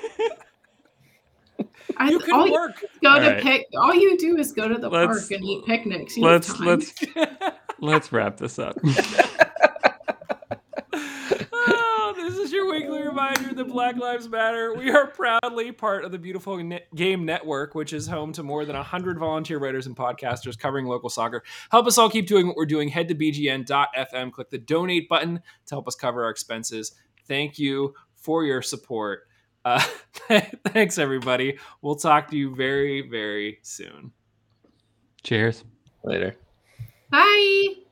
I, 1.99 2.09
You 2.09 2.17
all 2.17 2.21
can 2.25 2.45
you 2.47 2.51
work. 2.53 2.85
go 3.01 3.09
All 3.09 3.19
to 3.19 3.27
right. 3.27 3.41
pic. 3.41 3.65
All 3.75 3.95
you 3.95 4.17
do 4.17 4.37
is 4.37 4.51
go 4.51 4.67
to 4.67 4.77
the 4.77 4.89
Let's- 4.89 5.27
park 5.27 5.31
and 5.31 5.43
eat 5.43 5.65
picnics. 5.65 6.15
You 6.17 6.23
let's 6.25 6.59
let's 6.59 6.93
let's 7.79 8.11
wrap 8.11 8.37
this 8.37 8.59
up. 8.59 8.77
oh, 10.93 12.13
this 12.15 12.37
is 12.37 12.51
your 12.51 12.69
weekly 12.71 13.01
reminder 13.01 13.53
that 13.53 13.65
Black 13.65 13.97
Lives 13.97 14.27
Matter. 14.29 14.73
We 14.75 14.91
are 14.91 15.07
proudly 15.07 15.71
part 15.71 16.05
of 16.05 16.11
the 16.11 16.17
Beautiful 16.19 16.57
Ne- 16.57 16.81
Game 16.95 17.25
Network, 17.25 17.75
which 17.75 17.93
is 17.93 18.07
home 18.07 18.31
to 18.33 18.43
more 18.43 18.65
than 18.65 18.75
100 18.75 19.19
volunteer 19.19 19.59
writers 19.59 19.87
and 19.87 19.95
podcasters 19.95 20.57
covering 20.57 20.85
local 20.85 21.09
soccer. 21.09 21.43
Help 21.71 21.87
us 21.87 21.97
all 21.97 22.09
keep 22.09 22.27
doing 22.27 22.47
what 22.47 22.55
we're 22.55 22.65
doing. 22.65 22.89
Head 22.89 23.07
to 23.07 23.15
bgn.fm, 23.15 24.31
click 24.31 24.49
the 24.49 24.57
donate 24.57 25.09
button 25.09 25.41
to 25.65 25.75
help 25.75 25.87
us 25.87 25.95
cover 25.95 26.23
our 26.23 26.29
expenses. 26.29 26.93
Thank 27.27 27.59
you 27.59 27.93
for 28.27 28.43
your 28.43 28.61
support. 28.61 29.21
Uh, 29.63 29.81
thanks, 30.67 30.97
everybody. 30.97 31.57
We'll 31.81 31.95
talk 31.95 32.29
to 32.31 32.37
you 32.37 32.53
very, 32.53 33.07
very 33.07 33.59
soon. 33.63 34.11
Cheers. 35.23 35.63
Later. 36.03 36.35
Bye. 37.09 37.86